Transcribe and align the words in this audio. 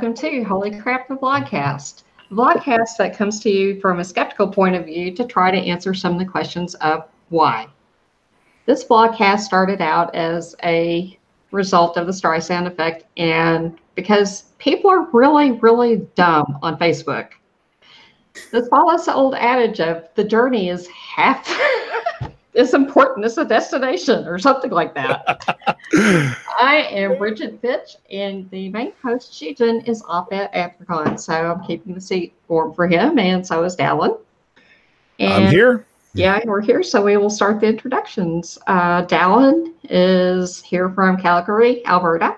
Welcome 0.00 0.16
to 0.30 0.42
Holy 0.44 0.80
Crap 0.80 1.08
the 1.08 1.14
Vlogcast. 1.14 2.04
The 2.30 2.34
vlogcast 2.34 2.96
that 2.96 3.14
comes 3.14 3.38
to 3.40 3.50
you 3.50 3.78
from 3.82 4.00
a 4.00 4.04
skeptical 4.04 4.48
point 4.48 4.74
of 4.74 4.86
view 4.86 5.14
to 5.14 5.26
try 5.26 5.50
to 5.50 5.58
answer 5.58 5.92
some 5.92 6.14
of 6.14 6.18
the 6.18 6.24
questions 6.24 6.74
of 6.76 7.06
why. 7.28 7.66
This 8.64 8.82
vlogcast 8.82 9.40
started 9.40 9.82
out 9.82 10.14
as 10.14 10.56
a 10.64 11.18
result 11.50 11.98
of 11.98 12.06
the 12.06 12.14
Streisand 12.14 12.66
effect, 12.66 13.04
and 13.18 13.78
because 13.94 14.44
people 14.56 14.90
are 14.90 15.06
really, 15.12 15.52
really 15.52 15.98
dumb 16.14 16.58
on 16.62 16.78
Facebook. 16.78 17.32
This 18.52 18.68
follows 18.68 19.04
the 19.04 19.12
old 19.12 19.34
adage 19.34 19.80
of 19.80 20.08
the 20.14 20.24
journey 20.24 20.70
is 20.70 20.88
half 20.88 21.46
as 22.54 22.74
important 22.74 23.24
It's 23.24 23.36
a 23.36 23.44
destination, 23.44 24.26
or 24.26 24.38
something 24.38 24.70
like 24.70 24.94
that. 24.94 25.44
I 25.94 26.86
am 26.90 27.18
Bridget 27.18 27.60
Fitch, 27.60 27.96
and 28.10 28.50
the 28.50 28.68
main 28.70 28.92
host, 29.02 29.32
Shijin, 29.32 29.86
is 29.88 30.02
off 30.08 30.32
at 30.32 30.52
Africon, 30.52 31.18
so 31.18 31.32
I'm 31.32 31.64
keeping 31.64 31.94
the 31.94 32.00
seat 32.00 32.34
warm 32.48 32.74
for 32.74 32.86
him, 32.86 33.18
and 33.18 33.46
so 33.46 33.62
is 33.64 33.76
Dalan. 33.76 34.18
And 35.18 35.44
I'm 35.44 35.52
here. 35.52 35.86
Yeah, 36.12 36.40
we're 36.44 36.60
here, 36.60 36.82
so 36.82 37.02
we 37.04 37.16
will 37.16 37.30
start 37.30 37.60
the 37.60 37.68
introductions. 37.68 38.58
Uh, 38.66 39.04
Dalan 39.06 39.72
is 39.84 40.60
here 40.60 40.90
from 40.90 41.16
Calgary, 41.16 41.86
Alberta, 41.86 42.36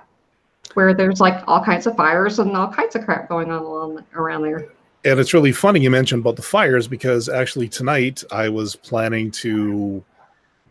where 0.74 0.92
there's 0.92 1.20
like 1.20 1.42
all 1.46 1.64
kinds 1.64 1.86
of 1.86 1.96
fires 1.96 2.38
and 2.38 2.54
all 2.54 2.68
kinds 2.68 2.96
of 2.96 3.04
crap 3.04 3.30
going 3.30 3.50
on 3.50 3.62
along, 3.62 4.04
around 4.14 4.42
there. 4.42 4.68
And 5.04 5.18
it's 5.18 5.34
really 5.34 5.52
funny 5.52 5.80
you 5.80 5.90
mentioned 5.90 6.20
about 6.20 6.36
the 6.36 6.42
fires 6.42 6.86
because 6.86 7.28
actually 7.28 7.68
tonight 7.68 8.22
I 8.30 8.48
was 8.48 8.76
planning 8.76 9.30
to 9.32 10.04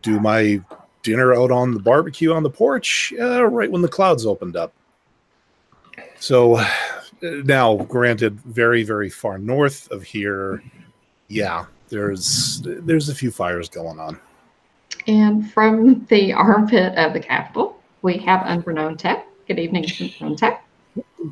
do 0.02 0.20
my 0.20 0.62
dinner 1.04 1.34
out 1.34 1.52
on 1.52 1.74
the 1.74 1.80
barbecue 1.80 2.32
on 2.32 2.44
the 2.44 2.50
porch 2.50 3.14
uh, 3.20 3.46
right 3.46 3.72
when 3.72 3.82
the 3.82 3.88
clouds 3.88 4.26
opened 4.26 4.56
up. 4.56 4.74
So 6.20 6.64
now, 7.22 7.78
granted, 7.78 8.40
very 8.42 8.84
very 8.84 9.10
far 9.10 9.38
north 9.38 9.90
of 9.92 10.04
here, 10.04 10.64
yeah, 11.28 11.66
there's 11.90 12.62
there's 12.64 13.10
a 13.10 13.16
few 13.16 13.32
fires 13.32 13.70
going 13.70 14.00
on. 14.00 14.20
And 15.08 15.52
from 15.52 16.06
the 16.06 16.34
armpit 16.34 16.96
of 16.98 17.14
the 17.14 17.20
Capitol, 17.20 17.80
we 18.02 18.18
have 18.20 18.44
Unbeknown 18.46 18.98
Tech. 18.98 19.28
Good 19.48 19.60
evening, 19.60 19.86
Unbeknown 20.00 20.36
Tech. 20.36 20.66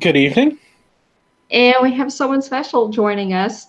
Good 0.00 0.16
evening. 0.16 0.58
And 1.50 1.76
we 1.82 1.92
have 1.94 2.12
someone 2.12 2.42
special 2.42 2.88
joining 2.88 3.32
us 3.32 3.68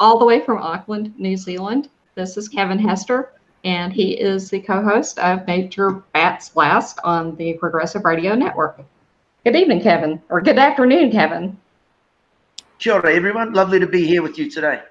all 0.00 0.18
the 0.18 0.24
way 0.24 0.40
from 0.40 0.58
Auckland, 0.58 1.14
New 1.18 1.36
Zealand. 1.36 1.88
This 2.14 2.36
is 2.36 2.48
Kevin 2.48 2.78
Hester, 2.78 3.32
and 3.64 3.92
he 3.92 4.12
is 4.12 4.50
the 4.50 4.60
co 4.60 4.82
host 4.82 5.18
of 5.18 5.46
Nature 5.46 6.02
Bats 6.12 6.54
Last 6.56 6.98
on 7.04 7.36
the 7.36 7.54
Progressive 7.54 8.04
Radio 8.04 8.34
Network. 8.34 8.80
Good 9.44 9.56
evening, 9.56 9.80
Kevin, 9.80 10.20
or 10.28 10.40
good 10.40 10.58
afternoon, 10.58 11.10
Kevin. 11.10 11.56
Kia 12.78 12.94
ora, 12.94 13.14
everyone. 13.14 13.52
Lovely 13.52 13.78
to 13.78 13.86
be 13.86 14.06
here 14.06 14.22
with 14.22 14.38
you 14.38 14.50
today. 14.50 14.82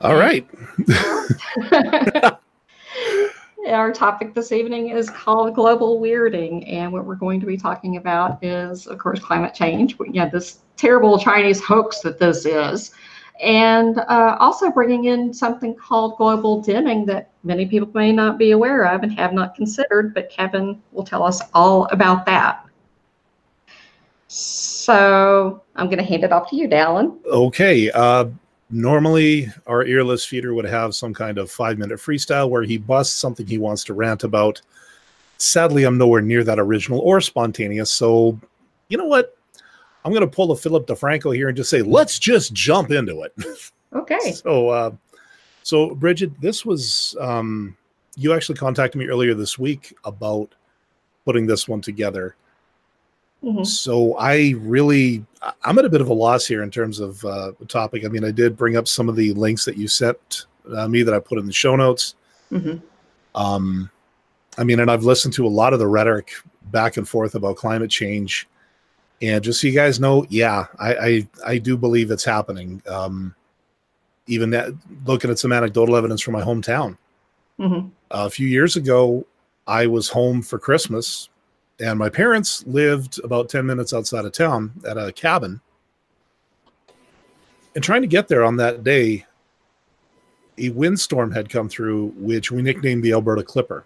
All 0.00 0.16
right. 0.16 0.46
Our 3.68 3.92
topic 3.92 4.34
this 4.34 4.52
evening 4.52 4.90
is 4.90 5.10
called 5.10 5.54
global 5.54 6.00
weirding, 6.00 6.72
and 6.72 6.92
what 6.92 7.04
we're 7.04 7.16
going 7.16 7.40
to 7.40 7.46
be 7.46 7.56
talking 7.56 7.96
about 7.96 8.42
is, 8.42 8.86
of 8.86 8.98
course, 8.98 9.18
climate 9.18 9.54
change. 9.54 9.96
Yeah, 10.12 10.28
this 10.28 10.58
terrible 10.76 11.18
Chinese 11.18 11.60
hoax 11.62 12.00
that 12.00 12.18
this 12.18 12.46
is, 12.46 12.92
and 13.40 13.98
uh, 13.98 14.36
also 14.40 14.70
bringing 14.70 15.04
in 15.04 15.32
something 15.32 15.74
called 15.74 16.16
global 16.16 16.60
dimming 16.60 17.04
that 17.06 17.30
many 17.44 17.66
people 17.66 17.88
may 17.94 18.12
not 18.12 18.38
be 18.38 18.52
aware 18.52 18.84
of 18.84 19.02
and 19.02 19.12
have 19.12 19.32
not 19.32 19.54
considered, 19.54 20.14
but 20.14 20.30
Kevin 20.30 20.80
will 20.92 21.04
tell 21.04 21.22
us 21.22 21.40
all 21.54 21.86
about 21.86 22.24
that. 22.26 22.64
So 24.28 25.62
I'm 25.76 25.86
going 25.86 25.98
to 25.98 26.04
hand 26.04 26.24
it 26.24 26.32
off 26.32 26.50
to 26.50 26.56
you, 26.56 26.68
Dalan. 26.68 27.24
Okay. 27.26 27.90
Uh, 27.90 28.26
normally 28.70 29.48
our 29.66 29.84
earless 29.84 30.24
feeder 30.24 30.54
would 30.54 30.64
have 30.64 30.94
some 30.94 31.14
kind 31.14 31.38
of 31.38 31.50
five 31.50 31.78
minute 31.78 31.98
freestyle 31.98 32.48
where 32.48 32.62
he 32.62 32.76
busts 32.76 33.14
something 33.14 33.46
he 33.46 33.58
wants 33.58 33.84
to 33.84 33.94
rant 33.94 34.24
about 34.24 34.60
sadly 35.38 35.84
i'm 35.84 35.96
nowhere 35.96 36.20
near 36.20 36.42
that 36.42 36.58
original 36.58 36.98
or 37.00 37.20
spontaneous 37.20 37.90
so 37.90 38.38
you 38.88 38.98
know 38.98 39.04
what 39.04 39.35
i'm 40.06 40.12
going 40.12 40.22
to 40.22 40.26
pull 40.26 40.52
a 40.52 40.56
philip 40.56 40.86
defranco 40.86 41.34
here 41.34 41.48
and 41.48 41.56
just 41.56 41.68
say 41.68 41.82
let's 41.82 42.18
just 42.18 42.52
jump 42.54 42.90
into 42.90 43.22
it 43.22 43.34
okay 43.92 44.32
so 44.32 44.68
uh, 44.68 44.90
so 45.62 45.94
bridget 45.94 46.32
this 46.40 46.64
was 46.64 47.16
um, 47.20 47.76
you 48.16 48.32
actually 48.32 48.56
contacted 48.56 48.98
me 48.98 49.06
earlier 49.06 49.34
this 49.34 49.58
week 49.58 49.94
about 50.04 50.54
putting 51.24 51.46
this 51.46 51.68
one 51.68 51.80
together 51.80 52.36
Mm-hmm. 53.46 53.64
So 53.64 54.16
I 54.16 54.54
really, 54.58 55.24
I'm 55.64 55.78
at 55.78 55.84
a 55.84 55.88
bit 55.88 56.00
of 56.00 56.08
a 56.08 56.14
loss 56.14 56.46
here 56.46 56.62
in 56.62 56.70
terms 56.70 57.00
of 57.00 57.24
uh, 57.24 57.52
the 57.58 57.66
topic. 57.66 58.04
I 58.04 58.08
mean, 58.08 58.24
I 58.24 58.30
did 58.30 58.56
bring 58.56 58.76
up 58.76 58.88
some 58.88 59.08
of 59.08 59.16
the 59.16 59.32
links 59.34 59.64
that 59.66 59.76
you 59.76 59.88
sent 59.88 60.46
uh, 60.74 60.88
me 60.88 61.02
that 61.02 61.14
I 61.14 61.20
put 61.20 61.38
in 61.38 61.46
the 61.46 61.52
show 61.52 61.76
notes. 61.76 62.16
Mm-hmm. 62.50 62.78
Um, 63.40 63.90
I 64.58 64.64
mean, 64.64 64.80
and 64.80 64.90
I've 64.90 65.04
listened 65.04 65.34
to 65.34 65.46
a 65.46 65.48
lot 65.48 65.72
of 65.72 65.78
the 65.78 65.86
rhetoric 65.86 66.32
back 66.72 66.96
and 66.96 67.08
forth 67.08 67.34
about 67.34 67.56
climate 67.56 67.90
change, 67.90 68.48
and 69.22 69.42
just 69.42 69.60
so 69.60 69.66
you 69.66 69.74
guys 69.74 69.98
know, 69.98 70.26
yeah, 70.28 70.66
I 70.78 70.94
I, 70.94 71.28
I 71.46 71.58
do 71.58 71.76
believe 71.76 72.10
it's 72.10 72.24
happening. 72.24 72.82
Um, 72.88 73.34
even 74.26 74.50
that, 74.50 74.72
looking 75.06 75.30
at 75.30 75.38
some 75.38 75.52
anecdotal 75.52 75.96
evidence 75.96 76.20
from 76.20 76.32
my 76.32 76.42
hometown. 76.42 76.98
Mm-hmm. 77.58 77.88
A 78.10 78.28
few 78.28 78.46
years 78.46 78.76
ago, 78.76 79.24
I 79.66 79.86
was 79.86 80.08
home 80.08 80.42
for 80.42 80.58
Christmas 80.58 81.28
and 81.78 81.98
my 81.98 82.08
parents 82.08 82.66
lived 82.66 83.20
about 83.22 83.48
10 83.48 83.66
minutes 83.66 83.92
outside 83.92 84.24
of 84.24 84.32
town 84.32 84.72
at 84.88 84.96
a 84.96 85.12
cabin. 85.12 85.60
And 87.74 87.84
trying 87.84 88.02
to 88.02 88.08
get 88.08 88.28
there 88.28 88.44
on 88.44 88.56
that 88.56 88.82
day, 88.82 89.26
a 90.56 90.70
windstorm 90.70 91.30
had 91.30 91.50
come 91.50 91.68
through, 91.68 92.14
which 92.16 92.50
we 92.50 92.62
nicknamed 92.62 93.02
the 93.02 93.12
Alberta 93.12 93.42
Clipper. 93.42 93.84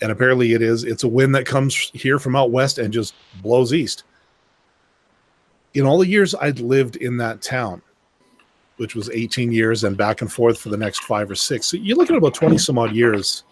And 0.00 0.10
apparently 0.10 0.52
it 0.52 0.62
is, 0.62 0.84
it's 0.84 1.04
a 1.04 1.08
wind 1.08 1.34
that 1.34 1.46
comes 1.46 1.90
here 1.94 2.18
from 2.18 2.36
out 2.36 2.50
west 2.50 2.78
and 2.78 2.92
just 2.92 3.14
blows 3.42 3.72
east. 3.72 4.04
In 5.74 5.86
all 5.86 5.98
the 5.98 6.06
years 6.06 6.34
I'd 6.34 6.60
lived 6.60 6.96
in 6.96 7.16
that 7.18 7.42
town, 7.42 7.80
which 8.76 8.94
was 8.94 9.08
18 9.10 9.52
years 9.52 9.84
and 9.84 9.96
back 9.96 10.20
and 10.20 10.32
forth 10.32 10.58
for 10.58 10.68
the 10.68 10.76
next 10.76 11.04
five 11.04 11.30
or 11.30 11.34
six. 11.34 11.66
So 11.66 11.76
you're 11.76 11.96
looking 11.96 12.16
at 12.16 12.18
about 12.18 12.34
20 12.34 12.58
some 12.58 12.78
odd 12.78 12.92
years 12.92 13.44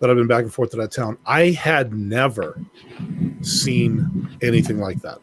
that 0.00 0.10
I've 0.10 0.16
been 0.16 0.26
back 0.26 0.42
and 0.42 0.52
forth 0.52 0.70
to 0.70 0.76
that 0.78 0.92
town, 0.92 1.18
I 1.26 1.50
had 1.50 1.92
never 1.92 2.60
seen 3.42 4.28
anything 4.42 4.78
like 4.78 5.00
that. 5.02 5.18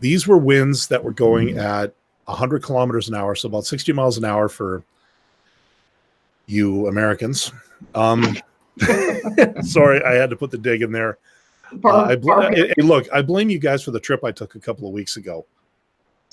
These 0.00 0.26
were 0.26 0.38
winds 0.38 0.88
that 0.88 1.02
were 1.02 1.12
going 1.12 1.58
at 1.58 1.94
100 2.24 2.62
kilometers 2.62 3.08
an 3.08 3.14
hour, 3.14 3.34
so 3.34 3.48
about 3.48 3.64
60 3.64 3.92
miles 3.92 4.18
an 4.18 4.24
hour 4.24 4.48
for 4.48 4.82
you 6.46 6.88
Americans. 6.88 7.52
Um, 7.94 8.36
sorry, 9.62 10.02
I 10.04 10.12
had 10.14 10.30
to 10.30 10.36
put 10.36 10.50
the 10.50 10.58
dig 10.58 10.82
in 10.82 10.92
there. 10.92 11.18
Uh, 11.84 12.04
I 12.04 12.16
bl- 12.16 12.40
hey, 12.40 12.72
look, 12.78 13.08
I 13.12 13.22
blame 13.22 13.48
you 13.48 13.58
guys 13.58 13.82
for 13.82 13.90
the 13.92 14.00
trip 14.00 14.24
I 14.24 14.32
took 14.32 14.54
a 14.54 14.60
couple 14.60 14.86
of 14.86 14.92
weeks 14.92 15.16
ago. 15.16 15.46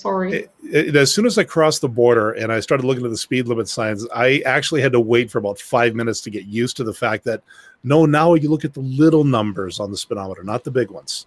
Sorry. 0.00 0.32
It, 0.32 0.50
it, 0.62 0.96
as 0.96 1.12
soon 1.12 1.26
as 1.26 1.36
I 1.36 1.44
crossed 1.44 1.82
the 1.82 1.88
border 1.88 2.32
and 2.32 2.50
I 2.50 2.60
started 2.60 2.86
looking 2.86 3.04
at 3.04 3.10
the 3.10 3.18
speed 3.18 3.46
limit 3.46 3.68
signs, 3.68 4.06
I 4.14 4.42
actually 4.46 4.80
had 4.80 4.92
to 4.92 5.00
wait 5.00 5.30
for 5.30 5.38
about 5.38 5.58
five 5.58 5.94
minutes 5.94 6.22
to 6.22 6.30
get 6.30 6.46
used 6.46 6.78
to 6.78 6.84
the 6.84 6.94
fact 6.94 7.24
that 7.24 7.42
no, 7.84 8.06
now 8.06 8.32
you 8.32 8.48
look 8.48 8.64
at 8.64 8.72
the 8.72 8.80
little 8.80 9.24
numbers 9.24 9.78
on 9.78 9.90
the 9.90 9.98
speedometer, 9.98 10.42
not 10.42 10.64
the 10.64 10.70
big 10.70 10.90
ones. 10.90 11.26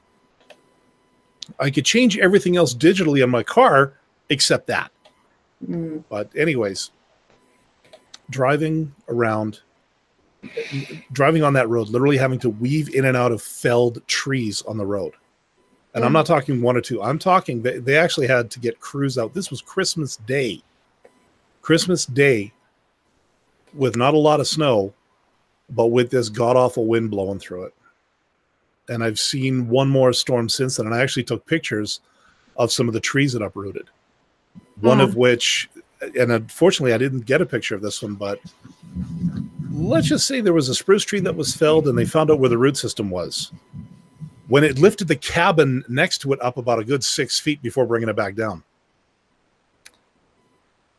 I 1.59 1.69
could 1.69 1.85
change 1.85 2.17
everything 2.17 2.57
else 2.57 2.73
digitally 2.73 3.23
on 3.23 3.29
my 3.29 3.43
car 3.43 3.93
except 4.29 4.65
that. 4.67 4.91
Mm. 5.67 6.03
But, 6.09 6.35
anyways, 6.35 6.91
driving 8.31 8.93
around, 9.07 9.61
driving 11.11 11.43
on 11.43 11.53
that 11.53 11.69
road, 11.69 11.89
literally 11.89 12.17
having 12.17 12.39
to 12.39 12.49
weave 12.49 12.93
in 12.93 13.05
and 13.05 13.17
out 13.17 13.31
of 13.31 13.41
felled 13.41 14.05
trees 14.07 14.61
on 14.63 14.77
the 14.77 14.85
road 14.85 15.13
and 15.93 16.03
I'm 16.03 16.13
not 16.13 16.25
talking 16.25 16.61
one 16.61 16.75
or 16.75 16.81
two. 16.81 17.01
I'm 17.01 17.19
talking 17.19 17.61
they, 17.61 17.77
they 17.77 17.97
actually 17.97 18.27
had 18.27 18.49
to 18.51 18.59
get 18.59 18.79
crews 18.79 19.17
out. 19.17 19.33
This 19.33 19.51
was 19.51 19.61
Christmas 19.61 20.17
Day. 20.17 20.61
Christmas 21.61 22.05
Day 22.05 22.51
with 23.73 23.95
not 23.95 24.13
a 24.13 24.19
lot 24.19 24.39
of 24.39 24.47
snow, 24.47 24.93
but 25.69 25.87
with 25.87 26.09
this 26.09 26.29
god 26.29 26.55
awful 26.55 26.87
wind 26.87 27.11
blowing 27.11 27.39
through 27.39 27.65
it. 27.65 27.73
And 28.89 29.03
I've 29.03 29.19
seen 29.19 29.69
one 29.69 29.87
more 29.87 30.13
storm 30.13 30.49
since 30.49 30.77
then. 30.77 30.87
And 30.87 30.95
I 30.95 31.01
actually 31.01 31.23
took 31.23 31.45
pictures 31.45 32.01
of 32.57 32.71
some 32.71 32.87
of 32.87 32.93
the 32.93 32.99
trees 32.99 33.33
that 33.33 33.41
uprooted. 33.41 33.89
One 34.81 34.99
of 34.99 35.13
hmm. 35.13 35.19
which, 35.19 35.69
and 36.19 36.31
unfortunately, 36.31 36.93
I 36.93 36.97
didn't 36.97 37.21
get 37.21 37.41
a 37.41 37.45
picture 37.45 37.75
of 37.75 37.81
this 37.81 38.01
one, 38.01 38.15
but 38.15 38.39
let's 39.73 40.07
just 40.07 40.27
say 40.27 40.39
there 40.39 40.53
was 40.53 40.69
a 40.69 40.75
spruce 40.75 41.03
tree 41.03 41.19
that 41.21 41.35
was 41.35 41.55
felled 41.55 41.87
and 41.87 41.97
they 41.97 42.05
found 42.05 42.29
out 42.31 42.39
where 42.39 42.49
the 42.49 42.57
root 42.57 42.77
system 42.77 43.09
was 43.09 43.51
when 44.47 44.63
it 44.63 44.77
lifted 44.77 45.07
the 45.07 45.15
cabin 45.15 45.83
next 45.89 46.19
to 46.19 46.31
it 46.33 46.41
up 46.41 46.57
about 46.57 46.77
a 46.79 46.83
good 46.83 47.03
six 47.03 47.39
feet 47.39 47.61
before 47.61 47.85
bringing 47.85 48.09
it 48.09 48.15
back 48.15 48.35
down. 48.35 48.61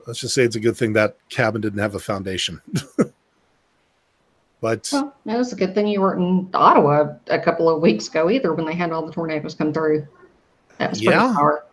Let's 0.07 0.19
just 0.21 0.35
say 0.35 0.43
it's 0.43 0.57
a 0.57 0.61
good 0.61 0.77
thing 0.77 0.93
that 0.95 1.17
cabin 1.29 1.61
didn't 1.61 1.79
have 1.79 1.95
a 1.95 2.01
foundation. 2.01 2.61
But 4.61 4.89
Well, 4.95 5.15
it 5.27 5.37
was 5.37 5.53
a 5.53 5.57
good 5.57 5.75
thing 5.75 5.87
you 5.89 6.01
weren't 6.01 6.23
in 6.23 6.49
Ottawa 6.55 7.17
a 7.27 7.39
couple 7.39 7.69
of 7.69 7.83
weeks 7.83 8.09
ago 8.09 8.31
either 8.31 8.55
when 8.55 8.65
they 8.65 8.73
had 8.75 8.93
all 8.93 9.05
the 9.05 9.13
tornadoes 9.13 9.55
come 9.55 9.75
through. 9.75 10.09
That 10.79 10.89
was 10.89 11.01
pretty 11.03 11.15
Yeah. 11.15 11.35
power. 11.37 11.65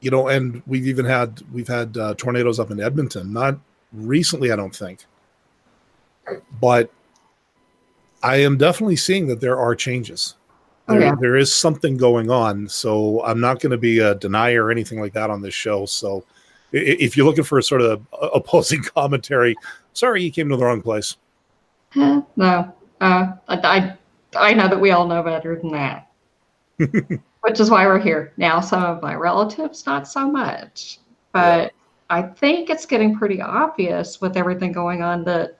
you 0.00 0.10
know, 0.10 0.28
and 0.28 0.62
we've 0.66 0.86
even 0.86 1.06
had 1.06 1.40
we've 1.50 1.66
had 1.66 1.96
uh, 1.96 2.12
tornadoes 2.18 2.60
up 2.60 2.70
in 2.70 2.78
Edmonton. 2.78 3.32
Not 3.32 3.58
recently, 3.90 4.52
I 4.52 4.56
don't 4.56 4.76
think, 4.76 5.06
but 6.60 6.90
I 8.22 8.36
am 8.36 8.58
definitely 8.58 8.96
seeing 8.96 9.26
that 9.28 9.40
there 9.40 9.58
are 9.58 9.74
changes. 9.74 10.34
Oh, 10.88 10.94
There, 10.94 11.02
yeah. 11.02 11.14
there 11.20 11.36
is 11.36 11.52
something 11.52 11.96
going 11.96 12.30
on. 12.30 12.68
So 12.68 13.24
I'm 13.24 13.40
not 13.40 13.60
going 13.60 13.72
to 13.72 13.78
be 13.78 13.98
a 13.98 14.14
denier 14.14 14.64
or 14.64 14.70
anything 14.70 15.00
like 15.00 15.12
that 15.14 15.30
on 15.30 15.42
this 15.42 15.54
show. 15.54 15.86
So 15.86 16.24
if 16.72 17.16
you're 17.16 17.26
looking 17.26 17.44
for 17.44 17.58
a 17.58 17.62
sort 17.62 17.80
of 17.82 18.04
opposing 18.34 18.82
commentary, 18.94 19.56
sorry, 19.92 20.22
you 20.22 20.30
came 20.30 20.48
to 20.48 20.56
the 20.56 20.64
wrong 20.64 20.82
place. 20.82 21.16
No, 21.94 22.74
uh, 23.00 23.32
I, 23.48 23.56
I 23.56 23.96
I 24.36 24.52
know 24.54 24.68
that 24.68 24.80
we 24.80 24.90
all 24.90 25.06
know 25.06 25.22
better 25.22 25.56
than 25.56 25.70
that, 25.72 26.10
which 26.76 27.60
is 27.60 27.70
why 27.70 27.86
we're 27.86 27.98
here 27.98 28.32
now. 28.36 28.60
Some 28.60 28.82
of 28.82 29.00
my 29.02 29.14
relatives, 29.14 29.86
not 29.86 30.06
so 30.06 30.30
much, 30.30 30.98
but 31.32 31.72
I 32.10 32.22
think 32.22 32.68
it's 32.68 32.84
getting 32.84 33.16
pretty 33.16 33.40
obvious 33.40 34.20
with 34.20 34.36
everything 34.36 34.72
going 34.72 35.02
on 35.02 35.24
that 35.24 35.56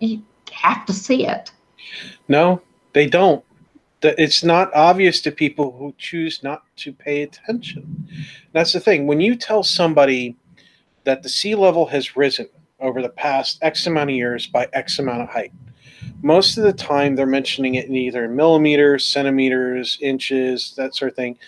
you 0.00 0.22
have 0.52 0.86
to 0.86 0.92
see 0.92 1.26
it. 1.26 1.50
No, 2.28 2.62
they 2.92 3.06
don't. 3.06 3.44
It's 4.02 4.44
not 4.44 4.72
obvious 4.74 5.20
to 5.22 5.32
people 5.32 5.72
who 5.72 5.94
choose 5.98 6.42
not 6.42 6.62
to 6.76 6.92
pay 6.92 7.22
attention. 7.22 8.06
That's 8.52 8.72
the 8.72 8.80
thing. 8.80 9.06
When 9.06 9.20
you 9.20 9.34
tell 9.34 9.62
somebody 9.62 10.36
that 11.04 11.22
the 11.22 11.28
sea 11.28 11.54
level 11.54 11.86
has 11.86 12.16
risen 12.16 12.48
over 12.78 13.00
the 13.00 13.08
past 13.08 13.58
X 13.62 13.86
amount 13.86 14.10
of 14.10 14.16
years 14.16 14.46
by 14.46 14.68
X 14.72 14.98
amount 14.98 15.22
of 15.22 15.28
height, 15.28 15.52
most 16.22 16.56
of 16.56 16.64
the 16.64 16.72
time 16.72 17.16
they're 17.16 17.26
mentioning 17.26 17.76
it 17.76 17.86
in 17.86 17.94
either 17.96 18.28
millimeters, 18.28 19.04
centimeters, 19.04 19.98
inches, 20.00 20.74
that 20.76 20.94
sort 20.94 21.10
of 21.10 21.16
thing. 21.16 21.38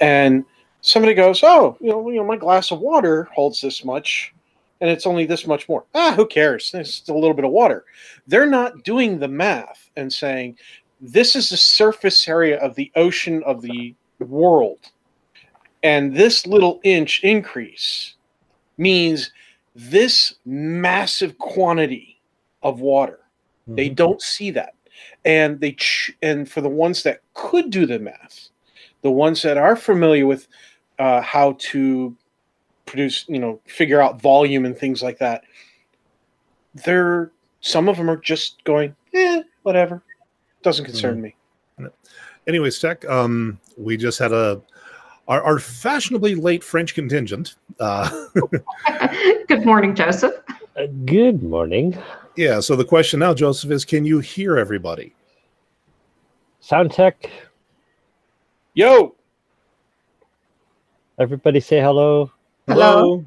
And 0.00 0.44
somebody 0.80 1.14
goes, 1.14 1.42
"Oh, 1.42 1.76
you 1.80 1.90
know, 1.90 2.08
you 2.10 2.16
know, 2.16 2.24
my 2.24 2.36
glass 2.36 2.70
of 2.70 2.80
water 2.80 3.24
holds 3.34 3.60
this 3.60 3.84
much, 3.84 4.34
and 4.80 4.90
it's 4.90 5.06
only 5.06 5.26
this 5.26 5.46
much 5.46 5.68
more. 5.68 5.84
Ah, 5.94 6.14
who 6.14 6.26
cares? 6.26 6.72
It's 6.74 7.08
a 7.08 7.14
little 7.14 7.34
bit 7.34 7.44
of 7.44 7.50
water." 7.50 7.84
They're 8.26 8.46
not 8.46 8.84
doing 8.84 9.18
the 9.18 9.28
math 9.28 9.90
and 9.96 10.12
saying, 10.12 10.58
"This 11.00 11.36
is 11.36 11.50
the 11.50 11.56
surface 11.56 12.26
area 12.28 12.58
of 12.58 12.74
the 12.74 12.90
ocean 12.96 13.42
of 13.44 13.62
the 13.62 13.94
world, 14.18 14.90
and 15.82 16.14
this 16.14 16.46
little 16.46 16.80
inch 16.84 17.22
increase 17.24 18.14
means 18.78 19.32
this 19.74 20.34
massive 20.44 21.38
quantity 21.38 22.20
of 22.62 22.80
water." 22.80 23.20
They 23.66 23.88
don't 23.88 24.20
see 24.20 24.50
that, 24.52 24.74
and 25.24 25.60
they 25.60 25.72
ch- 25.72 26.16
and 26.22 26.50
for 26.50 26.60
the 26.60 26.68
ones 26.68 27.04
that 27.04 27.20
could 27.34 27.70
do 27.70 27.86
the 27.86 28.00
math, 28.00 28.48
the 29.02 29.12
ones 29.12 29.42
that 29.42 29.56
are 29.56 29.76
familiar 29.76 30.26
with 30.26 30.48
uh, 30.98 31.20
how 31.20 31.56
to 31.58 32.16
produce, 32.90 33.24
you 33.28 33.38
know, 33.38 33.60
figure 33.66 34.02
out 34.02 34.20
volume 34.20 34.64
and 34.66 34.76
things 34.76 35.02
like 35.02 35.18
that, 35.18 35.44
they're 36.74 37.30
some 37.60 37.88
of 37.88 37.96
them 37.96 38.10
are 38.10 38.16
just 38.16 38.62
going, 38.64 38.94
eh, 39.14 39.42
whatever, 39.62 40.02
doesn't 40.62 40.84
concern 40.84 41.20
me. 41.20 41.34
Anyways, 42.48 42.78
Tech, 42.78 43.08
um, 43.08 43.58
we 43.76 43.96
just 43.96 44.18
had 44.18 44.32
a 44.32 44.60
our, 45.28 45.42
our 45.42 45.58
fashionably 45.60 46.34
late 46.34 46.64
French 46.64 46.94
contingent. 46.94 47.54
Uh, 47.78 48.26
Good 49.46 49.64
morning, 49.64 49.94
Joseph. 49.94 50.34
Uh, 50.76 50.86
good 51.04 51.42
morning. 51.42 51.96
yeah. 52.36 52.60
So 52.60 52.74
the 52.74 52.84
question 52.84 53.20
now, 53.20 53.34
Joseph, 53.34 53.70
is 53.70 53.84
can 53.84 54.04
you 54.04 54.18
hear 54.20 54.56
everybody? 54.56 55.14
Sound 56.60 56.92
tech, 56.92 57.30
Yo, 58.74 59.14
everybody 61.18 61.60
say 61.60 61.80
hello. 61.80 62.30
Hello. 62.70 63.24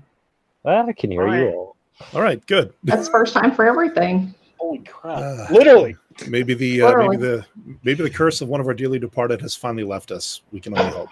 Well, 0.63 0.87
I 0.87 0.93
can 0.93 1.11
hear 1.11 1.27
Hi. 1.27 1.39
you 1.39 1.49
all. 1.49 1.75
All 2.13 2.21
right, 2.21 2.45
good. 2.47 2.73
That's 2.83 3.07
first 3.07 3.33
time 3.33 3.53
for 3.53 3.65
everything. 3.65 4.33
holy 4.57 4.79
crap! 4.79 5.19
Ah. 5.19 5.47
Literally, 5.51 5.95
Maybe 6.27 6.53
the 6.53 6.81
uh, 6.81 6.97
maybe 6.97 7.17
the 7.17 7.45
maybe 7.83 8.03
the 8.03 8.09
curse 8.09 8.41
of 8.41 8.49
one 8.49 8.59
of 8.59 8.67
our 8.67 8.73
dearly 8.73 8.99
departed 8.99 9.41
has 9.41 9.55
finally 9.55 9.83
left 9.83 10.11
us. 10.11 10.41
We 10.51 10.59
can 10.59 10.77
only 10.77 10.91
hope. 10.91 11.09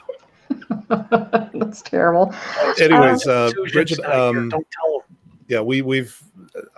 That's 1.53 1.81
terrible. 1.81 2.33
Anyways, 2.79 3.25
uh, 3.27 3.51
Bridget, 3.71 3.99
um, 4.05 4.49
don't 4.49 4.67
tell 4.71 4.99
them. 4.99 5.17
yeah, 5.47 5.61
we 5.61 5.81
we've 5.81 6.21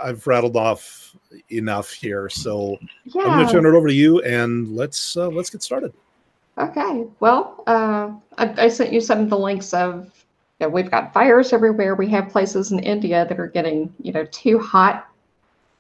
I've 0.02 0.26
rattled 0.26 0.56
off 0.56 1.16
enough 1.52 1.92
here, 1.92 2.30
so 2.30 2.78
I'm 3.16 3.24
going 3.24 3.46
to 3.46 3.52
turn 3.52 3.66
it 3.66 3.76
over 3.76 3.88
to 3.88 3.94
you 3.94 4.22
and 4.22 4.76
let's 4.76 5.18
uh, 5.18 5.28
let's 5.30 5.50
get 5.50 5.64
started. 5.64 5.94
Okay. 6.58 7.06
Well, 7.20 7.64
uh, 7.68 8.12
I, 8.38 8.64
I 8.66 8.68
sent 8.68 8.94
you 8.94 9.02
some 9.02 9.20
of 9.22 9.30
the 9.30 9.38
links 9.38 9.74
of. 9.74 10.12
You 10.60 10.68
know, 10.68 10.70
we've 10.70 10.92
got 10.92 11.14
fires 11.14 11.54
everywhere. 11.54 11.96
We 11.96 12.10
have 12.10 12.30
places 12.30 12.72
in 12.72 12.80
India 12.80 13.26
that 13.28 13.40
are 13.40 13.48
getting, 13.48 13.94
you 14.02 14.12
know, 14.12 14.26
too 14.26 14.60
hot 14.60 15.10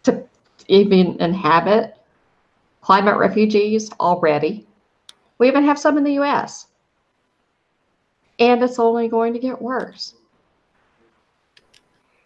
to 0.03 0.23
even 0.67 1.21
inhabit. 1.21 1.97
Climate 2.81 3.17
refugees 3.17 3.91
already. 3.99 4.67
We 5.37 5.47
even 5.47 5.63
have 5.63 5.79
some 5.79 5.97
in 5.97 6.03
the 6.03 6.13
U.S. 6.13 6.67
And 8.39 8.61
it's 8.63 8.79
only 8.79 9.07
going 9.07 9.33
to 9.33 9.39
get 9.39 9.61
worse. 9.61 10.15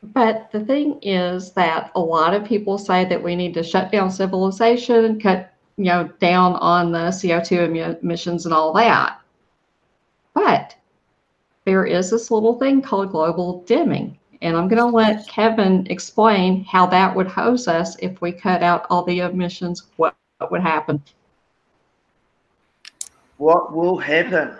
But 0.02 0.50
the 0.52 0.64
thing 0.64 1.00
is 1.02 1.52
that 1.52 1.92
a 1.96 2.00
lot 2.00 2.34
of 2.34 2.46
people 2.46 2.78
say 2.78 3.06
that 3.06 3.22
we 3.22 3.36
need 3.36 3.54
to 3.56 3.64
shut 3.64 3.92
down 3.92 4.10
civilization, 4.10 5.20
cut 5.20 5.54
you 5.78 5.86
know, 5.86 6.10
down 6.20 6.56
on 6.56 6.92
the 6.92 7.10
CO2 7.10 8.02
emissions 8.02 8.46
and 8.46 8.54
all 8.54 8.74
that. 8.74 9.20
But 10.34 10.76
there 11.68 11.84
is 11.84 12.10
this 12.10 12.32
little 12.32 12.58
thing 12.58 12.82
called 12.82 13.12
global 13.12 13.62
dimming. 13.64 14.18
And 14.42 14.56
I'm 14.56 14.70
going 14.70 14.80
to 14.80 14.86
let 14.86 15.28
Kevin 15.28 15.86
explain 15.90 16.64
how 16.64 16.86
that 16.86 17.14
would 17.14 17.28
hose 17.28 17.68
us 17.68 17.98
if 18.00 18.22
we 18.22 18.32
cut 18.32 18.64
out 18.64 18.88
all 18.90 19.04
the 19.04 19.20
emissions. 19.20 19.84
What, 19.98 20.16
what 20.38 20.50
would 20.50 20.62
happen? 20.62 21.04
What 23.36 23.76
will 23.76 23.98
happen? 23.98 24.56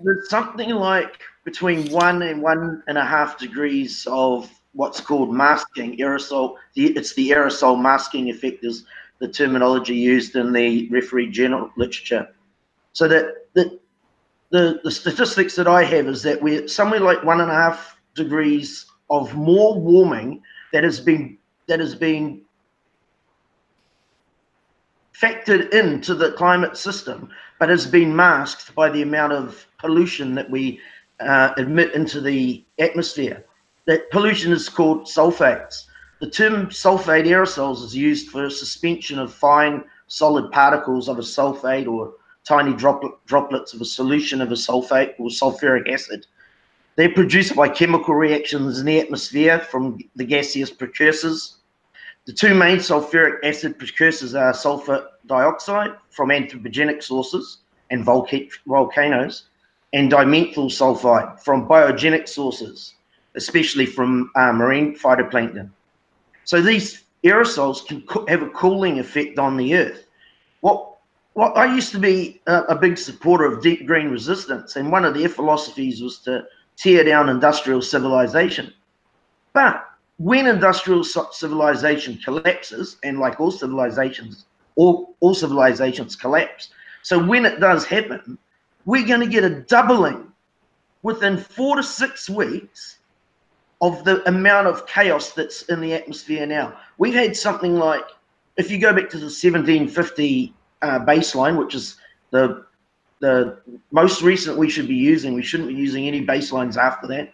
There's 0.00 0.30
something 0.30 0.70
like 0.70 1.20
between 1.44 1.92
one 1.92 2.22
and 2.22 2.40
one 2.40 2.82
and 2.86 2.96
a 2.96 3.04
half 3.04 3.38
degrees 3.38 4.06
of 4.10 4.50
what's 4.72 4.98
called 4.98 5.34
masking 5.34 5.98
aerosol. 5.98 6.56
It's 6.74 7.14
the 7.14 7.32
aerosol 7.32 7.78
masking 7.78 8.30
effect 8.30 8.64
is 8.64 8.86
the 9.18 9.28
terminology 9.28 9.96
used 9.96 10.36
in 10.36 10.54
the 10.54 10.88
referee 10.88 11.30
general 11.30 11.70
literature. 11.76 12.28
So 12.94 13.08
that 13.08 13.52
the, 13.52 13.78
the 14.52 14.80
the 14.84 14.90
statistics 14.90 15.56
that 15.56 15.66
I 15.66 15.82
have 15.82 16.06
is 16.06 16.22
that 16.22 16.40
we're 16.40 16.68
somewhere 16.68 17.00
like 17.00 17.24
one 17.24 17.40
and 17.40 17.50
a 17.50 17.54
half 17.54 17.96
degrees 18.14 18.86
of 19.10 19.34
more 19.34 19.80
warming 19.80 20.42
that 20.72 20.84
has 20.84 21.00
been 21.00 21.38
that 21.68 21.80
has 21.80 21.94
been 21.94 22.42
factored 25.18 25.72
into 25.72 26.14
the 26.14 26.32
climate 26.32 26.76
system, 26.76 27.30
but 27.58 27.68
has 27.68 27.86
been 27.86 28.14
masked 28.14 28.74
by 28.74 28.90
the 28.90 29.02
amount 29.02 29.32
of 29.32 29.66
pollution 29.78 30.34
that 30.34 30.50
we 30.50 30.80
uh, 31.20 31.52
emit 31.56 31.94
into 31.94 32.20
the 32.20 32.64
atmosphere. 32.78 33.44
That 33.86 34.10
pollution 34.10 34.52
is 34.52 34.68
called 34.68 35.06
sulfates. 35.06 35.84
The 36.20 36.30
term 36.30 36.66
sulfate 36.66 37.26
aerosols 37.26 37.84
is 37.84 37.96
used 37.96 38.28
for 38.30 38.50
suspension 38.50 39.18
of 39.18 39.32
fine 39.32 39.84
solid 40.08 40.50
particles 40.52 41.08
of 41.08 41.18
a 41.18 41.22
sulfate 41.22 41.88
or 41.88 42.14
tiny 42.44 42.74
droplet, 42.74 43.12
droplets 43.26 43.74
of 43.74 43.80
a 43.80 43.84
solution 43.84 44.40
of 44.40 44.50
a 44.50 44.54
sulfate 44.56 45.14
or 45.18 45.28
sulfuric 45.28 45.92
acid. 45.92 46.26
They're 46.96 47.12
produced 47.12 47.56
by 47.56 47.68
chemical 47.68 48.14
reactions 48.14 48.78
in 48.78 48.86
the 48.86 49.00
atmosphere 49.00 49.58
from 49.58 49.98
the 50.16 50.24
gaseous 50.24 50.70
precursors. 50.70 51.56
The 52.26 52.32
two 52.32 52.54
main 52.54 52.78
sulfuric 52.78 53.38
acid 53.44 53.78
precursors 53.78 54.34
are 54.34 54.52
sulfur 54.52 55.08
dioxide 55.26 55.92
from 56.10 56.28
anthropogenic 56.28 57.02
sources 57.02 57.58
and 57.90 58.04
volca- 58.04 58.50
volcanoes, 58.66 59.44
and 59.92 60.10
dimethyl 60.10 60.70
sulfide 60.70 61.40
from 61.40 61.68
biogenic 61.68 62.28
sources, 62.28 62.94
especially 63.34 63.86
from 63.86 64.30
uh, 64.36 64.52
marine 64.52 64.96
phytoplankton. 64.96 65.70
So 66.44 66.60
these 66.62 67.04
aerosols 67.24 67.86
can 67.86 68.02
have 68.28 68.42
a 68.42 68.48
cooling 68.50 68.98
effect 68.98 69.38
on 69.38 69.56
the 69.56 69.74
earth. 69.74 70.06
What 70.60 70.91
what 71.34 71.56
I 71.56 71.72
used 71.74 71.92
to 71.92 71.98
be 71.98 72.40
a, 72.46 72.62
a 72.64 72.74
big 72.76 72.98
supporter 72.98 73.44
of 73.44 73.62
deep 73.62 73.86
green 73.86 74.10
resistance, 74.10 74.76
and 74.76 74.92
one 74.92 75.04
of 75.04 75.14
their 75.14 75.28
philosophies 75.28 76.02
was 76.02 76.18
to 76.20 76.44
tear 76.76 77.04
down 77.04 77.28
industrial 77.28 77.82
civilization. 77.82 78.72
But 79.52 79.86
when 80.18 80.46
industrial 80.46 81.04
civilization 81.04 82.18
collapses, 82.18 82.96
and 83.02 83.18
like 83.18 83.40
all 83.40 83.50
civilizations, 83.50 84.46
all, 84.76 85.14
all 85.20 85.34
civilizations 85.34 86.16
collapse. 86.16 86.70
So 87.02 87.24
when 87.24 87.44
it 87.44 87.60
does 87.60 87.84
happen, 87.84 88.38
we're 88.84 89.06
going 89.06 89.20
to 89.20 89.26
get 89.26 89.44
a 89.44 89.60
doubling 89.62 90.28
within 91.02 91.36
four 91.36 91.76
to 91.76 91.82
six 91.82 92.30
weeks 92.30 92.98
of 93.80 94.04
the 94.04 94.26
amount 94.28 94.68
of 94.68 94.86
chaos 94.86 95.32
that's 95.32 95.62
in 95.62 95.80
the 95.80 95.92
atmosphere 95.92 96.46
now. 96.46 96.78
We've 96.98 97.14
had 97.14 97.36
something 97.36 97.74
like 97.76 98.04
if 98.56 98.70
you 98.70 98.78
go 98.78 98.92
back 98.92 99.10
to 99.10 99.18
the 99.18 99.24
1750 99.24 100.54
uh, 100.82 101.04
baseline, 101.04 101.56
which 101.56 101.74
is 101.74 101.96
the 102.30 102.66
the 103.20 103.56
most 103.92 104.20
recent 104.20 104.58
we 104.58 104.68
should 104.68 104.88
be 104.88 104.96
using, 104.96 105.32
we 105.32 105.42
shouldn't 105.42 105.68
be 105.68 105.76
using 105.76 106.08
any 106.08 106.26
baselines 106.26 106.76
after 106.76 107.06
that. 107.06 107.32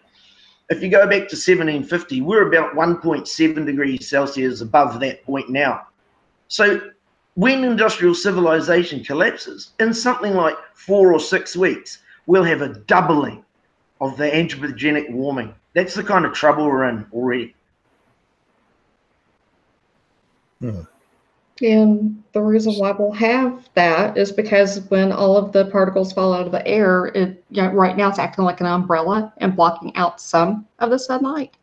If 0.69 0.83
you 0.83 0.89
go 0.89 1.01
back 1.05 1.27
to 1.29 1.35
1750, 1.35 2.21
we're 2.21 2.47
about 2.47 2.75
1.7 2.75 3.65
degrees 3.65 4.07
Celsius 4.07 4.61
above 4.61 4.99
that 4.99 5.23
point 5.23 5.49
now. 5.49 5.87
So 6.47 6.79
when 7.33 7.63
industrial 7.63 8.13
civilization 8.13 9.03
collapses, 9.03 9.71
in 9.79 9.91
something 9.91 10.35
like 10.35 10.55
four 10.75 11.11
or 11.11 11.19
six 11.19 11.57
weeks, 11.57 12.03
we'll 12.27 12.43
have 12.43 12.61
a 12.61 12.75
doubling 12.85 13.43
of 13.99 14.15
the 14.15 14.29
anthropogenic 14.29 15.09
warming. 15.09 15.55
That's 15.73 15.95
the 15.95 16.03
kind 16.03 16.23
of 16.23 16.33
trouble 16.33 16.65
we're 16.65 16.87
in 16.87 17.05
already. 17.11 17.55
Hmm. 20.59 20.81
And 21.61 22.23
the 22.31 22.41
reason 22.41 22.73
why 22.75 22.91
we'll 22.91 23.11
have 23.11 23.67
that 23.73 24.17
is 24.17 24.31
because 24.31 24.81
when 24.89 25.11
all 25.11 25.35
of 25.35 25.51
the 25.51 25.65
particles 25.65 26.13
fall 26.13 26.33
out 26.33 26.45
of 26.45 26.51
the 26.53 26.65
air, 26.65 27.07
it 27.07 27.43
you 27.49 27.61
know, 27.61 27.71
right 27.71 27.97
now 27.97 28.09
it's 28.09 28.19
acting 28.19 28.45
like 28.45 28.61
an 28.61 28.65
umbrella 28.65 29.33
and 29.37 29.55
blocking 29.55 29.93
out 29.95 30.21
some 30.21 30.65
of 30.79 30.89
the 30.89 30.97
sunlight. 30.99 31.53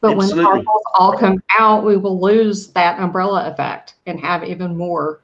But 0.00 0.16
when 0.16 0.26
the 0.28 0.32
Absolutely. 0.32 0.44
particles 0.44 0.82
all 0.98 1.18
come 1.18 1.42
out, 1.58 1.84
we 1.84 1.96
will 1.96 2.20
lose 2.20 2.68
that 2.68 2.98
umbrella 2.98 3.50
effect 3.50 3.94
and 4.06 4.18
have 4.20 4.42
even 4.42 4.76
more 4.76 5.20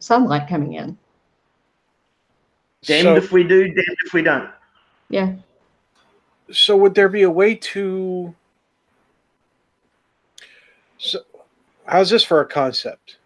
sunlight 0.00 0.48
coming 0.48 0.74
in. 0.74 0.98
Damned 2.82 3.04
So, 3.04 3.16
if 3.16 3.32
we 3.32 3.44
do, 3.44 3.64
damned 3.64 3.96
if 4.04 4.12
we 4.12 4.22
don't. 4.22 4.50
Yeah. 5.08 5.34
so 6.50 6.76
would 6.76 6.94
there 6.94 7.08
be 7.08 7.22
a 7.22 7.30
way 7.30 7.54
to? 7.54 8.34
So, 10.98 11.20
how's 11.88 12.10
this 12.10 12.24
for 12.24 12.40
a 12.40 12.46
concept? 12.46 13.18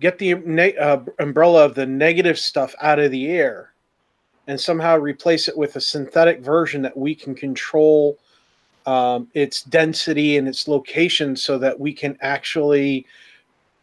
Get 0.00 0.18
the 0.18 0.34
ne- 0.34 0.76
uh, 0.76 1.00
umbrella 1.18 1.64
of 1.64 1.74
the 1.74 1.86
negative 1.86 2.38
stuff 2.38 2.74
out 2.80 2.98
of 2.98 3.10
the 3.10 3.28
air, 3.28 3.72
and 4.46 4.60
somehow 4.60 4.96
replace 4.96 5.48
it 5.48 5.56
with 5.56 5.76
a 5.76 5.80
synthetic 5.80 6.40
version 6.40 6.82
that 6.82 6.96
we 6.96 7.14
can 7.14 7.34
control 7.34 8.18
um, 8.86 9.28
its 9.34 9.62
density 9.62 10.36
and 10.36 10.48
its 10.48 10.68
location, 10.68 11.36
so 11.36 11.58
that 11.58 11.78
we 11.78 11.92
can 11.92 12.16
actually 12.20 13.06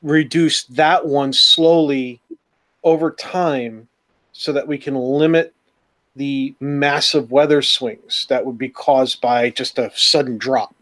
reduce 0.02 0.64
that 0.66 1.06
one 1.06 1.34
slowly 1.34 2.20
over 2.84 3.12
time, 3.12 3.88
so 4.32 4.52
that 4.52 4.68
we 4.68 4.78
can 4.78 4.96
limit 4.96 5.54
the 6.16 6.56
massive 6.60 7.32
weather 7.32 7.62
swings 7.62 8.26
that 8.30 8.46
would 8.46 8.58
be 8.58 8.70
caused 8.70 9.20
by 9.20 9.50
just 9.50 9.78
a 9.80 9.92
sudden 9.96 10.38
drop. 10.38 10.74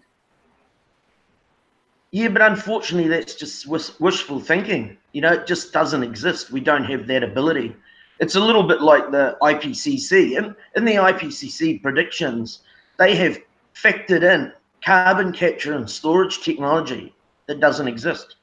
Yeah, 2.13 2.27
but 2.27 2.43
unfortunately, 2.43 3.10
that's 3.10 3.34
just 3.34 3.67
wishful 3.67 4.39
thinking. 4.39 4.98
You 5.13 5.22
know, 5.22 5.34
it 5.34 5.48
just 5.48 5.74
doesn't 5.74 6.03
exist. 6.03 6.51
We 6.51 6.60
don't 6.60 6.84
have 6.84 7.08
that 7.08 7.24
ability. 7.24 7.75
It's 8.20 8.36
a 8.36 8.39
little 8.39 8.62
bit 8.62 8.84
like 8.84 9.10
the 9.10 9.36
IPCC. 9.41 10.38
In, 10.38 10.55
in 10.75 10.86
the 10.86 10.93
IPCC 10.93 11.82
predictions, 11.82 12.60
they 13.00 13.15
have 13.15 13.39
factored 13.74 14.22
in 14.22 14.53
carbon 14.86 15.34
capture 15.34 15.74
and 15.74 15.89
storage 15.89 16.41
technology 16.41 17.15
that 17.48 17.60
doesn't 17.60 17.88
exist. 17.88 18.36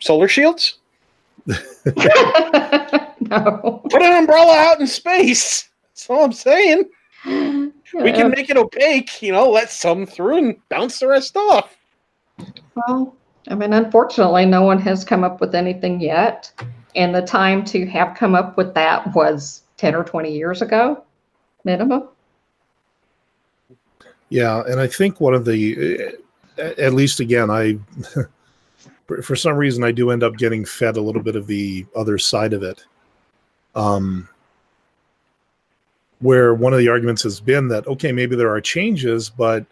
Solar 0.00 0.28
shields? 0.28 0.80
no. 1.46 1.54
Put 3.90 4.02
an 4.02 4.18
umbrella 4.18 4.54
out 4.54 4.80
in 4.80 4.86
space. 4.86 5.70
That's 5.94 6.10
all 6.10 6.26
I'm 6.26 6.32
saying. 6.34 6.90
We 7.94 8.12
can 8.12 8.30
make 8.30 8.50
it 8.50 8.56
opaque, 8.56 9.22
you 9.22 9.32
know, 9.32 9.50
let 9.50 9.70
some 9.70 10.06
through 10.06 10.38
and 10.38 10.68
bounce 10.68 10.98
the 10.98 11.08
rest 11.08 11.36
off. 11.36 11.76
Well, 12.74 13.14
I 13.48 13.54
mean, 13.54 13.72
unfortunately, 13.72 14.44
no 14.44 14.62
one 14.62 14.80
has 14.80 15.04
come 15.04 15.24
up 15.24 15.40
with 15.40 15.54
anything 15.54 16.00
yet. 16.00 16.50
And 16.94 17.14
the 17.14 17.22
time 17.22 17.64
to 17.66 17.86
have 17.86 18.16
come 18.16 18.34
up 18.34 18.56
with 18.56 18.74
that 18.74 19.14
was 19.14 19.62
10 19.76 19.94
or 19.94 20.02
20 20.02 20.32
years 20.32 20.62
ago, 20.62 21.04
minimum. 21.64 22.08
Yeah, 24.28 24.62
and 24.66 24.80
I 24.80 24.86
think 24.86 25.20
one 25.20 25.34
of 25.34 25.44
the, 25.44 26.16
at 26.58 26.94
least 26.94 27.20
again, 27.20 27.50
I, 27.50 27.78
for- 29.06 29.22
for 29.22 29.36
some 29.36 29.56
reason, 29.56 29.84
I 29.84 29.92
do 29.92 30.10
end 30.10 30.24
up 30.24 30.36
getting 30.36 30.64
fed 30.64 30.96
a 30.96 31.00
little 31.00 31.22
bit 31.22 31.36
of 31.36 31.46
the 31.46 31.86
other 31.94 32.18
side 32.18 32.52
of 32.52 32.62
it. 32.62 32.84
Um, 33.74 34.28
where 36.26 36.54
one 36.54 36.72
of 36.72 36.80
the 36.80 36.88
arguments 36.88 37.22
has 37.22 37.38
been 37.38 37.68
that 37.68 37.86
okay, 37.86 38.10
maybe 38.10 38.34
there 38.34 38.50
are 38.50 38.60
changes, 38.60 39.30
but 39.30 39.64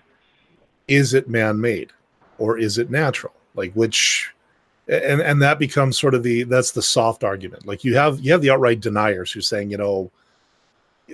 is 0.87 1.13
it 1.13 1.29
man-made 1.29 1.91
or 2.39 2.59
is 2.59 2.79
it 2.79 2.91
natural? 2.91 3.33
Like 3.57 3.73
which, 3.73 4.33
and 4.87 5.21
and 5.21 5.43
that 5.43 5.59
becomes 5.59 5.99
sort 5.99 6.15
of 6.15 6.23
the 6.23 6.45
that's 6.45 6.71
the 6.71 6.81
soft 6.83 7.25
argument. 7.25 7.67
Like 7.67 7.83
you 7.83 7.97
have 7.97 8.21
you 8.21 8.31
have 8.31 8.41
the 8.41 8.51
outright 8.51 8.79
deniers 8.79 9.33
who 9.33 9.41
saying 9.41 9.73
you 9.73 9.79
know, 9.79 10.13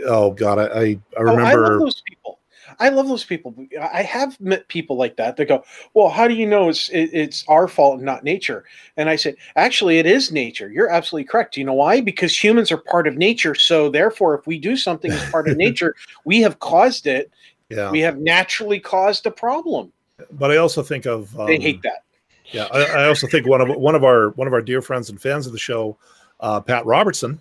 oh 0.06 0.32
god, 0.32 0.58
I 0.58 0.64
I, 0.64 0.80
I 0.80 0.98
Oh, 1.16 1.22
remember. 1.22 1.64
I 1.64 1.68
love 1.70 1.80
those 1.80 2.02
people. 2.02 2.38
I 2.80 2.88
love 2.88 3.06
those 3.08 3.24
people. 3.24 3.54
I 3.80 4.02
have 4.02 4.40
met 4.40 4.66
people 4.68 4.96
like 4.96 5.16
that. 5.16 5.36
They 5.36 5.44
go, 5.44 5.62
"Well, 5.94 6.08
how 6.08 6.26
do 6.26 6.34
you 6.34 6.46
know 6.46 6.68
it's 6.68 6.88
it, 6.88 7.10
it's 7.12 7.44
our 7.46 7.68
fault 7.68 7.96
and 7.96 8.04
not 8.04 8.24
nature?" 8.24 8.64
And 8.96 9.08
I 9.08 9.16
said, 9.16 9.36
"Actually, 9.54 9.98
it 9.98 10.06
is 10.06 10.32
nature. 10.32 10.70
You're 10.70 10.90
absolutely 10.90 11.28
correct. 11.28 11.54
Do 11.54 11.60
you 11.60 11.66
know 11.66 11.74
why? 11.74 12.00
Because 12.00 12.42
humans 12.42 12.72
are 12.72 12.78
part 12.78 13.06
of 13.06 13.16
nature. 13.16 13.54
So 13.54 13.90
therefore, 13.90 14.38
if 14.38 14.46
we 14.46 14.58
do 14.58 14.76
something 14.76 15.12
as 15.12 15.30
part 15.30 15.48
of 15.48 15.56
nature, 15.66 15.94
we 16.24 16.40
have 16.40 16.58
caused 16.58 17.06
it. 17.06 17.30
yeah, 17.68 17.90
We 17.90 18.00
have 18.00 18.18
naturally 18.18 18.80
caused 18.80 19.26
a 19.26 19.30
problem." 19.30 19.92
but 20.32 20.50
I 20.50 20.56
also 20.56 20.82
think 20.82 21.06
of 21.06 21.38
um, 21.38 21.46
They 21.46 21.58
hate 21.58 21.82
that. 21.82 22.04
Yeah, 22.52 22.68
I, 22.72 23.04
I 23.04 23.08
also 23.08 23.26
think 23.26 23.46
one 23.46 23.60
of 23.60 23.68
one 23.76 23.94
of 23.94 24.04
our 24.04 24.30
one 24.30 24.46
of 24.46 24.52
our 24.52 24.62
dear 24.62 24.82
friends 24.82 25.08
and 25.08 25.20
fans 25.20 25.46
of 25.46 25.52
the 25.52 25.58
show, 25.58 25.96
uh, 26.40 26.60
Pat 26.60 26.84
Robertson, 26.84 27.40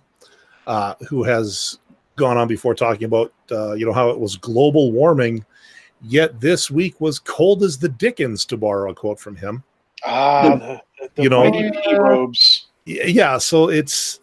uh, 0.66 0.94
who 1.08 1.24
has 1.24 1.78
gone 2.20 2.36
on 2.36 2.46
before 2.46 2.74
talking 2.74 3.04
about 3.04 3.32
uh, 3.50 3.72
you 3.72 3.84
know 3.84 3.92
how 3.92 4.10
it 4.10 4.18
was 4.20 4.36
global 4.36 4.92
warming, 4.92 5.44
yet 6.02 6.40
this 6.40 6.70
week 6.70 7.00
was 7.00 7.18
cold 7.18 7.64
as 7.64 7.76
the 7.78 7.88
dickens, 7.88 8.44
to 8.44 8.56
borrow 8.56 8.90
a 8.90 8.94
quote 8.94 9.18
from 9.18 9.34
him. 9.34 9.64
Ah, 10.04 10.42
the, 10.42 10.80
the 11.16 11.22
You 11.24 11.28
know- 11.28 11.98
robes. 11.98 12.66
Yeah, 12.86 13.38
so 13.38 13.68
it's 13.68 14.20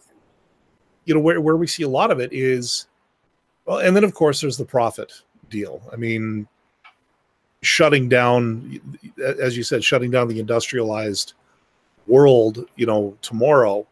you 1.04 1.14
know 1.14 1.20
where 1.20 1.40
where 1.40 1.56
we 1.56 1.66
see 1.66 1.82
a 1.84 1.88
lot 1.88 2.10
of 2.10 2.20
it 2.20 2.32
is, 2.32 2.86
well, 3.66 3.78
and 3.78 3.94
then 3.94 4.04
of 4.04 4.14
course 4.14 4.40
there's 4.40 4.56
the 4.58 4.64
profit 4.64 5.12
deal. 5.48 5.80
I 5.92 5.96
mean, 5.96 6.46
shutting 7.62 8.08
down, 8.08 8.80
as 9.40 9.56
you 9.56 9.62
said, 9.62 9.82
shutting 9.84 10.10
down 10.10 10.28
the 10.28 10.38
industrialized 10.40 11.32
world, 12.06 12.66
you 12.76 12.84
know, 12.86 13.16
tomorrow. 13.22 13.86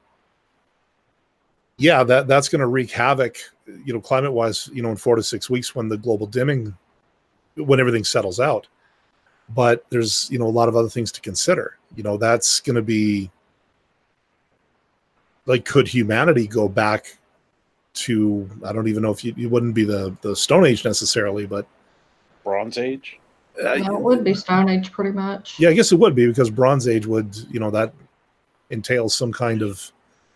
Yeah, 1.79 2.03
that 2.05 2.27
that's 2.27 2.49
going 2.49 2.61
to 2.61 2.67
wreak 2.67 2.91
havoc, 2.91 3.37
you 3.85 3.93
know, 3.93 4.01
climate 4.01 4.33
wise, 4.33 4.69
you 4.73 4.83
know, 4.83 4.91
in 4.91 4.97
four 4.97 5.17
to 5.17 5.23
six 5.23 5.49
weeks 5.51 5.75
when 5.75 5.89
the 5.89 5.97
global 5.97 6.27
dimming, 6.27 6.77
when 7.57 7.81
everything 7.81 8.05
settles 8.05 8.39
out. 8.41 8.67
But 9.51 9.85
there's 9.91 10.29
you 10.31 10.39
know 10.39 10.47
a 10.47 10.51
lot 10.51 10.69
of 10.69 10.77
other 10.77 10.89
things 10.89 11.11
to 11.13 11.21
consider. 11.21 11.77
You 11.95 12.03
know, 12.03 12.17
that's 12.17 12.61
going 12.61 12.77
to 12.77 12.83
be 12.83 13.31
like 15.47 15.65
could 15.65 15.87
humanity 15.89 16.47
go 16.47 16.69
back 16.69 17.17
to 17.95 18.49
i 18.65 18.73
don't 18.73 18.89
even 18.89 19.03
know 19.03 19.11
if 19.11 19.25
you, 19.25 19.33
it 19.39 19.47
wouldn't 19.47 19.75
be 19.75 19.85
the 19.85 20.15
the 20.21 20.35
stone 20.37 20.67
age 20.67 20.85
necessarily 20.85 21.47
but 21.47 21.67
Bronze 22.45 22.77
Age. 22.79 23.19
uh, 23.65 23.75
No, 23.77 23.95
it 23.97 24.01
would 24.03 24.23
be 24.25 24.35
Stone 24.35 24.69
Age 24.69 24.93
pretty 24.93 25.13
much. 25.13 25.59
yeah 25.59 25.71
i 25.71 25.73
guess 25.73 25.93
it 25.93 25.99
would 25.99 26.15
be 26.15 26.27
because 26.27 26.51
bronze 26.51 26.87
age 26.89 27.07
would 27.07 27.35
you 27.51 27.59
know 27.59 27.71
that 27.71 27.95
entails 28.71 29.15
some 29.15 29.33
kind 29.33 29.63
of 29.63 29.93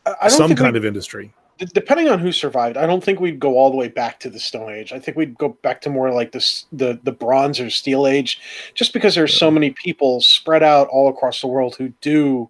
I 0.06 0.12
I 0.22 0.28
don't 0.28 0.38
some 0.38 0.48
think 0.48 0.60
kind 0.60 0.72
we- 0.72 0.78
of 0.78 0.84
industry 0.86 1.26
d- 1.26 1.32
depending 1.66 2.08
on 2.08 2.18
who 2.18 2.32
survived, 2.32 2.76
I 2.76 2.86
don't 2.86 3.04
think 3.04 3.20
we'd 3.20 3.38
go 3.38 3.58
all 3.58 3.70
the 3.70 3.76
way 3.76 3.88
back 3.88 4.18
to 4.20 4.30
the 4.30 4.40
Stone 4.40 4.72
Age. 4.72 4.92
I 4.92 4.98
think 4.98 5.16
we'd 5.16 5.36
go 5.36 5.50
back 5.62 5.80
to 5.82 5.90
more 5.90 6.10
like 6.12 6.32
this 6.32 6.66
the 6.72 6.98
the 7.02 7.12
Bronze 7.12 7.60
or 7.60 7.70
Steel 7.70 8.06
Age, 8.06 8.40
just 8.74 8.92
because 8.92 9.14
there's 9.14 9.34
so 9.34 9.50
many 9.50 9.70
people 9.70 10.20
spread 10.20 10.62
out 10.62 10.88
all 10.88 11.08
across 11.08 11.40
the 11.40 11.46
world 11.46 11.76
who 11.76 11.88
do, 12.00 12.48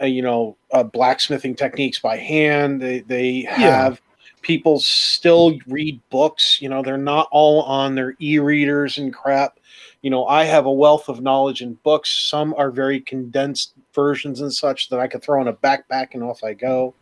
uh, 0.00 0.06
you 0.06 0.22
know, 0.22 0.56
uh, 0.72 0.82
blacksmithing 0.82 1.56
techniques 1.56 1.98
by 1.98 2.16
hand. 2.16 2.80
They 2.80 3.00
they 3.00 3.42
have 3.42 4.00
people 4.42 4.78
still 4.78 5.58
read 5.66 6.00
books. 6.10 6.60
You 6.62 6.68
know, 6.68 6.82
they're 6.82 6.96
not 6.96 7.28
all 7.32 7.62
on 7.62 7.94
their 7.96 8.14
e-readers 8.20 8.96
and 8.98 9.12
crap. 9.12 9.58
You 10.02 10.10
know, 10.10 10.26
I 10.26 10.44
have 10.44 10.66
a 10.66 10.72
wealth 10.72 11.08
of 11.08 11.20
knowledge 11.20 11.62
in 11.62 11.74
books. 11.82 12.10
Some 12.10 12.54
are 12.56 12.70
very 12.70 13.00
condensed 13.00 13.72
versions 13.92 14.40
and 14.40 14.52
such 14.52 14.88
that 14.90 15.00
I 15.00 15.08
could 15.08 15.22
throw 15.22 15.40
in 15.40 15.48
a 15.48 15.52
backpack 15.52 16.08
and 16.12 16.22
off 16.22 16.44
I 16.44 16.52
go 16.52 16.94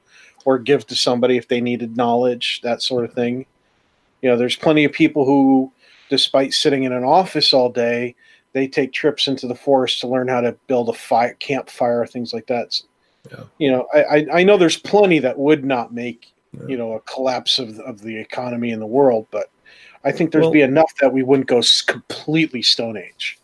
or 0.44 0.58
give 0.58 0.86
to 0.86 0.96
somebody 0.96 1.36
if 1.36 1.48
they 1.48 1.60
needed 1.60 1.96
knowledge, 1.96 2.60
that 2.62 2.82
sort 2.82 3.04
of 3.04 3.12
thing. 3.12 3.46
You 4.22 4.30
know, 4.30 4.36
there's 4.36 4.56
plenty 4.56 4.84
of 4.84 4.92
people 4.92 5.24
who, 5.24 5.72
despite 6.10 6.52
sitting 6.52 6.84
in 6.84 6.92
an 6.92 7.04
office 7.04 7.52
all 7.52 7.70
day, 7.70 8.14
they 8.52 8.68
take 8.68 8.92
trips 8.92 9.26
into 9.26 9.46
the 9.46 9.54
forest 9.54 10.00
to 10.00 10.08
learn 10.08 10.28
how 10.28 10.40
to 10.40 10.52
build 10.66 10.88
a 10.88 10.92
fire, 10.92 11.34
campfire, 11.40 12.06
things 12.06 12.32
like 12.32 12.46
that. 12.46 12.80
Yeah. 13.30 13.44
You 13.58 13.72
know, 13.72 13.86
I, 13.92 14.02
I, 14.02 14.26
I 14.40 14.44
know 14.44 14.56
there's 14.56 14.76
plenty 14.76 15.18
that 15.20 15.38
would 15.38 15.64
not 15.64 15.92
make, 15.92 16.32
Yeah. 16.52 16.66
you 16.68 16.76
know, 16.76 16.92
a 16.92 17.00
collapse 17.00 17.58
of, 17.58 17.78
of 17.80 18.00
the 18.00 18.16
economy 18.16 18.70
in 18.70 18.80
the 18.80 18.86
world, 18.86 19.26
but 19.30 19.50
I 20.04 20.12
think 20.12 20.30
there'd 20.30 20.42
Well- 20.42 20.52
be 20.52 20.60
enough 20.62 20.92
that 21.00 21.12
we 21.12 21.22
wouldn't 21.22 21.48
go 21.48 21.62
completely 21.86 22.62
Stone 22.62 22.96
Age. 22.96 23.38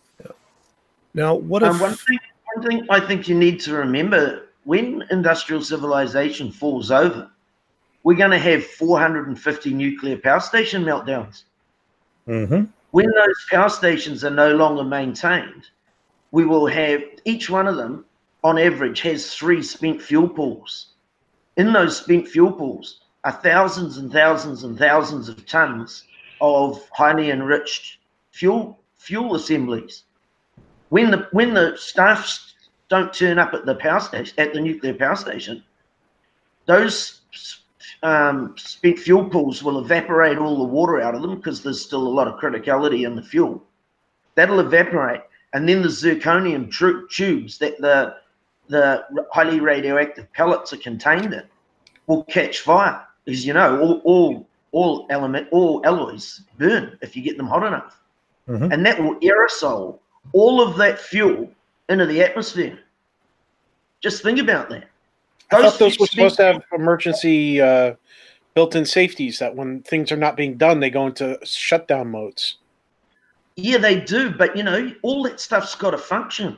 Now, 1.13 1.35
what 1.35 1.63
if 1.63 1.71
Um, 1.71 1.81
one, 1.81 1.95
thing, 1.95 2.19
one 2.55 2.67
thing 2.69 2.87
I 2.89 3.01
think 3.01 3.27
you 3.27 3.35
need 3.35 3.59
to 3.61 3.75
remember 3.75 4.50
when 4.65 5.05
industrial 5.11 5.63
civilization 5.63 6.51
falls 6.51 6.91
over, 6.91 7.31
we're 8.03 8.17
going 8.17 8.31
to 8.31 8.39
have 8.39 8.65
450 8.65 9.75
nuclear 9.75 10.17
power 10.17 10.41
station 10.41 10.85
meltdowns. 10.85 11.45
Mhm. 12.27 12.69
When 12.91 13.11
those 13.11 13.47
power 13.51 13.69
stations 13.69 14.25
are 14.25 14.31
no 14.31 14.55
longer 14.55 14.85
maintained, 14.85 15.69
we 16.31 16.45
will 16.45 16.67
have 16.67 17.03
each 17.25 17.51
one 17.51 17.67
of 17.67 17.77
them, 17.77 18.05
on 18.43 18.59
average, 18.59 19.01
has 19.03 19.35
three 19.35 19.63
spent 19.63 20.01
fuel 20.01 20.29
pools. 20.29 20.89
In 21.57 21.73
those 21.73 21.97
spent 21.97 22.29
fuel 22.29 22.53
pools 22.53 23.01
are 23.25 23.33
thousands 23.33 23.99
and 23.99 24.11
thousands 24.11 24.65
and 24.65 24.79
thousands 24.79 25.29
of 25.29 25.45
tons 25.47 26.05
of 26.41 26.89
highly 26.93 27.31
enriched 27.31 27.99
fuel 28.31 28.79
fuel 28.97 29.35
assemblies. 29.35 30.05
When 30.89 31.11
the 31.11 31.29
when 31.33 31.55
the 31.55 31.77
staff 31.77 32.50
don't 32.91 33.15
turn 33.15 33.39
up 33.39 33.55
at 33.55 33.65
the 33.65 33.77
power 33.77 34.01
station 34.01 34.35
at 34.39 34.53
the 34.53 34.61
nuclear 34.61 34.93
power 34.93 35.17
station, 35.17 35.63
those 36.67 37.21
um, 38.03 38.55
spent 38.59 38.99
fuel 38.99 39.25
pools 39.29 39.63
will 39.63 39.79
evaporate 39.79 40.39
all 40.39 40.59
the 40.59 40.65
water 40.65 41.01
out 41.01 41.15
of 41.15 41.23
them 41.23 41.37
because 41.37 41.63
there's 41.63 41.83
still 41.83 42.07
a 42.07 42.09
lot 42.09 42.29
of 42.29 42.39
criticality 42.39 43.07
in 43.07 43.15
the 43.15 43.23
fuel. 43.23 43.63
That'll 44.35 44.61
evaporate, 44.61 45.23
and 45.53 45.69
then 45.69 45.83
the 45.83 45.89
zirconium 45.89 46.71
tru- 46.71 47.09
tubes 47.09 47.59
that 47.59 47.81
the 47.81 48.17
the 48.69 49.05
highly 49.33 49.59
radioactive 49.59 50.33
pellets 50.33 50.73
are 50.73 50.77
contained 50.79 51.35
in 51.35 51.43
will 52.07 52.23
catch 52.25 52.61
fire. 52.61 53.05
Because 53.25 53.47
you 53.47 53.53
know, 53.53 53.81
all 53.81 54.01
all 54.05 54.47
all 54.73 55.07
element 55.11 55.49
all 55.51 55.81
alloys 55.85 56.43
burn 56.59 56.99
if 57.03 57.17
you 57.17 57.23
get 57.23 57.37
them 57.37 57.47
hot 57.47 57.65
enough, 57.67 58.01
Mhm. 58.49 58.73
and 58.73 58.87
that 58.87 59.01
will 59.03 59.17
aerosol 59.17 59.99
all 60.33 60.61
of 60.61 60.77
that 60.77 60.99
fuel 60.99 61.51
into 61.91 62.07
the 62.07 62.23
atmosphere. 62.23 62.79
Just 64.01 64.23
think 64.23 64.39
about 64.39 64.71
that. 64.71 64.89
I 65.53 65.63
thought 65.63 65.79
those 65.79 65.99
were 65.99 66.07
supposed 66.07 66.37
to 66.37 66.45
have 66.45 66.63
emergency 66.73 67.61
uh, 67.61 67.95
built-in 68.55 68.87
safeties 68.87 69.39
that 69.41 69.55
when 69.55 69.83
things 69.83 70.11
are 70.13 70.17
not 70.17 70.37
being 70.37 70.57
done, 70.57 70.81
they 70.81 70.91
go 70.91 71.07
into 71.07 71.39
shutdown 71.45 72.11
modes. 72.11 72.57
Yeah, 73.57 73.79
they 73.79 74.01
do, 74.01 74.31
but 74.31 74.57
you 74.57 74.63
know, 74.63 74.93
all 75.03 75.25
that 75.25 75.41
stuff's 75.41 75.75
got 75.75 75.91
to 75.91 75.99
function. 75.99 76.57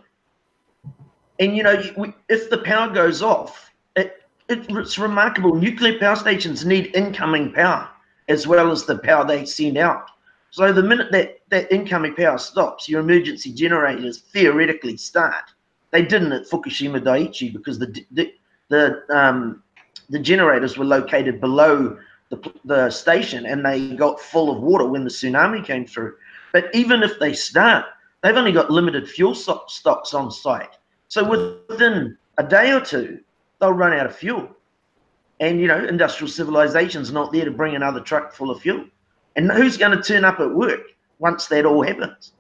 And 1.41 1.57
you 1.57 1.63
know, 1.63 1.83
we, 1.97 2.13
if 2.29 2.51
the 2.51 2.59
power 2.59 2.93
goes 2.93 3.23
off, 3.23 3.73
it, 3.97 4.23
it, 4.49 4.67
it's 4.69 4.99
remarkable. 4.99 5.55
Nuclear 5.55 5.99
power 5.99 6.15
stations 6.15 6.65
need 6.65 6.95
incoming 6.95 7.53
power 7.53 7.89
as 8.29 8.47
well 8.47 8.71
as 8.71 8.85
the 8.85 8.99
power 8.99 9.27
they 9.27 9.45
send 9.45 9.79
out. 9.79 10.11
So 10.53 10.71
the 10.71 10.83
minute 10.83 11.11
that 11.13 11.39
that 11.49 11.73
incoming 11.73 12.15
power 12.15 12.37
stops, 12.37 12.87
your 12.87 13.01
emergency 13.01 13.53
generators 13.53 14.19
theoretically 14.19 14.99
start. 14.99 15.45
They 15.93 16.03
didn't 16.03 16.33
at 16.33 16.47
Fukushima 16.47 17.01
Daiichi 17.01 17.53
because 17.53 17.79
the 17.79 18.05
the 18.11 18.35
the, 18.69 19.03
um, 19.11 19.63
the 20.11 20.19
generators 20.19 20.77
were 20.77 20.85
located 20.85 21.41
below 21.41 21.99
the, 22.29 22.53
the 22.65 22.91
station 22.91 23.47
and 23.47 23.65
they 23.65 23.95
got 23.97 24.21
full 24.21 24.51
of 24.51 24.63
water 24.63 24.87
when 24.87 25.05
the 25.05 25.11
tsunami 25.11 25.65
came 25.65 25.87
through. 25.87 26.15
But 26.53 26.75
even 26.75 27.03
if 27.03 27.19
they 27.19 27.33
start, 27.33 27.87
they've 28.23 28.37
only 28.37 28.53
got 28.53 28.71
limited 28.71 29.09
fuel 29.09 29.35
so- 29.35 29.65
stocks 29.69 30.15
on 30.15 30.31
site. 30.31 30.77
So 31.09 31.25
within 31.69 32.17
a 32.39 32.43
day 32.43 32.73
or 32.73 32.81
two, 32.81 33.21
they'll 33.61 33.73
run 33.73 33.93
out 33.93 34.07
of 34.07 34.17
fuel. 34.17 34.49
And 35.41 35.61
you 35.61 35.67
know, 35.67 35.85
industrial 35.85 36.31
civilization's 36.31 37.11
not 37.11 37.33
there 37.33 37.45
to 37.47 37.51
bring 37.51 37.75
another 37.75 38.01
truck 38.01 38.33
full 38.33 38.51
of 38.51 38.61
fuel. 38.61 38.85
And 39.37 39.51
who's 39.51 39.77
going 39.77 39.97
to 39.97 40.03
turn 40.03 40.25
up 40.25 40.41
at 40.41 40.51
work 40.55 40.81
once 41.19 41.47
that 41.47 41.65
all 41.65 41.83
happens? 41.83 42.33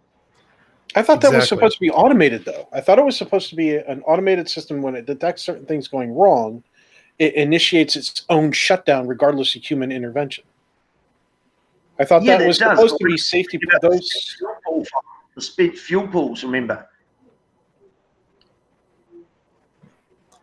I 0.95 1.03
thought 1.03 1.23
that 1.23 1.33
was 1.33 1.49
supposed 1.49 1.75
to 1.77 1.81
be 1.81 1.91
automated, 1.91 2.45
though. 2.45 2.69
I 2.73 2.81
thought 2.83 2.99
it 2.99 3.05
was 3.05 3.17
supposed 3.17 3.49
to 3.49 3.57
be 3.57 3.77
an 3.77 4.03
automated 4.03 4.49
system 4.49 4.83
when 4.83 4.95
it 4.95 5.07
detects 5.07 5.43
certain 5.43 5.65
things 5.65 5.89
going 5.89 6.13
wrong, 6.15 6.63
it 7.19 7.35
initiates 7.35 7.97
its 7.97 8.25
own 8.29 8.53
shutdown 8.53 9.07
regardless 9.07 9.55
of 9.57 9.63
human 9.65 9.91
intervention. 9.91 10.45
I 11.99 12.05
thought 12.05 12.23
Yeah, 12.23 12.37
that 12.39 12.45
it 12.45 12.49
was 12.49 12.59
does, 12.59 12.77
supposed 12.77 12.99
to 12.99 13.05
be 13.07 13.17
safety. 13.17 13.59
About 13.71 13.81
the 13.81 13.89
Those 13.91 14.35
fuel 14.39 14.57
pool- 14.65 14.87
the 15.35 15.41
spent 15.41 15.79
fuel 15.79 16.09
pools, 16.09 16.45
remember. 16.45 16.87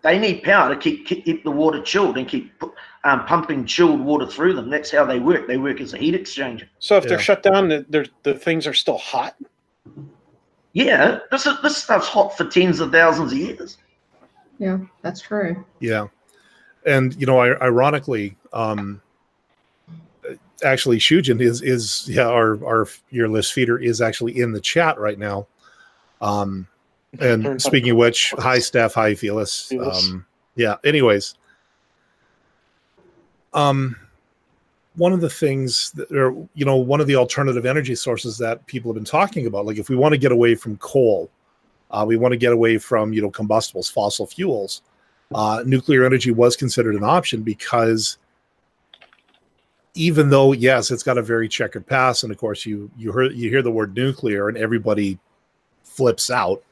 They 0.09 0.17
need 0.17 0.41
power 0.41 0.73
to 0.73 0.75
keep 0.75 1.05
keep 1.05 1.43
the 1.43 1.51
water 1.51 1.83
chilled 1.83 2.17
and 2.17 2.27
keep 2.27 2.63
um, 3.03 3.25
pumping 3.27 3.63
chilled 3.67 3.99
water 3.99 4.25
through 4.25 4.53
them. 4.55 4.67
That's 4.67 4.89
how 4.89 5.05
they 5.05 5.19
work. 5.19 5.45
They 5.47 5.57
work 5.57 5.79
as 5.81 5.93
a 5.93 5.97
heat 5.97 6.15
exchanger. 6.15 6.67
so 6.79 6.97
if 6.97 7.03
Yeah. 7.03 7.09
they're 7.09 7.19
shut 7.19 7.43
down, 7.43 7.69
the, 7.69 8.09
the 8.23 8.33
things 8.33 8.65
are 8.65 8.73
still 8.73 8.97
hot. 8.97 9.35
Yeah, 10.73 11.19
this 11.29 11.45
is, 11.45 11.61
this 11.61 11.77
stuff's 11.77 12.07
hot 12.07 12.35
for 12.35 12.45
tens 12.45 12.79
of 12.79 12.91
thousands 12.91 13.33
of 13.33 13.37
years. 13.37 13.77
Yeah, 14.57 14.79
that's 15.03 15.21
true. 15.21 15.63
Yeah, 15.79 16.07
and 16.87 17.13
you 17.21 17.27
know, 17.27 17.37
I, 17.37 17.59
ironically, 17.61 18.35
um, 18.51 19.03
actually, 20.63 20.97
Shujin 20.97 21.39
is 21.39 21.61
is 21.61 22.07
yeah, 22.09 22.27
our 22.27 22.65
our 22.65 22.87
your 23.11 23.27
list 23.27 23.53
feeder 23.53 23.77
is 23.77 24.01
actually 24.01 24.39
in 24.39 24.53
the 24.53 24.59
chat 24.59 24.97
right 24.99 25.19
now. 25.19 25.45
Um, 26.19 26.67
and 27.19 27.61
speaking 27.61 27.91
of 27.91 27.97
which, 27.97 28.33
hi 28.37 28.59
staff, 28.59 28.93
hi 28.93 29.13
Felis. 29.13 29.71
Um, 29.79 30.25
yeah. 30.55 30.75
Anyways, 30.83 31.35
um, 33.53 33.95
one 34.95 35.13
of 35.13 35.21
the 35.21 35.29
things 35.29 35.91
that, 35.91 36.11
or 36.11 36.31
you 36.53 36.65
know, 36.65 36.75
one 36.75 37.01
of 37.01 37.07
the 37.07 37.15
alternative 37.15 37.65
energy 37.65 37.95
sources 37.95 38.37
that 38.37 38.65
people 38.67 38.91
have 38.91 38.95
been 38.95 39.05
talking 39.05 39.47
about, 39.47 39.65
like 39.65 39.77
if 39.77 39.89
we 39.89 39.95
want 39.95 40.13
to 40.13 40.17
get 40.17 40.31
away 40.31 40.55
from 40.55 40.77
coal, 40.77 41.29
uh, 41.91 42.03
we 42.07 42.17
want 42.17 42.33
to 42.33 42.37
get 42.37 42.53
away 42.53 42.77
from 42.77 43.13
you 43.13 43.21
know 43.21 43.31
combustibles, 43.31 43.89
fossil 43.89 44.27
fuels. 44.27 44.81
Uh, 45.33 45.63
nuclear 45.65 46.05
energy 46.05 46.31
was 46.31 46.55
considered 46.55 46.95
an 46.95 47.03
option 47.03 47.43
because 47.43 48.17
even 49.93 50.29
though 50.29 50.53
yes, 50.53 50.91
it's 50.91 51.03
got 51.03 51.17
a 51.17 51.21
very 51.21 51.47
checkered 51.47 51.85
past, 51.85 52.23
and 52.23 52.31
of 52.31 52.37
course 52.37 52.65
you 52.65 52.91
you 52.97 53.11
hear 53.11 53.23
you 53.31 53.49
hear 53.49 53.61
the 53.61 53.71
word 53.71 53.95
nuclear 53.95 54.49
and 54.49 54.57
everybody 54.57 55.17
flips 55.83 56.29
out 56.29 56.63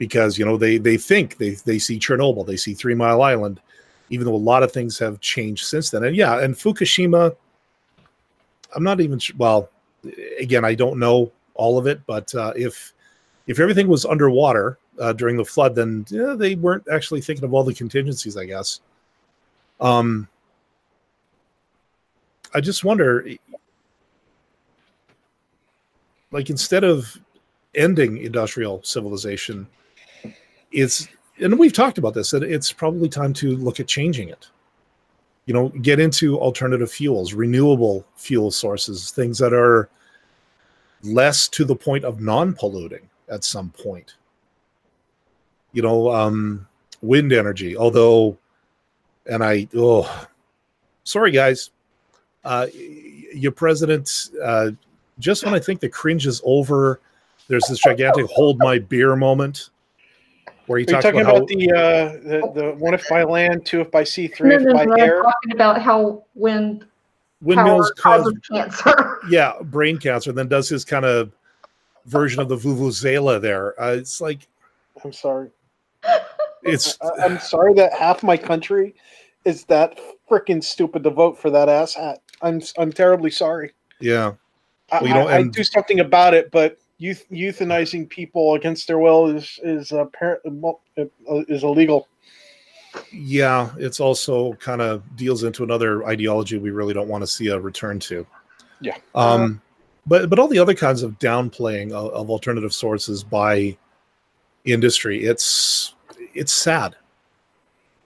because 0.00 0.38
you 0.38 0.46
know 0.46 0.56
they 0.56 0.78
they 0.78 0.96
think 0.96 1.36
they 1.36 1.50
they 1.50 1.78
see 1.78 1.98
Chernobyl, 1.98 2.44
they 2.44 2.56
see 2.56 2.74
Three 2.74 2.94
Mile 2.94 3.22
Island, 3.22 3.60
even 4.08 4.26
though 4.26 4.34
a 4.34 4.48
lot 4.52 4.64
of 4.64 4.72
things 4.72 4.98
have 4.98 5.20
changed 5.20 5.66
since 5.66 5.90
then. 5.90 6.02
And 6.04 6.16
yeah, 6.16 6.40
and 6.40 6.54
Fukushima, 6.54 7.36
I'm 8.74 8.82
not 8.82 9.00
even 9.00 9.20
well. 9.36 9.68
Again, 10.40 10.64
I 10.64 10.74
don't 10.74 10.98
know 10.98 11.30
all 11.54 11.76
of 11.76 11.86
it, 11.86 12.00
but 12.06 12.34
uh, 12.34 12.54
if 12.56 12.94
if 13.46 13.60
everything 13.60 13.88
was 13.88 14.06
underwater 14.06 14.78
uh, 14.98 15.12
during 15.12 15.36
the 15.36 15.44
flood, 15.44 15.74
then 15.74 16.06
yeah, 16.08 16.34
they 16.34 16.54
weren't 16.54 16.88
actually 16.90 17.20
thinking 17.20 17.44
of 17.44 17.52
all 17.52 17.62
the 17.62 17.74
contingencies, 17.74 18.38
I 18.38 18.46
guess. 18.46 18.80
Um, 19.82 20.26
I 22.54 22.60
just 22.62 22.84
wonder, 22.84 23.26
like, 26.32 26.48
instead 26.48 26.84
of 26.84 27.18
ending 27.74 28.16
industrial 28.18 28.82
civilization, 28.82 29.66
it's 30.72 31.08
and 31.40 31.58
we've 31.58 31.72
talked 31.72 31.98
about 31.98 32.14
this 32.14 32.30
that 32.30 32.42
it's 32.42 32.72
probably 32.72 33.08
time 33.08 33.32
to 33.34 33.56
look 33.56 33.80
at 33.80 33.86
changing 33.86 34.28
it. 34.28 34.48
You 35.46 35.54
know, 35.54 35.68
get 35.70 35.98
into 35.98 36.38
alternative 36.38 36.90
fuels, 36.90 37.32
renewable 37.32 38.04
fuel 38.14 38.50
sources, 38.50 39.10
things 39.10 39.38
that 39.38 39.52
are 39.52 39.88
less 41.02 41.48
to 41.48 41.64
the 41.64 41.74
point 41.74 42.04
of 42.04 42.20
non-polluting 42.20 43.08
at 43.30 43.42
some 43.42 43.70
point. 43.70 44.14
You 45.72 45.82
know, 45.82 46.10
um, 46.10 46.68
wind 47.00 47.32
energy, 47.32 47.76
although, 47.76 48.36
and 49.26 49.42
I, 49.42 49.66
oh, 49.74 50.26
sorry 51.04 51.30
guys, 51.30 51.70
uh, 52.44 52.66
your 53.34 53.52
president, 53.52 54.30
uh, 54.42 54.72
just 55.18 55.44
when 55.44 55.54
I 55.54 55.58
think 55.58 55.80
the 55.80 55.88
cringe 55.88 56.26
is 56.26 56.42
over, 56.44 57.00
there's 57.48 57.64
this 57.64 57.80
gigantic 57.80 58.26
hold 58.26 58.58
my 58.58 58.78
beer 58.78 59.16
moment 59.16 59.70
where 60.70 60.78
he 60.78 60.84
Are 60.84 60.90
you 60.90 60.94
talks 60.94 61.02
talking 61.02 61.20
about, 61.22 61.36
about, 61.36 61.50
how, 61.50 61.56
the, 61.56 61.72
uh, 61.72 62.52
the 62.52 62.52
the 62.54 62.74
one 62.78 62.94
if 62.94 63.08
by 63.08 63.24
land, 63.24 63.66
two 63.66 63.80
if 63.80 63.90
by 63.90 64.04
sea, 64.04 64.28
three 64.28 64.50
No, 64.50 64.56
if 64.56 64.62
no, 64.62 64.72
by 64.72 64.84
no, 64.84 64.92
I'm 64.92 65.00
air? 65.00 65.20
talking 65.20 65.50
about 65.52 65.82
how 65.82 66.22
wind 66.36 66.86
windmills 67.42 67.90
cause 67.98 68.32
cancer. 68.52 69.18
yeah 69.28 69.54
brain 69.62 69.98
cancer, 69.98 70.30
And 70.30 70.38
then 70.38 70.46
does 70.46 70.68
his 70.68 70.84
kind 70.84 71.04
of 71.04 71.32
version 72.06 72.40
of 72.40 72.48
the 72.48 72.56
vuvuzela 72.56 73.40
there. 73.40 73.80
Uh, 73.82 73.94
it's 73.94 74.20
like 74.20 74.46
I'm 75.04 75.12
sorry. 75.12 75.50
it's 76.62 76.96
I- 77.02 77.24
I'm 77.24 77.40
sorry 77.40 77.74
that 77.74 77.92
half 77.92 78.22
my 78.22 78.36
country 78.36 78.94
is 79.44 79.64
that 79.64 79.98
freaking 80.30 80.62
stupid 80.62 81.02
to 81.02 81.10
vote 81.10 81.36
for 81.36 81.50
that 81.50 81.68
ass 81.68 81.94
hat. 81.94 82.22
I'm 82.42 82.62
I'm 82.78 82.92
terribly 82.92 83.32
sorry. 83.32 83.72
yeah 83.98 84.34
I, 84.92 85.00
Well, 85.00 85.08
you 85.08 85.14
know, 85.14 85.26
I, 85.26 85.38
I 85.38 85.42
do 85.42 85.64
something 85.64 85.98
about 85.98 86.32
it, 86.32 86.52
but 86.52 86.78
youth, 87.00 87.26
euthanizing 87.32 88.08
people 88.08 88.54
against 88.54 88.86
their 88.86 88.98
will 88.98 89.26
is 89.26 89.58
is 89.62 89.90
apparently 89.90 90.62
is 91.48 91.64
illegal. 91.64 92.06
yeah 93.12 93.70
it's 93.78 94.00
also 94.00 94.52
kind 94.54 94.80
of 94.80 95.02
deals 95.16 95.42
into 95.44 95.64
another 95.64 96.04
ideology 96.06 96.58
we 96.58 96.70
really 96.70 96.94
don't 96.94 97.08
want 97.08 97.22
to 97.22 97.26
see 97.26 97.48
a 97.48 97.58
return 97.58 97.98
to 98.00 98.26
Yeah. 98.80 98.96
um 99.14 99.60
but 100.06 100.28
but 100.30 100.38
all 100.38 100.48
the 100.48 100.58
other 100.58 100.74
kinds 100.74 101.02
of 101.02 101.18
downplaying 101.18 101.92
of, 101.92 102.12
of 102.12 102.30
alternative 102.30 102.72
sources 102.74 103.22
by 103.22 103.76
industry. 104.64 105.24
It's 105.24 105.94
it's 106.34 106.52
sad, 106.52 106.96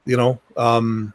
you 0.05 0.17
know. 0.17 0.41
Um, 0.57 1.13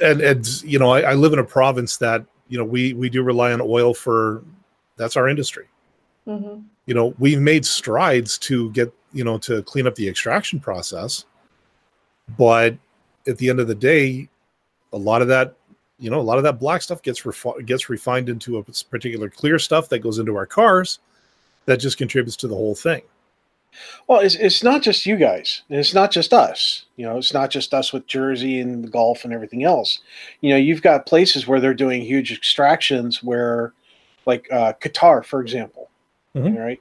and 0.00 0.20
and 0.20 0.62
you 0.62 0.78
know, 0.78 0.90
I, 0.90 1.12
I 1.12 1.14
live 1.14 1.32
in 1.32 1.38
a 1.38 1.44
province 1.44 1.96
that 1.98 2.24
you 2.48 2.58
know 2.58 2.64
we 2.64 2.94
we 2.94 3.08
do 3.08 3.22
rely 3.22 3.52
on 3.52 3.60
oil 3.60 3.94
for 3.94 4.42
that's 4.96 5.16
our 5.16 5.28
industry. 5.28 5.66
Mm-hmm. 6.30 6.60
You 6.86 6.94
know, 6.94 7.14
we've 7.18 7.40
made 7.40 7.64
strides 7.66 8.38
to 8.38 8.70
get 8.70 8.92
you 9.12 9.24
know 9.24 9.38
to 9.38 9.62
clean 9.62 9.86
up 9.86 9.94
the 9.94 10.08
extraction 10.08 10.60
process, 10.60 11.24
but 12.38 12.76
at 13.26 13.38
the 13.38 13.50
end 13.50 13.60
of 13.60 13.68
the 13.68 13.74
day, 13.74 14.28
a 14.92 14.96
lot 14.98 15.22
of 15.22 15.28
that 15.28 15.54
you 15.98 16.10
know 16.10 16.20
a 16.20 16.22
lot 16.22 16.38
of 16.38 16.44
that 16.44 16.58
black 16.58 16.82
stuff 16.82 17.02
gets 17.02 17.22
refi- 17.22 17.66
gets 17.66 17.88
refined 17.88 18.28
into 18.28 18.58
a 18.58 18.62
particular 18.62 19.28
clear 19.28 19.58
stuff 19.58 19.88
that 19.88 19.98
goes 19.98 20.18
into 20.18 20.36
our 20.36 20.46
cars 20.46 21.00
that 21.66 21.78
just 21.78 21.98
contributes 21.98 22.36
to 22.36 22.48
the 22.48 22.54
whole 22.54 22.74
thing 22.74 23.02
Well, 24.08 24.20
it's, 24.20 24.34
it's 24.36 24.62
not 24.62 24.82
just 24.82 25.06
you 25.06 25.16
guys. 25.16 25.62
and 25.68 25.78
It's 25.78 25.94
not 25.94 26.10
just 26.10 26.32
us. 26.32 26.86
You 26.96 27.06
know, 27.06 27.18
it's 27.18 27.34
not 27.34 27.50
just 27.50 27.74
us 27.74 27.92
with 27.92 28.06
Jersey 28.06 28.60
and 28.60 28.82
the 28.82 28.88
Gulf 28.88 29.24
and 29.24 29.32
everything 29.32 29.62
else. 29.62 30.00
You 30.40 30.50
know, 30.50 30.56
you've 30.56 30.82
got 30.82 31.06
places 31.06 31.46
where 31.46 31.60
they're 31.60 31.74
doing 31.74 32.02
huge 32.02 32.32
extractions 32.32 33.22
where, 33.22 33.74
like 34.26 34.50
uh, 34.50 34.72
Qatar, 34.80 35.24
for 35.24 35.40
example, 35.42 35.89
Mhm. 36.34 36.58
right? 36.58 36.80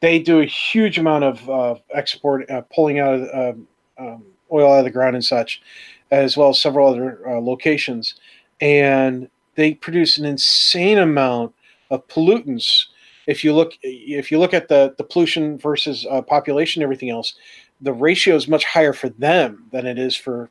They 0.00 0.18
do 0.18 0.40
a 0.40 0.44
huge 0.44 0.98
amount 0.98 1.24
of 1.24 1.50
uh, 1.50 1.74
export, 1.94 2.48
uh, 2.50 2.62
pulling 2.74 2.98
out 2.98 3.14
of 3.14 3.56
um 3.56 3.68
um, 3.98 4.24
oil 4.52 4.72
out 4.72 4.78
of 4.80 4.84
the 4.84 4.90
ground 4.90 5.14
and 5.16 5.24
such, 5.24 5.62
as 6.10 6.36
well 6.36 6.50
as 6.50 6.60
several 6.60 6.88
other 6.88 7.20
uh, 7.28 7.40
locations. 7.40 8.14
And 8.60 9.28
they 9.54 9.74
produce 9.74 10.18
an 10.18 10.24
insane 10.24 10.98
amount 10.98 11.54
of 11.90 12.06
pollutants 12.08 12.86
if 13.26 13.44
you 13.44 13.54
look 13.54 13.72
if 13.82 14.30
you 14.30 14.38
look 14.38 14.52
at 14.54 14.68
the 14.68 14.94
the 14.98 15.04
pollution 15.04 15.58
versus 15.58 16.06
uh, 16.10 16.20
population 16.22 16.82
and 16.82 16.84
everything 16.84 17.10
else 17.10 17.34
the 17.80 17.92
ratio 17.92 18.34
is 18.36 18.48
much 18.48 18.64
higher 18.64 18.92
for 18.92 19.08
them 19.10 19.64
than 19.72 19.86
it 19.86 19.98
is 19.98 20.14
for 20.16 20.50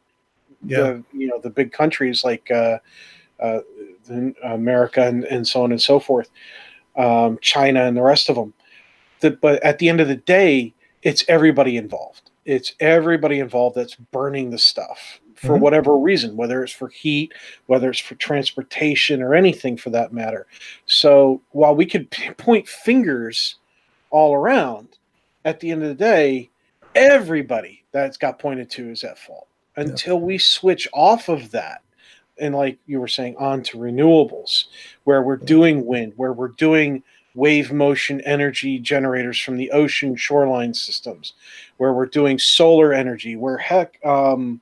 Yeah. 0.65 0.77
the 0.77 1.03
you 1.13 1.27
know 1.27 1.39
the 1.39 1.49
big 1.49 1.71
countries 1.71 2.23
like 2.23 2.49
uh, 2.51 2.77
uh, 3.39 3.59
America 4.43 5.05
and, 5.05 5.25
and 5.25 5.47
so 5.47 5.63
on 5.63 5.71
and 5.71 5.81
so 5.81 5.99
forth 5.99 6.29
um, 6.95 7.37
China 7.41 7.85
and 7.85 7.97
the 7.97 8.01
rest 8.01 8.29
of 8.29 8.35
them 8.35 8.53
the, 9.21 9.31
but 9.31 9.61
at 9.63 9.79
the 9.79 9.89
end 9.89 9.99
of 10.01 10.07
the 10.07 10.15
day 10.15 10.73
it's 11.01 11.23
everybody 11.27 11.77
involved 11.77 12.31
it's 12.45 12.73
everybody 12.79 13.39
involved 13.39 13.75
that's 13.75 13.95
burning 13.95 14.49
the 14.49 14.57
stuff 14.57 15.19
for 15.35 15.57
Mhm. 15.57 15.61
whatever 15.61 15.97
reason 15.97 16.35
whether 16.37 16.63
it's 16.63 16.73
for 16.73 16.89
heat 16.89 17.33
whether 17.67 17.89
it's 17.89 17.99
for 17.99 18.15
transportation 18.15 19.21
or 19.21 19.33
anything 19.33 19.77
for 19.77 19.89
that 19.91 20.13
matter 20.13 20.45
so 20.85 21.41
while 21.51 21.75
we 21.75 21.85
could 21.85 22.09
point 22.37 22.67
fingers 22.67 23.55
all 24.13 24.35
around, 24.35 24.89
at 25.43 25.59
the 25.59 25.71
end 25.71 25.81
of 25.81 25.89
the 25.89 25.95
day, 25.95 26.49
everybody 26.95 27.83
that's 27.91 28.15
got 28.15 28.37
pointed 28.39 28.69
to 28.69 28.89
is 28.91 29.03
at 29.03 29.17
fault 29.17 29.47
until 29.75 30.19
we 30.19 30.37
switch 30.37 30.87
off 30.93 31.29
of 31.29 31.49
that. 31.51 31.81
And 32.39 32.55
like 32.55 32.77
you 32.87 32.99
were 32.99 33.07
saying, 33.07 33.35
on 33.37 33.63
to 33.63 33.77
renewables, 33.77 34.65
where 35.03 35.21
we're 35.21 35.37
doing 35.37 35.85
wind, 35.85 36.13
where 36.15 36.33
we're 36.33 36.49
doing 36.49 37.03
wave 37.35 37.71
motion 37.71 38.21
energy 38.21 38.79
generators 38.79 39.39
from 39.39 39.57
the 39.57 39.71
ocean 39.71 40.15
shoreline 40.15 40.73
systems, 40.73 41.33
where 41.77 41.93
we're 41.93 42.05
doing 42.05 42.37
solar 42.39 42.93
energy, 42.93 43.35
where 43.35 43.57
heck, 43.57 44.03
um, 44.05 44.61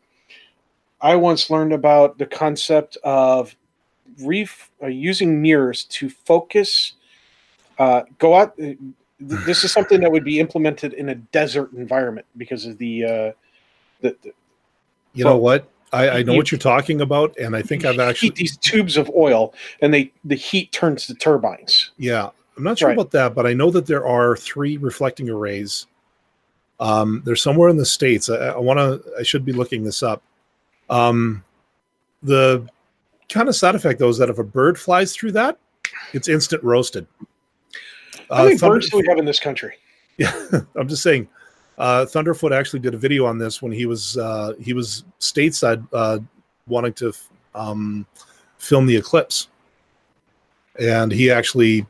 I 1.01 1.15
once 1.15 1.49
learned 1.49 1.73
about 1.73 2.17
the 2.17 2.25
concept 2.25 2.97
of 3.03 3.55
ref- 4.21 4.69
uh, 4.83 4.87
using 4.87 5.41
mirrors 5.41 5.85
to 5.85 6.09
focus 6.09 6.93
uh, 7.79 8.03
go 8.19 8.35
out 8.35 8.53
uh, 8.61 8.73
this 9.19 9.63
is 9.63 9.71
something 9.71 10.01
that 10.01 10.11
would 10.11 10.23
be 10.23 10.39
implemented 10.39 10.93
in 10.93 11.09
a 11.09 11.15
desert 11.15 11.71
environment 11.73 12.25
because 12.37 12.65
of 12.65 12.77
the 12.77 13.03
uh 13.03 13.31
the, 14.01 14.15
the 14.23 14.33
you 15.13 15.23
know 15.23 15.37
what 15.37 15.67
I, 15.93 16.09
I 16.09 16.23
know 16.23 16.31
you- 16.33 16.37
what 16.37 16.51
you're 16.51 16.59
talking 16.59 17.01
about 17.01 17.37
and 17.37 17.55
i 17.55 17.61
think 17.61 17.83
i've 17.85 17.95
heat 17.95 18.01
actually 18.01 18.29
these 18.31 18.57
tubes 18.57 18.95
of 18.97 19.09
oil 19.15 19.53
and 19.81 19.93
they 19.93 20.11
the 20.25 20.35
heat 20.35 20.71
turns 20.71 21.07
the 21.07 21.15
turbines 21.15 21.91
Yeah, 21.97 22.29
I'm 22.57 22.63
not 22.63 22.77
sure 22.79 22.89
Right. 22.89 22.97
about 22.97 23.11
that, 23.11 23.33
but 23.33 23.45
I 23.47 23.53
know 23.53 23.71
that 23.71 23.85
there 23.87 24.05
are 24.05 24.35
three 24.35 24.77
reflecting 24.77 25.29
arrays. 25.29 25.87
Um, 26.79 27.21
they're 27.25 27.35
somewhere 27.35 27.69
in 27.69 27.77
the 27.77 27.85
states. 27.85 28.29
I, 28.29 28.35
I 28.49 28.57
want 28.57 28.77
to. 28.77 29.01
I 29.17 29.23
should 29.23 29.45
be 29.45 29.53
looking 29.53 29.83
this 29.83 30.03
up. 30.03 30.21
Um, 30.89 31.43
the 32.23 32.67
kind 33.29 33.47
of 33.47 33.55
side 33.55 33.73
effect 33.75 33.99
though 33.99 34.09
is 34.09 34.17
that 34.17 34.29
if 34.29 34.37
a 34.37 34.43
bird 34.43 34.77
flies 34.79 35.15
through 35.15 35.31
that, 35.33 35.57
it's 36.13 36.27
instant 36.27 36.61
roasted. 36.63 37.07
how 38.29 38.43
many 38.43 38.57
Thunder- 38.57 38.75
birds 38.75 38.89
do 38.89 38.97
we 38.97 39.05
have 39.07 39.17
in 39.17 39.25
this 39.25 39.39
country 39.39 39.75
yeah, 40.17 40.33
I'm 40.75 40.87
just 40.87 41.01
saying. 41.03 41.27
Uh, 41.77 42.05
Thunderfoot 42.05 42.51
actually 42.51 42.79
did 42.79 42.93
a 42.93 42.97
video 42.97 43.25
on 43.25 43.37
this 43.37 43.61
when 43.61 43.71
he 43.71 43.85
was 43.85 44.17
uh, 44.17 44.53
he 44.61 44.73
was 44.73 45.03
stateside 45.19 45.85
uh, 45.93 46.19
wanting 46.67 46.93
to 46.93 47.13
um, 47.55 48.05
film 48.57 48.85
the 48.85 48.95
eclipse, 48.95 49.47
and 50.79 51.11
he 51.11 51.31
actually 51.31 51.85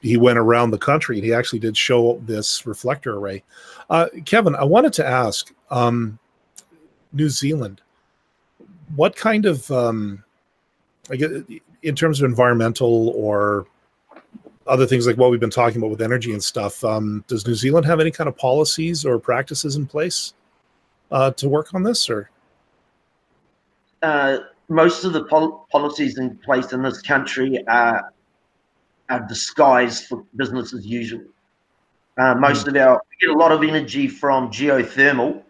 he 0.00 0.16
went 0.16 0.38
around 0.38 0.70
the 0.70 0.78
country 0.78 1.16
and 1.16 1.24
he 1.24 1.32
actually 1.32 1.58
did 1.58 1.76
show 1.76 2.20
this 2.24 2.66
reflector 2.66 3.16
array. 3.16 3.42
Uh, 3.90 4.06
Kevin, 4.24 4.54
I 4.54 4.64
wanted 4.64 4.92
to 4.94 5.06
ask 5.06 5.52
um, 5.70 6.18
New 7.12 7.28
Zealand, 7.28 7.80
what 8.94 9.16
kind 9.16 9.44
of 9.44 9.70
um, 9.70 10.22
I 11.10 11.16
guess 11.16 11.30
in 11.82 11.94
terms 11.94 12.20
of 12.20 12.28
environmental 12.28 13.10
or 13.10 13.66
other 14.68 14.86
things 14.86 15.06
like 15.06 15.16
what 15.16 15.30
we've 15.30 15.40
been 15.40 15.50
talking 15.50 15.78
about 15.78 15.90
with 15.90 16.02
energy 16.02 16.32
and 16.32 16.42
stuff. 16.42 16.84
Um, 16.84 17.24
does 17.26 17.46
New 17.46 17.54
Zealand 17.54 17.86
have 17.86 18.00
any 18.00 18.10
kind 18.10 18.28
of 18.28 18.36
policies 18.36 19.04
or 19.04 19.18
practices 19.18 19.76
in 19.76 19.86
place 19.86 20.34
uh, 21.10 21.30
to 21.32 21.48
work 21.48 21.74
on 21.74 21.82
this? 21.82 22.08
Or 22.08 22.30
uh, 24.02 24.38
most 24.68 25.04
of 25.04 25.12
the 25.12 25.24
pol- 25.24 25.66
policies 25.72 26.18
in 26.18 26.36
place 26.38 26.72
in 26.72 26.82
this 26.82 27.00
country 27.02 27.66
are, 27.66 28.12
are 29.08 29.26
disguised 29.26 30.06
for 30.06 30.24
business 30.36 30.74
as 30.74 30.86
usual. 30.86 31.24
Uh, 32.18 32.34
most 32.34 32.66
of 32.66 32.76
our 32.76 33.00
we 33.10 33.26
get 33.26 33.34
a 33.34 33.38
lot 33.38 33.52
of 33.52 33.62
energy 33.62 34.08
from 34.08 34.50
geothermal, 34.50 35.40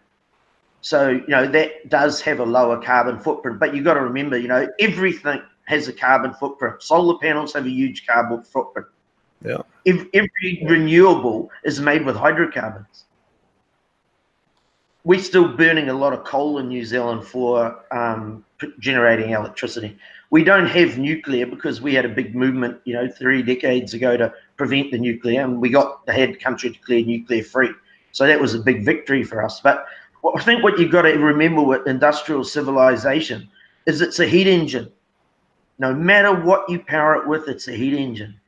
so 0.81 1.09
you 1.09 1.27
know 1.27 1.47
that 1.47 1.89
does 1.89 2.21
have 2.21 2.39
a 2.39 2.43
lower 2.45 2.79
carbon 2.79 3.19
footprint. 3.19 3.59
But 3.59 3.75
you've 3.75 3.85
got 3.85 3.95
to 3.95 4.01
remember, 4.01 4.37
you 4.37 4.47
know, 4.47 4.67
everything 4.79 5.41
has 5.65 5.87
a 5.87 5.93
carbon 5.93 6.31
footprint. 6.35 6.83
Solar 6.83 7.17
panels 7.17 7.53
have 7.53 7.65
a 7.65 7.69
huge 7.71 8.05
carbon 8.05 8.43
footprint. 8.43 8.87
Yeah. 9.43 9.61
If 9.85 10.05
Every 10.13 10.63
renewable 10.67 11.49
is 11.63 11.79
made 11.79 12.05
with 12.05 12.15
hydrocarbons 12.15 13.05
we're 15.03 15.19
still 15.19 15.47
burning 15.47 15.89
a 15.89 15.93
lot 15.93 16.13
of 16.13 16.23
coal 16.23 16.59
in 16.59 16.67
New 16.67 16.83
Zealand 16.85 17.25
for 17.25 17.83
um, 17.91 18.43
generating 18.79 19.31
electricity. 19.31 19.97
We 20.29 20.43
don't 20.43 20.67
have 20.67 20.97
nuclear 20.97 21.47
because 21.47 21.81
we 21.81 21.95
had 21.95 22.05
a 22.05 22.09
big 22.09 22.35
movement, 22.35 22.79
you 22.83 22.93
know, 22.93 23.09
three 23.09 23.41
decades 23.41 23.93
ago 23.93 24.17
to 24.17 24.31
prevent 24.57 24.91
the 24.91 24.97
nuclear, 24.97 25.41
and 25.41 25.59
we 25.59 25.69
got 25.69 26.05
the 26.05 26.13
head 26.13 26.39
country 26.39 26.69
declared 26.69 27.07
nuclear 27.07 27.43
free. 27.43 27.71
So 28.11 28.27
that 28.27 28.39
was 28.39 28.53
a 28.53 28.59
big 28.59 28.85
victory 28.85 29.23
for 29.23 29.43
us. 29.43 29.61
But 29.61 29.85
I 30.35 30.43
think 30.43 30.63
what 30.63 30.77
you've 30.77 30.91
got 30.91 31.03
to 31.03 31.13
remember 31.13 31.63
with 31.63 31.87
industrial 31.87 32.43
civilization 32.43 33.49
is 33.85 34.01
it's 34.01 34.19
a 34.19 34.27
heat 34.27 34.47
engine. 34.47 34.91
No 35.79 35.93
matter 35.93 36.35
what 36.35 36.69
you 36.69 36.79
power 36.79 37.15
it 37.15 37.27
with, 37.27 37.47
it's 37.47 37.67
a 37.67 37.71
heat 37.71 37.93
engine. 37.93 38.39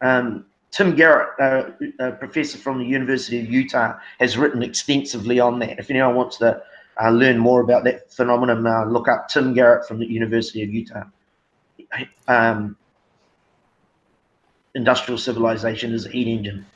Um, 0.00 0.46
Tim 0.70 0.94
Garrett, 0.94 1.28
uh, 1.40 1.70
a 1.98 2.12
professor 2.12 2.56
from 2.56 2.78
the 2.78 2.84
University 2.84 3.40
of 3.40 3.50
Utah, 3.50 3.98
has 4.20 4.38
written 4.38 4.62
extensively 4.62 5.40
on 5.40 5.58
that. 5.58 5.78
If 5.78 5.90
anyone 5.90 6.14
wants 6.14 6.38
to 6.38 6.62
uh, 7.02 7.10
learn 7.10 7.38
more 7.38 7.60
about 7.60 7.84
that 7.84 8.12
phenomenon, 8.12 8.66
uh, 8.66 8.84
look 8.84 9.08
up 9.08 9.28
Tim 9.28 9.52
Garrett 9.52 9.86
from 9.86 9.98
the 9.98 10.06
University 10.06 10.62
of 10.62 10.70
Utah. 10.70 11.04
Um, 12.28 12.76
industrial 14.74 15.18
civilization 15.18 15.92
is 15.92 16.06
a 16.06 16.10
heat 16.10 16.28
engine. 16.28 16.66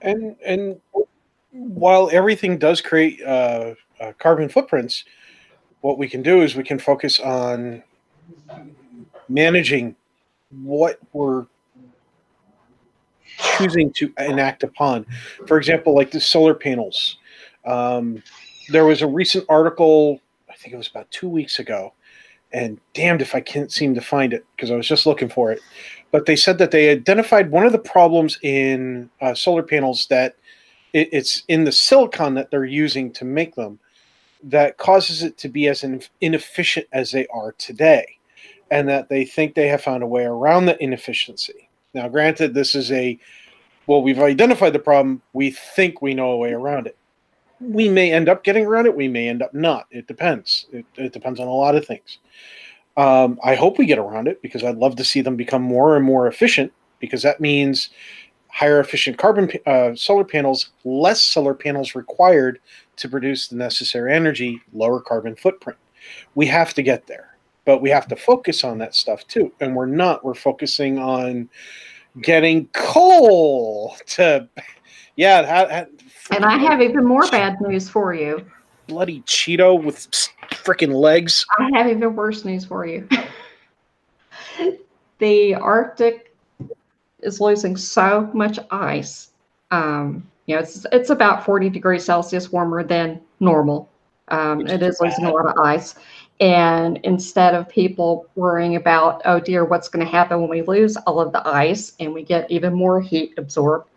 and 0.00 0.36
and 0.44 0.80
while 1.50 2.10
everything 2.12 2.58
does 2.58 2.80
create 2.80 3.22
uh, 3.22 3.74
uh, 4.00 4.12
carbon 4.18 4.48
footprints 4.48 5.04
what 5.80 5.98
we 5.98 6.08
can 6.08 6.22
do 6.22 6.42
is 6.42 6.54
we 6.54 6.62
can 6.62 6.78
focus 6.78 7.20
on 7.20 7.82
managing 9.32 9.96
what 10.62 10.98
we're 11.12 11.46
choosing 13.56 13.92
to 13.92 14.12
enact 14.18 14.62
upon. 14.62 15.06
For 15.46 15.58
example 15.58 15.94
like 15.94 16.10
the 16.10 16.20
solar 16.20 16.54
panels. 16.54 17.18
Um, 17.64 18.22
there 18.68 18.84
was 18.84 19.02
a 19.02 19.06
recent 19.06 19.44
article 19.48 20.20
i 20.50 20.54
think 20.54 20.74
it 20.74 20.76
was 20.76 20.88
about 20.88 21.10
two 21.10 21.28
weeks 21.28 21.58
ago 21.58 21.92
and 22.52 22.80
damned 22.94 23.22
if 23.22 23.34
i 23.34 23.40
can't 23.40 23.72
seem 23.72 23.94
to 23.94 24.00
find 24.00 24.32
it 24.32 24.44
because 24.54 24.70
i 24.70 24.76
was 24.76 24.86
just 24.86 25.06
looking 25.06 25.28
for 25.28 25.52
it. 25.52 25.60
But 26.10 26.26
they 26.26 26.36
said 26.36 26.58
that 26.58 26.70
they 26.70 26.90
identified 26.90 27.50
one 27.50 27.64
of 27.64 27.72
the 27.72 27.78
problems 27.78 28.38
in 28.42 29.08
uh, 29.20 29.34
solar 29.34 29.62
panels 29.62 30.06
that 30.08 30.36
it, 30.92 31.08
it's 31.12 31.42
in 31.48 31.64
the 31.64 31.72
silicon 31.72 32.34
that 32.34 32.50
they're 32.50 32.64
using 32.64 33.10
to 33.12 33.24
make 33.24 33.54
them 33.54 33.78
that 34.44 34.76
causes 34.76 35.22
it 35.22 35.38
to 35.38 35.48
be 35.48 35.68
as 35.68 35.84
inefficient 36.20 36.86
as 36.92 37.12
they 37.12 37.26
are 37.28 37.52
today 37.52 38.18
and 38.72 38.88
that 38.88 39.08
they 39.08 39.24
think 39.24 39.54
they 39.54 39.68
have 39.68 39.82
found 39.82 40.02
a 40.02 40.06
way 40.06 40.24
around 40.24 40.66
the 40.66 40.82
inefficiency 40.82 41.68
now 41.94 42.08
granted 42.08 42.54
this 42.54 42.74
is 42.74 42.90
a 42.90 43.18
well, 43.86 44.02
we've 44.02 44.20
identified 44.20 44.72
the 44.72 44.78
problem. 44.78 45.22
We 45.32 45.50
think 45.50 46.00
we 46.00 46.14
know 46.14 46.30
a 46.30 46.36
way 46.36 46.52
around 46.52 46.86
it. 46.86 46.96
We 47.60 47.88
may 47.88 48.12
end 48.12 48.28
up 48.28 48.44
getting 48.44 48.66
around 48.66 48.86
it. 48.86 48.96
We 48.96 49.08
may 49.08 49.28
end 49.28 49.42
up 49.42 49.54
not. 49.54 49.86
It 49.90 50.06
depends. 50.06 50.66
It, 50.72 50.84
it 50.96 51.12
depends 51.12 51.40
on 51.40 51.48
a 51.48 51.54
lot 51.54 51.74
of 51.74 51.86
things. 51.86 52.18
Um, 52.96 53.38
I 53.42 53.54
hope 53.54 53.78
we 53.78 53.86
get 53.86 53.98
around 53.98 54.28
it 54.28 54.42
because 54.42 54.62
I'd 54.62 54.76
love 54.76 54.96
to 54.96 55.04
see 55.04 55.20
them 55.20 55.36
become 55.36 55.62
more 55.62 55.96
and 55.96 56.04
more 56.04 56.26
efficient 56.26 56.72
because 57.00 57.22
that 57.22 57.40
means 57.40 57.90
higher 58.48 58.80
efficient 58.80 59.18
carbon 59.18 59.50
uh, 59.66 59.94
solar 59.94 60.24
panels, 60.24 60.70
less 60.84 61.22
solar 61.22 61.54
panels 61.54 61.94
required 61.94 62.60
to 62.96 63.08
produce 63.08 63.48
the 63.48 63.56
necessary 63.56 64.12
energy, 64.14 64.60
lower 64.72 65.00
carbon 65.00 65.34
footprint. 65.34 65.78
We 66.34 66.46
have 66.46 66.74
to 66.74 66.82
get 66.82 67.06
there, 67.06 67.31
but 67.64 67.80
we 67.80 67.90
have 67.90 68.08
to 68.08 68.16
focus 68.16 68.64
on 68.64 68.78
that 68.78 68.94
stuff 68.94 69.26
too. 69.26 69.52
And 69.60 69.74
we're 69.74 69.86
not. 69.86 70.24
We're 70.24 70.34
focusing 70.34 70.98
on 70.98 71.48
getting 72.20 72.66
coal 72.68 73.96
to, 74.08 74.48
yeah. 75.16 75.86
And 76.30 76.44
I 76.44 76.56
have 76.58 76.80
even 76.80 77.04
more 77.04 77.26
bad 77.30 77.60
news 77.60 77.88
for 77.88 78.14
you. 78.14 78.44
bloody 78.86 79.20
Cheeto 79.22 79.82
with 79.82 80.10
freaking 80.50 80.92
legs. 80.92 81.44
I 81.58 81.70
have 81.74 81.88
even 81.88 82.14
worse 82.14 82.44
news 82.44 82.64
for 82.64 82.86
you. 82.86 83.08
the 85.18 85.54
Arctic 85.54 86.34
is 87.20 87.40
losing 87.40 87.76
so 87.76 88.30
much 88.34 88.58
ice. 88.70 89.30
Um, 89.70 90.28
you 90.46 90.56
know, 90.56 90.60
it's 90.60 90.84
it's 90.92 91.10
about 91.10 91.44
40 91.44 91.70
degrees 91.70 92.04
Celsius 92.04 92.50
warmer 92.50 92.82
than 92.82 93.20
normal. 93.40 93.88
Um, 94.28 94.66
it 94.66 94.82
is 94.82 95.00
losing 95.00 95.24
a 95.24 95.32
lot 95.32 95.46
of 95.46 95.56
ice. 95.64 95.94
And 96.42 96.98
instead 97.04 97.54
of 97.54 97.68
people 97.68 98.26
worrying 98.34 98.74
about, 98.74 99.22
oh 99.26 99.38
dear, 99.38 99.64
what's 99.64 99.88
going 99.88 100.04
to 100.04 100.10
happen 100.10 100.40
when 100.40 100.50
we 100.50 100.62
lose 100.62 100.96
all 100.96 101.20
of 101.20 101.30
the 101.30 101.46
ice 101.46 101.92
and 102.00 102.12
we 102.12 102.24
get 102.24 102.50
even 102.50 102.74
more 102.74 103.00
heat 103.00 103.32
absorbed, 103.38 103.88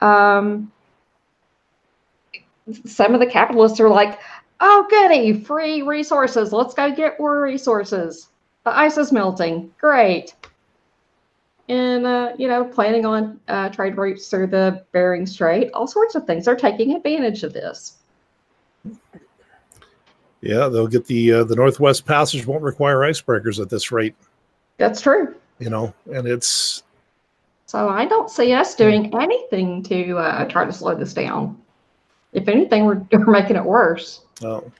um, 0.00 0.72
some 2.84 3.14
of 3.14 3.20
the 3.20 3.26
capitalists 3.26 3.78
are 3.78 3.88
like, 3.88 4.18
oh 4.58 4.88
goody, 4.90 5.34
free 5.34 5.82
resources. 5.82 6.52
Let's 6.52 6.74
go 6.74 6.92
get 6.92 7.20
more 7.20 7.40
resources. 7.40 8.26
The 8.64 8.76
ice 8.76 8.98
is 8.98 9.12
melting. 9.12 9.72
Great. 9.80 10.34
And, 11.68 12.06
uh, 12.06 12.32
you 12.36 12.48
know, 12.48 12.64
planning 12.64 13.06
on 13.06 13.38
uh, 13.46 13.68
trade 13.68 13.96
routes 13.96 14.28
through 14.28 14.48
the 14.48 14.84
Bering 14.90 15.26
Strait, 15.26 15.70
all 15.72 15.86
sorts 15.86 16.16
of 16.16 16.26
things. 16.26 16.46
They're 16.46 16.56
taking 16.56 16.96
advantage 16.96 17.44
of 17.44 17.52
this. 17.52 17.98
Yeah, 20.44 20.68
they'll 20.68 20.86
get 20.86 21.06
the 21.06 21.32
uh, 21.32 21.44
the 21.44 21.56
Northwest 21.56 22.04
Passage 22.04 22.46
won't 22.46 22.62
require 22.62 22.98
icebreakers 22.98 23.60
at 23.60 23.70
this 23.70 23.90
rate, 23.90 24.14
That's 24.76 25.00
true. 25.00 25.34
you 25.58 25.70
know, 25.70 25.94
and 26.12 26.26
it's 26.28 26.82
So 27.66 27.88
I 27.88 28.04
don't 28.04 28.28
see 28.30 28.52
us 28.52 28.74
doing 28.74 29.14
anything 29.18 29.82
to 29.84 30.18
uh, 30.18 30.44
try 30.46 30.64
to 30.66 30.72
slow 30.72 30.94
this 30.94 31.14
down. 31.14 31.60
If 32.34 32.46
anything, 32.48 32.84
we're, 32.84 33.00
we're 33.12 33.24
making 33.32 33.56
it 33.56 33.64
worse. 33.64 34.20
Oh. 34.42 34.70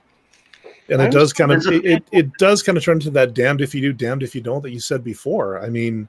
And 0.91 1.01
it 1.01 1.11
does 1.13 1.33
kind 1.33 1.51
of 1.51 1.67
it, 1.67 1.85
it, 1.87 2.05
it 2.13 2.33
does 2.35 2.63
kind 2.63 2.77
of 2.77 2.85
turn 2.85 3.01
to 3.01 3.11
that 3.13 3.33
damned 3.33 3.63
if 3.63 3.75
you 3.75 3.81
do, 3.81 3.93
damned 3.95 4.23
if 4.23 4.35
you 4.35 4.43
don't 4.43 4.61
that 4.63 4.71
you 4.71 4.81
said 4.81 5.03
before. 5.03 5.59
I 5.65 5.71
mean, 5.71 6.07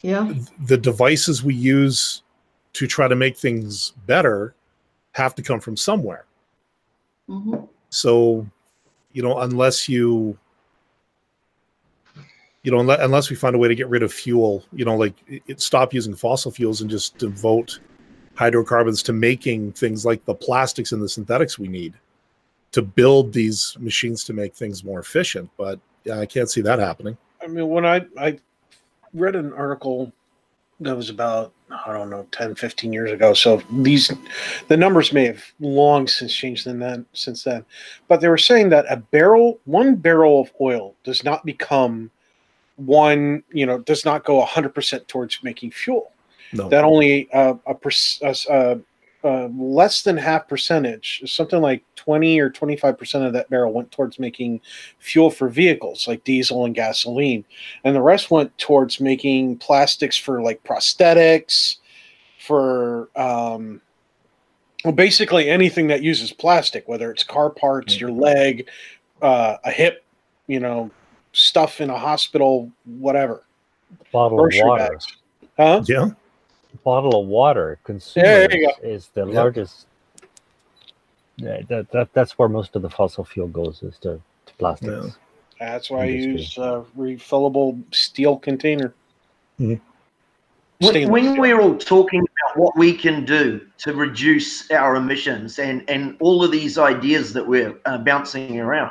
Yeah. 0.00 0.26
th- 0.32 0.46
the 0.66 0.76
devices 0.76 1.44
we 1.44 1.54
use 1.54 2.22
to 2.72 2.88
try 2.88 3.06
to 3.06 3.14
make 3.14 3.36
things 3.36 3.92
better 4.06 4.56
have 5.12 5.36
to 5.36 5.42
come 5.42 5.60
from 5.60 5.76
somewhere. 5.76 6.24
hmm 7.28 7.54
So, 7.90 8.44
you 9.12 9.22
know, 9.22 9.38
unless 9.38 9.88
you 9.88 10.38
you 12.62 12.70
know, 12.70 12.78
unless, 12.78 13.00
unless 13.00 13.30
we 13.30 13.36
find 13.36 13.54
a 13.54 13.58
way 13.58 13.68
to 13.68 13.74
get 13.74 13.88
rid 13.88 14.02
of 14.02 14.12
fuel, 14.12 14.64
you 14.72 14.84
know, 14.84 14.96
like 14.96 15.14
it, 15.26 15.42
it- 15.48 15.60
stop 15.60 15.92
using 15.92 16.14
fossil 16.14 16.50
fuels 16.50 16.80
and 16.80 16.90
just 16.90 17.18
devote 17.18 17.80
hydrocarbons 18.34 19.02
to 19.02 19.12
making 19.12 19.72
things 19.72 20.06
like 20.06 20.24
the 20.24 20.34
plastics 20.34 20.92
and 20.92 21.02
the 21.02 21.08
synthetics 21.08 21.58
we 21.58 21.68
need 21.68 21.94
to 22.70 22.80
build 22.80 23.32
these 23.32 23.76
machines 23.78 24.24
to 24.24 24.32
make 24.32 24.54
things 24.54 24.84
more 24.84 25.00
efficient. 25.00 25.50
But 25.58 25.78
yeah, 26.04 26.18
I 26.18 26.26
can't 26.26 26.48
see 26.48 26.62
that 26.62 26.78
happening. 26.78 27.18
I 27.42 27.46
mean, 27.48 27.68
when 27.68 27.84
I, 27.84 28.06
I 28.18 28.38
read 29.12 29.36
an 29.36 29.52
article 29.52 30.12
that 30.80 30.96
was 30.96 31.10
about, 31.10 31.52
I 31.86 31.92
don't 31.92 32.10
know, 32.10 32.26
10, 32.32 32.54
15 32.54 32.92
years 32.92 33.10
ago. 33.10 33.34
So 33.34 33.62
these, 33.70 34.12
the 34.68 34.76
numbers 34.76 35.12
may 35.12 35.26
have 35.26 35.42
long 35.60 36.06
since 36.06 36.34
changed 36.34 36.66
than 36.66 36.78
then, 36.78 37.06
since 37.12 37.44
then. 37.44 37.64
But 38.08 38.20
they 38.20 38.28
were 38.28 38.38
saying 38.38 38.68
that 38.70 38.86
a 38.88 38.96
barrel, 38.96 39.58
one 39.64 39.96
barrel 39.96 40.40
of 40.40 40.52
oil 40.60 40.94
does 41.04 41.24
not 41.24 41.44
become 41.44 42.10
one, 42.76 43.42
you 43.52 43.66
know, 43.66 43.78
does 43.78 44.04
not 44.04 44.24
go 44.24 44.44
100% 44.44 45.06
towards 45.06 45.42
making 45.42 45.70
fuel. 45.70 46.12
No. 46.52 46.68
That 46.68 46.84
only 46.84 47.30
uh, 47.32 47.54
a, 47.66 47.74
per- 47.74 47.90
uh, 48.22 48.76
uh, 49.24 49.48
less 49.56 50.02
than 50.02 50.16
half 50.16 50.48
percentage, 50.48 51.22
something 51.26 51.60
like 51.60 51.84
20 51.96 52.40
or 52.40 52.50
25% 52.50 53.26
of 53.26 53.32
that 53.32 53.48
barrel 53.50 53.72
went 53.72 53.90
towards 53.92 54.18
making 54.18 54.60
fuel 54.98 55.30
for 55.30 55.48
vehicles 55.48 56.08
like 56.08 56.24
diesel 56.24 56.64
and 56.64 56.74
gasoline. 56.74 57.44
And 57.84 57.94
the 57.94 58.02
rest 58.02 58.30
went 58.30 58.56
towards 58.58 59.00
making 59.00 59.58
plastics 59.58 60.16
for 60.16 60.42
like 60.42 60.62
prosthetics, 60.64 61.76
for 62.38 63.08
um, 63.14 63.80
well, 64.84 64.92
basically 64.92 65.48
anything 65.48 65.86
that 65.86 66.02
uses 66.02 66.32
plastic, 66.32 66.88
whether 66.88 67.10
it's 67.10 67.22
car 67.22 67.50
parts, 67.50 68.00
your 68.00 68.10
leg, 68.10 68.68
uh, 69.20 69.56
a 69.64 69.70
hip, 69.70 70.04
you 70.48 70.58
know, 70.58 70.90
stuff 71.32 71.80
in 71.80 71.90
a 71.90 71.98
hospital, 71.98 72.70
whatever. 72.84 73.44
Bottle 74.10 74.38
Grocery 74.38 74.60
of 74.60 74.66
water. 74.66 74.88
bags. 74.90 75.06
Huh? 75.56 75.82
yeah. 75.86 76.10
Bottle 76.84 77.20
of 77.20 77.26
water 77.28 77.78
Yeah, 77.78 77.86
consumers 77.86 78.48
there 78.48 78.56
you 78.56 78.72
is 78.82 79.08
the 79.08 79.26
Yep. 79.26 79.34
largest. 79.34 79.86
Yeah, 81.36 81.60
that, 81.68 81.90
that 81.92 82.12
that's 82.12 82.38
where 82.38 82.48
most 82.48 82.76
of 82.76 82.82
the 82.82 82.90
fossil 82.90 83.24
fuel 83.24 83.48
goes 83.48 83.82
is 83.82 83.98
to, 83.98 84.20
to 84.46 84.54
plastics. 84.58 84.90
Yeah. 85.04 85.10
That's 85.70 85.90
why 85.90 86.02
I 86.02 86.06
use 86.06 86.58
a 86.58 86.84
refillable 86.98 87.82
steel 87.94 88.36
container. 88.36 88.92
Mhm. 89.60 89.80
When, 90.80 91.10
when 91.10 91.24
steel. 91.30 91.40
we're 91.40 91.60
all 91.60 91.76
talking 91.78 92.20
about 92.20 92.56
what 92.58 92.76
we 92.76 92.92
can 92.92 93.24
do 93.24 93.60
to 93.78 93.94
reduce 93.94 94.68
our 94.72 94.96
emissions 94.96 95.60
and, 95.60 95.88
and 95.88 96.16
all 96.18 96.42
of 96.42 96.50
these 96.50 96.76
ideas 96.78 97.32
that 97.34 97.46
we're 97.46 97.78
uh, 97.84 97.98
bouncing 97.98 98.58
around, 98.58 98.90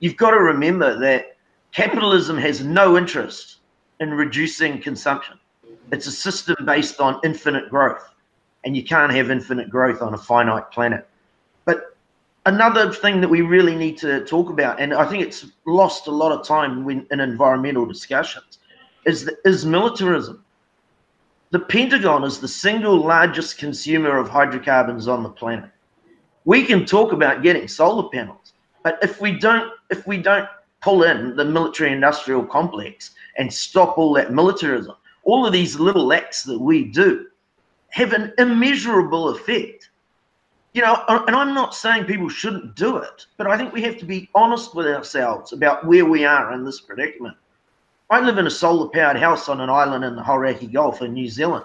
you've 0.00 0.18
got 0.18 0.32
to 0.32 0.38
remember 0.40 0.98
that 0.98 1.36
capitalism 1.72 2.36
has 2.36 2.62
no 2.62 2.98
interest 2.98 3.56
in 4.00 4.12
reducing 4.12 4.80
consumption. 4.82 5.39
It's 5.92 6.06
a 6.06 6.12
system 6.12 6.56
based 6.64 7.00
on 7.00 7.20
infinite 7.24 7.68
growth, 7.68 8.08
and 8.64 8.76
you 8.76 8.84
can't 8.84 9.12
have 9.12 9.30
infinite 9.30 9.70
growth 9.70 10.02
on 10.02 10.14
a 10.14 10.18
finite 10.18 10.70
planet. 10.70 11.08
But 11.64 11.96
another 12.46 12.92
thing 12.92 13.20
that 13.20 13.28
we 13.28 13.42
really 13.42 13.74
need 13.74 13.98
to 13.98 14.24
talk 14.24 14.50
about, 14.50 14.80
and 14.80 14.94
I 14.94 15.04
think 15.04 15.22
it's 15.22 15.46
lost 15.66 16.06
a 16.06 16.10
lot 16.10 16.32
of 16.32 16.46
time 16.46 16.84
when, 16.84 17.06
in 17.10 17.20
environmental 17.20 17.86
discussions, 17.86 18.58
is, 19.04 19.24
the, 19.24 19.36
is 19.44 19.64
militarism. 19.64 20.44
The 21.50 21.58
Pentagon 21.58 22.22
is 22.22 22.38
the 22.38 22.46
single 22.46 22.96
largest 22.96 23.58
consumer 23.58 24.16
of 24.16 24.28
hydrocarbons 24.28 25.08
on 25.08 25.24
the 25.24 25.28
planet. 25.28 25.70
We 26.44 26.64
can 26.64 26.86
talk 26.86 27.12
about 27.12 27.42
getting 27.42 27.66
solar 27.66 28.08
panels, 28.08 28.52
but 28.84 28.98
if 29.02 29.20
we 29.20 29.32
don't, 29.38 29.72
if 29.90 30.06
we 30.06 30.18
don't 30.18 30.48
pull 30.80 31.02
in 31.02 31.36
the 31.36 31.44
military-industrial 31.44 32.46
complex 32.46 33.10
and 33.36 33.52
stop 33.52 33.98
all 33.98 34.12
that 34.14 34.32
militarism, 34.32 34.94
all 35.24 35.46
of 35.46 35.52
these 35.52 35.78
little 35.78 36.12
acts 36.12 36.42
that 36.44 36.58
we 36.58 36.84
do 36.84 37.26
have 37.90 38.12
an 38.12 38.32
immeasurable 38.38 39.30
effect. 39.30 39.90
You 40.72 40.82
know, 40.82 41.02
and 41.08 41.34
I'm 41.34 41.52
not 41.52 41.74
saying 41.74 42.04
people 42.04 42.28
shouldn't 42.28 42.76
do 42.76 42.96
it, 42.98 43.26
but 43.36 43.48
I 43.48 43.56
think 43.56 43.72
we 43.72 43.82
have 43.82 43.98
to 43.98 44.04
be 44.04 44.30
honest 44.34 44.74
with 44.74 44.86
ourselves 44.86 45.52
about 45.52 45.84
where 45.84 46.04
we 46.04 46.24
are 46.24 46.52
in 46.52 46.64
this 46.64 46.80
predicament. 46.80 47.36
I 48.08 48.20
live 48.20 48.38
in 48.38 48.46
a 48.46 48.50
solar 48.50 48.88
powered 48.88 49.16
house 49.16 49.48
on 49.48 49.60
an 49.60 49.70
island 49.70 50.04
in 50.04 50.16
the 50.16 50.22
Hauraki 50.22 50.66
Gulf 50.66 51.02
in 51.02 51.12
New 51.12 51.28
Zealand. 51.28 51.64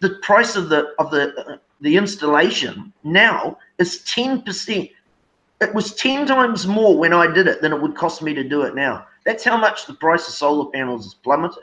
The 0.00 0.18
price 0.22 0.56
of 0.56 0.68
the 0.68 0.92
of 0.98 1.10
the 1.10 1.34
uh, 1.36 1.56
the 1.80 1.96
installation 1.96 2.92
now 3.04 3.58
is 3.78 4.02
ten 4.04 4.42
percent. 4.42 4.90
It 5.60 5.72
was 5.74 5.94
ten 5.94 6.26
times 6.26 6.66
more 6.66 6.96
when 6.96 7.12
I 7.12 7.32
did 7.32 7.46
it 7.46 7.62
than 7.62 7.72
it 7.72 7.80
would 7.80 7.94
cost 7.94 8.22
me 8.22 8.34
to 8.34 8.48
do 8.48 8.62
it 8.62 8.74
now. 8.74 9.06
That's 9.24 9.44
how 9.44 9.56
much 9.56 9.86
the 9.86 9.94
price 9.94 10.26
of 10.26 10.34
solar 10.34 10.70
panels 10.70 11.04
has 11.04 11.14
plummeted. 11.14 11.62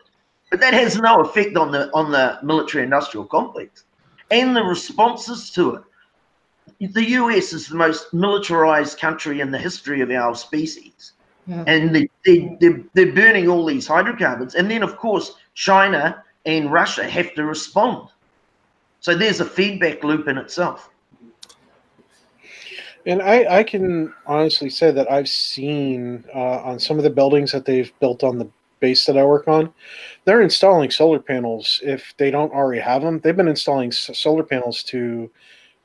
But 0.50 0.60
that 0.62 0.74
has 0.74 0.98
no 0.98 1.22
effect 1.22 1.56
on 1.58 1.72
the 1.72 1.92
on 1.94 2.12
the 2.12 2.40
military 2.44 2.84
industrial 2.84 3.26
complex 3.26 3.84
and 4.32 4.56
the 4.56 4.64
responses 4.64 5.50
to 5.52 5.76
it. 5.76 5.84
The 6.94 7.10
US 7.12 7.54
is 7.54 7.68
the 7.68 7.76
most 7.76 8.14
militarized 8.14 9.00
country 9.00 9.42
in 9.42 9.52
the 9.52 9.58
history 9.58 10.02
of 10.02 10.12
our 10.12 10.36
species 10.36 11.14
Yeah. 11.48 11.64
and 11.68 11.96
they, 11.96 12.10
they, 12.26 12.56
they're, 12.60 12.84
they're 12.94 13.14
burning 13.14 13.48
all 13.50 13.66
these 13.66 13.88
hydrocarbons. 13.88 14.56
And 14.56 14.70
then, 14.70 14.84
of 14.84 14.98
course, 14.98 15.36
China 15.56 16.24
and 16.46 16.72
Russia 16.72 17.04
have 17.10 17.34
to 17.36 17.44
respond. 17.44 18.10
So 19.02 19.16
there's 19.16 19.40
a 19.40 19.46
feedback 19.46 20.04
loop 20.04 20.28
in 20.28 20.38
itself. 20.38 20.90
And 23.06 23.22
I, 23.22 23.60
I 23.60 23.64
can 23.64 24.14
honestly 24.28 24.70
say 24.70 24.92
that 24.92 25.12
I've 25.12 25.30
seen 25.30 26.24
uh, 26.36 26.62
on 26.62 26.80
some 26.80 26.98
of 26.98 27.04
the 27.04 27.10
buildings 27.10 27.52
that 27.52 27.66
they've 27.66 27.92
built 28.00 28.24
on 28.24 28.38
the 28.38 28.48
base 28.80 29.06
that 29.06 29.18
I 29.18 29.24
work 29.24 29.48
on, 29.48 29.74
they're 30.26 30.42
installing 30.42 30.92
solar 30.92 31.20
panels. 31.20 31.80
If 31.84 32.14
they 32.18 32.32
don't 32.32 32.52
already 32.54 32.82
have 32.82 33.02
them, 33.02 33.20
they've 33.20 33.36
been 33.36 33.48
installing 33.48 33.90
s- 33.90 34.10
solar 34.14 34.44
panels 34.44 34.84
to 34.84 35.30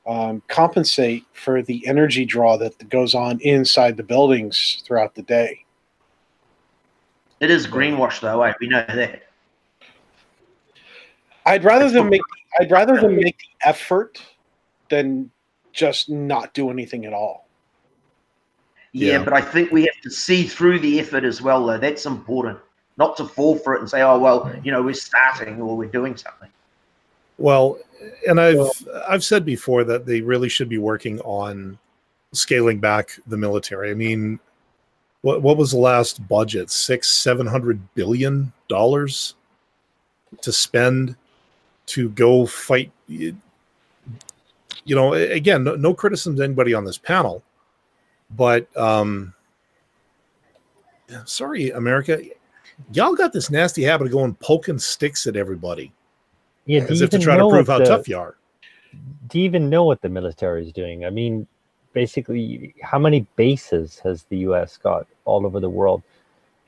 um, 0.07 0.41
compensate 0.47 1.25
for 1.33 1.61
the 1.61 1.85
energy 1.87 2.25
draw 2.25 2.57
that 2.57 2.89
goes 2.89 3.15
on 3.15 3.39
inside 3.41 3.97
the 3.97 4.03
buildings 4.03 4.83
throughout 4.85 5.15
the 5.15 5.23
day. 5.23 5.65
It 7.39 7.51
is 7.51 7.67
greenwash, 7.67 8.21
though. 8.21 8.41
Eh? 8.43 8.53
We 8.59 8.67
know 8.67 8.85
that. 8.87 9.23
I'd 11.45 11.63
rather 11.63 11.85
It's 11.85 11.93
them 11.93 12.09
make. 12.09 12.21
I'd 12.59 12.71
rather 12.71 12.99
them 12.99 13.17
make 13.17 13.37
the 13.37 13.67
effort 13.67 14.21
than 14.89 15.29
just 15.73 16.09
not 16.09 16.53
do 16.53 16.69
anything 16.71 17.05
at 17.05 17.13
all. 17.13 17.47
Yeah, 18.93 19.13
Yeah. 19.17 19.23
but 19.25 19.33
I 19.33 19.41
think 19.41 19.71
we 19.71 19.81
have 19.81 20.01
to 20.03 20.09
see 20.09 20.43
through 20.43 20.79
the 20.79 20.99
effort 20.99 21.25
as 21.25 21.41
well, 21.41 21.65
though. 21.65 21.77
That's 21.77 22.05
important. 22.05 22.57
Not 22.97 23.17
to 23.17 23.25
fall 23.25 23.57
for 23.57 23.75
it 23.75 23.81
and 23.81 23.89
say, 23.89 24.01
"Oh, 24.01 24.17
well, 24.17 24.51
you 24.63 24.71
know, 24.71 24.81
we're 24.81 24.93
starting 24.93 25.61
or 25.61 25.75
we're 25.75 25.89
doing 25.89 26.15
something." 26.15 26.49
Well, 27.37 27.77
and 28.27 28.39
I've 28.39 28.69
I've 29.07 29.23
said 29.23 29.45
before 29.45 29.83
that 29.83 30.05
they 30.05 30.21
really 30.21 30.49
should 30.49 30.69
be 30.69 30.77
working 30.77 31.19
on 31.21 31.77
scaling 32.31 32.79
back 32.79 33.17
the 33.27 33.37
military. 33.37 33.91
I 33.91 33.93
mean, 33.93 34.39
what 35.21 35.41
what 35.41 35.57
was 35.57 35.71
the 35.71 35.77
last 35.77 36.25
budget? 36.27 36.69
Six, 36.69 37.11
seven 37.11 37.47
hundred 37.47 37.81
billion 37.95 38.53
dollars 38.67 39.35
to 40.41 40.51
spend 40.51 41.15
to 41.87 42.09
go 42.09 42.45
fight. 42.45 42.91
You 43.07 43.35
know, 44.85 45.13
again, 45.13 45.63
no, 45.63 45.75
no 45.75 45.93
criticism 45.93 46.35
to 46.37 46.43
anybody 46.43 46.73
on 46.73 46.85
this 46.85 46.97
panel, 46.97 47.41
but 48.29 48.67
um, 48.77 49.33
sorry, 51.25 51.71
America, 51.71 52.21
y'all 52.91 53.15
got 53.15 53.33
this 53.33 53.49
nasty 53.49 53.83
habit 53.83 54.05
of 54.07 54.11
going 54.11 54.35
poking 54.35 54.79
sticks 54.79 55.27
at 55.27 55.35
everybody 55.35 55.91
Yeah, 56.65 56.83
as 56.83 57.01
if 57.01 57.09
to 57.11 57.19
try 57.19 57.37
to 57.37 57.47
prove 57.49 57.67
how 57.67 57.79
the- 57.79 57.85
tough 57.85 58.07
you 58.07 58.17
are. 58.17 58.35
do 59.29 59.39
you 59.39 59.45
even 59.45 59.69
know 59.69 59.83
what 59.83 60.01
the 60.01 60.09
military 60.09 60.65
is 60.65 60.71
doing? 60.71 61.05
I 61.05 61.09
mean, 61.09 61.47
basically, 61.93 62.73
how 62.81 62.99
many 62.99 63.25
bases 63.35 63.99
has 63.99 64.23
the 64.23 64.37
U.S. 64.39 64.77
got 64.77 65.07
all 65.25 65.45
over 65.45 65.59
the 65.59 65.69
world? 65.69 66.03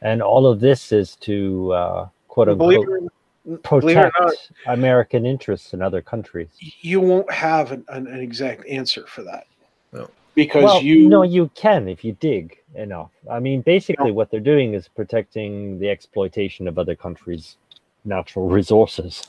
And 0.01 0.21
all 0.21 0.45
of 0.45 0.59
this 0.59 0.91
is 0.91 1.15
to 1.17 1.73
uh, 1.73 2.07
quote 2.27 2.49
unquote 2.49 2.85
believe 2.85 2.87
it 2.89 3.11
or 3.49 3.57
protect 3.57 4.15
not, 4.19 4.33
American 4.67 5.25
interests 5.25 5.73
in 5.73 5.81
other 5.81 6.01
countries. 6.01 6.49
you 6.59 6.99
won't 6.99 7.31
have 7.31 7.71
an, 7.71 7.85
an, 7.89 8.07
an 8.07 8.19
exact 8.19 8.67
answer 8.67 9.05
for 9.07 9.23
that. 9.23 9.47
No. 9.93 10.09
Because 10.35 10.63
well, 10.65 10.81
you 10.83 11.09
no, 11.09 11.23
you 11.23 11.49
can 11.55 11.87
if 11.87 12.03
you 12.03 12.11
dig 12.19 12.59
enough. 12.77 13.11
I 13.29 13.39
mean, 13.39 13.61
basically, 13.61 14.11
what 14.11 14.31
they're 14.31 14.39
doing 14.39 14.73
is 14.73 14.87
protecting 14.87 15.79
the 15.79 15.89
exploitation 15.89 16.67
of 16.67 16.77
other 16.77 16.95
countries' 16.95 17.57
natural 18.05 18.47
resources. 18.47 19.23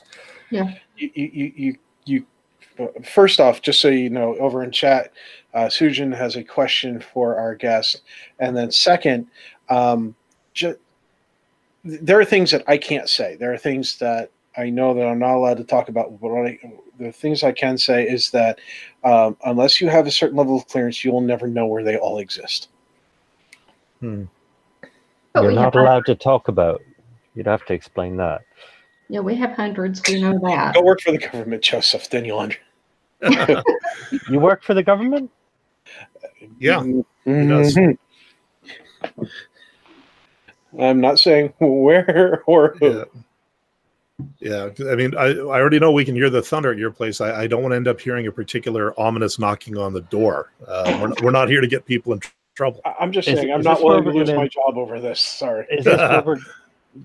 Yeah. 0.49 0.73
you 0.97 1.11
you 1.13 1.53
you, 1.55 1.77
you 2.05 2.25
uh, 2.79 2.87
first 3.03 3.39
off 3.39 3.61
just 3.61 3.79
so 3.81 3.89
you 3.89 4.09
know 4.09 4.35
over 4.37 4.63
in 4.63 4.71
chat 4.71 5.11
uh, 5.53 5.65
sujin 5.65 6.15
has 6.15 6.35
a 6.35 6.43
question 6.43 6.99
for 6.99 7.35
our 7.37 7.53
guest 7.53 8.01
and 8.39 8.55
then 8.55 8.71
second 8.71 9.27
um, 9.69 10.15
ju- 10.53 10.77
there 11.83 12.19
are 12.19 12.25
things 12.25 12.51
that 12.51 12.63
i 12.67 12.77
can't 12.77 13.09
say 13.09 13.35
there 13.35 13.53
are 13.53 13.57
things 13.57 13.97
that 13.99 14.31
i 14.57 14.69
know 14.69 14.93
that 14.93 15.05
i'm 15.05 15.19
not 15.19 15.35
allowed 15.35 15.57
to 15.57 15.63
talk 15.63 15.89
about 15.89 16.19
but 16.19 16.29
I, 16.29 16.59
the 16.97 17.11
things 17.11 17.43
i 17.43 17.51
can 17.51 17.77
say 17.77 18.07
is 18.07 18.31
that 18.31 18.59
um, 19.03 19.37
unless 19.45 19.81
you 19.81 19.89
have 19.89 20.07
a 20.07 20.11
certain 20.11 20.37
level 20.37 20.55
of 20.57 20.67
clearance 20.67 21.03
you 21.03 21.11
will 21.11 21.21
never 21.21 21.47
know 21.47 21.67
where 21.67 21.83
they 21.83 21.97
all 21.97 22.19
exist 22.19 22.69
But 24.01 25.43
You're 25.43 25.51
not 25.51 25.73
have, 25.73 25.83
allowed 25.83 26.05
to 26.07 26.15
talk 26.15 26.47
about. 26.47 26.81
You'd 27.35 27.47
have 27.47 27.65
to 27.65 27.73
explain 27.73 28.17
that. 28.17 28.41
Yeah, 29.09 29.19
we 29.21 29.35
have 29.35 29.51
hundreds. 29.51 30.01
We 30.07 30.21
know 30.21 30.39
that. 30.43 30.75
go 30.75 30.81
work 30.83 31.01
for 31.01 31.11
the 31.11 31.17
government 31.17 31.63
joseph 31.63 32.09
then 32.09 32.25
you'll 32.25 32.39
under- 32.39 33.63
You 34.29 34.39
work 34.39 34.63
for 34.63 34.73
the 34.73 34.83
government? 34.83 35.31
Yeah, 36.59 36.83
Mhm. 37.25 37.49
does. 37.49 37.77
I'm 40.79 41.01
not 41.01 41.19
saying 41.19 41.53
where 41.59 42.43
or 42.45 42.75
who. 42.79 42.99
yeah. 42.99 43.03
Yeah, 44.41 44.69
I 44.91 44.95
mean, 44.95 45.15
I, 45.15 45.27
I 45.27 45.59
already 45.59 45.79
know 45.79 45.91
we 45.93 46.03
can 46.03 46.13
hear 46.13 46.29
the 46.29 46.41
thunder 46.41 46.71
at 46.73 46.77
your 46.77 46.91
place. 46.91 47.21
I, 47.21 47.43
I 47.43 47.47
don't 47.47 47.61
want 47.61 47.71
to 47.71 47.77
end 47.77 47.87
up 47.87 48.01
hearing 48.01 48.27
a 48.27 48.31
particular 48.33 48.97
ominous 48.99 49.39
knocking 49.39 49.77
on 49.77 49.93
the 49.93 50.01
door. 50.01 50.51
Uh, 50.67 50.97
we're, 51.01 51.07
not, 51.07 51.21
we're 51.21 51.31
not 51.31 51.47
here 51.47 51.61
to 51.61 51.67
get 51.67 51.85
people 51.85 52.11
in 52.11 52.19
tr- 52.19 52.29
trouble. 52.59 52.81
I- 52.85 52.95
I'm 52.99 53.11
just 53.13 53.27
Is- 53.27 53.39
saying, 53.39 53.51
I'm 53.53 53.61
not 53.61 53.81
willing 53.81 54.03
to 54.03 54.11
lose 54.11 54.27
gonna- 54.27 54.41
my 54.41 54.47
job 54.49 54.77
over 54.77 54.99
this. 54.99 55.21
Sorry. 55.21 55.65
Is 55.71 55.85
this 55.85 55.97
we're- 56.25 56.41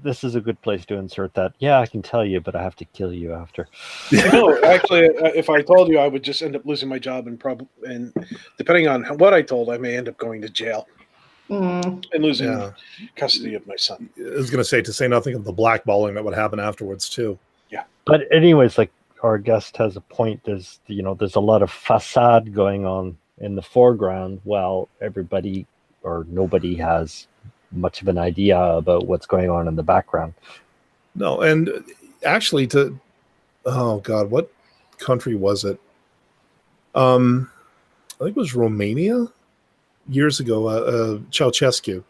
this 0.02 0.24
is 0.24 0.34
a 0.34 0.40
good 0.40 0.60
place 0.62 0.84
to 0.86 0.94
insert 0.96 1.34
that. 1.34 1.52
Yeah, 1.58 1.78
I 1.78 1.86
can 1.86 2.00
tell 2.02 2.24
you, 2.24 2.40
but 2.40 2.56
I 2.56 2.62
have 2.62 2.74
to 2.76 2.84
kill 2.86 3.12
you 3.12 3.32
after. 3.34 3.68
no, 4.32 4.58
actually, 4.64 5.06
uh, 5.10 5.30
if 5.34 5.48
I 5.50 5.60
told 5.62 5.88
you, 5.88 5.98
I 5.98 6.08
would 6.08 6.22
just 6.24 6.42
end 6.42 6.56
up 6.56 6.64
losing 6.64 6.88
my 6.88 6.98
job, 6.98 7.26
and 7.28 7.38
probably, 7.38 7.68
and 7.86 8.12
depending 8.58 8.88
on 8.88 9.04
what 9.18 9.34
I 9.34 9.42
told, 9.42 9.68
I 9.70 9.76
may 9.76 9.96
end 9.96 10.08
up 10.08 10.16
going 10.16 10.40
to 10.42 10.48
jail 10.48 10.88
Mm, 11.50 12.02
and 12.14 12.24
losing 12.24 12.48
Yeah, 12.48 12.70
custody 13.16 13.54
of 13.54 13.66
my 13.66 13.76
son. 13.76 14.08
I 14.18 14.36
was 14.36 14.48
going 14.50 14.58
to 14.62 14.64
say 14.64 14.80
to 14.80 14.92
say 14.92 15.06
nothing 15.06 15.34
of 15.34 15.44
the 15.44 15.52
blackballing 15.52 16.14
that 16.14 16.24
would 16.24 16.34
happen 16.34 16.58
afterwards 16.58 17.08
too. 17.10 17.38
Yeah. 17.68 17.84
But 18.06 18.22
anyways, 18.32 18.78
like 18.78 18.90
our 19.22 19.36
guest 19.36 19.76
has 19.76 19.94
a 19.96 20.00
point. 20.00 20.40
There's 20.44 20.80
you 20.86 21.02
know 21.02 21.12
there's 21.12 21.34
a 21.36 21.40
lot 21.40 21.62
of 21.62 21.70
facade 21.70 22.54
going 22.54 22.86
on 22.86 23.18
in 23.38 23.54
the 23.54 23.62
foreground, 23.62 24.40
while 24.44 24.88
everybody 25.00 25.66
or 26.02 26.26
nobody 26.28 26.74
has 26.76 27.26
much 27.72 28.02
of 28.02 28.08
an 28.08 28.18
idea 28.18 28.58
about 28.58 29.06
what's 29.06 29.26
going 29.26 29.50
on 29.50 29.66
in 29.68 29.76
the 29.76 29.82
background. 29.82 30.34
No, 31.14 31.40
and 31.40 31.70
actually, 32.24 32.66
to 32.68 32.98
oh 33.66 33.98
god, 34.00 34.30
what 34.30 34.52
country 34.98 35.34
was 35.34 35.64
it? 35.64 35.80
Um, 36.94 37.50
I 38.20 38.24
think 38.24 38.36
it 38.36 38.40
was 38.40 38.54
Romania 38.54 39.26
years 40.08 40.40
ago. 40.40 40.68
Uh, 40.68 40.72
uh, 40.72 41.18
Ceausescu. 41.30 42.04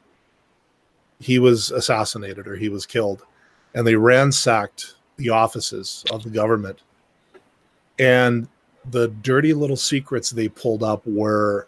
He 1.21 1.39
was 1.39 1.71
assassinated 1.71 2.47
or 2.47 2.57
he 2.57 2.69
was 2.69 2.85
killed, 2.85 3.25
and 3.75 3.87
they 3.87 3.95
ransacked 3.95 4.95
the 5.17 5.31
offices 5.31 6.05
of 6.11 6.25
the 6.25 6.31
government, 6.31 6.81
and 7.99 8.49
the 8.90 9.09
dirty 9.09 9.53
little 9.55 9.77
secrets 9.77 10.31
they 10.31 10.49
pulled 10.49 10.83
up 10.83 11.07
were 11.07 11.66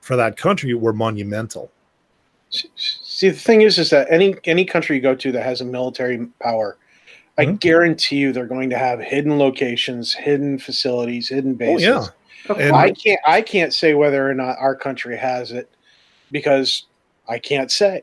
for 0.00 0.16
that 0.16 0.36
country 0.36 0.74
were 0.74 0.92
monumental. 0.92 1.70
See, 2.50 3.30
the 3.30 3.36
thing 3.36 3.62
is, 3.62 3.78
is 3.78 3.90
that 3.90 4.06
any 4.10 4.34
any 4.44 4.64
country 4.64 4.96
you 4.96 5.02
go 5.02 5.14
to 5.14 5.32
that 5.32 5.42
has 5.42 5.60
a 5.60 5.64
military 5.64 6.26
power, 6.40 6.76
I 7.36 7.46
Mhm. 7.46 7.60
guarantee 7.60 8.16
you 8.16 8.32
they're 8.32 8.46
going 8.46 8.70
to 8.70 8.78
have 8.78 9.00
hidden 9.00 9.38
locations, 9.38 10.12
hidden 10.14 10.58
facilities, 10.58 11.28
hidden 11.28 11.54
bases. 11.54 11.88
Oh 11.88 12.54
bases. 12.54 12.60
yeah, 12.60 12.66
And- 12.66 12.76
I 12.76 12.92
can't 12.92 13.20
I 13.26 13.40
can't 13.42 13.72
say 13.74 13.94
whether 13.94 14.28
or 14.28 14.34
not 14.34 14.56
our 14.58 14.76
country 14.76 15.16
has 15.16 15.50
it 15.52 15.68
because 16.30 16.84
I 17.28 17.38
can't 17.38 17.70
say. 17.72 18.02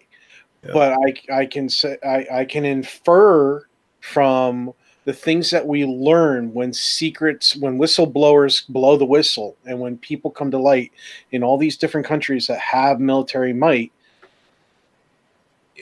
Yeah. 0.66 0.72
But 0.74 0.94
I 0.94 1.40
I 1.42 1.46
can 1.46 1.70
say 1.70 1.98
I, 2.04 2.28
I 2.40 2.46
can 2.46 2.66
infer 2.66 3.64
from 4.02 4.74
the 5.06 5.14
things 5.14 5.50
that 5.50 5.66
we 5.66 5.86
learn 5.86 6.54
when 6.54 6.72
secrets 6.74 7.56
when 7.56 7.78
whistleblowers 7.80 8.68
blow 8.68 8.98
the 8.98 9.06
whistle 9.06 9.58
and 9.66 9.80
when 9.80 9.98
people 9.98 10.30
come 10.30 10.52
to 10.52 10.60
light 10.60 10.92
in 11.32 11.44
all 11.44 11.58
these 11.58 11.76
different 11.78 12.06
countries 12.06 12.48
that 12.48 12.60
have 12.60 13.00
military 13.00 13.54
might 13.54 13.92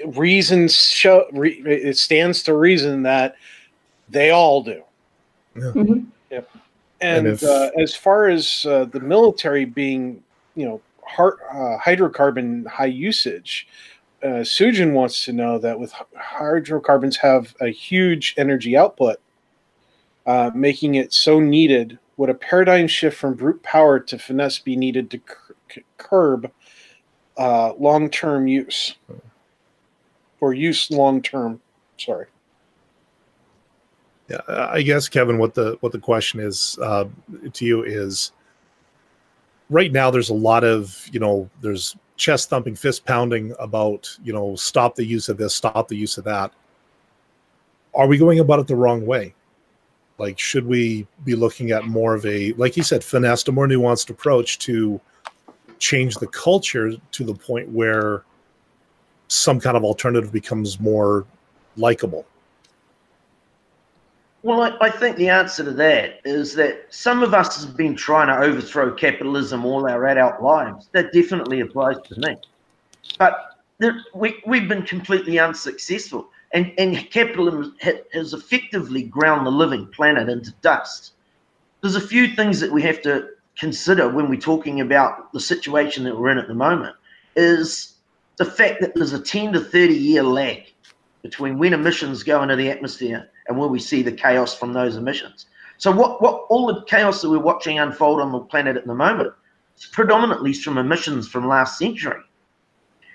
reasons 0.06 0.80
show 0.82 1.28
re, 1.34 1.52
it 1.66 1.98
stands 1.98 2.44
to 2.44 2.54
reason 2.54 3.04
that 3.04 3.36
they 4.08 4.30
all 4.32 4.64
do. 4.64 4.84
Mhm. 5.56 6.06
and, 6.32 6.46
And 7.02 7.28
if- 7.28 7.44
uh, 7.44 7.72
as 7.78 7.96
far 7.96 8.28
as 8.28 8.66
uh, 8.66 8.86
the 8.86 9.00
military 9.00 9.66
being, 9.66 10.24
you 10.56 10.66
know, 10.66 10.82
har 11.04 11.38
uh, 11.52 11.78
hydrocarbon 11.80 12.66
high 12.68 12.86
usage, 12.86 13.68
uh, 14.24 14.44
Sujin 14.44 14.94
wants 14.94 15.24
to 15.26 15.34
know 15.34 15.58
that 15.60 15.80
with 15.80 15.94
hydrocarbons 16.16 17.18
have 17.18 17.56
a 17.62 17.70
huge 17.70 18.34
energy 18.38 18.76
output, 18.76 19.18
uh, 20.26 20.52
making 20.54 20.96
it 20.96 21.14
so 21.14 21.40
needed. 21.40 21.98
Would 22.18 22.30
a 22.30 22.34
paradigm 22.34 22.88
shift 22.88 23.18
from 23.18 23.36
brute 23.36 23.64
power 23.64 24.00
to 24.00 24.20
finesse 24.20 24.60
be 24.60 24.76
needed 24.76 25.10
to 25.12 25.22
curb 25.98 26.52
uh, 27.38 27.74
long-term 27.76 28.48
use 28.48 28.96
or 30.42 30.54
use 30.54 30.92
long-term? 30.92 31.62
Sorry. 31.98 32.26
Yeah, 34.30 34.42
I 34.48 34.82
guess 34.84 35.10
Kevin, 35.10 35.40
what 35.40 35.56
the 35.56 35.78
what 35.80 35.92
the 35.92 36.00
question 36.00 36.40
is 36.40 36.78
uh, 36.84 37.06
to 37.54 37.66
you 37.66 37.84
is 37.84 38.32
right 39.70 39.92
now. 39.92 40.12
There's 40.12 40.30
a 40.30 40.36
lot 40.36 40.64
of 40.64 41.10
you 41.12 41.20
know, 41.20 41.50
there's 41.62 41.96
chest 42.20 42.50
thumping, 42.50 42.76
fist 42.76 43.06
pounding 43.06 43.56
about 43.58 44.16
you 44.24 44.32
know, 44.34 44.56
stop 44.56 44.94
the 44.94 45.06
use 45.06 45.30
of 45.30 45.38
this, 45.38 45.56
stop 45.56 45.88
the 45.88 45.96
use 45.96 46.20
of 46.20 46.26
that. 46.26 46.52
Are 47.96 48.06
we 48.06 48.20
going 48.20 48.40
about 48.40 48.60
it 48.60 48.68
the 48.68 48.76
wrong 48.76 49.06
way? 49.06 49.34
Like, 50.20 50.38
should 50.38 50.68
we 50.68 51.08
be 51.24 51.34
looking 51.34 51.72
at 51.72 51.86
more 51.86 52.14
of 52.14 52.26
a, 52.26 52.52
like 52.54 52.76
you 52.76 52.84
said, 52.84 53.04
finessed, 53.04 53.48
a 53.48 53.54
more 53.54 53.68
nuanced 53.68 54.10
approach 54.10 54.60
to 54.60 55.00
change 55.80 56.16
the 56.16 56.28
culture 56.28 56.92
to 57.12 57.24
the 57.24 57.34
point 57.34 57.70
where 57.70 58.26
some 59.30 59.60
kind 59.60 59.78
of 59.78 59.86
alternative 59.86 60.32
becomes 60.32 60.78
more 60.80 61.26
likable? 61.78 62.26
Well, 64.42 64.62
I, 64.62 64.88
I, 64.88 64.90
think 64.90 65.18
the 65.18 65.28
answer 65.30 65.66
to 65.66 65.72
that 65.72 66.22
is 66.24 66.56
that 66.56 66.86
some 66.90 67.24
of 67.24 67.34
us 67.34 67.62
have 67.64 67.76
been 67.76 67.96
trying 67.96 68.28
to 68.28 68.38
overthrow 68.38 68.94
capitalism 68.94 69.66
all 69.66 69.86
our 69.86 70.08
adult 70.08 70.42
lives. 70.42 70.88
That 70.94 71.12
definitely 71.12 71.60
applies 71.60 71.98
to 72.06 72.20
me. 72.20 72.38
But 73.18 73.58
there, 73.80 74.02
we, 74.14 74.42
we've 74.46 74.68
been 74.68 74.84
completely 74.84 75.40
unsuccessful. 75.40 76.30
And, 76.54 76.72
and 76.78 77.10
capitalism 77.12 77.76
has 78.12 78.34
effectively 78.34 79.04
ground 79.04 79.46
the 79.46 79.52
living 79.52 79.88
planet 79.88 80.30
into 80.30 80.52
dust. 80.62 81.14
There's 81.82 81.96
a 81.96 82.02
few 82.02 82.28
things 82.30 82.60
that 82.62 82.72
we 82.72 82.82
have 82.84 83.02
to 83.04 83.30
consider 83.58 84.08
when 84.08 84.30
we're 84.30 84.40
talking 84.40 84.80
about 84.80 85.34
the 85.34 85.40
situation 85.40 86.06
that 86.06 86.18
we're 86.18 86.30
in 86.30 86.38
at 86.38 86.48
the 86.48 86.54
moment 86.54 86.96
is 87.36 87.96
the 88.38 88.46
fact 88.46 88.80
that 88.82 88.96
there's 88.96 89.14
a 89.14 89.22
10 89.22 89.54
to 89.54 89.60
30 89.60 89.94
year 89.94 90.24
lag 90.24 90.64
between 91.22 91.58
when 91.60 91.74
emissions 91.74 92.24
go 92.24 92.42
into 92.42 92.56
the 92.56 92.72
atmosphere 92.72 93.30
and 93.50 93.58
when 93.58 93.72
we 93.72 93.80
see 93.80 94.02
the 94.02 94.12
chaos 94.12 94.56
from 94.56 94.72
those 94.72 94.96
emissions. 94.96 95.48
So 95.78 95.92
what, 95.92 96.22
what 96.22 96.46
all 96.50 96.68
the 96.68 96.84
chaos 96.84 97.22
that 97.22 97.30
we're 97.30 97.40
watching 97.40 97.80
unfold 97.80 98.22
on 98.22 98.32
the 98.32 98.40
planet 98.40 98.78
at 98.78 98.86
the 98.86 98.96
moment 98.96 99.34
is 99.78 99.88
predominantly 99.88 100.54
from 100.54 100.78
emissions 100.78 101.28
from 101.28 101.48
last 101.48 101.78
century. 101.78 102.22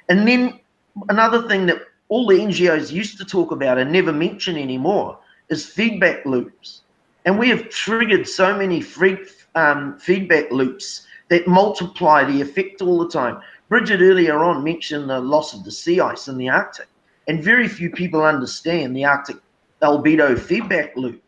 And 0.09 0.27
then 0.27 0.61
another 1.09 1.49
thing 1.49 1.67
that 1.67 1.83
all 2.09 2.27
the 2.27 2.37
NGOs 2.37 2.91
used 2.91 3.17
to 3.19 3.25
talk 3.25 3.53
about 3.53 3.79
and 3.79 3.93
never 3.93 4.13
mention 4.13 4.57
anymore 4.57 5.19
is 5.49 5.65
feedback 5.65 6.25
loops. 6.27 6.83
And 7.25 7.39
we 7.39 7.49
have 7.49 7.71
triggered 7.71 8.29
so 8.29 8.57
many 8.57 8.81
free, 8.81 9.19
um, 9.55 9.99
feedback 9.99 10.51
loops 10.51 11.07
that 11.29 11.47
multiply 11.47 12.25
the 12.25 12.41
effect 12.41 12.83
all 12.83 12.99
the 12.99 13.09
time. 13.09 13.41
Bridget 13.69 14.01
earlier 14.01 14.43
on 14.45 14.63
mentioned 14.65 15.09
the 15.09 15.21
loss 15.21 15.55
of 15.55 15.65
the 15.65 15.71
sea 15.71 16.01
ice 16.01 16.29
in 16.29 16.37
the 16.37 16.49
Arctic, 16.49 16.89
and 17.29 17.43
very 17.43 17.67
few 17.67 17.91
people 17.91 18.23
understand 18.23 18.95
the 18.95 19.05
Arctic 19.05 19.37
albedo 19.83 20.39
feedback 20.39 20.97
loop, 20.97 21.23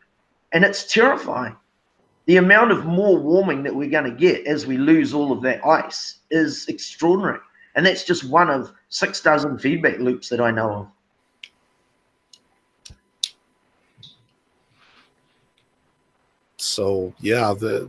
and 0.53 0.64
it's 0.64 0.92
terrifying. 0.92 1.57
The 2.26 2.38
amount 2.38 2.72
of 2.72 2.84
more 2.84 3.18
warming 3.18 3.62
that 3.62 3.74
we're 3.74 3.90
going 3.90 4.11
to 4.11 4.11
get 4.11 4.47
as 4.47 4.66
we 4.66 4.76
lose 4.76 5.14
all 5.14 5.30
of 5.30 5.42
that 5.42 5.64
ice 5.64 6.18
is 6.30 6.66
extraordinary, 6.68 7.38
and 7.74 7.86
that's 7.86 8.05
just 8.05 8.24
one 8.24 8.51
of 8.51 8.72
six 8.88 9.20
dozen 9.20 9.59
feedback 9.59 9.99
loops 9.99 10.28
that 10.30 10.40
I 10.40 10.51
know 10.51 10.72
of. 10.72 10.88
So 16.57 17.14
yeah, 17.20 17.55
the 17.59 17.88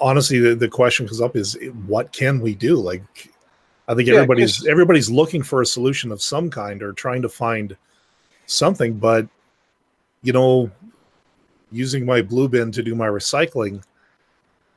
honestly 0.00 0.38
the, 0.40 0.54
the 0.54 0.68
question 0.68 1.06
comes 1.06 1.20
up 1.20 1.36
is 1.36 1.56
what 1.86 2.12
can 2.12 2.40
we 2.40 2.54
do? 2.54 2.76
Like 2.76 3.32
I 3.88 3.94
think 3.94 4.08
everybody's 4.08 4.66
everybody's 4.66 5.10
looking 5.10 5.42
for 5.42 5.62
a 5.62 5.66
solution 5.66 6.10
of 6.12 6.22
some 6.22 6.50
kind 6.50 6.82
or 6.82 6.92
trying 6.92 7.22
to 7.22 7.28
find 7.28 7.76
something, 8.46 8.94
but 8.94 9.26
you 10.22 10.32
know, 10.32 10.70
using 11.70 12.06
my 12.06 12.22
blue 12.22 12.48
bin 12.48 12.72
to 12.72 12.82
do 12.82 12.94
my 12.94 13.06
recycling, 13.06 13.82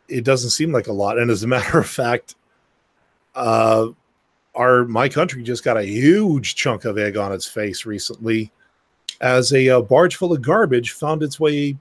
it 0.08 0.24
doesn't 0.24 0.50
seem 0.50 0.72
like 0.72 0.88
a 0.88 0.94
lot. 0.94 1.18
And 1.18 1.32
as 1.32 1.44
a 1.44 1.48
matter 1.56 1.80
of 1.80 1.88
fact, 1.88 2.36
uh, 3.36 3.88
our 4.56 4.84
my 4.86 5.08
country 5.08 5.44
just 5.44 5.64
got 5.64 5.78
a 5.78 5.84
huge 5.84 6.56
chunk 6.56 6.86
of 6.86 6.98
egg 6.98 7.16
on 7.16 7.32
its 7.32 7.48
face 7.48 7.86
recently, 7.86 8.52
as 9.22 9.54
a, 9.54 9.70
uh, 9.70 9.82
barge 9.82 10.16
full 10.16 10.34
of 10.34 10.42
garbage 10.42 10.92
found 10.92 11.24
its 11.24 11.40
way 11.40 11.78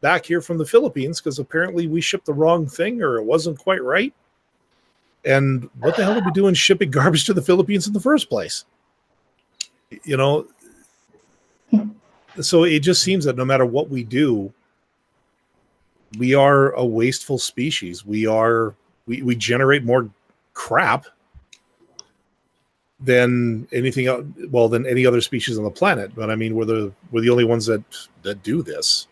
back 0.00 0.24
here 0.24 0.40
from 0.40 0.58
the 0.58 0.66
Philippines 0.66 1.20
because 1.20 1.38
apparently 1.38 1.86
we 1.86 2.00
shipped 2.00 2.26
the 2.26 2.32
wrong 2.32 2.66
thing 2.66 3.02
or 3.02 3.16
it 3.16 3.24
wasn't 3.24 3.58
quite 3.58 3.82
right. 3.82 4.14
And 5.24 5.68
what 5.80 5.96
the 5.96 6.04
hell 6.04 6.18
are 6.18 6.24
we 6.24 6.30
doing 6.32 6.54
shipping 6.54 6.90
garbage 6.92 7.24
to 7.26 7.34
the 7.34 7.42
Philippines 7.42 7.86
in 7.86 7.92
the 7.92 8.00
first 8.00 8.28
place? 8.28 8.64
You 10.04 10.16
know, 10.16 10.46
so 12.40 12.64
it 12.64 12.80
just 12.80 13.02
seems 13.02 13.24
that 13.24 13.36
no 13.36 13.44
matter 13.44 13.66
what 13.66 13.88
we 13.88 14.02
do, 14.04 14.52
we 16.18 16.34
are 16.34 16.72
a 16.72 16.84
wasteful 16.84 17.38
species. 17.38 18.04
We 18.04 18.26
are 18.26 18.74
we, 19.06 19.22
we 19.22 19.36
generate 19.36 19.84
more 19.84 20.08
crap 20.54 21.06
than 23.00 23.68
anything 23.72 24.06
else 24.06 24.24
well 24.50 24.68
than 24.68 24.86
any 24.86 25.04
other 25.04 25.20
species 25.20 25.58
on 25.58 25.64
the 25.64 25.70
planet. 25.70 26.14
But 26.14 26.30
I 26.30 26.36
mean 26.36 26.54
we're 26.54 26.64
the 26.64 26.92
we're 27.10 27.22
the 27.22 27.30
only 27.30 27.44
ones 27.44 27.66
that 27.66 27.82
that 28.22 28.42
do 28.42 28.62
this. 28.62 29.06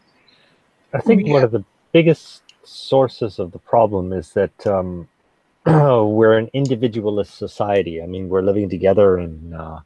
I 0.95 1.01
think 1.01 1.27
yeah. 1.27 1.35
one 1.35 1.45
of 1.45 1.51
the 1.51 1.65
biggest 1.93 2.43
sources 2.65 3.39
of 3.39 3.53
the 3.53 3.59
problem 3.59 4.13
is 4.13 4.31
that 4.31 4.67
um, 4.67 5.09
we're 5.67 6.39
an 6.39 6.51
individualist 6.53 7.37
society. 7.37 8.03
I 8.03 8.07
mean, 8.07 8.29
we're 8.29 8.43
living 8.43 8.69
together 8.69 9.19
in 9.19 9.55
uh, 9.55 9.81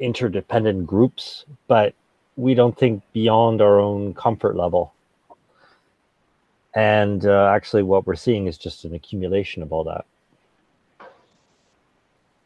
interdependent 0.00 0.86
groups, 0.86 1.44
but 1.68 1.94
we 2.36 2.54
don't 2.54 2.76
think 2.76 3.02
beyond 3.12 3.60
our 3.60 3.78
own 3.78 4.14
comfort 4.14 4.56
level. 4.56 4.92
And 6.74 7.26
uh, 7.26 7.46
actually, 7.54 7.82
what 7.82 8.06
we're 8.06 8.16
seeing 8.16 8.46
is 8.46 8.56
just 8.56 8.84
an 8.84 8.94
accumulation 8.94 9.62
of 9.62 9.72
all 9.72 9.84
that. 9.84 10.04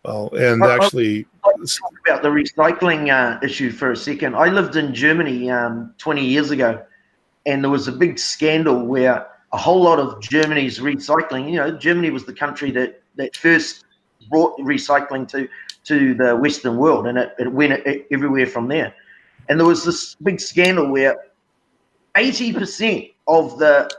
Well, 0.04 0.30
and 0.34 0.62
actually, 0.62 1.26
talk 1.42 1.92
about 2.06 2.22
the 2.22 2.28
recycling 2.28 3.10
uh, 3.10 3.38
issue 3.42 3.70
for 3.70 3.92
a 3.92 3.96
second. 3.96 4.34
I 4.34 4.48
lived 4.48 4.76
in 4.76 4.94
Germany 4.94 5.50
um, 5.50 5.94
20 5.98 6.24
years 6.24 6.50
ago, 6.50 6.82
and 7.46 7.62
there 7.62 7.70
was 7.70 7.88
a 7.88 7.92
big 7.92 8.18
scandal 8.18 8.84
where 8.84 9.26
a 9.52 9.56
whole 9.56 9.82
lot 9.82 9.98
of 9.98 10.20
Germany's 10.20 10.78
recycling. 10.78 11.50
You 11.50 11.56
know, 11.56 11.70
Germany 11.70 12.10
was 12.10 12.24
the 12.24 12.34
country 12.34 12.70
that 12.72 13.00
that 13.16 13.36
first 13.36 13.84
brought 14.28 14.58
recycling 14.58 15.28
to 15.28 15.48
to 15.84 16.14
the 16.14 16.36
Western 16.36 16.76
world, 16.76 17.06
and 17.06 17.18
it, 17.18 17.34
it 17.38 17.52
went 17.52 17.86
everywhere 18.10 18.46
from 18.46 18.68
there. 18.68 18.94
And 19.48 19.58
there 19.58 19.66
was 19.66 19.84
this 19.84 20.14
big 20.16 20.40
scandal 20.40 20.90
where 20.90 21.16
80% 22.16 23.12
of 23.26 23.58
the 23.58 23.90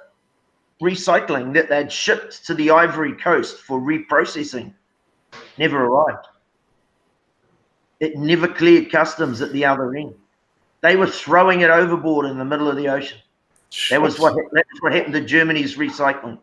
recycling 0.81 1.53
that 1.53 1.69
they'd 1.69 1.91
shipped 1.91 2.45
to 2.47 2.53
the 2.53 2.71
Ivory 2.71 3.13
Coast 3.13 3.61
for 3.61 3.79
reprocessing 3.79 4.73
never 5.57 5.85
arrived. 5.85 6.27
It 7.99 8.17
never 8.17 8.47
cleared 8.47 8.91
customs 8.91 9.41
at 9.41 9.53
the 9.53 9.65
other 9.65 9.95
end. 9.95 10.13
They 10.81 10.95
were 10.95 11.07
throwing 11.07 11.61
it 11.61 11.69
overboard 11.69 12.25
in 12.25 12.37
the 12.37 12.45
middle 12.45 12.69
of 12.69 12.75
the 12.75 12.89
ocean. 12.89 13.17
That 13.89 14.01
was 14.01 14.19
what 14.19 14.35
that's 14.51 14.81
what 14.81 14.93
happened 14.93 15.13
to 15.15 15.21
Germany's 15.21 15.75
recycling. 15.75 16.39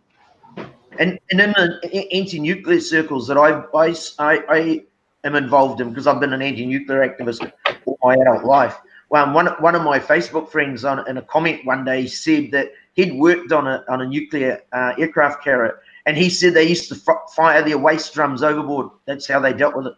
And 0.99 1.19
and 1.31 1.41
in 1.41 1.53
the 1.53 2.09
anti-nuclear 2.13 2.81
circles 2.81 3.27
that 3.29 3.39
I 3.39 3.63
I 3.75 3.95
I, 4.19 4.85
am 5.25 5.35
involved 5.35 5.81
in 5.81 5.91
because 5.91 6.07
I've 6.07 6.21
been 6.21 6.33
an 6.33 6.43
anti-nuclear 6.43 7.07
activist 7.09 7.51
all 7.85 7.99
my 8.03 8.15
adult 8.15 8.45
life. 8.45 8.77
Well, 9.11 9.33
one 9.35 9.47
one 9.61 9.75
of 9.75 9.83
my 9.83 9.99
Facebook 9.99 10.49
friends 10.51 10.85
on 10.85 11.07
in 11.09 11.19
a 11.19 11.23
comment 11.23 11.65
one 11.65 11.85
day 11.85 12.07
said 12.07 12.51
that 12.53 12.73
he'd 12.95 13.15
worked 13.15 13.53
on 13.53 13.67
a 13.67 13.85
on 13.89 14.01
a 14.01 14.07
nuclear 14.07 14.63
uh, 14.73 14.95
aircraft 14.99 15.45
carrier, 15.45 15.81
and 16.07 16.17
he 16.17 16.31
said 16.31 16.55
they 16.55 16.65
used 16.65 16.89
to 16.89 17.01
f- 17.07 17.35
fire 17.35 17.63
their 17.63 17.79
waste 17.79 18.15
drums 18.15 18.43
overboard. 18.43 18.91
That's 19.07 19.29
how 19.29 19.41
they 19.41 19.53
dealt 19.53 19.77
with 19.77 19.89
it. 19.89 19.95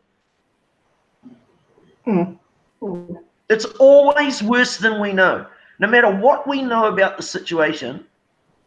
Hmm. 2.04 3.14
It's 3.48 3.64
always 3.78 4.42
worse 4.42 4.78
than 4.78 5.00
we 5.00 5.12
know. 5.12 5.46
No 5.78 5.86
matter 5.86 6.10
what 6.10 6.46
we 6.46 6.62
know 6.62 6.86
about 6.86 7.16
the 7.16 7.22
situation, 7.22 8.04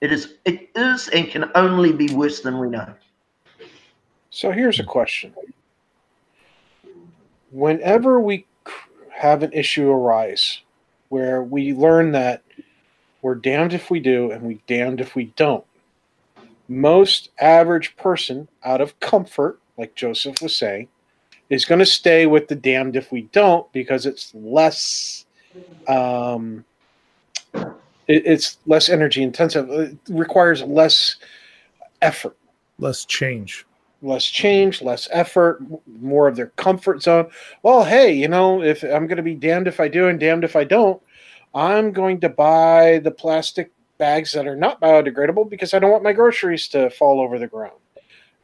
it 0.01 0.11
is 0.11 0.35
it 0.45 0.69
is 0.75 1.09
and 1.09 1.29
can 1.29 1.51
only 1.55 1.91
be 1.91 2.13
worse 2.13 2.39
than 2.39 2.57
we 2.59 2.69
know. 2.69 2.93
So 4.29 4.51
here's 4.51 4.79
a 4.79 4.83
question 4.83 5.33
whenever 7.51 8.19
we 8.19 8.45
have 9.11 9.43
an 9.43 9.53
issue 9.53 9.89
arise 9.89 10.61
where 11.09 11.41
we 11.41 11.73
learn 11.73 12.11
that 12.11 12.43
we're 13.21 13.35
damned 13.35 13.73
if 13.73 13.89
we 13.89 13.99
do 13.99 14.31
and 14.31 14.43
we 14.43 14.61
damned 14.67 15.01
if 15.01 15.15
we 15.15 15.25
don't, 15.35 15.63
most 16.67 17.29
average 17.39 17.95
person 17.95 18.47
out 18.63 18.81
of 18.81 18.99
comfort, 18.99 19.59
like 19.77 19.95
Joseph 19.95 20.41
was 20.41 20.55
saying, 20.55 20.87
is 21.49 21.65
going 21.65 21.79
to 21.79 21.85
stay 21.85 22.25
with 22.25 22.47
the 22.47 22.55
damned 22.55 22.95
if 22.95 23.11
we 23.11 23.23
don't 23.31 23.71
because 23.71 24.05
it's 24.05 24.33
less 24.35 25.25
um, 25.87 26.65
it, 27.53 27.73
it's 28.07 28.57
less 28.65 28.89
energy 28.89 29.23
intensive 29.23 29.69
it 29.69 29.97
requires 30.09 30.61
less 30.63 31.15
effort. 32.01 32.35
Less 32.79 33.05
change 33.05 33.66
less 34.01 34.25
change, 34.25 34.81
less 34.81 35.07
effort, 35.11 35.61
more 35.99 36.27
of 36.27 36.35
their 36.35 36.51
comfort 36.55 37.01
zone. 37.01 37.29
Well, 37.63 37.83
hey, 37.83 38.13
you 38.13 38.27
know, 38.27 38.61
if 38.61 38.83
I'm 38.83 39.07
going 39.07 39.17
to 39.17 39.23
be 39.23 39.35
damned 39.35 39.67
if 39.67 39.79
I 39.79 39.87
do 39.87 40.07
and 40.07 40.19
damned 40.19 40.43
if 40.43 40.55
I 40.55 40.63
don't, 40.63 41.01
I'm 41.53 41.91
going 41.91 42.19
to 42.21 42.29
buy 42.29 42.99
the 43.03 43.11
plastic 43.11 43.71
bags 43.97 44.31
that 44.33 44.47
are 44.47 44.55
not 44.55 44.79
biodegradable 44.79 45.49
because 45.49 45.73
I 45.73 45.79
don't 45.79 45.91
want 45.91 46.03
my 46.03 46.13
groceries 46.13 46.67
to 46.69 46.89
fall 46.91 47.19
over 47.19 47.39
the 47.39 47.47
ground. 47.47 47.79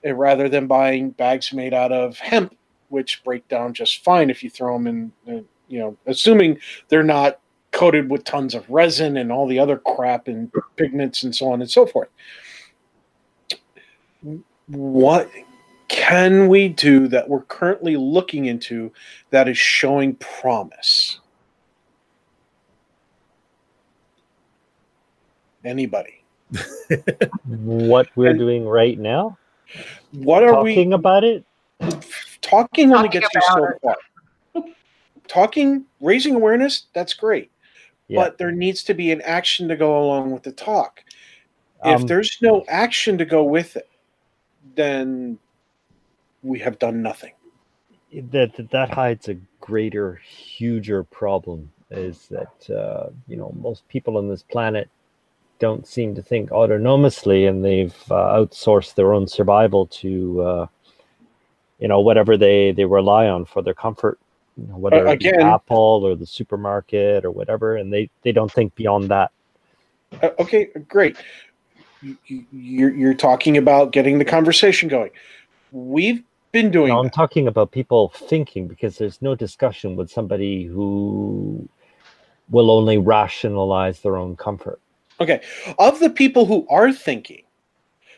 And 0.03 0.13
eh, 0.13 0.15
rather 0.15 0.49
than 0.49 0.67
buying 0.67 1.11
bags 1.11 1.53
made 1.53 1.73
out 1.73 1.91
of 1.91 2.17
hemp, 2.17 2.57
which 2.89 3.23
break 3.23 3.47
down 3.47 3.73
just 3.73 4.03
fine 4.03 4.29
if 4.29 4.43
you 4.43 4.49
throw 4.49 4.73
them 4.73 4.87
in, 4.87 5.11
uh, 5.27 5.41
you 5.67 5.79
know, 5.79 5.97
assuming 6.07 6.59
they're 6.89 7.03
not 7.03 7.39
coated 7.71 8.09
with 8.09 8.23
tons 8.23 8.53
of 8.53 8.69
resin 8.69 9.17
and 9.17 9.31
all 9.31 9.47
the 9.47 9.59
other 9.59 9.77
crap 9.77 10.27
and 10.27 10.51
pigments 10.75 11.23
and 11.23 11.35
so 11.35 11.51
on 11.51 11.61
and 11.61 11.69
so 11.69 11.85
forth 11.87 12.09
what 14.67 15.29
can 15.87 16.47
we 16.47 16.69
do 16.69 17.07
that 17.09 17.29
we're 17.29 17.41
currently 17.43 17.97
looking 17.97 18.45
into 18.45 18.91
that 19.29 19.47
is 19.47 19.57
showing 19.57 20.15
promise? 20.15 21.19
Anybody? 25.63 26.23
what 27.45 28.09
we're 28.15 28.33
doing 28.33 28.65
right 28.65 28.99
now, 28.99 29.37
What 30.11 30.43
are 30.43 30.51
talking 30.51 30.63
we 30.63 30.75
talking 30.75 30.93
about 30.93 31.23
it. 31.23 31.45
talking 32.41 32.93
only 32.93 33.07
Talking 33.09 33.21
gets 33.21 33.33
you 33.33 33.41
so 33.41 33.63
about 33.63 33.97
far. 34.53 34.63
talking, 35.27 35.85
raising 36.01 36.35
awareness, 36.35 36.87
that's 36.93 37.13
great. 37.13 37.49
Yeah. 38.07 38.21
But 38.23 38.37
there 38.37 38.51
needs 38.51 38.83
to 38.83 38.93
be 38.93 39.11
an 39.11 39.21
action 39.21 39.67
to 39.69 39.75
go 39.75 40.03
along 40.03 40.31
with 40.31 40.43
the 40.43 40.51
talk. 40.51 41.03
If 41.85 42.01
Um, 42.01 42.07
there's 42.07 42.37
no 42.41 42.63
action 42.67 43.17
to 43.17 43.25
go 43.25 43.43
with 43.43 43.75
it, 43.75 43.89
then 44.75 45.37
we 46.41 46.59
have 46.59 46.79
done 46.79 47.01
nothing. 47.01 47.33
that 48.31 48.55
that- 48.55 48.69
that 48.69 48.89
hides 48.91 49.27
a 49.27 49.35
greater, 49.59 50.15
huger 50.15 51.03
problem. 51.03 51.71
Is 51.89 52.27
that 52.29 52.69
uh, 52.69 53.09
you 53.27 53.37
know 53.37 53.51
most 53.59 53.87
people 53.87 54.17
on 54.17 54.27
this 54.29 54.43
planet 54.43 54.89
don't 55.59 55.87
seem 55.87 56.13
to 56.15 56.21
think 56.21 56.49
autonomously, 56.51 57.47
and 57.49 57.63
they've 57.63 57.95
uh, 58.11 58.37
outsourced 58.37 58.95
their 58.95 59.13
own 59.13 59.27
survival 59.27 59.85
to 59.87 60.41
uh, 60.41 60.67
you 61.79 61.87
know 61.87 62.01
whatever 62.01 62.37
they 62.37 62.71
they 62.71 62.85
rely 62.85 63.27
on 63.27 63.45
for 63.45 63.61
their 63.63 63.73
comfort, 63.73 64.19
you 64.57 64.67
know, 64.67 64.77
whether 64.77 65.05
again- 65.07 65.41
Apple 65.41 66.01
or 66.05 66.15
the 66.15 66.25
supermarket 66.25 67.25
or 67.25 67.31
whatever, 67.31 67.75
and 67.77 67.91
they 67.93 68.09
they 68.21 68.31
don't 68.31 68.51
think 68.51 68.75
beyond 68.75 69.09
that. 69.09 69.31
Uh, 70.21 70.29
okay, 70.39 70.65
great. 70.87 71.17
You- 72.03 72.17
you- 72.27 72.45
You're, 72.51 72.93
you're 72.93 73.13
talking 73.13 73.57
about 73.57 73.91
getting 73.91 74.19
the 74.19 74.25
conversation 74.25 74.89
going. 74.89 75.11
We've 75.71 76.23
been 76.51 76.69
doing 76.69 76.89
No, 76.89 76.99
I'm 76.99 77.05
that. 77.05 77.13
talking 77.13 77.47
about 77.47 77.71
people 77.71 78.09
thinking 78.09 78.67
because 78.67 78.97
there's 78.97 79.21
no 79.21 79.35
discussion 79.35 79.95
with 79.95 80.11
somebody 80.11 80.65
who 80.65 81.67
will 82.49 82.69
only 82.69 82.97
rationalize 82.97 84.01
their 84.01 84.17
own 84.17 84.35
comfort. 84.35 84.79
Okay. 85.21 85.41
Of 85.79 85.99
the 85.99 86.09
people 86.09 86.45
who 86.45 86.67
are 86.69 86.91
thinking, 86.91 87.43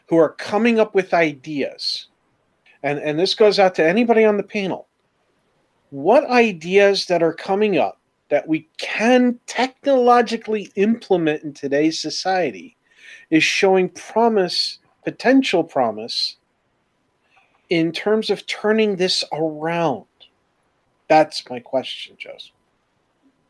who 0.10 0.18
are 0.18 0.30
coming 0.30 0.80
up 0.80 0.96
with 0.96 1.14
ideas, 1.14 2.08
and, 2.84 3.00
and 3.00 3.20
this 3.20 3.36
goes 3.36 3.60
out 3.60 3.76
to 3.76 3.88
anybody 3.88 4.26
on 4.26 4.38
the 4.38 4.44
panel, 4.44 4.88
what 5.92 6.26
ideas 6.26 7.06
that 7.06 7.22
are 7.22 7.34
coming 7.34 7.78
up 7.78 8.00
that 8.30 8.48
we 8.48 8.68
can 8.78 9.40
technologically 9.46 10.72
implement 10.76 11.44
in 11.44 11.54
today's 11.54 12.00
society 12.00 12.75
is 13.30 13.44
showing 13.44 13.90
promise, 13.90 14.80
potential 15.04 15.64
promise, 15.64 16.38
in 17.70 17.92
terms 17.92 18.30
of 18.30 18.46
turning 18.46 18.96
this 18.96 19.24
around? 19.34 20.06
That's 21.08 21.48
my 21.50 21.60
question, 21.60 22.16
Joseph. 22.18 22.52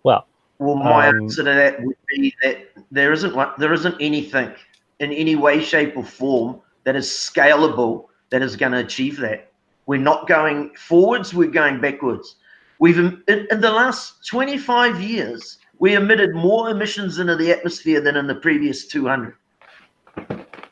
Well, 0.03 0.27
Well, 0.57 0.75
my 0.75 1.09
Um, 1.09 1.23
answer 1.23 1.43
to 1.43 1.53
that 1.53 1.83
would 1.83 1.97
be 2.07 2.33
that 2.41 2.69
there 2.89 3.11
isn't 3.11 3.35
one- 3.35 3.51
there 3.57 3.73
isn't 3.73 3.97
anything 3.99 4.53
in 4.99 5.11
any 5.11 5.35
way, 5.35 5.61
shape, 5.61 5.97
or 5.97 6.03
form 6.03 6.61
that 6.85 6.95
is 6.95 7.07
scalable 7.09 8.05
that 8.29 8.41
is 8.41 8.55
going 8.55 8.71
to 8.71 8.77
achieve 8.77 9.17
that. 9.17 9.51
We're 9.85 9.99
not 9.99 10.27
going 10.29 10.73
forwards; 10.75 11.33
we're 11.33 11.51
going 11.51 11.81
backwards. 11.81 12.37
We've 12.79 12.97
in, 12.97 13.21
in 13.27 13.59
the 13.59 13.71
last 13.71 14.25
25 14.27 15.01
years, 15.01 15.57
we 15.79 15.93
emitted 15.95 16.33
more 16.33 16.69
emissions 16.69 17.19
into 17.19 17.35
the 17.35 17.51
atmosphere 17.51 17.99
than 17.99 18.15
in 18.15 18.25
the 18.27 18.35
previous 18.35 18.87
200. 18.87 19.35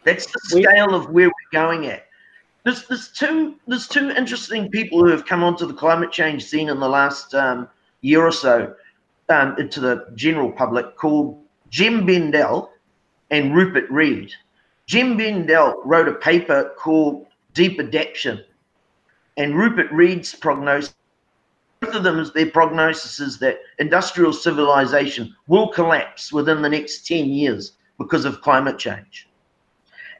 That's 0.04 0.26
the 0.26 0.40
We- 0.56 0.64
scale 0.64 0.94
of 0.94 1.10
where 1.10 1.28
we're 1.28 1.52
going 1.52 1.88
at. 1.88 2.06
There's, 2.64 2.88
there's 2.88 3.10
two 3.10 3.56
there's 3.68 3.88
two 3.88 4.10
interesting 4.12 4.70
people 4.70 5.00
who 5.04 5.10
have 5.10 5.26
come 5.26 5.44
onto 5.44 5.66
the 5.66 5.74
climate 5.74 6.12
change 6.12 6.46
scene 6.46 6.70
in 6.70 6.80
the 6.80 6.88
last 6.88 7.36
um, 7.36 7.68
year 8.02 8.26
or 8.26 8.32
so 8.32 8.74
um, 9.30 9.56
into 9.58 9.82
the 9.82 10.06
general 10.16 10.52
public 10.52 10.96
called 10.96 11.44
Jem 11.70 12.06
Bendell 12.06 12.72
and 13.32 13.54
Rupert 13.54 13.90
Read. 13.90 14.32
Jem 14.86 15.18
Bendell 15.18 15.82
wrote 15.84 16.08
a 16.08 16.14
paper 16.14 16.74
called 16.78 17.26
Deep 17.54 17.80
Adaptation, 17.80 18.44
and 19.38 19.58
Rupert 19.58 19.92
Read's 19.92 20.34
prognosis, 20.34 20.96
both 21.80 21.96
of 21.96 22.04
them, 22.04 22.24
their 22.34 22.50
prognosis 22.50 23.20
is 23.20 23.40
that 23.40 23.60
industrial 23.80 24.32
civilization 24.32 25.36
will 25.48 25.68
collapse 25.68 26.32
within 26.32 26.62
the 26.62 26.70
next 26.70 27.06
10 27.08 27.26
years 27.26 27.74
because 27.98 28.26
of 28.26 28.42
climate 28.42 28.78
change. 28.78 29.28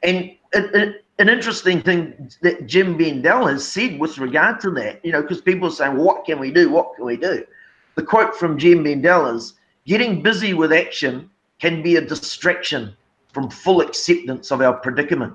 And 0.02 0.32
it, 0.52 0.74
it, 0.74 1.04
an 1.18 1.28
interesting 1.28 1.80
thing 1.80 2.30
that 2.42 2.66
Jem 2.66 2.96
Bendell 2.96 3.46
has 3.46 3.66
said 3.66 3.98
with 3.98 4.18
regard 4.18 4.60
to 4.60 4.70
that, 4.72 5.04
you 5.04 5.12
know, 5.12 5.22
because 5.22 5.40
people 5.40 5.68
are 5.68 5.72
saying, 5.72 5.96
what 5.96 6.24
can 6.24 6.38
we 6.38 6.50
do? 6.50 6.70
What 6.70 6.96
can 6.96 7.04
we 7.04 7.16
do? 7.16 7.44
The 7.94 8.02
quote 8.02 8.34
from 8.34 8.58
Jem 8.58 8.82
Bendell 8.82 9.26
is 9.26 9.54
getting 9.86 10.22
busy 10.22 10.54
with 10.54 10.72
action 10.72 11.30
can 11.60 11.82
be 11.82 11.96
a 11.96 12.00
distraction 12.00 12.96
from 13.32 13.48
full 13.48 13.80
acceptance 13.80 14.50
of 14.50 14.60
our 14.60 14.74
predicament. 14.74 15.34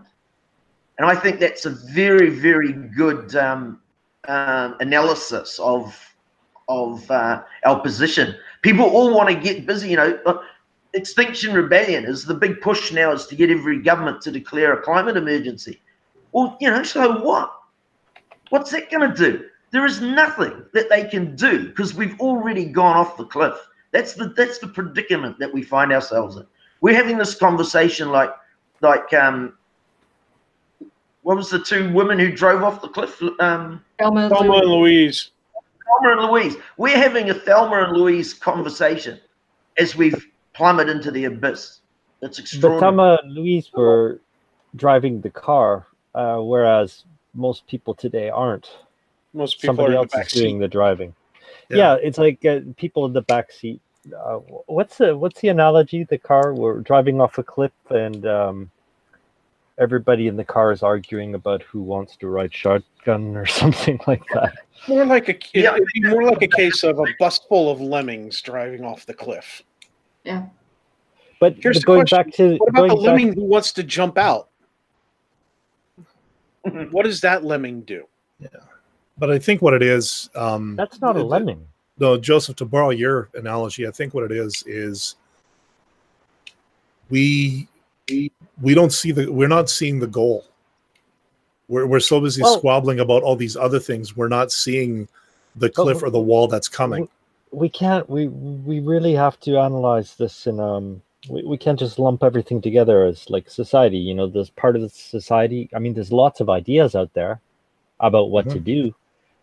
And 0.98 1.08
I 1.08 1.16
think 1.16 1.40
that's 1.40 1.66
a 1.66 1.70
very, 1.70 2.30
very 2.30 2.74
good 2.74 3.36
um, 3.36 3.80
um 4.28 4.76
analysis 4.82 5.60
of 5.60 5.98
of 6.68 7.10
uh, 7.10 7.42
our 7.66 7.80
position. 7.80 8.36
People 8.62 8.86
all 8.86 9.16
want 9.16 9.30
to 9.30 9.36
get 9.36 9.66
busy. 9.66 9.90
You 9.90 9.98
know, 9.98 10.20
uh, 10.26 10.38
Extinction 10.94 11.54
Rebellion 11.54 12.06
is 12.06 12.26
the 12.26 12.34
big 12.34 12.62
push 12.62 12.92
now 12.92 13.12
is 13.12 13.28
to 13.28 13.36
get 13.36 13.52
every 13.52 13.82
government 13.82 14.22
to 14.24 14.32
declare 14.32 14.74
a 14.74 14.82
climate 14.82 15.18
emergency. 15.18 15.82
Well, 16.32 16.58
you 16.60 16.70
know, 16.70 16.84
so 16.84 17.22
what? 17.22 17.54
What's 18.50 18.72
that 18.72 18.90
going 18.90 19.10
to 19.10 19.16
do? 19.16 19.46
There 19.72 19.86
is 19.86 20.02
nothing 20.02 20.66
that 20.74 20.90
they 20.90 21.06
can 21.06 21.36
do 21.36 21.68
because 21.68 21.94
we've 21.94 22.20
already 22.20 22.66
gone 22.66 22.98
off 22.98 23.18
the 23.18 23.26
cliff. 23.26 23.56
That's 23.92 24.14
the 24.14 24.30
that's 24.30 24.58
the 24.58 24.68
predicament 24.68 25.38
that 25.40 25.54
we 25.54 25.62
find 25.62 25.92
ourselves 25.92 26.38
in. 26.38 26.46
We're 26.82 26.96
having 26.96 27.18
this 27.18 27.36
conversation 27.36 28.10
like 28.10 28.32
like 28.82 29.14
um 29.14 29.54
what 31.22 31.38
was 31.38 31.50
the 31.50 31.60
two 31.60 31.94
women 31.94 32.18
who 32.18 32.32
drove 32.32 32.64
off 32.64 32.82
the 32.82 32.88
cliff? 32.88 33.22
Um, 33.40 33.84
Thelma 34.00 34.22
and 34.22 34.30
Thelma 34.32 34.54
Louise. 34.54 34.62
and 34.62 34.72
Louise. 34.72 35.32
Thelma 35.86 36.18
and 36.18 36.32
Louise. 36.32 36.56
We're 36.78 36.98
having 36.98 37.30
a 37.30 37.34
Thelma 37.34 37.84
and 37.84 37.98
Louise 37.98 38.34
conversation 38.34 39.20
as 39.78 39.96
we've 39.96 40.28
plummeted 40.60 40.94
into 40.98 41.10
the 41.10 41.24
abyss. 41.26 41.80
It's 42.22 42.38
But 42.38 42.44
extraordinary. 42.44 42.80
Thelma 42.82 43.20
and 43.24 43.34
Louise 43.34 43.72
were 43.74 44.20
driving 44.76 45.22
the 45.22 45.30
car, 45.30 45.88
uh, 46.14 46.38
whereas 46.40 47.06
most 47.34 47.66
people 47.66 47.94
today 47.96 48.30
aren't. 48.30 48.70
Most 49.34 49.62
people 49.62 49.76
Somebody 49.76 49.90
are 49.90 49.92
in 49.94 49.98
else 50.00 50.12
the 50.12 50.20
is 50.20 50.26
back 50.26 50.30
doing 50.34 50.56
seat. 50.58 50.60
the 50.60 50.68
driving. 50.68 51.16
Yeah. 51.70 51.78
Yeah, 51.78 51.94
it's 52.02 52.18
like 52.18 52.44
uh, 52.46 52.60
people 52.76 53.06
in 53.06 53.14
the 53.14 53.22
back 53.22 53.52
seat. 53.54 53.80
Uh, 54.14 54.40
what's 54.66 54.98
the 54.98 55.16
what's 55.16 55.40
the 55.40 55.48
analogy? 55.48 56.04
The 56.04 56.18
car 56.18 56.54
we're 56.54 56.80
driving 56.82 57.22
off 57.22 57.38
a 57.38 57.44
cliff, 57.44 57.72
and 57.90 58.26
um, 58.26 58.72
everybody 59.78 60.28
in 60.28 60.36
the 60.36 60.44
car 60.44 60.72
is 60.74 60.84
arguing 60.84 61.36
about 61.36 61.62
who 61.64 61.82
wants 61.82 62.18
to 62.18 62.28
ride 62.28 62.54
shotgun 62.54 63.38
or 63.38 63.46
something 63.62 63.98
like 64.08 64.24
that. 64.34 64.54
More 64.90 65.06
like 65.06 65.30
a 65.30 65.36
it, 65.36 65.46
Yeah. 65.54 65.78
more 66.10 66.24
like 66.26 66.42
a 66.42 66.48
case 66.48 66.84
of 66.84 67.00
a 67.00 67.06
bus 67.18 67.40
full 67.48 67.72
of 67.72 67.80
lemmings 67.80 68.42
driving 68.42 68.84
off 68.84 69.06
the 69.06 69.14
cliff. 69.14 69.64
But, 70.26 71.56
Here's 71.60 71.78
but 71.78 71.82
the 71.82 71.86
going 71.86 72.00
question. 72.02 72.18
back 72.18 72.34
to 72.36 72.58
What 72.58 72.70
about 72.70 72.78
going 72.80 72.90
the 72.90 72.96
back- 72.96 73.04
lemming 73.06 73.34
who 73.34 73.44
wants 73.44 73.72
to 73.74 73.84
jump 73.84 74.18
out? 74.18 74.50
what 76.92 77.06
does 77.06 77.22
that 77.22 77.44
lemming 77.46 77.82
do? 77.82 78.06
Yeah. 78.40 78.48
But 79.18 79.32
I 79.32 79.40
think 79.40 79.62
what 79.62 79.74
it 79.74 79.82
is, 79.82 80.30
um, 80.36 80.76
That's 80.76 81.02
not 81.02 81.16
a 81.18 81.24
lemming. 81.24 81.66
no, 81.98 82.18
Joseph, 82.18 82.56
to 82.58 82.66
borrow 82.66 82.90
your 82.92 83.30
analogy, 83.34 83.88
I 83.88 83.92
think 83.92 84.14
what 84.14 84.24
it 84.24 84.32
is 84.32 84.64
is 84.68 85.16
we 87.10 87.68
we 88.62 88.74
don't 88.74 88.92
see 88.94 89.12
the 89.12 89.32
we're 89.32 89.48
not 89.48 89.70
seeing 89.70 90.00
the 90.00 90.08
goal. 90.08 90.46
We're 91.68 91.86
we're 91.86 92.00
so 92.00 92.20
busy 92.22 92.42
Well- 92.42 92.58
squabbling 92.58 93.00
about 93.00 93.24
all 93.24 93.36
these 93.36 93.56
other 93.58 93.80
things. 93.80 94.16
We're 94.16 94.28
not 94.30 94.52
seeing 94.52 95.08
the 95.56 95.70
cliff 95.70 96.02
or 96.04 96.10
the 96.10 96.20
wall 96.20 96.48
that's 96.48 96.68
coming. 96.70 97.08
We 97.52 97.70
can't 97.70 98.10
we 98.10 98.28
we 98.28 98.80
really 98.80 99.14
have 99.14 99.40
to 99.42 99.58
analyze 99.58 100.16
this 100.16 100.48
in 100.48 100.60
um 100.60 101.02
we, 101.30 101.44
we 101.44 101.58
can't 101.58 101.80
just 101.80 102.00
lump 102.00 102.24
everything 102.24 102.62
together 102.62 103.06
as 103.06 103.30
like 103.30 103.50
society 103.50 103.98
you 103.98 104.14
know 104.14 104.28
there's 104.28 104.52
part 104.52 104.76
of 104.76 104.82
the 104.82 104.90
society 104.90 105.70
i 105.76 105.80
mean 105.80 105.94
there's 105.94 106.12
lots 106.12 106.40
of 106.42 106.50
ideas 106.50 106.96
out 106.96 107.14
there 107.14 107.42
about 108.00 108.32
what 108.32 108.50
to 108.50 108.60
do. 108.60 108.96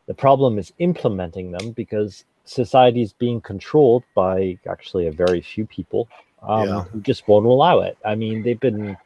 The 0.06 0.14
problem 0.14 0.58
is 0.58 0.72
implementing 0.78 1.50
them 1.50 1.72
because 1.72 2.24
society 2.44 3.02
is 3.02 3.12
being 3.12 3.40
controlled 3.40 4.04
by 4.14 4.58
actually 4.68 5.06
a 5.08 5.12
very 5.12 5.40
few 5.40 5.66
people 5.66 6.08
um, 6.42 6.66
Yeah. 6.68 6.84
who 6.92 7.00
just 7.00 7.26
won't 7.26 7.46
allow 7.46 7.80
it. 7.80 7.98
I 8.04 8.14
mean 8.14 8.42
they've 8.42 8.60
been 8.60 8.86
do 8.86 8.96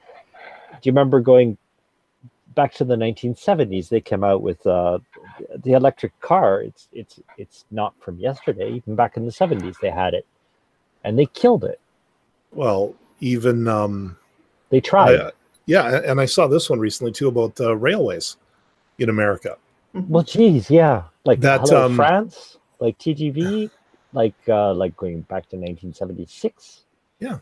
you 0.85 0.93
remember 0.93 1.21
going 1.21 1.57
back 2.55 2.75
to 2.75 2.85
the 2.85 2.97
1970s 2.97 3.89
they 3.89 4.01
came 4.01 4.25
out 4.25 4.43
with 4.43 4.67
uh, 4.67 4.99
the 5.65 5.73
electric 5.73 6.19
car 6.21 6.63
it's 6.63 6.89
it's 6.93 7.21
it's 7.39 7.65
not 7.71 7.95
from 8.01 8.19
yesterday 8.19 8.71
even 8.73 8.95
back 8.95 9.17
in 9.17 9.25
the 9.25 9.33
70s 9.33 9.79
they 9.81 9.91
had 9.91 10.15
it 10.15 10.27
and 11.05 11.19
they 11.19 11.27
killed 11.27 11.65
it 11.65 11.81
Well, 12.53 12.95
even 13.21 13.69
um, 13.69 14.17
they 14.71 14.81
tried 14.81 15.21
I- 15.21 15.33
yeah, 15.67 16.01
and 16.05 16.21
I 16.21 16.25
saw 16.25 16.49
this 16.49 16.69
one 16.69 16.81
recently 16.81 17.13
too 17.13 17.29
about 17.29 17.61
uh, 17.61 17.77
railways. 17.77 18.37
in 18.99 19.09
America. 19.09 19.57
Well, 19.95 20.23
geez, 20.25 20.71
yeah, 20.71 21.05
like 21.25 21.41
That, 21.41 21.61
Hello 21.61 21.85
um, 21.85 21.97
France, 21.97 22.59
like 22.81 22.99
TGV, 22.99 23.71
like 24.13 24.35
uh, 24.49 24.75
like 24.75 24.97
going 24.97 25.21
back 25.23 25.49
to 25.51 25.57
1976. 25.57 26.85
yeah 27.21 27.39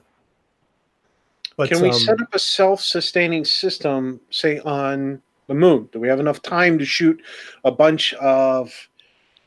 But 1.57 1.69
Can 1.69 1.81
we 1.83 1.89
um, 1.89 1.95
set 1.95 2.21
up 2.21 2.35
a 2.35 2.39
self-sustaining 2.39 3.45
system, 3.45 4.21
say 4.31 4.61
on 4.61 5.23
the 5.49 5.55
moon? 5.55 5.89
Do 5.93 5.99
we 5.99 6.07
have 6.09 6.21
enough 6.21 6.41
time 6.43 6.79
to 6.79 6.85
shoot 6.85 7.21
a 7.65 7.73
bunch 7.73 8.15
of 8.15 8.73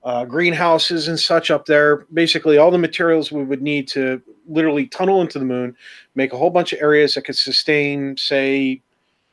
uh, 0.03 0.25
greenhouses 0.25 1.07
and 1.07 1.17
such 1.17 1.49
up 1.49 1.65
there? 1.65 2.05
Basically, 2.13 2.57
all 2.57 2.71
the 2.71 2.77
materials 2.77 3.31
we 3.31 3.43
would 3.43 3.61
need 3.61 3.87
to 3.89 4.21
literally 4.47 4.87
tunnel 4.87 5.21
into 5.21 5.39
the 5.39 5.45
moon, 5.45 5.75
make 6.15 6.33
a 6.33 6.37
whole 6.37 6.49
bunch 6.49 6.73
of 6.73 6.81
areas 6.81 7.13
that 7.13 7.21
could 7.21 7.37
sustain, 7.37 8.17
say, 8.17 8.81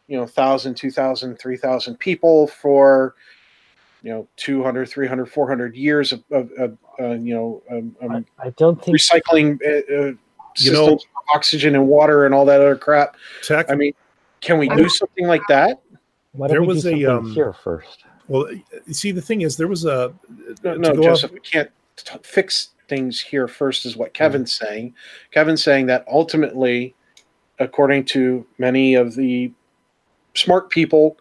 you 0.07 0.17
know, 0.17 0.23
1,000, 0.23 0.75
2,000, 0.75 1.37
3,000 1.39 1.97
people 1.99 2.47
for, 2.47 3.15
you 4.03 4.11
know, 4.11 4.29
200, 4.37 4.89
300, 4.89 5.27
400 5.27 5.75
years 5.75 6.13
of, 6.13 6.23
of, 6.31 6.51
of 6.53 6.79
uh, 7.01 7.15
you 7.15 7.35
know, 7.35 7.63
um, 7.71 7.97
um, 8.03 8.27
I, 8.39 8.47
I 8.47 8.51
don't 8.51 8.83
think 8.83 8.97
recycling 8.97 9.59
uh, 9.65 10.09
uh, 10.09 10.13
You 10.59 10.73
know- 10.73 10.99
oxygen 11.35 11.75
and 11.75 11.87
water 11.87 12.25
and 12.25 12.35
all 12.35 12.47
that 12.47 12.59
other 12.61 12.75
crap. 12.77 13.15
tech. 13.43 13.71
I 13.71 13.75
mean, 13.75 13.93
can 14.41 14.57
we 14.57 14.69
do 14.71 14.89
something 14.89 15.27
like 15.27 15.43
that? 15.49 15.83
Why 16.39 16.49
there 16.49 16.63
was 16.63 16.87
a, 16.87 16.91
something 16.91 17.09
um, 17.09 17.33
here 17.33 17.53
first. 17.53 18.05
well, 18.29 18.49
see, 18.91 19.13
the 19.13 19.23
thing 19.23 19.43
is, 19.43 19.57
there 19.57 19.69
was 19.69 19.85
a 19.85 20.15
No, 20.63 20.75
no 20.75 20.95
Joseph, 20.95 21.31
off- 21.31 21.35
we 21.35 21.41
can't 21.41 21.71
t- 21.97 22.19
fix 22.23 22.71
things 22.89 23.21
here 23.21 23.49
first, 23.49 23.85
is 23.85 23.97
what 23.97 24.15
Kevin's 24.15 24.53
saying. 24.53 24.95
Kevin's 25.31 25.63
saying 25.63 25.87
that 25.87 26.05
ultimately, 26.09 26.95
according 27.59 28.05
to 28.07 28.47
many 28.59 28.95
of 28.95 29.15
the 29.15 29.53
smart 30.35 30.71
people, 30.71 31.19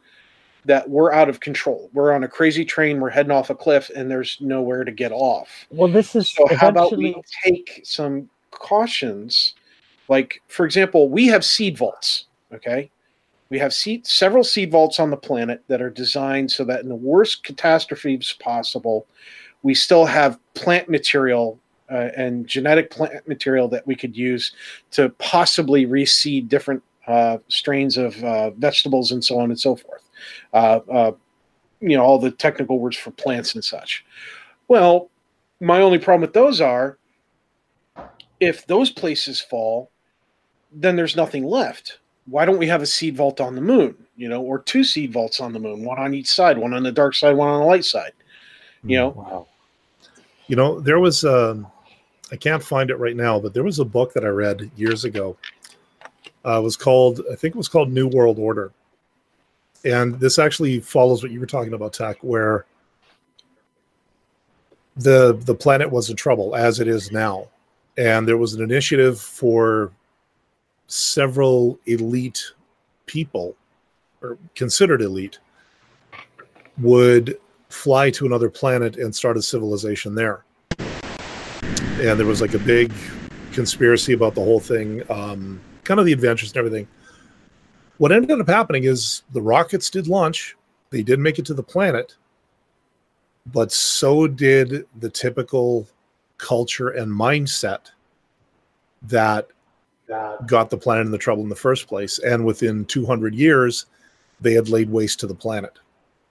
that 0.65 0.89
we're 0.89 1.13
out 1.13 1.29
of 1.29 1.39
control. 1.39 1.89
We're 1.93 2.11
on 2.11 2.23
a 2.23 2.27
crazy 2.27 2.65
train. 2.65 2.99
We're 2.99 3.09
heading 3.09 3.31
off 3.31 3.49
a 3.49 3.55
cliff, 3.55 3.89
and 3.95 4.11
there's 4.11 4.37
nowhere 4.41 4.83
to 4.83 4.91
get 4.91 5.11
off. 5.11 5.47
Well, 5.71 5.87
this 5.87 6.15
is 6.15 6.29
So 6.29 6.47
how 6.55 6.69
about 6.69 6.95
we 6.95 7.15
take 7.43 7.81
some 7.83 8.29
cautions? 8.51 9.55
Like, 10.09 10.41
for 10.47 10.65
example, 10.65 11.09
we 11.09 11.25
have 11.27 11.43
seed 11.43 11.77
vaults. 11.77 12.25
Okay, 12.53 12.89
we 13.49 13.59
have 13.59 13.73
several 13.73 14.43
seed 14.43 14.71
vaults 14.71 14.99
on 14.99 15.09
the 15.09 15.17
planet 15.17 15.63
that 15.67 15.81
are 15.81 15.89
designed 15.89 16.51
so 16.51 16.63
that 16.65 16.81
in 16.81 16.89
the 16.89 16.95
worst 16.95 17.43
catastrophes 17.43 18.35
possible, 18.39 19.07
we 19.63 19.73
still 19.73 20.05
have 20.05 20.39
plant 20.53 20.89
material 20.89 21.59
uh, 21.89 22.09
and 22.17 22.47
genetic 22.47 22.91
plant 22.91 23.27
material 23.27 23.67
that 23.69 23.87
we 23.87 23.95
could 23.95 24.15
use 24.15 24.51
to 24.91 25.09
possibly 25.17 25.85
reseed 25.85 26.49
different 26.49 26.83
uh, 27.07 27.37
strains 27.47 27.95
of 27.95 28.21
uh, 28.23 28.49
vegetables 28.51 29.11
and 29.11 29.23
so 29.23 29.39
on 29.39 29.49
and 29.49 29.59
so 29.59 29.75
forth. 29.75 30.03
Uh, 30.53 30.79
uh, 30.91 31.11
you 31.79 31.95
know, 31.95 32.03
all 32.03 32.19
the 32.19 32.31
technical 32.31 32.79
words 32.79 32.97
for 32.97 33.11
plants 33.11 33.55
and 33.55 33.63
such. 33.63 34.05
Well, 34.67 35.09
my 35.61 35.81
only 35.81 35.99
problem 35.99 36.21
with 36.21 36.33
those 36.33 36.59
are 36.59 36.97
if 38.39 38.67
those 38.67 38.91
places 38.91 39.39
fall, 39.39 39.89
then 40.71 40.95
there's 40.95 41.15
nothing 41.15 41.45
left. 41.45 41.99
Why 42.29 42.45
don't 42.45 42.57
we 42.57 42.67
have 42.67 42.81
a 42.81 42.85
seed 42.85 43.15
vault 43.15 43.39
on 43.39 43.55
the 43.55 43.61
moon, 43.61 43.95
you 44.15 44.27
know, 44.27 44.41
or 44.41 44.59
two 44.59 44.83
seed 44.83 45.13
vaults 45.13 45.39
on 45.39 45.53
the 45.53 45.59
moon, 45.59 45.83
one 45.83 45.97
on 45.97 46.13
each 46.13 46.27
side, 46.27 46.57
one 46.57 46.73
on 46.73 46.83
the 46.83 46.91
dark 46.91 47.15
side, 47.15 47.35
one 47.35 47.49
on 47.49 47.61
the 47.61 47.65
light 47.65 47.85
side? 47.85 48.11
You 48.83 48.97
know, 48.97 49.09
Wow. 49.09 49.47
You 50.47 50.55
know, 50.55 50.79
there 50.79 50.99
was 50.99 51.25
um 51.25 51.67
I 52.31 52.35
can't 52.35 52.63
find 52.63 52.89
it 52.89 52.97
right 52.97 53.15
now, 53.15 53.39
but 53.39 53.53
there 53.53 53.63
was 53.63 53.79
a 53.79 53.85
book 53.85 54.13
that 54.13 54.25
I 54.25 54.29
read 54.29 54.69
years 54.75 55.05
ago. 55.05 55.37
Uh, 56.45 56.59
it 56.59 56.63
was 56.63 56.75
called, 56.75 57.21
I 57.31 57.35
think 57.35 57.55
it 57.55 57.57
was 57.57 57.69
called 57.69 57.91
New 57.91 58.07
World 58.07 58.37
Order. 58.37 58.71
And 59.85 60.19
this 60.19 60.39
actually 60.39 60.79
follows 60.79 61.23
what 61.23 61.31
you 61.31 61.39
were 61.39 61.45
talking 61.45 61.73
about, 61.73 61.93
Tech, 61.93 62.17
where 62.21 62.65
the 64.97 65.37
the 65.41 65.55
planet 65.55 65.89
was 65.91 66.09
in 66.09 66.15
trouble 66.15 66.55
as 66.55 66.79
it 66.79 66.87
is 66.87 67.11
now. 67.11 67.47
And 67.97 68.27
there 68.27 68.37
was 68.37 68.53
an 68.53 68.61
initiative 68.61 69.19
for 69.19 69.91
several 70.87 71.79
elite 71.85 72.53
people, 73.05 73.55
or 74.21 74.37
considered 74.55 75.01
elite, 75.01 75.39
would 76.79 77.37
fly 77.69 78.09
to 78.11 78.25
another 78.25 78.49
planet 78.49 78.97
and 78.97 79.15
start 79.15 79.37
a 79.37 79.41
civilization 79.41 80.15
there. 80.15 80.43
And 80.79 82.19
there 82.19 82.25
was 82.25 82.41
like 82.41 82.53
a 82.53 82.59
big 82.59 82.93
conspiracy 83.51 84.13
about 84.13 84.35
the 84.35 84.43
whole 84.43 84.59
thing, 84.59 85.03
um, 85.11 85.59
kind 85.83 85.99
of 85.99 86.05
the 86.05 86.13
adventures 86.13 86.51
and 86.51 86.57
everything. 86.57 86.87
What 87.97 88.11
ended 88.11 88.39
up 88.39 88.47
happening 88.47 88.83
is 88.83 89.23
the 89.33 89.41
rockets 89.41 89.89
did 89.89 90.07
launch, 90.07 90.55
they 90.91 91.01
did 91.01 91.19
make 91.19 91.39
it 91.39 91.45
to 91.47 91.53
the 91.53 91.63
planet, 91.63 92.15
but 93.47 93.71
so 93.71 94.27
did 94.27 94.85
the 94.99 95.09
typical 95.09 95.87
culture 96.37 96.89
and 96.89 97.11
mindset 97.11 97.91
that 99.01 99.47
got 100.09 100.69
the 100.69 100.77
planet 100.77 101.05
in 101.05 101.11
the 101.11 101.17
trouble 101.17 101.43
in 101.43 101.49
the 101.49 101.55
first 101.55 101.87
place. 101.87 102.19
And 102.19 102.45
within 102.45 102.85
200 102.85 103.35
years, 103.35 103.85
they 104.39 104.53
had 104.53 104.69
laid 104.69 104.89
waste 104.89 105.19
to 105.21 105.27
the 105.27 105.35
planet 105.35 105.73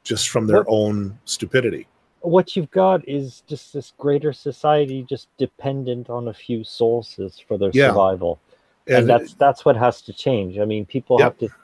just 0.05 0.29
from 0.29 0.47
their 0.47 0.59
What- 0.59 0.67
own 0.69 1.19
stupidity. 1.25 1.87
What 2.21 2.57
you've 2.57 2.71
got 2.71 3.07
is 3.09 3.43
just 3.47 3.73
this 3.73 3.93
greater 3.99 4.33
society, 4.33 5.05
just 5.09 5.29
dependent 5.37 6.11
on 6.11 6.29
a 6.29 6.35
few 6.35 6.65
sources 6.65 7.39
for 7.39 7.57
their 7.59 7.71
Yeah. 7.73 7.89
survival, 7.89 8.41
and, 8.89 9.09
that's 9.09 9.35
that's 9.35 9.65
what 9.65 9.77
has 9.77 10.01
to 10.03 10.13
change. 10.13 10.59
I 10.59 10.65
mean, 10.65 10.87
people 10.87 11.19
Yep. 11.21 11.25
have 11.25 11.39
to, 11.51 11.57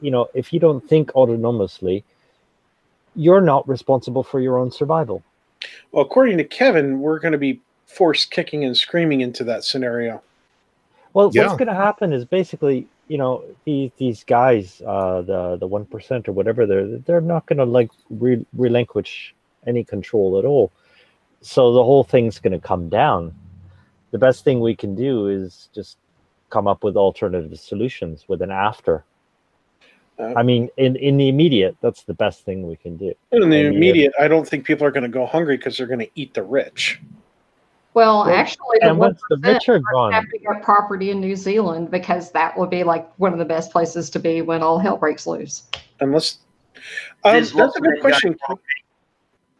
you 0.00 0.10
know, 0.10 0.28
if 0.34 0.52
you 0.52 0.60
don't 0.60 0.86
think 0.88 1.12
autonomously, 1.12 2.04
you're 3.14 3.40
not 3.42 3.68
responsible 3.68 4.22
for 4.22 4.40
your 4.40 4.56
own 4.58 4.70
survival. 4.70 5.22
well, 5.92 6.02
according 6.04 6.38
to 6.38 6.44
Kevin, 6.44 7.00
we're 7.00 7.18
going 7.20 7.32
to 7.32 7.38
be 7.38 7.60
forced 7.86 8.30
kicking 8.30 8.64
and 8.64 8.76
screaming 8.76 9.20
into 9.20 9.44
that 9.44 9.62
scenario. 9.62 10.22
Well, 11.14 11.30
Yeah. 11.32 11.42
what's 11.42 11.56
going 11.56 11.68
to 11.68 11.74
happen 11.74 12.12
is 12.12 12.24
basically, 12.24 12.86
you 13.08 13.18
know, 13.18 13.44
these 13.64 13.90
these 13.98 14.24
guys, 14.24 14.80
uh, 14.86 15.22
the 15.22 15.56
the 15.56 15.66
one 15.66 15.84
percent 15.84 16.28
or 16.28 16.32
whatever, 16.32 16.66
they're 16.66 16.98
they're 16.98 17.20
not 17.20 17.46
going 17.46 17.58
to 17.58 17.64
like 17.64 17.90
re- 18.10 18.46
relinquish 18.56 19.34
any 19.66 19.84
control 19.84 20.38
at 20.38 20.44
all. 20.44 20.72
So 21.40 21.72
the 21.72 21.84
whole 21.84 22.04
thing's 22.04 22.38
going 22.38 22.52
to 22.52 22.66
come 22.66 22.88
down. 22.88 23.34
The 24.12 24.18
best 24.18 24.44
thing 24.44 24.60
we 24.60 24.76
can 24.76 24.94
do 24.94 25.28
is 25.28 25.68
just 25.74 25.98
come 26.50 26.66
up 26.66 26.84
with 26.84 26.96
alternative 26.96 27.58
solutions 27.58 28.26
with 28.28 28.42
an 28.42 28.50
after. 28.50 29.04
Uh, 30.18 30.34
I 30.36 30.42
mean, 30.42 30.68
in 30.76 30.96
in 30.96 31.16
the 31.16 31.28
immediate, 31.28 31.76
that's 31.80 32.04
the 32.04 32.14
best 32.14 32.44
thing 32.44 32.66
we 32.66 32.76
can 32.76 32.96
do. 32.96 33.12
In 33.32 33.50
the 33.50 33.66
immediate, 33.66 34.12
I 34.18 34.28
don't 34.28 34.46
think 34.46 34.64
people 34.64 34.86
are 34.86 34.90
going 34.90 35.02
to 35.04 35.08
go 35.08 35.26
hungry 35.26 35.56
because 35.56 35.76
they're 35.76 35.86
going 35.86 36.00
to 36.00 36.10
eat 36.14 36.34
the 36.34 36.42
rich. 36.42 37.00
Well, 37.94 38.24
Well, 38.24 38.34
actually, 38.34 38.78
the 38.80 38.90
And 38.90 38.98
once 38.98 39.20
the 39.28 39.36
1% 39.36 39.52
rich 39.52 39.68
are 39.68 39.80
gone, 39.92 40.12
have 40.12 40.28
to 40.28 40.38
get 40.38 40.62
property 40.62 41.10
in 41.10 41.20
New 41.20 41.36
Zealand 41.36 41.90
because 41.90 42.30
that 42.32 42.56
would 42.56 42.70
be 42.70 42.84
like 42.84 43.08
one 43.18 43.32
of 43.32 43.38
the 43.38 43.44
best 43.44 43.70
places 43.70 44.08
to 44.10 44.18
be 44.18 44.40
when 44.40 44.62
all 44.62 44.78
hell 44.78 44.96
breaks 44.96 45.26
loose. 45.26 45.64
Unless 46.00 46.38
um, 47.24 47.34
that's 47.34 47.54
a 47.54 47.80
good 47.80 48.00
question. 48.00 48.36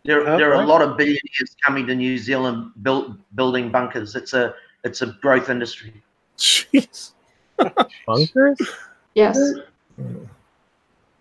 There, 0.04 0.26
Huh? 0.26 0.36
there 0.36 0.52
are 0.52 0.62
a 0.62 0.66
lot 0.66 0.82
of 0.82 0.96
billionaires 0.96 1.56
coming 1.64 1.86
to 1.86 1.94
New 1.94 2.18
Zealand 2.18 2.72
build, 2.82 3.18
building 3.34 3.70
bunkers. 3.70 4.16
It's 4.16 4.32
a 4.32 4.54
it's 4.82 5.02
a 5.02 5.06
growth 5.22 5.48
industry. 5.48 6.02
Jeez. 6.38 7.12
bunkers. 8.06 8.58
Yes. 9.14 9.38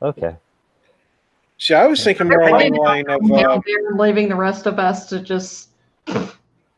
Okay. 0.02 0.36
See, 1.60 1.76
I 1.76 1.86
was 1.86 2.04
thinking 2.04 2.30
more 2.30 2.42
I 2.42 2.50
along 2.50 2.72
the 2.72 2.80
line 2.80 3.10
of 3.10 3.32
uh, 3.32 3.60
leaving 3.96 4.30
the 4.30 4.36
rest 4.36 4.66
of 4.66 4.80
us 4.80 5.08
to 5.10 5.20
just 5.20 5.70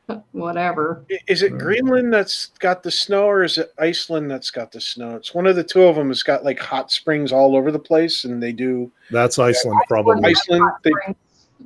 whatever. 0.32 1.04
is 1.28 1.44
it 1.44 1.58
Greenland 1.58 2.12
that's 2.14 2.48
got 2.60 2.84
the 2.84 2.92
snow 2.92 3.24
or 3.26 3.44
is 3.44 3.58
it 3.58 3.74
Iceland 3.80 4.30
that's 4.30 4.52
got 4.52 4.72
the 4.72 4.82
snow? 4.82 5.16
It's 5.16 5.34
one 5.34 5.48
of 5.48 5.56
the 5.56 5.64
two 5.64 5.84
of 5.84 5.96
them 5.96 6.12
It's 6.12 6.24
got 6.24 6.44
like 6.44 6.60
hot 6.60 6.92
springs 6.92 7.32
all 7.32 7.56
over 7.56 7.72
the 7.72 7.80
place 7.80 8.26
and 8.26 8.42
they 8.44 8.52
do 8.52 8.92
That's 9.12 9.40
Iceland, 9.40 9.80
probably. 9.88 10.24
Iceland. 10.30 10.70
They, 10.84 10.92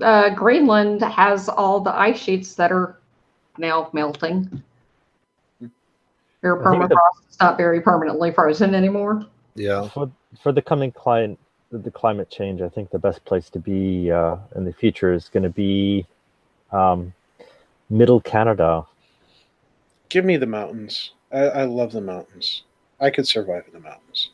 Uh, 0.06 0.30
Greenland 0.36 1.02
has 1.02 1.50
all 1.50 1.80
the 1.80 1.92
ice 1.98 2.20
sheets 2.20 2.54
that 2.56 2.72
are 2.72 3.00
now 3.58 3.90
melting. 3.94 4.62
Their 6.42 6.62
I 6.68 6.78
the- 6.78 6.86
permafrost 6.88 7.30
is 7.32 7.40
not 7.40 7.58
very 7.58 7.82
permanently 7.82 8.32
frozen 8.32 8.76
anymore. 8.76 9.26
Yeah. 9.56 9.88
for 9.90 10.12
for 10.44 10.52
the 10.52 10.62
coming 10.62 10.92
climate 10.92 11.40
the 11.72 11.90
climate 11.90 12.30
change 12.30 12.62
i 12.62 12.70
think 12.70 12.92
the 12.92 13.00
best 13.00 13.26
place 13.26 13.50
to 13.50 13.58
be 13.60 14.12
uh, 14.12 14.38
in 14.56 14.64
the 14.66 14.72
future 14.72 15.12
is 15.12 15.30
going 15.30 15.42
to 15.44 15.50
be 15.50 16.06
um, 16.72 17.12
middle 17.90 18.22
canada 18.22 18.86
give 20.10 20.26
me 20.26 20.38
the 20.38 20.46
mountains. 20.46 21.12
I, 21.32 21.40
I 21.40 21.64
love 21.66 21.92
the 21.92 22.02
mountains. 22.02 22.64
I 23.00 23.10
could 23.10 23.28
survive 23.28 23.64
in 23.68 23.74
the 23.74 23.80
mountains. 23.80 24.32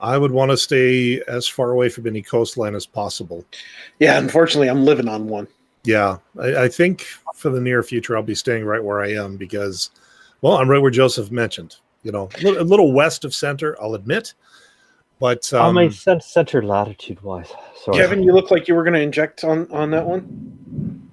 I 0.00 0.16
would 0.16 0.30
want 0.30 0.50
to 0.50 0.56
stay 0.56 1.20
as 1.28 1.46
far 1.46 1.70
away 1.70 1.90
from 1.90 2.06
any 2.06 2.22
coastline 2.22 2.74
as 2.74 2.86
possible. 2.86 3.44
Yeah, 3.98 4.18
unfortunately, 4.18 4.68
I'm 4.68 4.84
living 4.84 5.08
on 5.08 5.28
one. 5.28 5.46
Yeah. 5.84 6.16
I, 6.38 6.64
I 6.64 6.68
think 6.68 7.02
for 7.34 7.50
the 7.50 7.60
near 7.60 7.82
future, 7.82 8.16
I'll 8.16 8.22
be 8.22 8.34
staying 8.34 8.64
right 8.64 8.82
where 8.82 9.02
I 9.02 9.12
am 9.12 9.36
because, 9.36 9.90
well, 10.40 10.54
I'm 10.54 10.70
right 10.70 10.80
where 10.80 10.90
Joseph 10.90 11.30
mentioned. 11.30 11.76
You 12.02 12.12
know, 12.12 12.30
a 12.38 12.42
little, 12.42 12.62
a 12.62 12.64
little 12.64 12.92
west 12.92 13.26
of 13.26 13.34
center, 13.34 13.76
I'll 13.80 13.94
admit, 13.94 14.32
But 15.18 15.52
On 15.52 15.68
um, 15.68 15.74
my 15.74 15.90
center 15.90 16.62
latitude 16.62 17.20
wise. 17.20 17.52
Sorry. 17.84 17.98
Kevin, 17.98 18.22
you 18.22 18.32
look 18.32 18.50
like 18.50 18.66
you 18.66 18.74
were 18.74 18.82
going 18.82 18.94
to 18.94 19.02
inject 19.02 19.44
on 19.44 19.70
on 19.70 19.90
that 19.90 20.06
one. 20.06 21.09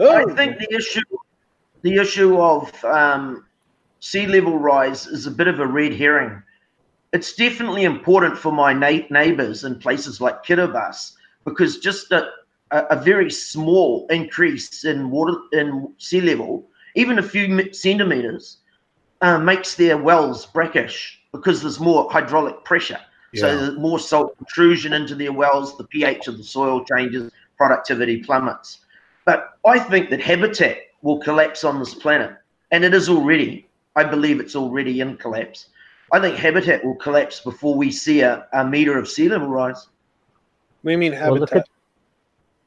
I 0.00 0.24
think 0.34 0.58
the 0.58 0.74
issue, 0.74 1.02
the 1.82 1.96
issue 1.96 2.40
of 2.40 2.84
um, 2.84 3.44
sea 4.00 4.26
level 4.26 4.58
rise 4.58 5.06
is 5.06 5.26
a 5.26 5.30
bit 5.30 5.48
of 5.48 5.60
a 5.60 5.66
red 5.66 5.94
herring. 5.94 6.42
It's 7.12 7.34
definitely 7.34 7.84
important 7.84 8.36
for 8.36 8.52
my 8.52 8.72
na- 8.72 9.06
neighbours 9.10 9.64
in 9.64 9.78
places 9.78 10.20
like 10.20 10.44
Kiribati 10.44 11.12
because 11.44 11.78
just 11.78 12.10
a, 12.10 12.30
a, 12.70 13.00
very 13.00 13.30
small 13.30 14.06
increase 14.10 14.84
in 14.84 15.10
water 15.10 15.36
in 15.52 15.92
sea 15.98 16.20
level, 16.20 16.68
even 16.96 17.18
a 17.18 17.22
few 17.22 17.72
centimeters, 17.72 18.58
uh, 19.20 19.38
makes 19.38 19.74
their 19.74 19.96
wells 19.96 20.46
brackish 20.46 21.20
because 21.32 21.62
there's 21.62 21.78
more 21.78 22.10
hydraulic 22.10 22.64
pressure. 22.64 23.00
So 23.36 23.46
yeah. 23.46 23.54
there's 23.54 23.78
more 23.78 23.98
salt 23.98 24.34
intrusion 24.38 24.92
into 24.92 25.14
their 25.14 25.32
wells, 25.32 25.76
the 25.76 25.84
pH 25.84 26.28
of 26.28 26.38
the 26.38 26.44
soil 26.44 26.84
changes, 26.84 27.30
productivity 27.56 28.22
plummets. 28.22 28.83
But 29.24 29.58
I 29.64 29.78
think 29.78 30.10
that 30.10 30.20
habitat 30.20 30.78
will 31.02 31.18
collapse 31.18 31.64
on 31.64 31.78
this 31.78 31.94
planet, 31.94 32.36
and 32.70 32.84
it 32.84 32.94
is 32.94 33.08
already. 33.08 33.66
I 33.96 34.04
believe 34.04 34.40
it's 34.40 34.56
already 34.56 35.00
in 35.00 35.16
collapse. 35.16 35.68
I 36.12 36.20
think 36.20 36.36
habitat 36.36 36.84
will 36.84 36.96
collapse 36.96 37.40
before 37.40 37.74
we 37.74 37.90
see 37.90 38.20
a, 38.20 38.46
a 38.52 38.64
meter 38.66 38.98
of 38.98 39.08
sea 39.08 39.28
level 39.28 39.48
rise. 39.48 39.88
what 40.82 40.90
do 40.90 40.92
you 40.92 40.98
mean 40.98 41.12
habitat? 41.12 41.64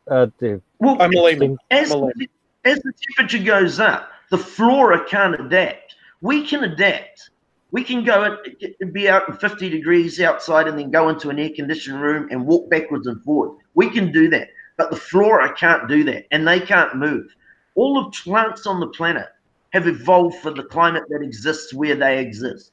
at 0.09 0.13
uh, 0.13 0.27
the 0.39 0.61
Well, 0.79 1.01
I'm 1.01 1.13
a 1.13 1.57
as, 1.69 1.89
the, 1.89 2.27
as 2.65 2.79
the 2.79 2.93
temperature 3.07 3.43
goes 3.43 3.79
up, 3.79 4.09
the 4.29 4.37
flora 4.37 5.03
can't 5.05 5.39
adapt. 5.39 5.95
We 6.21 6.45
can 6.45 6.63
adapt. 6.63 7.29
We 7.71 7.83
can 7.83 8.03
go 8.03 8.37
and 8.79 8.93
be 8.93 9.09
out 9.09 9.27
in 9.27 9.35
50 9.35 9.69
degrees 9.69 10.21
outside 10.21 10.67
and 10.67 10.79
then 10.79 10.89
go 10.89 11.09
into 11.09 11.29
an 11.29 11.37
air 11.37 11.49
conditioned 11.53 12.01
room 12.01 12.29
and 12.31 12.45
walk 12.47 12.69
backwards 12.69 13.07
and 13.07 13.21
forward. 13.23 13.59
We 13.73 13.89
can 13.89 14.11
do 14.11 14.29
that. 14.29 14.49
But 14.77 14.91
the 14.91 14.95
flora 14.95 15.53
can't 15.55 15.89
do 15.89 16.03
that 16.05 16.25
and 16.31 16.47
they 16.47 16.59
can't 16.59 16.95
move. 16.95 17.27
All 17.75 18.03
the 18.03 18.11
plants 18.23 18.65
on 18.65 18.79
the 18.79 18.87
planet 18.87 19.27
have 19.71 19.87
evolved 19.87 20.37
for 20.37 20.51
the 20.51 20.63
climate 20.63 21.03
that 21.09 21.21
exists 21.21 21.73
where 21.73 21.95
they 21.95 22.19
exist. 22.19 22.71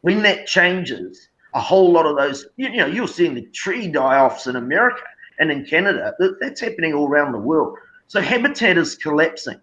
When 0.00 0.22
that 0.22 0.46
changes, 0.46 1.28
a 1.54 1.60
whole 1.60 1.92
lot 1.92 2.06
of 2.06 2.16
those, 2.16 2.46
you, 2.56 2.70
know, 2.76 2.86
you're 2.86 3.08
seeing 3.08 3.34
the 3.34 3.46
tree 3.46 3.88
die 3.88 4.18
offs 4.18 4.46
in 4.46 4.56
America 4.56 5.02
and 5.38 5.50
in 5.50 5.64
Canada. 5.64 6.14
That's 6.40 6.60
happening 6.60 6.94
all 6.94 7.08
around 7.08 7.32
the 7.32 7.38
world. 7.38 7.78
So 8.08 8.20
habitat 8.20 8.78
is 8.78 8.96
collapsing. 8.96 9.60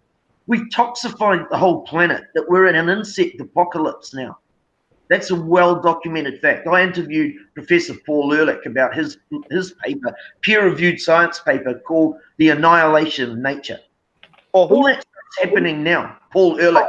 We've 0.47 0.67
toxified 0.73 1.49
the 1.49 1.57
whole 1.57 1.81
planet, 1.83 2.23
that 2.35 2.49
we're 2.49 2.67
in 2.67 2.75
an 2.75 2.89
insect 2.89 3.39
apocalypse 3.39 4.13
now. 4.13 4.37
That's 5.09 5.31
a 5.31 5.35
well 5.35 5.81
documented 5.81 6.39
fact. 6.39 6.67
I 6.67 6.81
interviewed 6.81 7.35
Professor 7.53 7.93
Paul 8.05 8.33
Ehrlich 8.33 8.65
about 8.65 8.95
his, 8.95 9.17
his 9.51 9.73
paper, 9.83 10.15
peer 10.41 10.65
reviewed 10.65 10.99
science 10.99 11.39
paper 11.39 11.79
called 11.85 12.17
The 12.37 12.49
Annihilation 12.49 13.31
of 13.31 13.37
Nature. 13.37 13.79
Oh, 14.53 14.67
All 14.67 14.67
who, 14.67 14.87
that 14.87 15.01
stuff's 15.01 15.39
happening 15.41 15.83
now. 15.83 16.17
Paul 16.31 16.59
Ehrlich, 16.59 16.85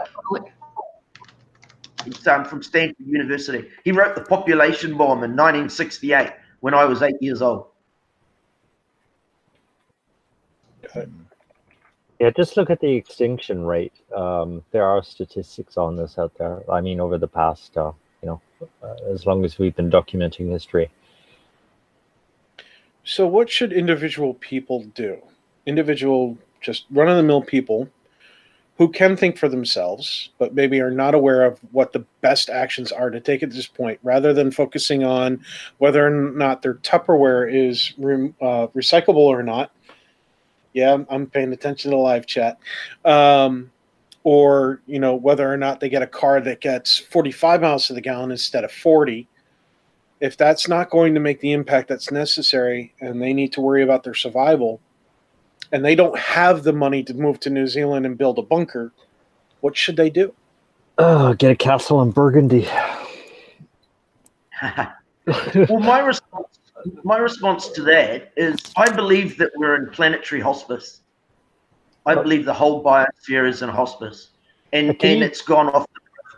he's 2.04 2.26
um, 2.26 2.44
from 2.44 2.62
Stanford 2.62 3.06
University. 3.06 3.68
He 3.84 3.92
wrote 3.92 4.14
The 4.14 4.22
Population 4.22 4.96
Bomb 4.96 5.24
in 5.24 5.32
1968 5.32 6.30
when 6.60 6.72
I 6.72 6.84
was 6.84 7.02
eight 7.02 7.20
years 7.20 7.42
old. 7.42 7.66
Yeah, 12.20 12.30
just 12.30 12.56
look 12.56 12.70
at 12.70 12.80
the 12.80 12.92
extinction 12.92 13.64
rate. 13.64 13.92
Um, 14.16 14.62
there 14.70 14.84
are 14.86 15.02
statistics 15.02 15.76
on 15.76 15.96
this 15.96 16.16
out 16.16 16.32
there. 16.38 16.62
I 16.70 16.80
mean, 16.80 17.00
over 17.00 17.18
the 17.18 17.28
past, 17.28 17.76
uh, 17.76 17.92
you 18.24 18.30
know, 18.30 18.68
uh, 18.82 19.12
as 19.12 19.26
long 19.26 19.44
as 19.44 19.58
we've 19.58 19.76
been 19.76 19.90
documenting 19.90 20.50
history. 20.50 20.90
so 23.04 23.26
what 23.26 23.50
should 23.50 23.70
individual 23.70 24.34
people 24.34 24.84
do? 24.94 25.18
Individual, 25.66 26.38
just 26.62 26.86
run 26.90 27.08
of 27.08 27.18
the 27.18 27.22
mill 27.22 27.42
people 27.42 27.88
who 28.78 28.88
can 28.88 29.14
think 29.16 29.36
for 29.36 29.48
themselves, 29.48 30.30
but 30.38 30.54
maybe 30.54 30.80
are 30.80 30.90
not 30.90 31.14
aware 31.14 31.44
of 31.44 31.60
what 31.70 31.92
the 31.92 32.04
best 32.22 32.48
actions 32.48 32.90
are 32.90 33.10
to 33.10 33.20
take 33.20 33.42
at 33.42 33.50
this 33.50 33.66
point, 33.66 34.00
rather 34.02 34.32
than 34.32 34.50
focusing 34.50 35.04
on 35.04 35.44
whether 35.78 36.04
or 36.04 36.10
not 36.10 36.62
their 36.62 36.74
Tupperware 36.74 37.52
is 37.52 37.92
re- 37.98 38.34
uh, 38.40 38.66
recyclable 38.68 39.16
or 39.16 39.42
not. 39.42 39.70
Yeah, 40.72 40.96
I'm, 41.08 41.26
paying 41.26 41.52
attention 41.52 41.90
to 41.90 41.96
the 41.96 42.02
live 42.02 42.26
chat. 42.26 42.58
Um, 43.04 43.70
or 44.24 44.82
you 44.86 44.98
know 44.98 45.14
whether 45.14 45.50
or 45.50 45.56
not 45.56 45.80
they 45.80 45.88
get 45.88 46.02
a 46.02 46.06
car 46.06 46.40
that 46.40 46.60
gets 46.60 46.98
45 46.98 47.60
miles 47.60 47.86
to 47.86 47.92
the 47.92 48.00
gallon 48.00 48.30
instead 48.30 48.64
of 48.64 48.72
40 48.72 49.28
if 50.20 50.36
that's 50.36 50.68
not 50.68 50.90
going 50.90 51.14
to 51.14 51.20
make 51.20 51.40
the 51.40 51.52
impact 51.52 51.88
that's 51.88 52.10
necessary 52.10 52.94
and 53.00 53.20
they 53.20 53.32
need 53.32 53.52
to 53.52 53.60
worry 53.60 53.82
about 53.82 54.04
their 54.04 54.14
survival 54.14 54.80
and 55.70 55.84
they 55.84 55.94
don't 55.94 56.18
have 56.18 56.62
the 56.62 56.72
money 56.72 57.02
to 57.02 57.12
move 57.14 57.40
to 57.40 57.50
New 57.50 57.66
Zealand 57.66 58.06
and 58.06 58.16
build 58.16 58.38
a 58.38 58.42
bunker, 58.42 58.92
what 59.60 59.76
should 59.76 59.96
they 59.96 60.08
do? 60.08 60.32
Oh, 60.98 61.34
get 61.34 61.50
a 61.50 61.56
castle 61.56 62.00
in 62.00 62.10
Burgundy. 62.10 62.68
well, 64.62 65.80
my 65.80 65.98
response, 65.98 66.58
my 67.02 67.18
response 67.18 67.68
to 67.70 67.82
that 67.82 68.32
is 68.36 68.56
I 68.76 68.90
believe 68.90 69.36
that 69.38 69.50
we're 69.56 69.74
in 69.74 69.90
planetary 69.90 70.40
hospice. 70.40 71.00
I 72.06 72.14
believe 72.14 72.44
the 72.44 72.52
whole 72.54 72.82
biosphere 72.84 73.48
is 73.48 73.62
in 73.62 73.68
hospice, 73.68 74.30
and 74.72 74.90
Okay. 74.90 75.14
and 75.14 75.22
it's 75.22 75.40
gone 75.40 75.68
off, 75.68 75.86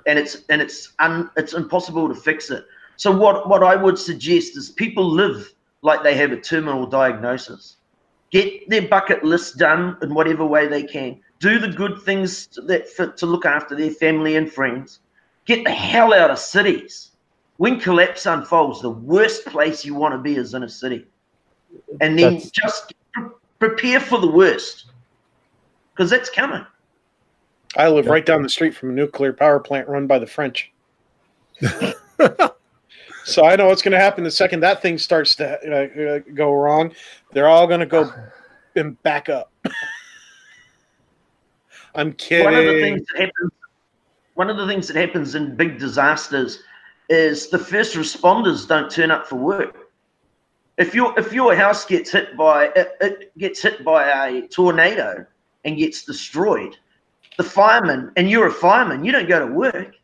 and 0.06 0.18
it's 0.18 0.42
and 0.48 0.62
it's 0.62 0.92
un, 1.00 1.30
it's 1.36 1.54
impossible 1.54 2.08
to 2.08 2.14
fix 2.14 2.50
it. 2.50 2.64
So 2.96 3.10
what 3.10 3.48
what 3.48 3.62
I 3.62 3.76
would 3.76 3.98
suggest 3.98 4.56
is 4.56 4.70
people 4.70 5.04
live 5.08 5.52
like 5.82 6.02
they 6.02 6.14
have 6.16 6.32
a 6.32 6.36
terminal 6.40 6.86
diagnosis. 6.86 7.76
Get 8.30 8.68
their 8.68 8.82
bucket 8.82 9.24
list 9.24 9.58
done 9.58 9.96
in 10.02 10.14
whatever 10.14 10.44
way 10.44 10.66
they 10.66 10.82
can. 10.82 11.20
Do 11.38 11.58
the 11.58 11.68
good 11.68 12.00
things 12.02 12.48
that 12.66 12.88
fit 12.88 13.16
to 13.18 13.26
look 13.26 13.44
after 13.44 13.76
their 13.76 13.90
family 13.90 14.36
and 14.36 14.50
friends. 14.50 15.00
Get 15.44 15.64
the 15.64 15.70
hell 15.70 16.12
out 16.14 16.30
of 16.30 16.38
cities. 16.38 17.12
When 17.58 17.78
collapse 17.78 18.26
unfolds, 18.26 18.82
the 18.82 18.90
worst 18.90 19.46
place 19.46 19.84
you 19.84 19.94
want 19.94 20.12
to 20.14 20.18
be 20.18 20.36
is 20.36 20.54
in 20.54 20.62
a 20.62 20.68
city. 20.68 21.06
And 22.00 22.18
then 22.18 22.34
That's- 22.34 22.50
just 22.50 22.94
prepare 23.58 24.00
for 24.00 24.18
the 24.18 24.26
worst. 24.30 24.86
Because 25.96 26.10
that's 26.10 26.28
coming. 26.28 26.66
I 27.76 27.88
live 27.88 28.04
Yeah. 28.06 28.12
right 28.12 28.26
down 28.26 28.42
the 28.42 28.48
street 28.48 28.74
from 28.74 28.90
a 28.90 28.92
nuclear 28.92 29.32
power 29.32 29.58
plant 29.58 29.88
run 29.88 30.06
by 30.06 30.18
the 30.18 30.26
French. 30.26 30.70
so 33.24 33.44
I 33.44 33.56
know 33.56 33.66
what's 33.66 33.82
going 33.82 33.92
to 33.92 33.98
happen 33.98 34.22
the 34.24 34.30
second 34.30 34.60
that 34.60 34.82
thing 34.82 34.98
starts 34.98 35.34
to 35.36 35.58
uh, 35.66 35.86
uh, 36.02 36.18
go 36.34 36.52
wrong. 36.52 36.92
They're 37.32 37.48
all 37.48 37.66
going 37.66 37.80
to 37.80 37.86
go 37.86 38.12
and 38.76 39.02
back 39.02 39.28
up. 39.30 39.50
I'm 41.94 42.12
kidding. 42.12 42.44
One 42.44 42.54
of 42.54 42.66
the 42.66 42.80
things 42.80 43.02
that 43.14 43.20
happens 43.22 43.52
one 44.34 44.50
of 44.50 44.58
the 44.58 44.66
things 44.66 44.86
that 44.88 44.96
happens 44.96 45.34
in 45.34 45.56
big 45.56 45.78
disasters 45.78 46.62
is 47.08 47.48
the 47.48 47.58
first 47.58 47.96
responders 47.96 48.68
don't 48.68 48.90
turn 48.90 49.10
up 49.10 49.26
for 49.26 49.36
work. 49.36 49.88
If 50.76 50.94
your 50.94 51.18
if 51.18 51.32
your 51.32 51.56
house 51.56 51.86
gets 51.86 52.10
hit 52.10 52.36
by 52.36 52.66
it, 52.76 52.96
it 53.00 53.38
gets 53.38 53.62
hit 53.62 53.82
by 53.82 54.26
a 54.28 54.46
tornado 54.48 55.24
and 55.66 55.76
gets 55.76 56.04
destroyed, 56.04 56.76
the 57.36 57.44
fireman 57.44 58.12
and 58.16 58.30
you're 58.30 58.46
a 58.46 58.52
fireman, 58.52 59.04
you 59.04 59.12
don't 59.12 59.28
go 59.28 59.38
to 59.46 59.52
work. 59.52 59.94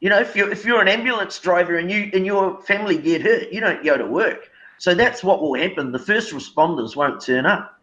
You 0.00 0.10
know, 0.10 0.18
if 0.18 0.36
you're 0.36 0.50
if 0.52 0.64
you're 0.64 0.82
an 0.82 0.88
ambulance 0.88 1.38
driver 1.38 1.78
and 1.78 1.90
you 1.90 2.10
and 2.12 2.26
your 2.26 2.60
family 2.62 2.98
get 2.98 3.22
hurt, 3.22 3.50
you 3.50 3.60
don't 3.60 3.82
go 3.82 3.96
to 3.96 4.04
work. 4.06 4.50
So 4.78 4.94
that's 4.94 5.24
what 5.24 5.40
will 5.40 5.54
happen. 5.54 5.90
The 5.90 5.98
first 5.98 6.34
responders 6.34 6.94
won't 6.94 7.22
turn 7.22 7.46
up. 7.46 7.80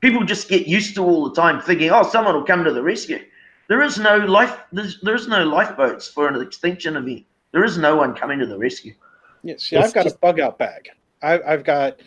People 0.00 0.24
just 0.24 0.48
get 0.48 0.66
used 0.66 0.96
to 0.96 1.04
all 1.04 1.28
the 1.28 1.34
time 1.40 1.60
thinking, 1.60 1.90
"Oh, 1.90 2.02
someone 2.02 2.34
will 2.34 2.44
come 2.44 2.64
to 2.64 2.72
the 2.72 2.82
rescue." 2.82 3.20
There 3.68 3.82
is 3.82 3.98
no 3.98 4.16
life. 4.16 4.58
There's, 4.72 4.98
there 5.02 5.14
is 5.14 5.28
no 5.28 5.44
lifeboats 5.44 6.08
for 6.08 6.26
an 6.26 6.40
extinction 6.40 6.96
event. 6.96 7.24
There 7.52 7.64
is 7.64 7.78
no 7.78 7.94
one 7.96 8.14
coming 8.14 8.38
to 8.40 8.46
the 8.46 8.58
rescue. 8.58 8.94
Yeah, 9.44 9.54
see, 9.58 9.76
It's 9.76 9.88
I've 9.88 9.94
got 9.94 10.04
just- 10.04 10.16
a 10.16 10.18
bug 10.18 10.40
out 10.40 10.58
bag. 10.58 10.88
I, 11.22 11.40
I've 11.46 11.64
got 11.64 12.00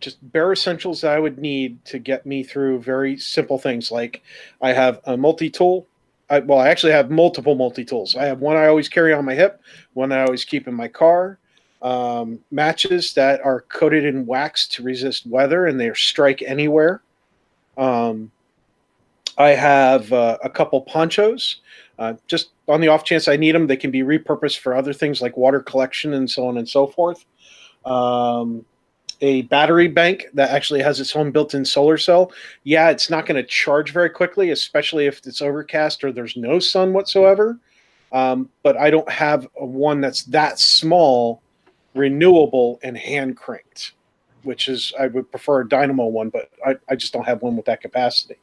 just 0.00 0.18
bare 0.32 0.52
essentials 0.52 1.00
that 1.02 1.12
I 1.12 1.18
would 1.18 1.38
need 1.38 1.84
to 1.86 1.98
get 1.98 2.26
me 2.26 2.42
through 2.42 2.80
very 2.80 3.16
simple 3.18 3.58
things. 3.58 3.90
Like 3.90 4.22
I 4.60 4.72
have 4.72 5.00
a 5.04 5.16
multi 5.16 5.50
tool. 5.50 5.86
I, 6.28 6.40
well, 6.40 6.58
I 6.58 6.68
actually 6.68 6.92
have 6.92 7.10
multiple 7.10 7.54
multi 7.54 7.84
tools. 7.84 8.16
I 8.16 8.24
have 8.24 8.40
one 8.40 8.56
I 8.56 8.66
always 8.66 8.88
carry 8.88 9.12
on 9.12 9.24
my 9.24 9.34
hip, 9.34 9.60
one 9.94 10.12
I 10.12 10.22
always 10.22 10.44
keep 10.44 10.68
in 10.68 10.74
my 10.74 10.88
car. 10.88 11.38
Um, 11.82 12.40
matches 12.50 13.14
that 13.14 13.40
are 13.42 13.62
coated 13.62 14.04
in 14.04 14.26
wax 14.26 14.68
to 14.68 14.82
resist 14.82 15.26
weather 15.26 15.66
and 15.66 15.80
they 15.80 15.92
strike 15.94 16.42
anywhere. 16.42 17.02
Um, 17.78 18.30
I 19.38 19.50
have 19.50 20.12
uh, 20.12 20.36
a 20.44 20.50
couple 20.50 20.82
ponchos. 20.82 21.56
Uh, 21.98 22.14
just 22.26 22.50
on 22.68 22.80
the 22.80 22.88
off 22.88 23.04
chance 23.04 23.28
I 23.28 23.36
need 23.36 23.54
them, 23.54 23.66
they 23.66 23.76
can 23.76 23.90
be 23.90 24.00
repurposed 24.00 24.58
for 24.58 24.74
other 24.74 24.92
things 24.92 25.22
like 25.22 25.36
water 25.36 25.60
collection 25.60 26.12
and 26.14 26.30
so 26.30 26.46
on 26.46 26.58
and 26.58 26.68
so 26.68 26.86
forth. 26.86 27.24
Um, 27.84 28.64
a 29.20 29.42
battery 29.42 29.88
bank 29.88 30.26
that 30.34 30.50
actually 30.50 30.80
has 30.82 31.00
its 31.00 31.14
own 31.14 31.30
built 31.30 31.54
in 31.54 31.64
solar 31.64 31.98
cell. 31.98 32.32
Yeah, 32.64 32.90
it's 32.90 33.10
not 33.10 33.26
going 33.26 33.36
to 33.36 33.48
charge 33.48 33.92
very 33.92 34.10
quickly, 34.10 34.50
especially 34.50 35.06
if 35.06 35.20
it's 35.26 35.42
overcast 35.42 36.02
or 36.04 36.12
there's 36.12 36.36
no 36.36 36.58
sun 36.58 36.92
whatsoever. 36.92 37.58
Um, 38.12 38.48
but 38.62 38.76
I 38.76 38.90
don't 38.90 39.10
have 39.10 39.46
a 39.58 39.64
one 39.64 40.00
that's 40.00 40.24
that 40.24 40.58
small, 40.58 41.42
renewable, 41.94 42.80
and 42.82 42.96
hand 42.96 43.36
cranked, 43.36 43.92
which 44.42 44.68
is 44.68 44.92
I 44.98 45.06
would 45.08 45.30
prefer 45.30 45.60
a 45.60 45.68
dynamo 45.68 46.06
one, 46.06 46.30
but 46.30 46.50
I, 46.66 46.76
I 46.88 46.96
just 46.96 47.12
don't 47.12 47.26
have 47.26 47.42
one 47.42 47.56
with 47.56 47.66
that 47.66 47.80
capacity. 47.80 48.36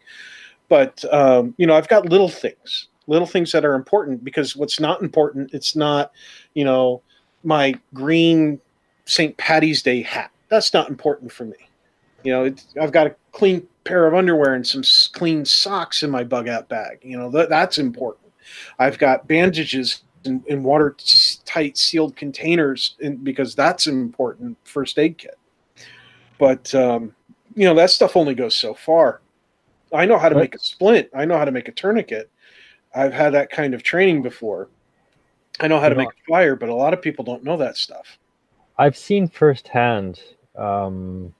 But 0.70 1.04
um, 1.14 1.54
you 1.58 1.68
know, 1.68 1.76
I've 1.76 1.88
got 1.88 2.10
little 2.10 2.30
things, 2.30 2.88
little 3.08 3.28
things 3.28 3.52
that 3.52 3.66
are 3.66 3.74
important 3.74 4.24
because 4.24 4.56
what's 4.56 4.80
not 4.80 5.02
important, 5.02 5.54
it's 5.54 5.76
not, 5.76 6.12
you 6.54 6.64
know, 6.64 7.02
my 7.44 7.74
green 7.94 8.60
St. 9.06 9.36
Patty's 9.38 9.82
Day 9.82 10.02
hat. 10.02 10.32
That's 10.50 10.74
not 10.74 10.89
important 10.89 11.32
for 11.32 11.45
me. 11.45 11.58
You 12.24 12.34
know, 12.34 12.43
it's, 12.45 12.68
I've 12.80 12.91
got 12.91 13.08
a 13.08 13.16
clean 13.32 13.68
pair 13.84 14.08
of 14.08 14.14
underwear 14.14 14.54
and 14.54 14.66
some 14.66 14.84
clean 15.14 15.45
socks 15.45 16.04
in 16.04 16.10
my 16.10 16.24
bug 16.24 16.48
out 16.48 16.68
bag. 16.68 17.00
You 17.02 17.18
know, 17.18 17.30
that, 17.32 17.50
that's 17.50 17.78
important. 17.78 18.32
I've 18.80 18.98
got 18.98 19.28
bandages 19.28 20.02
in, 20.26 20.43
in 20.48 20.64
watertight 20.64 21.78
sealed 21.78 22.16
containers 22.16 22.95
in, 23.00 23.18
because 23.18 23.56
that's 23.56 23.88
an 23.88 24.00
important 24.00 24.58
first 24.64 24.98
aid 25.00 25.18
kit. 25.18 25.38
But, 26.38 26.74
um, 26.76 27.16
you 27.56 27.66
know, 27.66 27.76
that 27.76 27.89
stuff 27.89 28.16
only 28.18 28.36
goes 28.36 28.56
so 28.56 28.74
far. 28.74 29.22
I 29.93 30.06
know 30.06 30.18
how 30.18 30.30
to 30.30 30.36
make 30.36 30.54
a 30.54 30.60
splint, 30.60 31.10
I 31.16 31.26
know 31.26 31.38
how 31.38 31.45
to 31.45 31.52
make 31.52 31.68
a 31.68 31.72
tourniquet. 31.72 32.30
I've 32.93 33.14
had 33.14 33.34
that 33.34 33.50
kind 33.50 33.74
of 33.74 33.84
training 33.84 34.22
before. 34.22 34.70
I 35.60 35.68
know 35.68 35.80
how 35.80 35.89
to 35.89 35.95
make 35.95 36.10
a 36.10 36.32
fire, 36.32 36.56
but 36.56 36.70
a 36.70 36.76
lot 36.76 36.93
of 36.93 37.02
people 37.02 37.24
don't 37.24 37.43
know 37.43 37.58
that 37.58 37.78
stuff. 37.78 38.18
I've 38.78 38.98
seen 38.98 39.28
firsthand 39.28 40.22
um, 40.58 41.34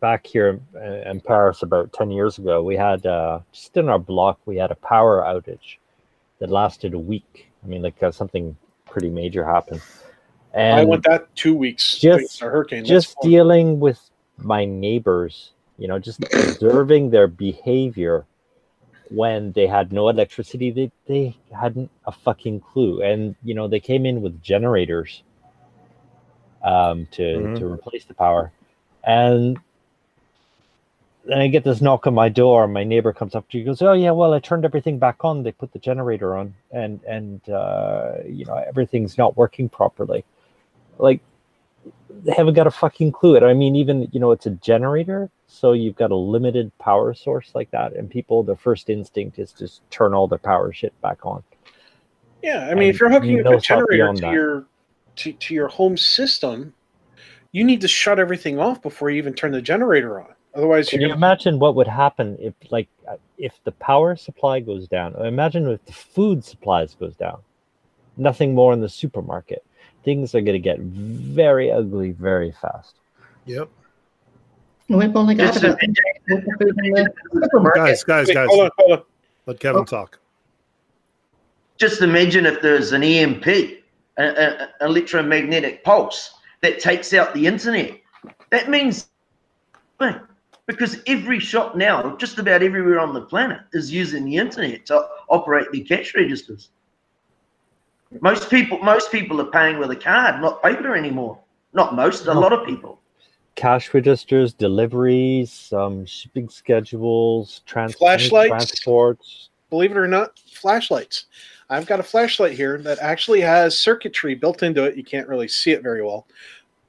back 0.00 0.26
here 0.26 0.60
in, 0.74 0.80
in 0.82 1.20
Paris 1.20 1.62
about 1.62 1.92
10 1.92 2.10
years 2.10 2.38
ago. 2.38 2.62
We 2.62 2.76
had 2.76 3.06
uh, 3.06 3.40
just 3.52 3.76
in 3.76 3.88
our 3.88 3.98
block, 3.98 4.38
we 4.46 4.56
had 4.56 4.70
a 4.70 4.76
power 4.76 5.22
outage 5.22 5.76
that 6.38 6.50
lasted 6.50 6.94
a 6.94 6.98
week. 6.98 7.48
I 7.64 7.66
mean, 7.66 7.82
like 7.82 8.02
uh, 8.02 8.10
something 8.10 8.56
pretty 8.86 9.10
major 9.10 9.44
happened. 9.44 9.82
And 10.54 10.80
I 10.80 10.84
went 10.84 11.04
that 11.04 11.34
two 11.36 11.54
weeks. 11.54 11.98
just- 11.98 12.42
a 12.42 12.46
hurricane. 12.46 12.84
Just 12.84 13.16
dealing 13.22 13.80
with 13.80 14.00
my 14.38 14.64
neighbors, 14.64 15.52
you 15.78 15.88
know, 15.88 15.98
just 15.98 16.22
observing 16.32 17.10
their 17.10 17.26
behavior 17.26 18.24
when 19.10 19.52
they 19.52 19.66
had 19.66 19.92
no 19.92 20.08
electricity, 20.08 20.70
they, 20.70 20.90
they 21.06 21.36
hadn't 21.58 21.90
a 22.06 22.12
fucking 22.12 22.60
clue. 22.60 23.02
And, 23.02 23.34
you 23.42 23.54
know, 23.54 23.66
they 23.66 23.80
came 23.80 24.04
in 24.06 24.20
with 24.20 24.42
generators 24.42 25.22
um, 26.62 27.06
to, 27.12 27.22
Mhm. 27.22 27.58
to 27.58 27.66
replace 27.66 28.04
the 28.04 28.14
power. 28.14 28.52
And 29.04 29.58
then 31.24 31.38
I 31.38 31.48
get 31.48 31.62
this 31.62 31.80
knock 31.80 32.06
on 32.06 32.14
my 32.14 32.28
door. 32.28 32.66
My 32.66 32.84
neighbor 32.84 33.12
comes 33.12 33.34
up 33.34 33.48
to 33.50 33.58
me, 33.58 33.64
goes, 33.64 33.82
"Oh 33.82 33.92
yeah, 33.92 34.12
well 34.12 34.32
I 34.32 34.40
turned 34.40 34.64
everything 34.64 34.98
back 34.98 35.24
on. 35.24 35.42
They 35.42 35.52
put 35.52 35.72
the 35.72 35.78
generator 35.78 36.36
on, 36.36 36.54
and 36.70 37.00
and 37.04 37.46
uh, 37.50 38.14
you 38.26 38.44
know 38.46 38.54
everything's 38.54 39.18
not 39.18 39.36
working 39.36 39.68
properly." 39.68 40.24
Like 40.98 41.20
they 42.24 42.32
haven't 42.32 42.54
got 42.54 42.66
a 42.66 42.70
fucking 42.70 43.12
clue. 43.12 43.36
And 43.36 43.44
I 43.44 43.52
mean, 43.52 43.76
even 43.76 44.08
you 44.10 44.20
know, 44.20 44.32
it's 44.32 44.46
a 44.46 44.50
generator, 44.50 45.30
so 45.46 45.72
you've 45.72 45.96
got 45.96 46.10
a 46.10 46.16
limited 46.16 46.76
power 46.78 47.12
source 47.12 47.52
like 47.54 47.70
that, 47.72 47.92
and 47.94 48.10
people, 48.10 48.42
their 48.42 48.56
first 48.56 48.88
instinct 48.88 49.38
is 49.38 49.52
just 49.52 49.88
turn 49.90 50.14
all 50.14 50.28
their 50.28 50.38
power 50.38 50.72
shit 50.72 50.98
back 51.02 51.24
on. 51.26 51.42
Yeah, 52.42 52.68
I 52.70 52.74
mean, 52.74 52.88
if 52.88 53.00
you're 53.00 53.10
hooking 53.10 53.30
you 53.30 53.40
up 53.44 53.58
a 53.58 53.60
generator 53.60 54.14
to 54.14 54.20
that. 54.20 54.32
your 54.32 54.64
to, 55.18 55.32
to 55.32 55.54
your 55.54 55.68
home 55.68 55.96
system, 55.96 56.74
you 57.52 57.64
need 57.64 57.80
to 57.82 57.88
shut 57.88 58.18
everything 58.18 58.58
off 58.58 58.82
before 58.82 59.10
you 59.10 59.18
even 59.18 59.34
turn 59.34 59.52
the 59.52 59.62
generator 59.62 60.20
on. 60.20 60.28
Otherwise, 60.54 60.88
Can 60.88 61.00
you're 61.00 61.14
imagine 61.14 61.58
what 61.58 61.74
would 61.74 61.86
happen 61.86 62.36
if, 62.40 62.54
like, 62.70 62.88
uh, 63.08 63.16
if 63.36 63.52
the 63.64 63.72
power 63.72 64.16
supply 64.16 64.60
goes 64.60 64.88
down? 64.88 65.14
Imagine 65.24 65.68
if 65.68 65.84
the 65.84 65.92
food 65.92 66.44
supplies 66.44 66.94
goes 66.94 67.14
down. 67.16 67.38
Nothing 68.16 68.54
more 68.54 68.72
in 68.72 68.80
the 68.80 68.88
supermarket. 68.88 69.64
Things 70.04 70.34
are 70.34 70.40
going 70.40 70.54
to 70.54 70.58
get 70.58 70.80
very 70.80 71.70
ugly 71.70 72.10
very 72.12 72.50
fast. 72.52 72.96
Yep. 73.46 73.68
We've 74.88 75.14
only 75.14 75.34
got 75.34 75.52
Just 75.52 75.64
about 75.64 75.78
to- 75.80 75.86
the 76.26 76.40
food 76.58 76.74
in 76.82 76.92
the 76.94 77.10
supermarket. 77.44 77.74
Guys, 77.82 78.04
guys, 78.04 78.26
Wait, 78.28 78.34
guys, 78.34 78.48
hold 78.48 78.60
on, 78.64 78.70
hold 78.78 78.92
on. 78.92 79.02
let 79.46 79.60
Kevin 79.60 79.82
Oh. 79.82 79.84
talk. 79.84 80.18
Just 81.76 82.02
imagine 82.02 82.44
if 82.46 82.60
there's 82.62 82.90
an 82.92 83.02
EMP, 83.04 83.77
a, 84.18 84.24
a, 84.24 84.68
a 84.80 84.84
electromagnetic 84.86 85.84
pulse 85.84 86.34
that 86.62 86.80
takes 86.80 87.14
out 87.14 87.32
the 87.34 87.46
internet. 87.46 87.98
That 88.50 88.68
means 88.68 89.08
because 90.66 91.00
every 91.06 91.40
shop 91.40 91.76
now, 91.76 92.14
just 92.16 92.38
about 92.38 92.62
everywhere 92.62 93.00
on 93.00 93.14
the 93.14 93.22
planet, 93.22 93.60
is 93.72 93.92
using 93.92 94.24
the 94.24 94.36
internet 94.36 94.86
to 94.86 95.08
operate 95.28 95.66
their 95.72 95.84
cash 95.84 96.14
registers. 96.14 96.70
Most 98.20 98.48
people, 98.50 98.78
most 98.78 99.10
people 99.12 99.40
are 99.40 99.50
paying 99.50 99.78
with 99.78 99.90
a 99.90 99.96
card, 99.96 100.40
not 100.40 100.62
paper 100.62 100.94
anymore. 100.94 101.38
Not 101.72 101.94
most, 101.94 102.26
a 102.26 102.34
No. 102.34 102.40
lot 102.40 102.52
of 102.52 102.66
people. 102.66 103.00
Cash 103.54 103.92
registers, 103.92 104.54
deliveries, 104.54 105.72
um, 105.72 106.06
shipping 106.06 106.48
schedules, 106.48 107.62
trans- 107.66 107.94
Flashlights. 107.96 108.48
transports. 108.48 109.50
Believe 109.68 109.90
it 109.90 109.96
or 109.96 110.08
not, 110.08 110.38
flashlights. 110.38 111.26
I've 111.70 111.86
got 111.86 112.00
a 112.00 112.04
flashlight 112.04 112.52
here 112.52 112.78
that 112.78 112.98
actually 113.00 113.40
has 113.42 113.78
circuitry 113.78 114.34
built 114.34 114.62
into 114.62 114.84
it. 114.84 114.96
You 114.96 115.04
can't 115.04 115.28
really 115.28 115.48
see 115.48 115.72
it 115.72 115.82
very 115.82 116.02
well, 116.02 116.26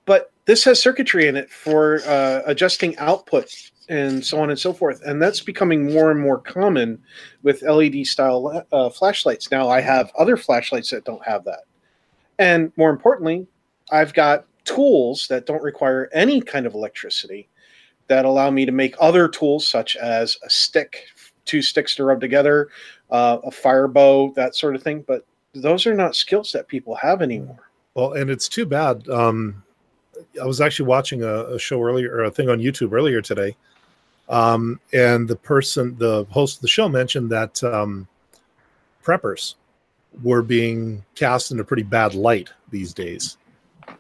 but 0.05 0.31
this 0.45 0.63
has 0.63 0.81
circuitry 0.81 1.27
in 1.27 1.35
it 1.35 1.49
for 1.49 2.01
uh, 2.05 2.41
adjusting 2.45 2.97
output 2.97 3.53
and 3.89 4.23
so 4.23 4.39
on 4.39 4.49
and 4.49 4.59
so 4.59 4.71
forth. 4.71 5.01
And 5.03 5.21
that's 5.21 5.41
becoming 5.41 5.91
more 5.91 6.11
and 6.11 6.19
more 6.19 6.39
common 6.39 7.01
with 7.43 7.63
LED 7.63 8.05
style 8.05 8.65
uh, 8.71 8.89
flashlights. 8.89 9.51
Now 9.51 9.67
I 9.67 9.81
have 9.81 10.11
other 10.17 10.37
flashlights 10.37 10.91
that 10.91 11.05
don't 11.05 11.25
have 11.25 11.43
that. 11.45 11.63
And 12.37 12.71
more 12.77 12.89
importantly, 12.89 13.47
I've 13.91 14.13
got 14.13 14.45
tools 14.63 15.27
that 15.27 15.45
don't 15.45 15.63
require 15.63 16.09
any 16.13 16.41
kind 16.41 16.65
of 16.65 16.75
electricity 16.75 17.49
that 18.07 18.25
allow 18.25 18.49
me 18.49 18.65
to 18.65 18.71
make 18.71 18.95
other 18.99 19.27
tools 19.27 19.67
such 19.67 19.95
as 19.97 20.37
a 20.43 20.49
stick, 20.49 21.05
two 21.45 21.61
sticks 21.61 21.95
to 21.95 22.03
rub 22.03 22.21
together, 22.21 22.69
uh, 23.11 23.37
a 23.43 23.51
fire 23.51 23.87
bow, 23.87 24.31
that 24.35 24.55
sort 24.55 24.75
of 24.75 24.83
thing. 24.83 25.03
But 25.07 25.25
those 25.53 25.85
are 25.87 25.95
not 25.95 26.15
skills 26.15 26.51
that 26.51 26.67
people 26.67 26.95
have 26.95 27.21
anymore. 27.21 27.69
Well, 27.93 28.13
and 28.13 28.29
it's 28.29 28.47
too 28.47 28.65
bad. 28.65 29.07
Um, 29.09 29.63
I 30.41 30.45
was 30.45 30.61
actually 30.61 30.87
watching 30.87 31.23
a, 31.23 31.45
a 31.45 31.59
show 31.59 31.81
earlier, 31.81 32.13
or 32.13 32.23
a 32.23 32.31
thing 32.31 32.49
on 32.49 32.59
YouTube 32.59 32.93
earlier 32.93 33.21
today, 33.21 33.55
um, 34.27 34.79
and 34.93 35.27
the 35.27 35.35
person, 35.35 35.97
the 35.97 36.25
host 36.29 36.57
of 36.57 36.61
the 36.61 36.67
show, 36.67 36.87
mentioned 36.87 37.29
that 37.31 37.63
um, 37.63 38.07
preppers 39.03 39.55
were 40.23 40.41
being 40.41 41.03
cast 41.15 41.51
in 41.51 41.59
a 41.59 41.63
pretty 41.63 41.83
bad 41.83 42.13
light 42.13 42.49
these 42.71 42.93
days 42.93 43.37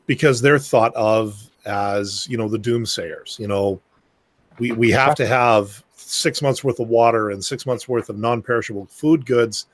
because 0.05 0.41
they're 0.41 0.59
thought 0.59 0.93
of 0.95 1.49
as 1.65 2.27
you 2.29 2.37
know 2.37 2.47
the 2.47 2.59
doomsayers. 2.59 3.39
You 3.39 3.47
know, 3.47 3.81
we 4.59 4.71
we 4.71 4.91
have 4.91 5.15
to 5.15 5.27
have 5.27 5.83
six 6.09 6.41
months 6.41 6.63
worth 6.63 6.79
of 6.79 6.87
water 6.89 7.29
and 7.31 7.43
six 7.43 7.65
months 7.65 7.87
worth 7.87 8.09
of 8.09 8.17
non-perishable 8.17 8.85
food 8.87 9.25
goods 9.25 9.67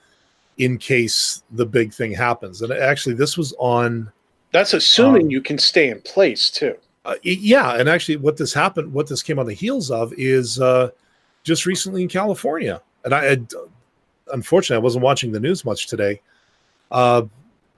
in 0.58 0.78
case 0.78 1.44
the 1.52 1.66
big 1.66 1.94
thing 1.94 2.12
happens. 2.12 2.62
And 2.62 2.72
actually, 2.72 3.16
this 3.16 3.38
was 3.38 3.54
on. 3.60 4.12
That's 4.52 4.74
assuming 4.74 5.24
Um, 5.24 5.30
you 5.32 5.42
can 5.42 5.58
stay 5.58 5.90
in 5.90 6.02
place 6.02 6.50
too. 6.50 6.76
Uh, 7.04 7.16
yeah, 7.24 7.76
and 7.76 7.88
actually, 7.88 8.18
what 8.18 8.38
this 8.38 8.54
happened, 8.54 8.92
what 8.92 9.08
this 9.08 9.22
came 9.22 9.38
on 9.38 9.46
the 9.46 9.54
heels 9.54 9.92
of, 9.92 10.12
is 10.18 10.60
uh, 10.60 10.90
just 11.44 11.66
recently 11.66 12.02
in 12.02 12.08
California. 12.10 12.82
And 13.04 13.14
I, 13.14 13.26
had, 13.26 13.52
unfortunately, 14.34 14.82
I 14.82 14.84
wasn't 14.84 15.04
watching 15.04 15.32
the 15.32 15.40
news 15.40 15.64
much 15.66 15.88
today. 15.88 16.22
Uh, 16.92 17.24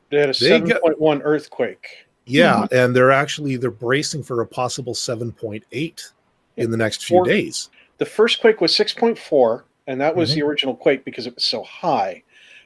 They 0.10 0.20
had 0.20 0.30
a 0.30 0.34
they 0.34 0.48
seven 0.50 0.70
got- 0.70 0.82
point 0.82 1.00
one 1.02 1.22
earthquake. 1.24 1.88
yeah, 2.26 2.68
and 2.72 2.96
they're 2.96 3.12
actually 3.12 3.58
they're 3.58 3.72
bracing 3.72 4.24
for 4.24 4.42
a 4.42 4.48
possible 4.48 4.94
seven 4.94 5.32
point 5.32 5.64
eight 5.74 6.10
in 6.56 6.72
the 6.72 6.78
next 6.78 7.04
few 7.06 7.18
Four- 7.18 7.26
days. 7.26 7.70
The 7.98 8.06
first 8.06 8.42
quake 8.42 8.62
was 8.62 8.76
six 8.76 8.94
point 8.94 9.18
four, 9.18 9.66
and 9.88 10.00
that 10.02 10.16
was 10.16 10.32
Mhm. 10.32 10.36
the 10.36 10.42
original 10.44 10.76
quake 10.76 11.04
because 11.06 11.28
it 11.28 11.36
was 11.36 11.44
so 11.44 11.64
high. 11.64 12.24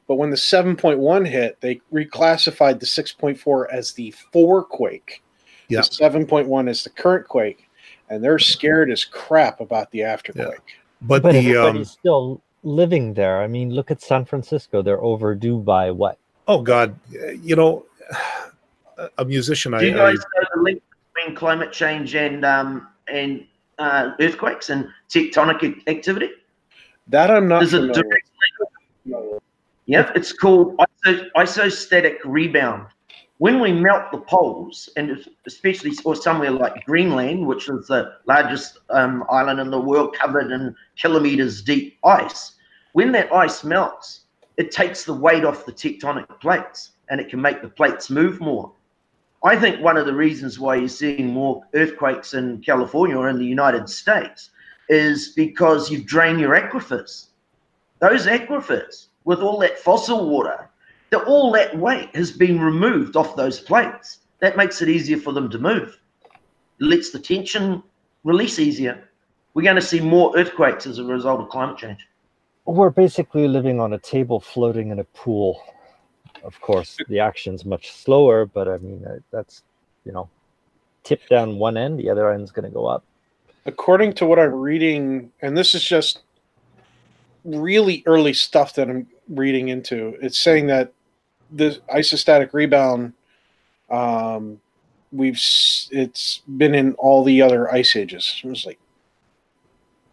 But 0.08 0.16
when 0.16 0.30
the 0.30 0.38
seven 0.38 0.76
point 0.76 1.00
one 1.00 1.24
hit, 1.26 1.58
they 1.62 1.80
reclassified 1.94 2.80
the 2.80 2.86
six 2.86 3.12
point 3.14 3.40
four 3.40 3.72
as 3.72 3.94
the 3.94 4.12
four 4.32 4.64
quake. 4.64 5.22
Yeah. 5.70 5.80
The 5.82 5.84
seven 5.86 6.26
point 6.26 6.48
one 6.48 6.68
is 6.68 6.84
the 6.84 6.90
current 6.90 7.28
quake, 7.28 7.70
and 8.10 8.24
they're 8.24 8.40
scared 8.40 8.92
as 8.92 9.06
crap 9.06 9.62
about 9.62 9.92
the 9.92 10.00
afterquake. 10.00 10.60
But, 11.02 11.24
But 11.24 11.32
the 11.32 11.56
um, 11.56 11.86
still 11.86 12.42
living 12.64 13.14
there. 13.14 13.42
I 13.42 13.48
mean, 13.48 13.72
look 13.74 13.90
at 13.90 14.02
San 14.02 14.26
Francisco. 14.26 14.82
They're 14.82 15.02
overdue 15.02 15.58
by 15.60 15.92
what? 15.92 16.18
oh 16.48 16.62
god, 16.62 17.00
you 17.42 17.56
know, 17.56 17.86
a- 18.98 19.10
a 19.20 19.26
musician. 19.26 19.72
Do 19.72 19.78
I, 19.78 19.82
you 19.82 19.94
I 19.94 20.12
guys 20.12 20.18
know 20.18 20.48
the 20.56 20.62
link 20.62 20.82
between 21.16 21.36
climate 21.36 21.72
change 21.72 22.16
and 22.16 22.44
um, 22.44 22.88
and 23.08 23.46
uh, 23.82 24.14
earthquakes 24.20 24.70
and 24.70 24.88
tectonic 25.10 25.88
activity? 25.88 26.30
That 27.08 27.32
I'm 27.32 27.48
not 27.48 27.60
There's 27.60 27.74
a 27.74 27.80
familiar 27.80 28.04
direct 28.04 28.30
with. 29.06 29.42
It's 30.16 30.32
called 30.32 30.78
iso- 30.78 31.28
isostatic 31.36 32.18
rebound. 32.24 32.88
When 33.40 33.60
we 33.60 33.72
melt 33.72 34.12
the 34.12 34.20
poles, 34.20 34.88
and 34.98 35.26
especially 35.48 35.94
or 36.06 36.16
somewhere 36.16 36.52
like 36.52 36.86
Greenland, 36.86 37.48
which 37.48 37.68
is 37.68 37.88
the 37.88 38.14
largest 38.28 38.78
um, 38.92 39.24
island 39.32 39.60
in 39.60 39.72
the 39.72 39.82
world 39.82 40.14
covered 40.14 40.52
in 40.52 40.76
kilometers 40.96 41.64
deep 41.64 41.98
ice, 42.04 42.54
when 42.94 43.12
that 43.14 43.34
ice 43.34 43.64
melts, 43.64 44.26
it 44.58 44.70
takes 44.72 45.06
the 45.06 45.14
weight 45.14 45.44
off 45.44 45.66
the 45.66 45.72
tectonic 45.74 46.28
plates 46.40 46.92
and 47.10 47.20
it 47.20 47.30
can 47.30 47.42
make 47.42 47.64
the 47.64 47.70
plates 47.70 48.12
move 48.12 48.40
more. 48.40 48.72
I 49.44 49.56
think 49.56 49.82
one 49.82 49.98
of 49.98 50.06
the 50.06 50.14
reasons 50.14 50.60
why 50.60 50.76
you're 50.76 50.88
seeing 50.88 51.28
more 51.28 51.64
earthquakes 51.74 52.36
in 52.36 52.62
California 52.62 53.18
or 53.18 53.28
in 53.28 53.40
the 53.40 53.46
United 53.46 53.90
States 53.90 54.52
is 54.88 55.30
because 55.30 55.90
you've 55.90 56.06
drained 56.06 56.40
your 56.40 56.56
aquifers. 56.56 57.28
Those 58.00 58.28
aquifers, 58.28 59.08
with 59.26 59.40
all 59.40 59.58
that 59.60 59.80
fossil 59.80 60.30
water, 60.30 60.70
that 61.10 61.24
all 61.24 61.52
that 61.54 61.76
weight 61.78 62.16
has 62.16 62.32
been 62.32 62.60
removed 62.60 63.16
off 63.16 63.36
those 63.36 63.60
plates. 63.60 64.20
That 64.42 64.58
makes 64.58 64.82
it 64.82 64.90
easier 64.90 65.18
for 65.18 65.34
them 65.34 65.50
to 65.50 65.58
move. 65.58 65.98
It 66.80 66.86
lets 66.86 67.10
the 67.10 67.20
tension 67.20 67.82
release 68.24 68.60
easier. 68.60 69.10
We're 69.54 69.64
going 69.64 69.76
to 69.76 69.82
see 69.82 70.00
more 70.00 70.38
earthquakes 70.38 70.86
as 70.86 71.00
a 71.00 71.04
result 71.04 71.42
of 71.42 71.50
climate 71.50 71.78
change. 71.78 72.08
We're 72.66 72.92
basically 72.92 73.48
living 73.48 73.80
on 73.80 73.94
a 73.94 73.98
table 73.98 74.40
floating 74.40 74.92
in 74.92 75.00
a 75.00 75.04
pool. 75.04 75.62
Of 76.44 76.60
course, 76.62 76.98
the 77.08 77.20
action's 77.20 77.66
much 77.66 77.92
slower, 77.92 78.46
but 78.46 78.68
I 78.68 78.78
mean, 78.78 79.06
uh, 79.06 79.20
that's, 79.32 79.64
you 80.06 80.12
know, 80.12 80.30
tip 81.04 81.28
down 81.28 81.58
one 81.58 81.78
end, 81.78 82.00
the 82.00 82.10
other 82.10 82.32
end's 82.32 82.52
going 82.52 82.66
to 82.66 82.72
go 82.72 82.86
up. 82.86 83.04
According 83.66 84.14
to 84.14 84.26
what 84.26 84.40
I'm 84.40 84.54
reading, 84.54 85.32
and 85.42 85.56
this 85.56 85.76
is 85.76 85.84
just 85.84 86.24
really 87.46 88.02
early 88.06 88.34
stuff 88.34 88.74
that 88.76 88.90
I'm 88.90 89.08
reading 89.30 89.70
into, 89.70 90.18
it's 90.22 90.40
saying 90.40 90.68
that 90.68 90.94
the 91.52 91.80
isostatic 91.94 92.54
rebound, 92.54 93.14
um, 93.90 94.60
we've 95.12 95.40
it's 95.92 96.42
been 96.58 96.74
in 96.74 96.94
all 96.94 97.24
the 97.24 97.42
other 97.42 97.72
ice 97.72 97.96
ages. 97.96 98.42
It 98.44 98.48
was 98.48 98.66
like, 98.66 98.80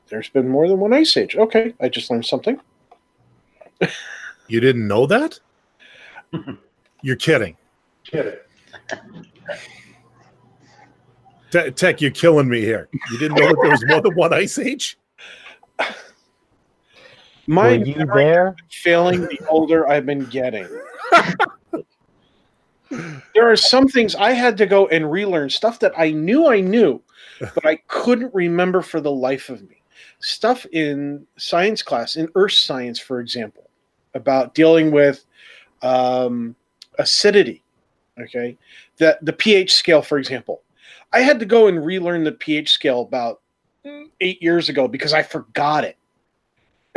there's 0.08 0.28
been 0.28 0.48
more 0.48 0.68
than 0.68 0.80
one 0.80 0.92
ice 0.92 1.16
age. 1.16 1.36
Okay, 1.36 1.74
I 1.80 1.88
just 1.88 2.10
learned 2.10 2.26
something. 2.26 2.60
You 4.48 4.60
didn't 4.60 4.88
know 4.88 5.06
that? 5.06 5.38
You're 7.02 7.16
kidding. 7.16 7.56
Te- 11.50 11.70
Tech, 11.70 12.00
you're 12.00 12.10
killing 12.10 12.48
me 12.48 12.60
here. 12.60 12.88
You 13.10 13.18
didn't 13.18 13.38
know 13.38 13.48
that 13.48 13.58
there 13.62 13.70
was 13.70 13.84
more 13.86 14.00
than 14.02 14.14
one 14.14 14.32
ice 14.34 14.58
age? 14.58 14.98
My 17.46 17.78
Were 17.78 17.84
you 17.84 18.06
there? 18.14 18.54
failing 18.70 19.22
the 19.22 19.40
older 19.48 19.88
I've 19.88 20.04
been 20.04 20.26
getting. 20.26 20.66
there 22.90 23.50
are 23.50 23.56
some 23.56 23.88
things 23.88 24.14
I 24.14 24.32
had 24.32 24.58
to 24.58 24.66
go 24.66 24.88
and 24.88 25.10
relearn 25.10 25.48
stuff 25.48 25.78
that 25.80 25.92
I 25.96 26.10
knew 26.10 26.48
I 26.48 26.60
knew, 26.60 27.00
but 27.40 27.64
I 27.64 27.76
couldn't 27.88 28.34
remember 28.34 28.82
for 28.82 29.00
the 29.00 29.10
life 29.12 29.48
of 29.48 29.62
me. 29.62 29.82
Stuff 30.20 30.66
in 30.72 31.26
science 31.38 31.82
class, 31.82 32.16
in 32.16 32.28
earth 32.34 32.52
science, 32.52 32.98
for 32.98 33.20
example, 33.20 33.70
about 34.14 34.54
dealing 34.54 34.90
with 34.90 35.24
um, 35.82 36.54
acidity. 36.98 37.62
Okay, 38.20 38.56
that 38.98 39.24
the 39.24 39.32
pH 39.32 39.74
scale, 39.74 40.02
for 40.02 40.18
example, 40.18 40.62
I 41.12 41.20
had 41.20 41.38
to 41.38 41.46
go 41.46 41.68
and 41.68 41.84
relearn 41.84 42.24
the 42.24 42.32
pH 42.32 42.72
scale 42.72 43.02
about 43.02 43.40
eight 44.20 44.42
years 44.42 44.68
ago 44.68 44.88
because 44.88 45.12
I 45.12 45.22
forgot 45.22 45.84
it 45.84 45.96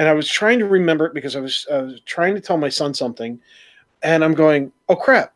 and 0.01 0.09
I 0.09 0.13
was 0.13 0.27
trying 0.27 0.57
to 0.57 0.65
remember 0.65 1.05
it 1.05 1.13
because 1.13 1.35
I 1.35 1.39
was, 1.39 1.67
I 1.71 1.77
was 1.77 2.01
trying 2.01 2.33
to 2.33 2.41
tell 2.41 2.57
my 2.57 2.69
son 2.69 2.91
something, 2.93 3.39
and 4.01 4.23
I'm 4.23 4.33
going, 4.33 4.71
"Oh 4.89 4.95
crap! 4.95 5.33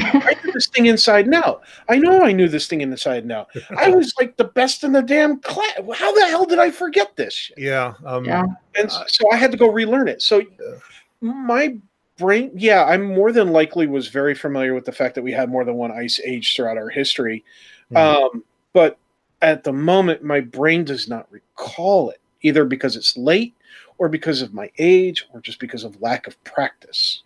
I 0.00 0.34
knew 0.42 0.52
this 0.52 0.68
thing 0.68 0.86
inside 0.86 1.26
now. 1.26 1.60
I 1.90 1.98
know 1.98 2.22
I 2.22 2.32
knew 2.32 2.48
this 2.48 2.66
thing 2.66 2.80
inside 2.80 3.26
now. 3.26 3.48
I 3.76 3.90
was 3.90 4.14
like 4.18 4.38
the 4.38 4.44
best 4.44 4.82
in 4.82 4.92
the 4.92 5.02
damn 5.02 5.40
class. 5.40 5.78
How 5.94 6.10
the 6.12 6.26
hell 6.26 6.46
did 6.46 6.58
I 6.58 6.70
forget 6.70 7.16
this?" 7.16 7.34
shit? 7.34 7.58
Yeah. 7.58 7.92
Um, 8.06 8.24
Yeah. 8.24 8.46
And 8.76 8.90
so 8.90 9.30
I 9.30 9.36
had 9.36 9.52
to 9.52 9.58
go 9.58 9.70
relearn 9.70 10.08
it. 10.08 10.22
So 10.22 10.42
my 11.20 11.76
brain, 12.18 12.50
yeah, 12.54 12.84
I'm 12.84 13.02
more 13.02 13.32
than 13.32 13.52
likely 13.52 13.86
was 13.86 14.08
very 14.08 14.34
familiar 14.34 14.74
with 14.74 14.84
the 14.84 14.92
fact 14.92 15.14
that 15.14 15.22
we 15.22 15.32
had 15.32 15.50
more 15.50 15.64
than 15.64 15.74
one 15.74 15.92
ice 15.92 16.20
age 16.24 16.54
throughout 16.54 16.76
our 16.76 16.88
history, 16.88 17.44
Mhm. 17.90 17.96
um, 17.96 18.44
but 18.72 18.98
at 19.40 19.64
the 19.64 19.72
moment, 19.72 20.22
my 20.22 20.40
brain 20.40 20.84
does 20.84 21.08
not 21.08 21.26
recall 21.30 22.10
it 22.10 22.20
either 22.42 22.64
because 22.64 22.96
it's 22.96 23.16
late 23.16 23.54
or 23.98 24.08
because 24.08 24.42
of 24.42 24.54
my 24.54 24.70
age 24.78 25.26
or 25.32 25.40
just 25.40 25.58
because 25.58 25.84
of 25.84 26.00
lack 26.00 26.26
of 26.26 26.42
practice. 26.44 27.22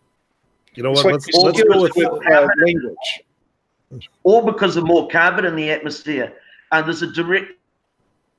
You 0.74 0.82
know 0.82 0.93
It's 0.93 1.05
what? 1.05 1.07
like 1.07 1.12
let's 1.14 1.37
my 1.37 1.43
let's 1.43 1.59
skills 1.59 1.74
go 1.74 1.82
with 1.82 1.97
with 1.97 2.32
uh, 2.32 2.49
language. 2.64 3.24
or 4.24 4.45
because 4.45 4.76
of 4.76 4.84
more 4.84 5.09
carbon 5.09 5.45
in 5.45 5.57
the 5.57 5.70
atmosphere. 5.70 6.34
And 6.72 6.87
there's 6.87 7.03
a 7.03 7.12
direct 7.12 7.53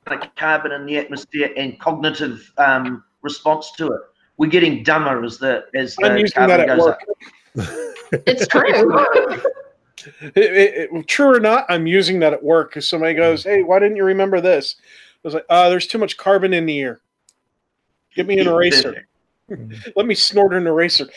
like, 0.08 0.36
carbon 0.36 0.72
in 0.72 0.86
the 0.86 0.98
atmosphere 0.98 1.52
and 1.58 1.80
cognitive 1.80 2.52
um, 2.58 3.04
response 3.22 3.72
to 3.74 3.88
it. 3.88 4.02
We're 4.38 4.48
getting 4.50 4.84
dumber 4.84 5.24
as 5.24 5.38
the 5.40 5.66
as 5.76 5.96
I'm 6.04 6.14
the 6.14 6.20
using 6.22 6.48
that 6.48 6.50
carbon 6.50 6.70
at 6.70 6.78
goes 6.78 6.86
work. 6.86 7.00
up. 7.60 7.68
It's 8.26 8.48
true. 8.48 8.64
It- 10.22 10.38
it- 10.38 10.90
it- 10.94 11.08
true 11.08 11.36
or 11.36 11.40
not, 11.40 11.66
I'm 11.68 11.86
using 11.88 12.20
that 12.20 12.32
at 12.32 12.42
work 12.42 12.70
because 12.70 12.88
somebody 12.88 13.14
goes, 13.14 13.44
"Hey, 13.44 13.62
why 13.64 13.80
didn't 13.80 13.98
you 13.98 14.06
remember 14.06 14.40
this?" 14.40 14.76
I 14.80 15.28
was 15.28 15.34
like, 15.34 15.46
"Uh, 15.50 15.70
there's 15.70 15.88
too 15.88 15.98
much 15.98 16.16
carbon 16.16 16.54
in 16.54 16.66
the 16.66 16.80
air. 16.80 17.02
Give 18.16 18.26
me 18.28 18.40
an 18.40 18.48
eraser. 18.48 19.06
Let 19.98 20.06
me 20.06 20.16
snort 20.16 20.54
an 20.54 20.66
eraser." 20.68 21.08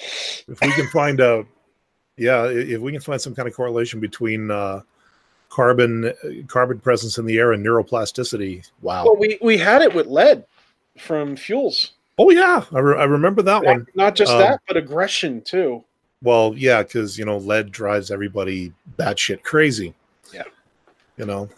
if 0.49 0.61
we 0.61 0.73
can 0.73 0.89
find 0.89 1.21
out 1.21 1.47
yeah 2.17 2.47
if 2.47 2.81
we 2.81 2.91
can 2.91 3.01
find 3.01 3.21
some 3.21 3.35
kind 3.35 3.47
of 3.47 3.55
correlation 3.55 4.01
between 4.01 4.51
uh, 4.51 4.81
carbon 5.51 6.13
carbon 6.49 6.81
presence 6.81 7.19
in 7.19 7.27
the 7.27 7.39
air 7.39 7.53
and 7.53 7.65
neuroplasticity 7.65 8.69
wow 8.83 9.05
Well, 9.05 9.17
we 9.17 9.39
we 9.41 9.57
had 9.59 9.83
it 9.83 9.95
with 9.95 10.07
lead 10.07 10.45
from 10.99 11.37
fuels. 11.37 11.93
Oh 12.21 12.31
yeah 12.31 12.65
i, 12.73 12.79
re- 12.79 12.99
I 13.01 13.05
remember 13.05 13.41
that 13.43 13.65
one 13.65 13.87
Not 13.95 14.15
just 14.15 14.33
Um, 14.33 14.39
that, 14.41 14.61
but 14.69 14.77
aggression 14.77 15.41
too. 15.43 15.83
well 16.23 16.53
yeah 16.57 16.83
because 16.83 17.19
you 17.19 17.25
know 17.25 17.39
lead 17.39 17.73
drives 17.73 18.11
everybody 18.11 18.73
batshit 18.99 19.43
crazy 19.43 19.95
Yeah. 20.33 20.45
you 21.17 21.25
know 21.27 21.49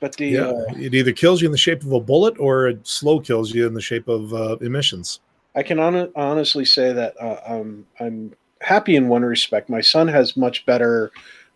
But 0.00 0.16
the 0.16 0.26
yeah 0.26 0.46
uh, 0.46 0.64
it 0.76 0.94
either 0.94 1.12
kills 1.12 1.42
you 1.42 1.46
in 1.48 1.52
the 1.52 1.58
shape 1.58 1.82
of 1.82 1.92
a 1.92 2.00
bullet 2.00 2.38
or 2.38 2.68
it 2.68 2.86
slow 2.86 3.20
kills 3.20 3.52
you 3.54 3.66
in 3.66 3.74
the 3.74 3.80
shape 3.80 4.08
of 4.08 4.32
uh, 4.32 4.56
emissions 4.60 5.20
I 5.56 5.62
can 5.62 5.78
hon- 5.78 6.12
honestly 6.14 6.64
say 6.64 6.92
that 6.92 7.14
uh, 7.20 7.40
um, 7.46 7.84
I'm 7.98 8.32
happy 8.60 8.94
in 8.94 9.08
one 9.08 9.24
respect. 9.24 9.68
My 9.68 9.80
son 9.80 10.06
has 10.06 10.36
much 10.36 10.64
better 10.66 11.10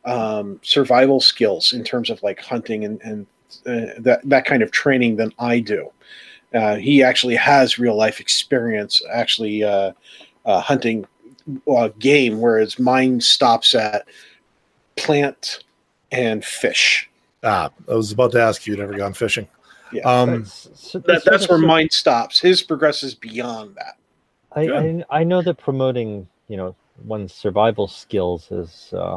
um, 0.05 0.59
survival 0.63 1.21
skills 1.21 1.73
in 1.73 1.85
terms 1.85 2.11
of 2.11 2.21
like 2.23 2.41
hunting 2.41 2.85
and, 2.85 3.01
and 3.03 3.27
uh, 3.67 3.93
that 4.01 4.21
that 4.25 4.45
kind 4.45 4.61
of 4.63 4.73
training 4.73 5.17
than 5.17 5.33
I 5.39 5.61
do. 5.61 5.93
Uh, 6.55 6.77
he 6.77 7.03
actually 7.03 7.37
has 7.37 7.79
real 7.79 7.97
life 7.97 8.21
experience 8.21 9.03
actually 9.13 9.65
uh, 9.65 9.93
uh, 10.45 10.61
hunting 10.61 11.07
uh, 11.69 11.89
game, 11.99 12.41
whereas 12.41 12.79
mine 12.79 13.21
stops 13.21 13.75
at 13.75 14.07
plant 14.97 15.65
and 16.11 16.45
fish. 16.45 17.09
ah 17.43 17.71
i 17.89 17.95
was 17.95 18.13
about 18.13 18.31
to 18.33 18.41
ask 18.41 18.67
you 18.67 18.73
you'd 18.75 18.81
never 18.81 18.95
gone 18.97 19.15
fishing 19.15 19.49
Yeah, 19.93 20.03
um 20.03 20.29
That's- 20.31 20.69
so- 20.75 20.99
that, 21.01 21.25
that's 21.25 21.49
where 21.49 21.59
so- 21.59 21.67
mine 21.67 21.89
stops. 21.91 22.39
His 22.41 22.63
progresses 22.63 23.15
beyond 23.15 23.75
that. 23.77 23.97
I, 24.55 24.63
I 24.69 25.05
I 25.21 25.25
know 25.25 25.41
that 25.43 25.57
promoting 25.57 26.29
you 26.49 26.57
know 26.59 26.75
one's 27.05 27.33
survival 27.33 27.89
skills 27.89 28.51
is 28.53 28.93
uh, 28.93 29.17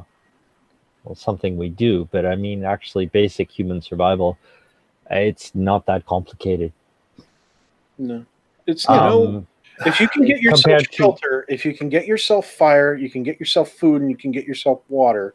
well 1.04 1.16
something 1.16 1.58
we 1.58 1.70
do, 1.70 2.08
but 2.14 2.26
I 2.26 2.36
mean 2.36 2.64
actually 2.64 3.08
basic 3.08 3.52
human 3.52 3.82
survival, 3.82 4.38
it's 5.12 5.54
not 5.54 5.86
that 5.88 6.06
complicated. 6.06 6.72
No, 7.98 8.26
it's 8.68 8.88
you 8.88 8.96
know. 8.96 9.28
Um, 9.28 9.48
if 9.86 10.00
you 10.00 10.08
can 10.08 10.26
get 10.26 10.42
yourself 10.42 10.64
compared 10.64 10.90
to- 10.90 10.94
shelter, 10.96 11.46
if 11.50 11.66
you 11.66 11.74
can 11.76 11.90
get 11.90 12.06
yourself 12.08 12.48
fire, 12.48 12.96
you 12.96 13.10
can 13.10 13.24
get 13.24 13.40
yourself 13.40 13.72
food, 13.72 14.02
and 14.02 14.10
you 14.10 14.18
can 14.18 14.32
get 14.32 14.46
yourself 14.46 14.82
water, 14.90 15.34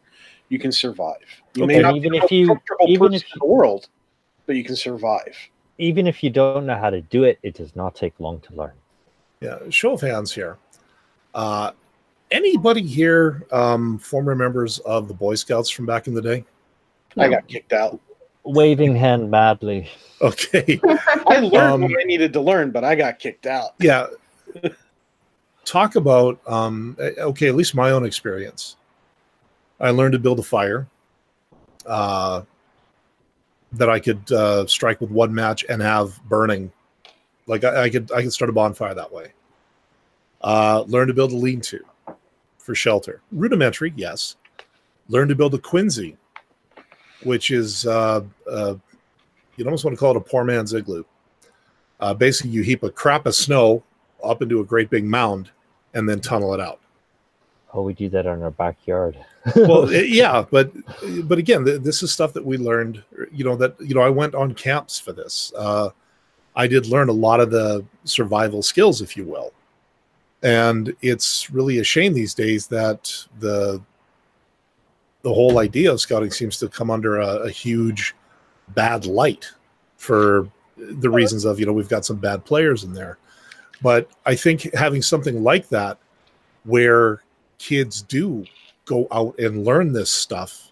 you 0.49 0.57
can 0.59 0.71
survive. 0.71 1.17
You 1.55 1.65
may 1.65 1.79
not 1.79 1.95
Even 1.95 2.13
be 2.13 2.17
if 2.17 2.31
you- 2.31 2.57
even 2.87 2.99
person 2.99 3.13
if 3.15 3.23
in 3.23 3.39
the 3.39 3.45
world, 3.45 3.87
but 4.47 4.55
you 4.55 4.63
can 4.63 4.75
survive. 4.75 5.35
even 5.77 6.07
if 6.07 6.23
you 6.23 6.29
don't 6.29 6.65
know 6.65 6.75
how 6.75 6.89
to 6.89 7.01
do 7.01 7.23
it, 7.23 7.39
it 7.43 7.53
does 7.55 7.75
not 7.75 7.95
take 7.95 8.19
long 8.19 8.39
to 8.41 8.53
learn. 8.55 8.73
Yeah, 9.41 9.57
show 9.69 9.93
of 9.93 10.01
hands 10.01 10.33
here. 10.33 10.57
Uh, 11.33 11.71
anybody 12.29 12.81
here 12.83 13.45
um, 13.51 13.97
former 13.97 14.35
members 14.35 14.79
of 14.79 15.07
the 15.07 15.13
Boy 15.13 15.35
Scouts 15.35 15.69
from 15.69 15.85
back 15.85 16.07
in 16.07 16.13
the 16.13 16.21
day? 16.21 16.45
I 17.17 17.29
got 17.29 17.47
kicked 17.47 17.73
out. 17.73 17.99
Waving 18.43 18.95
hand 18.95 19.29
madly. 19.29 19.89
Okay, 20.21 20.79
I 21.27 21.39
learned 21.39 21.55
Um, 21.55 21.81
what 21.81 21.91
I 21.99 22.03
needed 22.03 22.33
to 22.33 22.41
learn, 22.41 22.71
but 22.71 22.83
I 22.83 22.95
got 22.95 23.19
kicked 23.19 23.45
out. 23.45 23.71
yeah. 23.79 24.07
Talk 25.63 25.95
about 25.95 26.39
um, 26.47 26.97
eh, 26.99 27.11
okay, 27.19 27.47
at 27.47 27.55
least 27.55 27.75
my 27.75 27.91
own 27.91 28.03
experience. 28.05 28.77
I 29.79 29.91
learned 29.91 30.13
to 30.13 30.19
build 30.19 30.39
a 30.39 30.43
fire 30.43 30.87
uh, 31.85 32.41
that 33.73 33.89
I 33.89 33.99
could 33.99 34.31
uh, 34.31 34.65
strike 34.67 34.99
with 35.01 35.11
one 35.11 35.33
match 35.33 35.63
and 35.69 35.81
have 35.81 36.21
burning. 36.25 36.71
Like 37.47 37.63
I, 37.63 37.83
I 37.83 37.89
could, 37.89 38.11
I 38.11 38.21
could 38.23 38.33
start 38.33 38.49
a 38.49 38.53
bonfire 38.53 38.93
that 38.93 39.11
way. 39.11 39.33
Uh, 40.41 40.83
learn 40.87 41.07
to 41.07 41.13
build 41.13 41.31
a 41.31 41.35
lean-to 41.35 41.79
for 42.57 42.73
shelter. 42.75 43.21
Rudimentary, 43.31 43.93
yes. 43.95 44.35
Learn 45.09 45.27
to 45.27 45.35
build 45.35 45.53
a 45.53 45.59
quinzee, 45.59 46.17
which 47.23 47.51
is 47.51 47.85
uh, 47.85 48.21
uh, 48.49 48.75
you'd 49.55 49.67
almost 49.67 49.83
want 49.85 49.95
to 49.95 49.99
call 49.99 50.11
it 50.11 50.17
a 50.17 50.21
poor 50.21 50.43
man's 50.43 50.73
igloo. 50.73 51.03
Uh, 51.99 52.13
basically, 52.13 52.51
you 52.51 52.61
heap 52.63 52.83
a 52.83 52.89
crap 52.89 53.25
of 53.25 53.35
snow 53.35 53.83
up 54.23 54.41
into 54.41 54.59
a 54.59 54.63
great 54.63 54.89
big 54.89 55.03
mound 55.03 55.49
and 55.93 56.07
then 56.09 56.19
tunnel 56.19 56.53
it 56.53 56.59
out. 56.59 56.79
Oh, 57.73 57.83
we 57.83 57.93
do 57.93 58.09
that 58.09 58.25
in 58.25 58.41
our 58.43 58.51
backyard. 58.51 59.17
well, 59.55 59.89
it- 59.89 60.09
yeah, 60.09 60.43
but 60.51 60.71
but 61.23 61.37
again, 61.37 61.63
th- 61.65 61.81
this 61.81 62.03
is 62.03 62.11
stuff 62.11 62.33
that 62.33 62.45
we 62.45 62.57
learned. 62.57 63.03
You 63.31 63.43
know 63.45 63.55
that 63.55 63.75
you 63.79 63.95
know 63.95 64.01
I 64.01 64.09
went 64.09 64.35
on 64.35 64.53
camps 64.53 64.99
for 64.99 65.13
this. 65.13 65.51
Uh, 65.57 65.89
I 66.55 66.67
did 66.67 66.87
learn 66.87 67.07
a 67.07 67.13
lot 67.13 67.39
of 67.39 67.49
the 67.49 67.85
survival 68.03 68.61
skills, 68.61 69.01
if 69.01 69.15
you 69.15 69.23
will, 69.23 69.53
and 70.43 70.93
it's 71.01 71.49
really 71.49 71.79
a 71.79 71.83
shame 71.83 72.13
these 72.13 72.33
days 72.33 72.67
that 72.67 73.25
the 73.39 73.81
the 75.23 75.33
whole 75.33 75.59
idea 75.59 75.91
of 75.91 76.01
scouting 76.01 76.31
seems 76.31 76.57
to 76.57 76.67
come 76.67 76.89
under 76.89 77.19
a, 77.19 77.27
a 77.43 77.49
huge 77.49 78.15
bad 78.69 79.05
light 79.05 79.51
for 79.97 80.49
the 80.77 81.09
reasons 81.09 81.45
of 81.45 81.59
you 81.59 81.65
know 81.65 81.73
we've 81.73 81.89
got 81.89 82.05
some 82.05 82.17
bad 82.17 82.43
players 82.45 82.83
in 82.83 82.93
there, 82.93 83.17
but 83.81 84.09
I 84.25 84.35
think 84.35 84.73
having 84.73 85.01
something 85.01 85.43
like 85.43 85.69
that 85.69 85.97
where 86.63 87.21
kids 87.57 88.01
do 88.01 88.45
go 88.85 89.07
out 89.11 89.37
and 89.39 89.63
learn 89.63 89.93
this 89.93 90.09
stuff. 90.09 90.71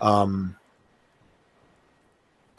Um, 0.00 0.56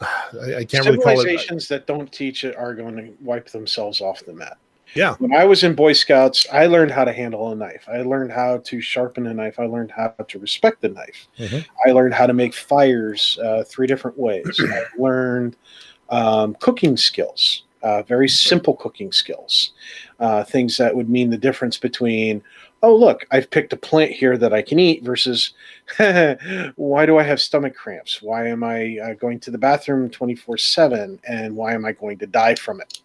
I, 0.00 0.56
I 0.58 0.64
can't 0.64 0.84
really 0.86 0.98
call 0.98 1.12
it. 1.12 1.22
Civilizations 1.22 1.68
that 1.68 1.86
don't 1.86 2.10
teach 2.12 2.44
it 2.44 2.56
are 2.56 2.74
going 2.74 2.96
to 2.96 3.12
wipe 3.22 3.48
themselves 3.50 4.00
off 4.00 4.24
the 4.24 4.32
map. 4.32 4.58
Yeah, 4.94 5.14
When 5.18 5.32
I 5.32 5.44
was 5.44 5.62
in 5.62 5.74
Boy 5.74 5.92
Scouts, 5.92 6.46
I 6.52 6.66
learned 6.66 6.90
how 6.90 7.04
to 7.04 7.12
handle 7.12 7.52
a 7.52 7.54
knife. 7.54 7.88
I 7.88 8.02
learned 8.02 8.32
how 8.32 8.58
to 8.58 8.80
sharpen 8.80 9.26
a 9.26 9.34
knife. 9.34 9.60
I 9.60 9.66
learned 9.66 9.92
how 9.92 10.08
to 10.26 10.38
respect 10.38 10.80
the 10.80 10.88
knife. 10.88 11.28
Mhm. 11.38 11.64
I 11.86 11.92
learned 11.92 12.14
how 12.14 12.26
to 12.26 12.32
make 12.32 12.54
fires 12.54 13.38
uh, 13.42 13.62
three 13.64 13.86
different 13.86 14.18
ways. 14.18 14.44
I 14.60 14.84
learned 14.98 15.56
um, 16.08 16.56
cooking 16.60 16.96
skills, 16.96 17.62
uh, 17.82 18.02
very 18.02 18.28
simple 18.28 18.74
cooking 18.74 19.12
skills, 19.12 19.72
uh, 20.18 20.42
things 20.42 20.76
that 20.78 20.94
would 20.94 21.08
mean 21.08 21.30
the 21.30 21.38
difference 21.38 21.78
between, 21.78 22.42
oh, 22.82 22.94
look, 22.96 23.24
I've 23.30 23.48
picked 23.50 23.72
a 23.72 23.76
plant 23.76 24.10
here 24.10 24.36
that 24.38 24.52
I 24.52 24.60
can 24.62 24.80
eat 24.80 25.04
versus, 25.04 25.52
why 26.76 27.06
do 27.06 27.16
I 27.16 27.22
have 27.22 27.40
stomach 27.40 27.76
cramps? 27.76 28.20
Why 28.22 28.48
am 28.48 28.64
I 28.64 28.98
uh, 28.98 29.14
going 29.14 29.38
to 29.40 29.52
the 29.52 29.58
bathroom 29.58 30.10
24 30.10 30.58
7? 30.58 31.20
And 31.28 31.54
why 31.54 31.74
am 31.74 31.84
I 31.84 31.92
going 31.92 32.18
to 32.18 32.26
die 32.26 32.56
from 32.56 32.80
it? 32.80 33.00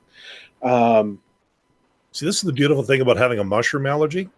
Um, 0.68 1.20
see, 2.16 2.26
this 2.26 2.38
is 2.38 2.44
the 2.44 2.54
beautiful 2.54 2.84
thing 2.84 3.02
about 3.02 3.18
having 3.18 3.40
a 3.40 3.44
mushroom 3.44 3.86
allergy. 3.86 4.30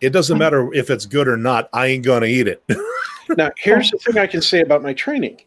It 0.00 0.10
doesn't 0.10 0.36
hmm. 0.36 0.40
matter 0.40 0.74
if 0.74 0.90
it's 0.90 1.06
good 1.06 1.28
or 1.28 1.36
not. 1.36 1.68
I 1.72 1.86
ain't 1.86 2.04
gonna 2.04 2.26
eat 2.26 2.48
it. 2.48 2.62
Now, 3.36 3.50
here's 3.56 3.90
the 3.90 3.98
thing 3.98 4.18
I 4.18 4.26
can 4.26 4.42
say 4.42 4.60
about 4.60 4.82
my 4.82 4.92
training. 4.92 5.40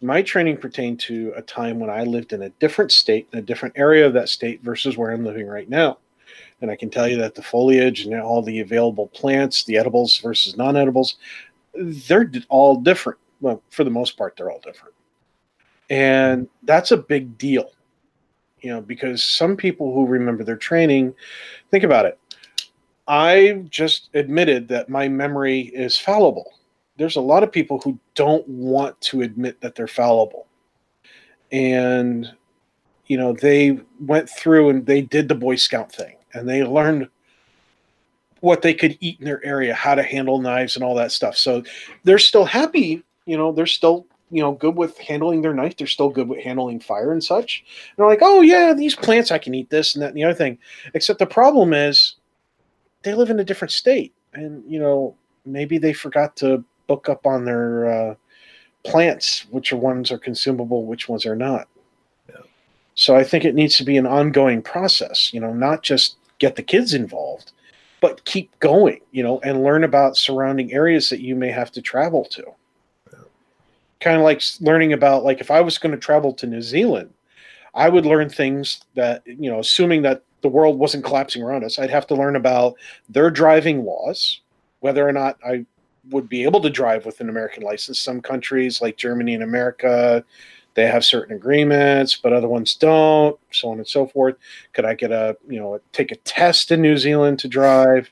My 0.00 0.22
training 0.22 0.58
pertained 0.58 1.00
to 1.00 1.32
a 1.34 1.42
time 1.42 1.80
when 1.80 1.90
I 1.90 2.04
lived 2.04 2.32
in 2.32 2.42
a 2.42 2.50
different 2.50 2.92
state, 2.92 3.28
in 3.32 3.38
a 3.38 3.42
different 3.42 3.76
area 3.76 4.06
of 4.06 4.12
that 4.12 4.28
state 4.28 4.62
versus 4.62 4.96
where 4.96 5.10
I'm 5.10 5.24
living 5.24 5.46
right 5.46 5.68
now. 5.68 5.98
And 6.60 6.70
I 6.70 6.76
can 6.76 6.90
tell 6.90 7.08
you 7.08 7.16
that 7.18 7.34
the 7.34 7.42
foliage 7.42 8.04
and 8.04 8.14
all 8.20 8.42
the 8.42 8.60
available 8.60 9.08
plants, 9.08 9.64
the 9.64 9.76
edibles 9.76 10.18
versus 10.18 10.56
non 10.56 10.76
edibles, 10.76 11.16
they're 11.74 12.30
all 12.48 12.76
different. 12.76 13.18
Well, 13.40 13.62
for 13.70 13.84
the 13.84 13.90
most 13.90 14.16
part, 14.16 14.36
they're 14.36 14.50
all 14.50 14.60
different. 14.60 14.94
And 15.90 16.48
that's 16.64 16.90
a 16.90 16.96
big 16.96 17.38
deal, 17.38 17.70
you 18.60 18.70
know, 18.70 18.80
because 18.80 19.22
some 19.22 19.56
people 19.56 19.94
who 19.94 20.06
remember 20.06 20.44
their 20.44 20.56
training, 20.56 21.14
think 21.70 21.84
about 21.84 22.06
it. 22.06 22.18
I 23.06 23.64
just 23.70 24.10
admitted 24.14 24.68
that 24.68 24.88
my 24.88 25.08
memory 25.08 25.60
is 25.60 25.98
fallible. 25.98 26.52
There's 26.96 27.16
a 27.16 27.20
lot 27.20 27.42
of 27.42 27.52
people 27.52 27.80
who 27.80 27.98
don't 28.14 28.46
want 28.48 29.00
to 29.02 29.22
admit 29.22 29.60
that 29.60 29.74
they're 29.74 29.86
fallible. 29.86 30.46
And 31.50 32.30
you 33.06 33.16
know 33.16 33.32
they 33.32 33.80
went 34.00 34.28
through 34.28 34.68
and 34.68 34.84
they 34.84 35.00
did 35.00 35.28
the 35.28 35.34
boy 35.34 35.56
scout 35.56 35.90
thing 35.90 36.16
and 36.34 36.46
they 36.46 36.62
learned 36.62 37.08
what 38.40 38.60
they 38.60 38.74
could 38.74 38.98
eat 39.00 39.18
in 39.18 39.24
their 39.24 39.44
area 39.44 39.72
how 39.72 39.94
to 39.94 40.02
handle 40.02 40.38
knives 40.38 40.76
and 40.76 40.84
all 40.84 40.94
that 40.96 41.10
stuff. 41.10 41.34
So 41.34 41.62
they're 42.04 42.18
still 42.18 42.44
happy 42.44 43.02
you 43.28 43.36
know 43.36 43.52
they're 43.52 43.66
still 43.66 44.06
you 44.30 44.42
know 44.42 44.52
good 44.52 44.76
with 44.76 44.98
handling 44.98 45.42
their 45.42 45.54
knife 45.54 45.76
they're 45.76 45.86
still 45.86 46.10
good 46.10 46.28
with 46.28 46.42
handling 46.42 46.80
fire 46.80 47.12
and 47.12 47.22
such. 47.22 47.64
And 47.90 47.96
they're 47.96 48.06
like 48.06 48.20
oh 48.22 48.40
yeah 48.40 48.72
these 48.72 48.94
plants 48.94 49.30
i 49.30 49.38
can 49.38 49.54
eat 49.54 49.70
this 49.70 49.94
and 49.94 50.02
that 50.02 50.08
and 50.08 50.16
the 50.16 50.24
other 50.24 50.34
thing. 50.34 50.58
Except 50.94 51.18
the 51.18 51.26
problem 51.26 51.72
is 51.72 52.16
they 53.02 53.14
live 53.14 53.30
in 53.30 53.40
a 53.40 53.44
different 53.44 53.72
state. 53.72 54.14
And 54.34 54.62
you 54.70 54.78
know 54.78 55.16
maybe 55.44 55.78
they 55.78 55.92
forgot 55.92 56.36
to 56.36 56.64
book 56.86 57.08
up 57.08 57.26
on 57.26 57.44
their 57.44 57.88
uh, 57.90 58.14
plants 58.84 59.46
which 59.50 59.72
are 59.72 59.76
ones 59.76 60.10
are 60.10 60.18
consumable 60.18 60.84
which 60.84 61.08
ones 61.08 61.26
are 61.26 61.36
not. 61.36 61.68
Yeah. 62.28 62.36
so 62.94 63.16
i 63.16 63.24
think 63.24 63.44
it 63.44 63.54
needs 63.54 63.76
to 63.78 63.84
be 63.84 63.96
an 63.96 64.06
ongoing 64.06 64.62
process 64.62 65.32
you 65.32 65.40
know 65.40 65.52
not 65.52 65.82
just 65.82 66.16
get 66.38 66.56
the 66.56 66.62
kids 66.62 66.94
involved 66.94 67.52
but 68.00 68.24
keep 68.24 68.56
going 68.60 69.00
you 69.10 69.22
know 69.22 69.40
and 69.40 69.64
learn 69.64 69.84
about 69.84 70.16
surrounding 70.16 70.72
areas 70.72 71.10
that 71.10 71.20
you 71.20 71.34
may 71.34 71.50
have 71.50 71.72
to 71.72 71.82
travel 71.82 72.24
to 72.24 72.44
kind 74.00 74.16
of 74.16 74.22
like 74.22 74.42
learning 74.60 74.92
about 74.92 75.24
like 75.24 75.40
if 75.40 75.50
i 75.50 75.60
was 75.60 75.78
going 75.78 75.92
to 75.92 75.98
travel 75.98 76.32
to 76.32 76.46
new 76.46 76.62
zealand 76.62 77.12
i 77.74 77.88
would 77.88 78.06
learn 78.06 78.28
things 78.28 78.80
that 78.94 79.22
you 79.26 79.50
know 79.50 79.60
assuming 79.60 80.02
that 80.02 80.22
the 80.40 80.48
world 80.48 80.78
wasn't 80.78 81.04
collapsing 81.04 81.42
around 81.42 81.64
us 81.64 81.78
i'd 81.78 81.90
have 81.90 82.06
to 82.06 82.14
learn 82.14 82.36
about 82.36 82.74
their 83.08 83.30
driving 83.30 83.84
laws 83.84 84.40
whether 84.80 85.06
or 85.06 85.12
not 85.12 85.36
i 85.46 85.64
would 86.10 86.28
be 86.28 86.44
able 86.44 86.60
to 86.60 86.70
drive 86.70 87.06
with 87.06 87.20
an 87.20 87.28
American 87.28 87.62
license. 87.62 87.98
Some 87.98 88.20
countries, 88.20 88.80
like 88.80 88.96
Germany 88.96 89.34
and 89.34 89.42
America, 89.42 90.24
they 90.74 90.86
have 90.86 91.04
certain 91.04 91.34
agreements, 91.34 92.16
but 92.16 92.32
other 92.32 92.48
ones 92.48 92.74
don't, 92.74 93.38
so 93.50 93.70
on 93.70 93.78
and 93.78 93.88
so 93.88 94.06
forth. 94.06 94.36
Could 94.72 94.84
I 94.84 94.94
get 94.94 95.10
a, 95.10 95.36
you 95.48 95.58
know, 95.58 95.80
take 95.92 96.12
a 96.12 96.16
test 96.16 96.70
in 96.70 96.80
New 96.80 96.96
Zealand 96.96 97.38
to 97.40 97.48
drive? 97.48 98.10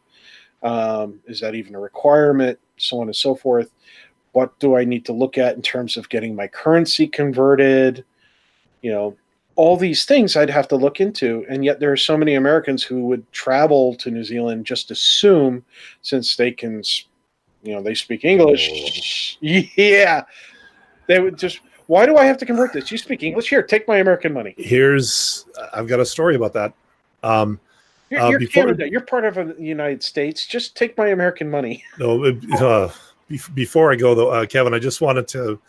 Um, 0.62 1.20
is 1.26 1.40
that 1.40 1.54
even 1.54 1.74
a 1.74 1.80
requirement? 1.80 2.58
So 2.76 3.00
on 3.00 3.06
and 3.06 3.16
so 3.16 3.34
forth. 3.34 3.70
What 4.36 4.58
do 4.58 4.76
I 4.76 4.84
need 4.84 5.06
to 5.06 5.14
look 5.14 5.38
at 5.38 5.56
in 5.56 5.62
terms 5.62 5.96
of 5.96 6.10
getting 6.10 6.36
my 6.36 6.46
currency 6.46 7.06
converted? 7.06 8.04
You 8.82 8.92
know, 8.92 9.16
all 9.54 9.78
these 9.78 10.04
things 10.04 10.36
I'd 10.36 10.50
have 10.50 10.68
to 10.68 10.76
look 10.76 11.00
into. 11.00 11.46
And 11.48 11.64
yet 11.64 11.80
there 11.80 11.90
are 11.90 11.96
so 11.96 12.18
many 12.18 12.34
Americans 12.34 12.82
who 12.82 13.06
would 13.06 13.32
travel 13.32 13.94
to 13.94 14.10
New 14.10 14.24
Zealand 14.24 14.66
just 14.66 14.90
assume 14.90 15.64
since 16.02 16.36
they 16.36 16.52
can 16.52 16.82
you 17.62 17.72
know 17.72 17.82
they 17.82 17.94
speak 17.94 18.26
english. 18.26 19.38
Yeah. 19.40 20.24
They 21.06 21.18
would 21.18 21.38
just 21.38 21.60
why 21.86 22.04
do 22.04 22.18
i 22.18 22.26
have 22.26 22.36
to 22.36 22.44
convert 22.44 22.74
this? 22.74 22.92
You 22.92 22.98
speak 22.98 23.22
english? 23.22 23.48
Here 23.48 23.62
take 23.62 23.88
my 23.88 23.96
american 23.98 24.34
money. 24.34 24.54
Here's 24.58 25.46
I've 25.72 25.88
got 25.88 25.98
a 25.98 26.04
story 26.04 26.34
about 26.36 26.52
that. 26.52 26.74
Um, 27.22 27.58
you're, 28.10 28.20
Uh, 28.20 28.30
you're 28.30 28.38
before- 28.38 28.64
canada. 28.64 28.90
You're 28.90 29.00
part 29.00 29.24
of 29.24 29.34
the 29.34 29.56
united 29.58 30.02
states. 30.02 30.46
Just 30.46 30.76
take 30.76 30.98
my 30.98 31.08
american 31.08 31.50
money. 31.50 31.82
No, 31.98 32.22
uh, 32.60 32.90
before 33.54 33.92
I 33.92 33.96
go 33.96 34.14
though, 34.14 34.30
uh, 34.30 34.46
Kevin, 34.46 34.74
I 34.74 34.78
just 34.78 35.00
wanted 35.00 35.28
to 35.28 35.60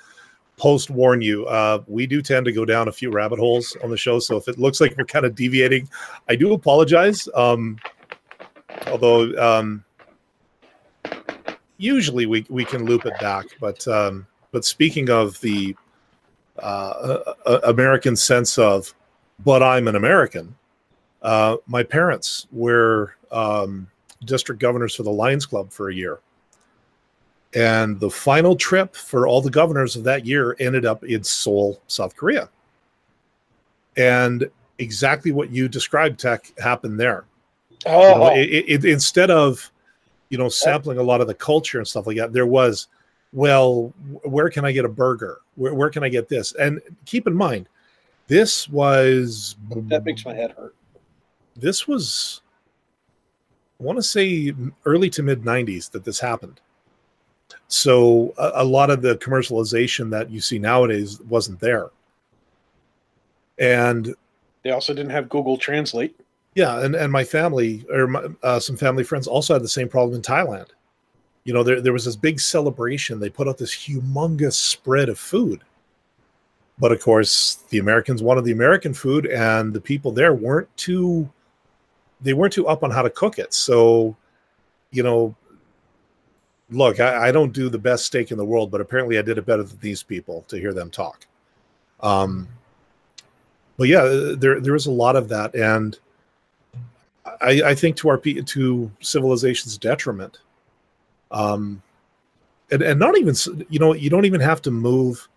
post 0.57 0.89
warn 0.89 1.21
you. 1.21 1.45
Uh, 1.45 1.84
we 1.88 2.07
do 2.07 2.21
tend 2.21 2.45
to 2.45 2.51
go 2.51 2.65
down 2.65 2.88
a 2.88 2.91
few 2.91 3.11
rabbit 3.11 3.39
holes 3.39 3.75
on 3.84 3.89
the 3.89 3.97
show, 3.97 4.19
so 4.19 4.38
if 4.38 4.47
it 4.47 4.57
looks 4.57 4.81
like 4.81 4.95
we're 4.97 5.05
kind 5.05 5.25
of 5.25 5.35
deviating, 5.35 5.89
I 6.29 6.35
do 6.35 6.53
apologize. 6.53 7.27
Um, 7.35 7.77
although 8.88 9.34
um, 9.38 9.84
usually 11.77 12.25
we 12.25 12.45
we 12.49 12.65
can 12.65 12.85
loop 12.85 13.05
it 13.05 13.13
back, 13.19 13.45
but 13.59 13.88
um, 13.88 14.27
but 14.51 14.65
speaking 14.65 15.09
of 15.09 15.39
the 15.41 15.75
uh, 16.59 17.34
American 17.65 18.15
sense 18.15 18.57
of, 18.57 18.93
but 19.43 19.61
I'm 19.61 19.88
an 19.88 19.95
American. 19.95 20.55
Uh, 21.21 21.57
my 21.67 21.84
parents 21.84 22.47
were 22.51 23.15
um, 23.31 23.88
district 24.25 24.61
governors 24.61 24.95
for 24.95 25.03
the 25.03 25.11
Lions 25.11 25.45
Club 25.45 25.71
for 25.71 25.89
a 25.89 25.93
year. 25.93 26.19
And 27.56 27.99
the 27.99 28.10
final 28.10 28.56
trip 28.56 28.95
for 28.95 29.28
all 29.28 29.41
the 29.41 29.49
governors 29.49 29.95
of 29.95 30.03
that 30.03 30.26
year 30.26 30.56
ended 30.60 30.86
up 30.86 31.03
in 31.03 31.24
Seoul, 31.24 31.82
South 31.88 32.15
Korea. 32.15 32.49
And 33.95 34.49
exactly 34.80 35.32
what 35.32 35.49
you 35.49 35.68
described, 35.68 36.19
Tech, 36.19 36.52
happened 36.60 36.99
there. 36.99 37.26
You 37.86 37.91
know, 37.91 38.24
oh 38.24 38.36
it, 38.36 38.65
it, 38.68 38.86
instead 38.86 39.32
of, 39.32 39.72
you 40.30 40.38
know, 40.38 40.49
sampling 40.49 40.98
a 40.98 41.03
lot 41.03 41.22
of 41.22 41.28
the 41.28 41.34
culture 41.34 41.78
and 41.78 41.88
stuff 41.88 42.06
like 42.06 42.18
that, 42.18 42.34
there 42.34 42.45
was, 42.45 42.88
well, 43.32 43.94
where 44.24 44.49
can 44.49 44.65
I 44.65 44.72
get 44.72 44.86
a 44.86 44.90
burger? 44.90 45.40
Where, 45.56 45.74
where 45.74 45.90
can 45.90 46.03
I 46.03 46.10
get 46.10 46.28
this? 46.28 46.53
And 46.56 46.82
keep 47.06 47.28
in 47.28 47.34
mind, 47.34 47.69
this 48.28 48.68
was 48.69 49.56
that 49.69 50.03
makes 50.06 50.26
my 50.26 50.34
head 50.34 50.52
hurt 50.52 50.76
this 51.56 51.88
was 51.88 52.41
i 53.80 53.84
want 53.84 53.98
to 53.98 54.03
say 54.03 54.53
early 54.86 55.10
to 55.10 55.24
mid 55.24 55.41
90s 55.41 55.90
that 55.91 56.03
this 56.03 56.19
happened 56.19 56.60
so 57.68 58.34
a, 58.38 58.52
a 58.56 58.64
lot 58.64 58.89
of 58.89 59.02
the 59.02 59.18
commercialization 59.18 60.10
that 60.11 60.30
you 60.30 60.39
see 60.39 60.60
nowadays 60.60 61.19
wasn't 61.22 61.60
there. 61.60 61.89
And 63.60 64.15
they 64.64 64.72
also 64.72 64.94
didn't 64.94 65.11
have 65.11 65.30
google 65.30 65.57
translate. 65.57 66.19
Yeah 66.56 66.80
and, 66.81 66.95
and 66.95 67.11
my 67.11 67.23
family 67.23 67.85
or 67.91 68.07
my, 68.07 68.27
uh, 68.44 68.60
some 68.60 68.77
family 68.77 69.03
friends 69.03 69.27
also 69.27 69.53
had 69.53 69.64
the 69.64 69.68
same 69.69 69.89
problem 69.89 70.15
in 70.15 70.22
thailand. 70.22 70.68
You 71.44 71.53
know 71.53 71.64
there, 71.64 71.81
there 71.81 71.94
was 71.94 72.06
this 72.06 72.15
big 72.15 72.39
celebration. 72.39 73.19
They 73.19 73.30
put 73.30 73.48
out 73.48 73.57
this 73.57 73.76
humongous 73.76 74.53
spread 74.53 75.10
of 75.10 75.18
food. 75.18 75.61
But 76.80 76.91
of 76.91 77.02
course 77.02 77.56
the 77.69 77.80
americans 77.80 78.22
wanted 78.22 78.44
the 78.44 78.52
american 78.52 78.94
food 78.94 79.26
and 79.26 79.73
the 79.73 79.81
people 79.81 80.11
there 80.11 80.34
weren't 80.34 80.76
too 80.77 81.30
they 82.22 82.34
weren't 82.34 82.53
too 82.53 82.68
up 82.68 82.84
on 82.84 82.91
how 82.91 83.02
to 83.02 83.10
cook 83.10 83.39
it. 83.39 83.53
So, 83.53 84.15
you 84.91 85.03
know, 85.03 85.35
look, 86.69 86.99
I, 86.99 87.30
I 87.30 87.31
don't 87.31 87.53
do 87.53 87.69
the 87.69 87.77
best 87.77 88.06
steak 88.06 88.31
in 88.31 88.38
the 88.38 88.45
world, 88.45 88.72
but 88.72 88.81
apparently 88.81 89.18
I 89.18 89.22
did 89.22 89.38
it 89.38 89.45
better 89.45 89.64
than 89.64 89.80
these 89.80 90.03
people 90.03 90.44
to 90.48 90.57
hear 90.57 90.73
them 90.73 90.89
talk. 90.89 91.26
Um, 92.02 92.48
but 93.77 93.88
yeah, 93.88 94.34
there 94.38 94.60
there 94.60 94.76
is 94.76 94.88
a 94.88 94.91
lot 94.91 95.15
of 95.15 95.30
that, 95.30 95.53
and 95.56 95.98
I, 97.41 97.61
I 97.65 97.76
think 97.76 97.95
to 97.98 98.10
our 98.10 98.18
to 98.18 98.91
civilization's 99.02 99.77
detriment. 99.77 100.39
Um, 101.30 101.81
and 102.72 102.81
and 102.81 102.99
not 102.99 103.18
even 103.18 103.35
you 103.69 103.80
know 103.80 103.94
you 103.94 104.10
don't 104.10 104.26
even 104.26 104.41
have 104.41 104.61
to 104.64 104.72
move 104.72 105.27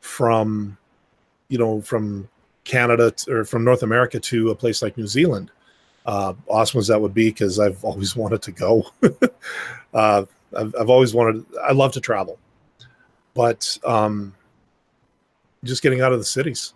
from 0.00 0.76
you 1.48 1.58
know 1.58 1.80
from 1.82 2.28
Canada 2.64 3.10
to, 3.10 3.32
or 3.32 3.44
from 3.44 3.64
North 3.64 3.82
America 3.82 4.18
to 4.20 4.50
a 4.50 4.54
place 4.54 4.82
like 4.82 4.96
New 4.96 5.06
Zealand. 5.06 5.50
Uh, 6.04 6.34
awesome 6.48 6.80
as 6.80 6.88
that 6.88 7.00
would 7.00 7.14
be, 7.14 7.28
because 7.28 7.60
I've 7.60 7.84
always 7.84 8.16
wanted 8.16 8.42
to 8.42 8.52
go. 8.52 8.86
uh, 9.94 10.24
I've, 10.56 10.74
I've 10.78 10.90
always 10.90 11.14
wanted. 11.14 11.44
I 11.62 11.72
love 11.72 11.92
to 11.92 12.00
travel, 12.00 12.38
but 13.34 13.78
um, 13.84 14.34
just 15.64 15.82
getting 15.82 16.00
out 16.00 16.12
of 16.12 16.18
the 16.18 16.24
cities. 16.24 16.74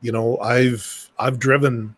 You 0.00 0.12
know, 0.12 0.38
I've 0.38 1.10
I've 1.18 1.38
driven. 1.38 1.94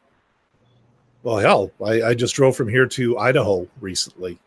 Well, 1.22 1.38
hell, 1.38 1.70
I, 1.84 2.02
I 2.02 2.14
just 2.14 2.34
drove 2.34 2.56
from 2.56 2.68
here 2.68 2.86
to 2.86 3.18
Idaho 3.18 3.68
recently. 3.80 4.38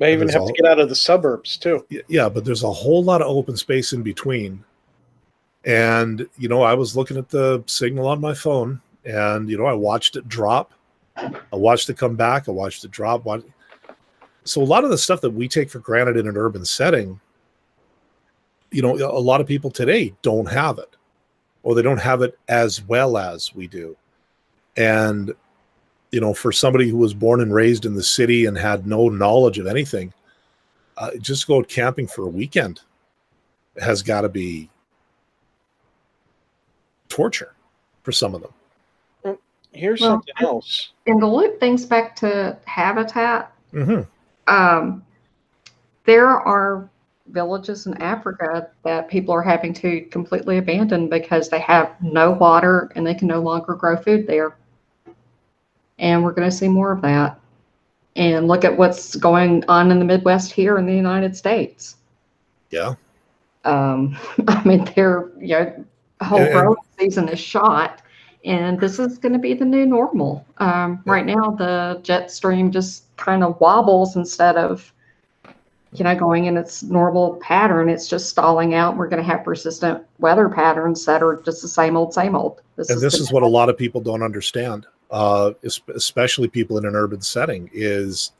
May 0.00 0.14
even 0.14 0.28
have 0.30 0.46
to 0.46 0.52
get 0.52 0.66
out 0.66 0.78
of 0.78 0.88
the 0.88 0.94
suburbs 0.94 1.58
too. 1.58 1.86
Yeah, 2.08 2.28
but 2.28 2.44
there's 2.44 2.62
a 2.62 2.72
whole 2.72 3.04
lot 3.04 3.20
of 3.20 3.28
open 3.28 3.56
space 3.56 3.92
in 3.92 4.02
between. 4.02 4.64
And 5.66 6.26
you 6.38 6.48
know, 6.48 6.62
I 6.62 6.72
was 6.72 6.96
looking 6.96 7.18
at 7.18 7.28
the 7.28 7.62
signal 7.66 8.08
on 8.08 8.20
my 8.20 8.32
phone, 8.32 8.80
and 9.04 9.48
you 9.48 9.58
know, 9.58 9.66
I 9.66 9.74
watched 9.74 10.16
it 10.16 10.26
drop. 10.26 10.72
I 11.16 11.32
watched 11.52 11.90
it 11.90 11.98
come 11.98 12.16
back. 12.16 12.48
I 12.48 12.52
watched 12.52 12.82
it 12.84 12.90
drop. 12.90 13.26
So 14.44 14.62
a 14.62 14.64
lot 14.64 14.84
of 14.84 14.90
the 14.90 14.98
stuff 14.98 15.20
that 15.20 15.30
we 15.30 15.48
take 15.48 15.70
for 15.70 15.78
granted 15.80 16.16
in 16.16 16.26
an 16.26 16.36
urban 16.36 16.64
setting, 16.64 17.20
you 18.70 18.82
know, 18.82 18.94
a 18.94 19.20
lot 19.20 19.40
of 19.40 19.46
people 19.46 19.70
today 19.70 20.14
don't 20.22 20.50
have 20.50 20.78
it, 20.78 20.96
or 21.62 21.74
they 21.74 21.82
don't 21.82 21.98
have 22.00 22.22
it 22.22 22.38
as 22.48 22.82
well 22.82 23.16
as 23.16 23.54
we 23.54 23.66
do. 23.66 23.96
And 24.76 25.34
you 26.10 26.20
know, 26.20 26.34
for 26.34 26.52
somebody 26.52 26.88
who 26.88 26.96
was 26.96 27.14
born 27.14 27.40
and 27.40 27.54
raised 27.54 27.84
in 27.84 27.94
the 27.94 28.02
city 28.02 28.46
and 28.46 28.58
had 28.58 28.86
no 28.86 29.08
knowledge 29.08 29.58
of 29.58 29.66
anything, 29.66 30.12
uh, 30.96 31.10
just 31.20 31.46
go 31.46 31.62
camping 31.62 32.06
for 32.06 32.22
a 32.22 32.28
weekend 32.28 32.80
has 33.80 34.02
got 34.02 34.22
to 34.22 34.28
be 34.28 34.68
torture 37.08 37.54
for 38.02 38.12
some 38.12 38.34
of 38.34 38.42
them. 38.42 39.38
Here's 39.72 40.00
well, 40.00 40.10
something 40.10 40.34
else. 40.40 40.90
And 41.06 41.22
the 41.22 41.26
loop 41.26 41.60
things 41.60 41.86
back 41.86 42.16
to 42.16 42.58
habitat, 42.64 43.52
mm-hmm. 43.72 44.02
Um, 44.50 45.04
there 46.04 46.28
are 46.28 46.90
villages 47.28 47.86
in 47.86 47.94
Africa 48.02 48.70
that 48.82 49.08
people 49.08 49.32
are 49.32 49.42
having 49.42 49.72
to 49.74 50.02
completely 50.06 50.58
abandon 50.58 51.08
because 51.08 51.48
they 51.48 51.60
have 51.60 51.94
no 52.02 52.32
water 52.32 52.90
and 52.94 53.06
they 53.06 53.14
can 53.14 53.28
no 53.28 53.40
longer 53.40 53.74
grow 53.74 53.96
food 53.96 54.26
there 54.26 54.56
and 56.00 56.24
we're 56.24 56.32
going 56.32 56.50
to 56.50 56.56
see 56.56 56.66
more 56.66 56.90
of 56.90 57.02
that. 57.02 57.38
And 58.16 58.48
look 58.48 58.64
at 58.64 58.76
what's 58.76 59.14
going 59.14 59.64
on 59.68 59.92
in 59.92 60.00
the 60.00 60.04
Midwest 60.04 60.50
here 60.50 60.78
in 60.78 60.86
the 60.86 60.94
United 60.94 61.36
States. 61.36 61.96
Yeah. 62.70 62.94
Um, 63.64 64.18
I 64.48 64.64
mean, 64.64 64.84
their 64.96 65.30
you 65.38 65.48
know 65.48 65.84
whole 66.22 66.44
growing 66.50 66.76
season 66.98 67.28
is 67.28 67.38
shot, 67.38 68.02
and 68.44 68.80
this 68.80 68.98
is 68.98 69.18
going 69.18 69.32
to 69.32 69.38
be 69.38 69.54
the 69.54 69.64
new 69.64 69.86
normal. 69.86 70.44
Um. 70.58 71.02
Right 71.04 71.26
now, 71.26 71.50
the 71.50 72.00
jet 72.02 72.30
stream 72.30 72.70
just 72.70 73.04
kind 73.16 73.44
of 73.44 73.60
wobbles 73.60 74.16
instead 74.16 74.56
of 74.56 74.92
you 75.92 76.04
know 76.04 76.14
going 76.14 76.46
in 76.46 76.56
its 76.56 76.82
normal 76.82 77.36
pattern. 77.36 77.88
It's 77.88 78.08
just 78.08 78.28
stalling 78.28 78.74
out. 78.74 78.96
We're 78.96 79.08
going 79.08 79.22
to 79.22 79.28
have 79.28 79.44
persistent 79.44 80.04
weather 80.18 80.48
patterns 80.48 81.04
that 81.04 81.22
are 81.22 81.42
just 81.44 81.62
the 81.62 81.68
same 81.68 81.96
old, 81.96 82.14
same 82.14 82.34
old. 82.34 82.60
This 82.76 82.90
and 82.90 82.96
is 82.96 83.02
this 83.02 83.20
is 83.20 83.32
what 83.32 83.42
a 83.42 83.48
lot 83.48 83.68
of 83.68 83.76
people 83.76 84.00
don't 84.00 84.22
understand 84.22 84.86
uh, 85.10 85.52
especially 85.62 86.48
people 86.48 86.78
in 86.78 86.86
an 86.86 86.94
urban 86.94 87.20
setting, 87.20 87.70
is 87.72 88.32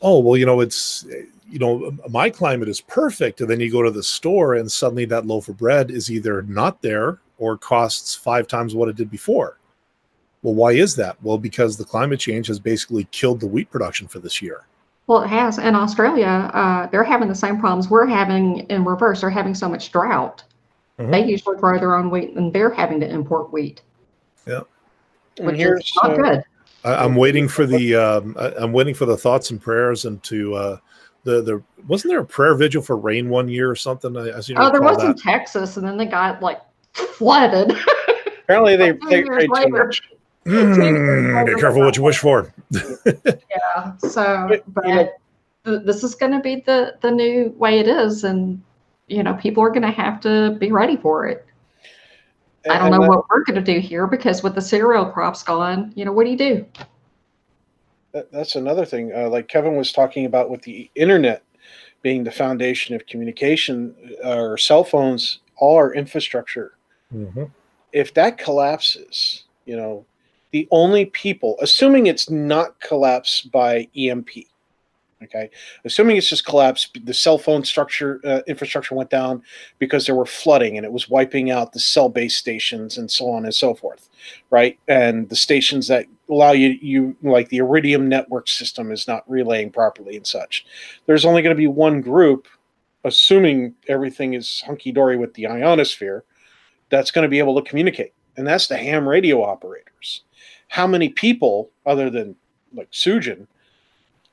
oh 0.00 0.18
well, 0.20 0.36
you 0.36 0.46
know, 0.46 0.60
it's 0.60 1.06
you 1.50 1.58
know, 1.58 1.96
my 2.08 2.30
climate 2.30 2.68
is 2.68 2.80
perfect, 2.80 3.40
and 3.40 3.50
then 3.50 3.60
you 3.60 3.70
go 3.70 3.82
to 3.82 3.90
the 3.90 4.02
store 4.02 4.54
and 4.54 4.70
suddenly 4.70 5.04
that 5.06 5.26
loaf 5.26 5.48
of 5.48 5.58
bread 5.58 5.90
is 5.90 6.10
either 6.10 6.42
not 6.42 6.82
there 6.82 7.18
or 7.38 7.56
costs 7.56 8.14
five 8.14 8.46
times 8.46 8.74
what 8.74 8.88
it 8.88 8.96
did 8.96 9.10
before. 9.10 9.58
Well, 10.42 10.54
why 10.54 10.72
is 10.72 10.94
that? 10.96 11.16
Well, 11.22 11.38
because 11.38 11.76
the 11.76 11.84
climate 11.84 12.20
change 12.20 12.46
has 12.46 12.60
basically 12.60 13.04
killed 13.10 13.40
the 13.40 13.46
wheat 13.46 13.70
production 13.70 14.06
for 14.06 14.18
this 14.20 14.40
year. 14.40 14.66
Well, 15.06 15.22
it 15.22 15.28
has. 15.28 15.58
In 15.58 15.74
Australia, 15.74 16.50
uh, 16.52 16.86
they're 16.88 17.02
having 17.02 17.28
the 17.28 17.34
same 17.34 17.58
problems 17.58 17.88
we're 17.88 18.06
having 18.06 18.60
in 18.68 18.84
reverse. 18.84 19.22
They're 19.22 19.30
having 19.30 19.54
so 19.54 19.68
much 19.68 19.90
drought. 19.90 20.44
Mm-hmm. 20.98 21.10
They 21.10 21.24
usually 21.24 21.56
grow 21.56 21.78
their 21.78 21.96
own 21.96 22.10
wheat, 22.10 22.34
and 22.34 22.52
they're 22.52 22.70
having 22.70 23.00
to 23.00 23.08
import 23.08 23.52
wheat. 23.52 23.82
Yeah 24.46 24.60
which 25.40 25.56
here's, 25.56 25.84
is 25.84 25.92
not 26.02 26.12
uh, 26.12 26.16
good. 26.16 26.42
I, 26.84 27.04
am 27.04 27.16
waiting 27.16 27.48
for 27.48 27.66
the 27.66 27.94
um, 27.94 28.36
I, 28.38 28.62
am 28.62 28.72
waiting 28.72 28.94
for 28.94 29.06
the 29.06 29.16
thoughts 29.16 29.50
and 29.50 29.60
prayers 29.60 30.04
and 30.04 30.22
to 30.24 30.54
uh, 30.54 30.76
the 31.24 31.42
the 31.42 31.62
wasn't 31.86 32.12
there 32.12 32.20
a 32.20 32.24
prayer 32.24 32.54
vigil 32.54 32.82
for 32.82 32.96
rain 32.96 33.28
one 33.28 33.48
year 33.48 33.70
or 33.70 33.76
something? 33.76 34.16
I, 34.16 34.28
I 34.28 34.40
oh, 34.56 34.70
there 34.70 34.82
was 34.82 34.98
that. 34.98 35.06
in 35.06 35.14
Texas, 35.14 35.76
and 35.76 35.86
then 35.86 35.96
they 35.96 36.06
got 36.06 36.42
like 36.42 36.60
flooded. 36.98 37.76
Apparently, 38.44 38.76
they 38.76 38.92
they 39.08 39.22
prayed 39.24 39.50
too 39.54 39.68
much. 39.68 40.02
Mm, 40.46 41.46
be 41.46 41.54
careful 41.60 41.82
what 41.82 41.96
you 41.96 42.02
wish 42.02 42.18
for. 42.18 42.52
yeah. 43.06 43.96
So, 43.98 44.58
but 44.68 45.18
this 45.64 46.02
is 46.02 46.14
going 46.14 46.32
to 46.32 46.40
be 46.40 46.62
the 46.64 46.96
the 47.00 47.10
new 47.10 47.54
way 47.58 47.78
it 47.78 47.88
is, 47.88 48.24
and 48.24 48.62
you 49.08 49.22
know, 49.22 49.34
people 49.34 49.62
are 49.62 49.70
going 49.70 49.82
to 49.82 49.90
have 49.90 50.20
to 50.20 50.56
be 50.58 50.72
ready 50.72 50.96
for 50.96 51.26
it. 51.26 51.44
I 52.68 52.78
don't 52.78 52.90
know 52.90 53.00
that, 53.00 53.08
what 53.08 53.24
we're 53.30 53.44
going 53.44 53.62
to 53.62 53.72
do 53.72 53.80
here 53.80 54.06
because 54.06 54.42
with 54.42 54.54
the 54.54 54.60
cereal 54.60 55.06
crops 55.06 55.42
gone, 55.42 55.92
you 55.94 56.04
know, 56.04 56.12
what 56.12 56.24
do 56.24 56.30
you 56.30 56.36
do? 56.36 56.66
That, 58.12 58.30
that's 58.32 58.56
another 58.56 58.84
thing. 58.84 59.12
Uh, 59.14 59.28
like 59.28 59.48
Kevin 59.48 59.76
was 59.76 59.92
talking 59.92 60.26
about 60.26 60.50
with 60.50 60.62
the 60.62 60.90
internet 60.94 61.42
being 62.02 62.24
the 62.24 62.30
foundation 62.30 62.94
of 62.94 63.06
communication, 63.06 63.94
our 64.24 64.56
cell 64.56 64.84
phones, 64.84 65.40
all 65.56 65.76
our 65.76 65.92
infrastructure. 65.94 66.77
Mm-hmm. 67.14 67.44
If 67.92 68.14
that 68.14 68.38
collapses, 68.38 69.44
you 69.64 69.76
know, 69.76 70.04
the 70.50 70.68
only 70.70 71.06
people, 71.06 71.56
assuming 71.60 72.06
it's 72.06 72.30
not 72.30 72.78
collapsed 72.80 73.50
by 73.50 73.88
EMP, 73.96 74.28
Okay, 75.20 75.50
assuming 75.84 76.16
it's 76.16 76.28
just 76.28 76.46
collapsed, 76.46 76.96
the 77.04 77.14
cell 77.14 77.38
phone 77.38 77.64
structure 77.64 78.20
uh, 78.24 78.42
infrastructure 78.46 78.94
went 78.94 79.10
down 79.10 79.42
because 79.80 80.06
there 80.06 80.14
were 80.14 80.24
flooding 80.24 80.76
and 80.76 80.86
it 80.86 80.92
was 80.92 81.08
wiping 81.08 81.50
out 81.50 81.72
the 81.72 81.80
cell 81.80 82.08
base 82.08 82.36
stations 82.36 82.98
and 82.98 83.10
so 83.10 83.28
on 83.28 83.44
and 83.44 83.54
so 83.54 83.74
forth, 83.74 84.08
right? 84.50 84.78
And 84.86 85.28
the 85.28 85.34
stations 85.34 85.88
that 85.88 86.06
allow 86.30 86.52
you 86.52 86.78
you 86.80 87.16
like 87.20 87.48
the 87.48 87.56
Iridium 87.56 88.08
network 88.08 88.46
system 88.46 88.92
is 88.92 89.08
not 89.08 89.28
relaying 89.28 89.72
properly 89.72 90.16
and 90.16 90.26
such. 90.26 90.64
There's 91.06 91.24
only 91.24 91.42
going 91.42 91.54
to 91.54 91.60
be 91.60 91.66
one 91.66 92.00
group, 92.00 92.46
assuming 93.02 93.74
everything 93.88 94.34
is 94.34 94.62
hunky 94.64 94.92
dory 94.92 95.16
with 95.16 95.34
the 95.34 95.48
ionosphere, 95.48 96.22
that's 96.90 97.10
going 97.10 97.24
to 97.24 97.28
be 97.28 97.38
able 97.38 97.60
to 97.60 97.68
communicate, 97.68 98.12
and 98.36 98.46
that's 98.46 98.66
the 98.66 98.76
ham 98.76 99.08
radio 99.08 99.42
operators. 99.42 100.22
How 100.68 100.86
many 100.86 101.08
people, 101.08 101.70
other 101.86 102.10
than 102.10 102.36
like 102.74 102.90
Sujin, 102.90 103.46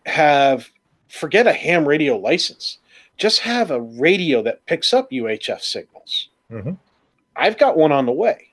have 0.05 0.69
forget 1.07 1.47
a 1.47 1.53
ham 1.53 1.87
radio 1.87 2.17
license. 2.17 2.79
Just 3.17 3.39
have 3.39 3.71
a 3.71 3.81
radio 3.81 4.41
that 4.43 4.65
picks 4.65 4.93
up 4.93 5.09
UHF 5.09 5.61
signals. 5.61 6.29
Mm-hmm. 6.51 6.73
I've 7.35 7.57
got 7.57 7.77
one 7.77 7.91
on 7.91 8.05
the 8.05 8.11
way 8.11 8.49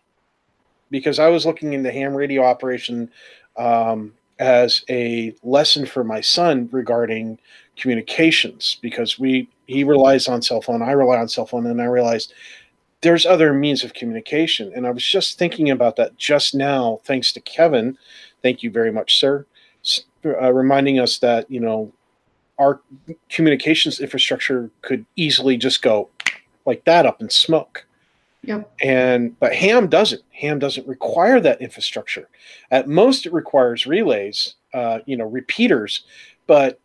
because 0.91 1.19
I 1.19 1.29
was 1.29 1.45
looking 1.45 1.73
into 1.73 1.91
ham 1.91 2.15
radio 2.15 2.45
operation 2.45 3.11
um, 3.57 4.15
as 4.39 4.85
a 4.89 5.35
lesson 5.43 5.87
for 5.87 6.05
my 6.05 6.21
son 6.21 6.69
regarding 6.73 7.39
communications 7.77 8.79
because 8.81 9.19
we 9.19 9.49
he 9.67 9.85
relies 9.85 10.29
on 10.29 10.43
cell 10.43 10.61
phone, 10.61 10.83
I 10.83 10.93
rely 10.93 11.19
on 11.19 11.29
cell 11.29 11.47
phone, 11.47 11.67
and 11.67 11.81
I 11.81 11.87
realized 11.87 12.35
there's 13.03 13.27
other 13.27 13.53
means 13.53 13.85
of 13.85 13.95
communication. 13.95 14.73
And 14.75 14.87
I 14.87 14.91
was 14.91 15.05
just 15.05 15.39
thinking 15.39 15.71
about 15.71 15.97
that 15.97 16.17
just 16.17 16.55
now, 16.55 17.01
thanks 17.05 17.33
to 17.33 17.41
Kevin. 17.41 17.99
Thank 18.43 18.63
you 18.63 18.71
very 18.71 18.91
much, 18.91 19.19
sir. 19.19 19.45
Uh, 20.25 20.53
reminding 20.53 21.01
us 21.01 21.19
that 21.19 21.51
you 21.51 21.59
know 21.59 21.93
our 22.59 22.81
communications 23.29 23.99
infrastructure 23.99 24.71
could 24.83 25.05
easily 25.17 25.57
just 25.57 25.83
go 25.83 26.09
like 26.65 26.85
that 26.85 27.05
up 27.05 27.21
in 27.21 27.29
smoke. 27.29 27.85
Yep. 28.45 28.73
And 28.83 29.39
but 29.41 29.55
ham 29.55 29.89
doesn't. 29.89 30.23
Ham 30.31 30.61
doesn't 30.61 30.87
require 30.87 31.41
that 31.41 31.61
infrastructure. 31.61 32.29
At 32.71 32.89
most, 32.89 33.27
it 33.27 33.33
requires 33.33 33.87
relays, 33.87 34.55
uh, 34.75 35.01
you 35.07 35.17
know, 35.17 35.27
repeaters. 35.27 36.05
But 36.47 36.79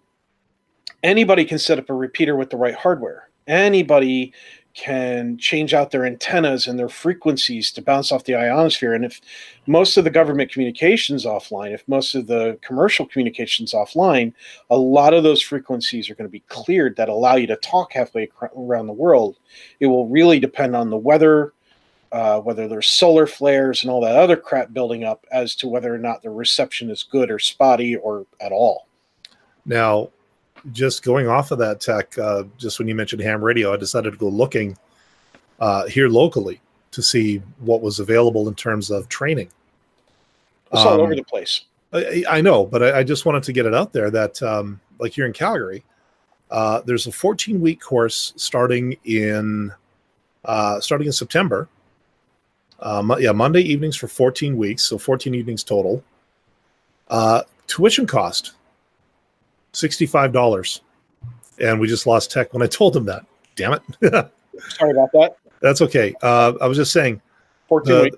anybody 1.03 1.45
can 1.45 1.60
set 1.60 1.77
up 1.77 1.89
a 1.89 1.94
repeater 1.94 2.35
with 2.35 2.49
the 2.49 2.57
right 2.57 2.76
hardware. 2.76 3.30
Anybody 3.48 4.34
can 4.78 5.40
change 5.40 5.74
out 5.74 5.90
their 5.90 6.06
antennas 6.06 6.68
and 6.68 6.78
their 6.78 6.88
frequencies 6.88 7.72
to 7.72 7.82
bounce 7.82 8.12
off 8.12 8.26
the 8.26 8.36
ionosphere. 8.36 8.94
And 8.94 9.04
if 9.04 9.20
most 9.66 9.98
of 9.98 10.04
the 10.04 10.12
government 10.12 10.52
communications 10.52 11.26
offline, 11.26 11.74
if 11.74 11.86
most 11.88 12.14
of 12.14 12.28
the 12.28 12.60
commercial 12.62 13.08
communications 13.08 13.74
offline, 13.74 14.34
a 14.70 14.78
lot 14.78 15.16
of 15.16 15.24
those 15.24 15.41
frequencies 15.41 16.12
are 16.12 16.16
going 16.16 16.28
to 16.28 16.32
be 16.32 16.44
cleared 16.48 16.95
that 16.95 17.10
allow 17.10 17.36
you 17.36 17.48
to 17.48 17.56
talk 17.56 17.91
halfway 17.91 18.30
around 18.56 18.86
the 18.86 18.94
world. 18.94 19.38
It 19.80 19.88
will 19.88 20.08
really 20.08 20.40
depend 20.40 20.76
on 20.76 20.91
the 20.91 20.98
weather, 20.98 21.54
uh, 22.12 22.40
whether 22.41 22.68
there's 22.68 22.88
solar 22.88 23.26
flares 23.26 23.82
and 23.82 23.90
all 23.90 24.02
that 24.02 24.16
other 24.16 24.38
crap 24.38 24.74
building 24.74 25.04
up, 25.04 25.26
as 25.32 25.56
to 25.56 25.68
whether 25.68 25.94
or 25.94 25.98
not 25.98 26.22
the 26.22 26.30
reception 26.30 26.91
is 26.91 27.02
good 27.02 27.32
or 27.32 27.40
spotty 27.40 27.95
or 27.95 28.28
at 28.40 28.52
all. 28.52 28.88
Now, 29.66 30.12
just 30.71 31.03
going 31.03 31.27
off 31.27 31.51
of 31.51 31.59
that 31.59 31.79
tech, 31.81 32.17
uh, 32.17 32.43
just 32.57 32.79
when 32.79 32.88
you 32.88 32.95
mentioned 32.95 33.21
ham 33.21 33.43
radio, 33.43 33.73
I 33.73 33.77
decided 33.77 34.11
to 34.11 34.17
go 34.17 34.27
looking 34.27 34.77
uh, 35.59 35.88
here 35.88 36.09
locally 36.09 36.61
to 36.91 37.01
see 37.01 37.41
what 37.59 37.81
was 37.81 37.99
available 37.99 38.47
in 38.47 38.55
terms 38.55 38.89
of 38.89 39.09
training. 39.09 39.49
It's 40.71 40.81
um, 40.81 40.88
all 40.88 41.01
over 41.01 41.15
the 41.15 41.23
place. 41.23 41.61
I, 41.93 42.23
I 42.29 42.41
know, 42.41 42.65
but 42.65 42.84
I, 42.84 42.99
I, 42.99 43.03
just 43.03 43.25
wanted 43.25 43.43
to 43.43 43.53
get 43.53 43.65
it 43.65 43.73
out 43.73 43.93
there 43.93 44.11
that, 44.11 44.41
um, 44.43 44.79
like 44.99 45.13
here 45.13 45.25
in 45.25 45.31
Calgary, 45.31 45.84
uh, 46.51 46.81
there's 46.81 47.07
a 47.07 47.11
14 47.11 47.61
week 47.61 47.79
course 47.79 48.34
starting 48.35 48.97
in 49.05 49.71
uh, 50.45 50.79
starting 50.79 51.07
in 51.07 51.13
September. 51.13 51.67
Uh, 52.79 53.15
yeah, 53.19 53.31
Monday 53.31 53.61
evenings 53.61 53.95
for 53.95 54.07
14 54.07 54.55
weeks, 54.55 54.84
so 54.84 54.97
14 54.97 55.34
evenings 55.34 55.63
total. 55.63 56.03
Uh, 57.09 57.41
tuition 57.67 58.05
cost 58.05 58.53
$65. 59.78 60.82
And 61.60 61.80
we 61.80 61.88
just 61.88 62.08
lost 62.08 62.32
tech 62.32 62.54
when 62.54 62.62
I 62.62 62.68
told 62.68 62.95
him 62.95 63.06
that. 63.06 63.26
Damn 63.56 63.74
it. 63.74 63.82
Sorry 64.70 64.91
about 64.91 65.12
that. 65.14 65.38
That's 65.62 65.82
okay. 65.82 66.14
Uh, 66.22 66.54
I 66.62 66.68
was 66.68 66.78
just 66.78 66.91
saying 66.91 67.22
14 67.68 67.94
the, 67.94 68.04
weeks. 68.04 68.18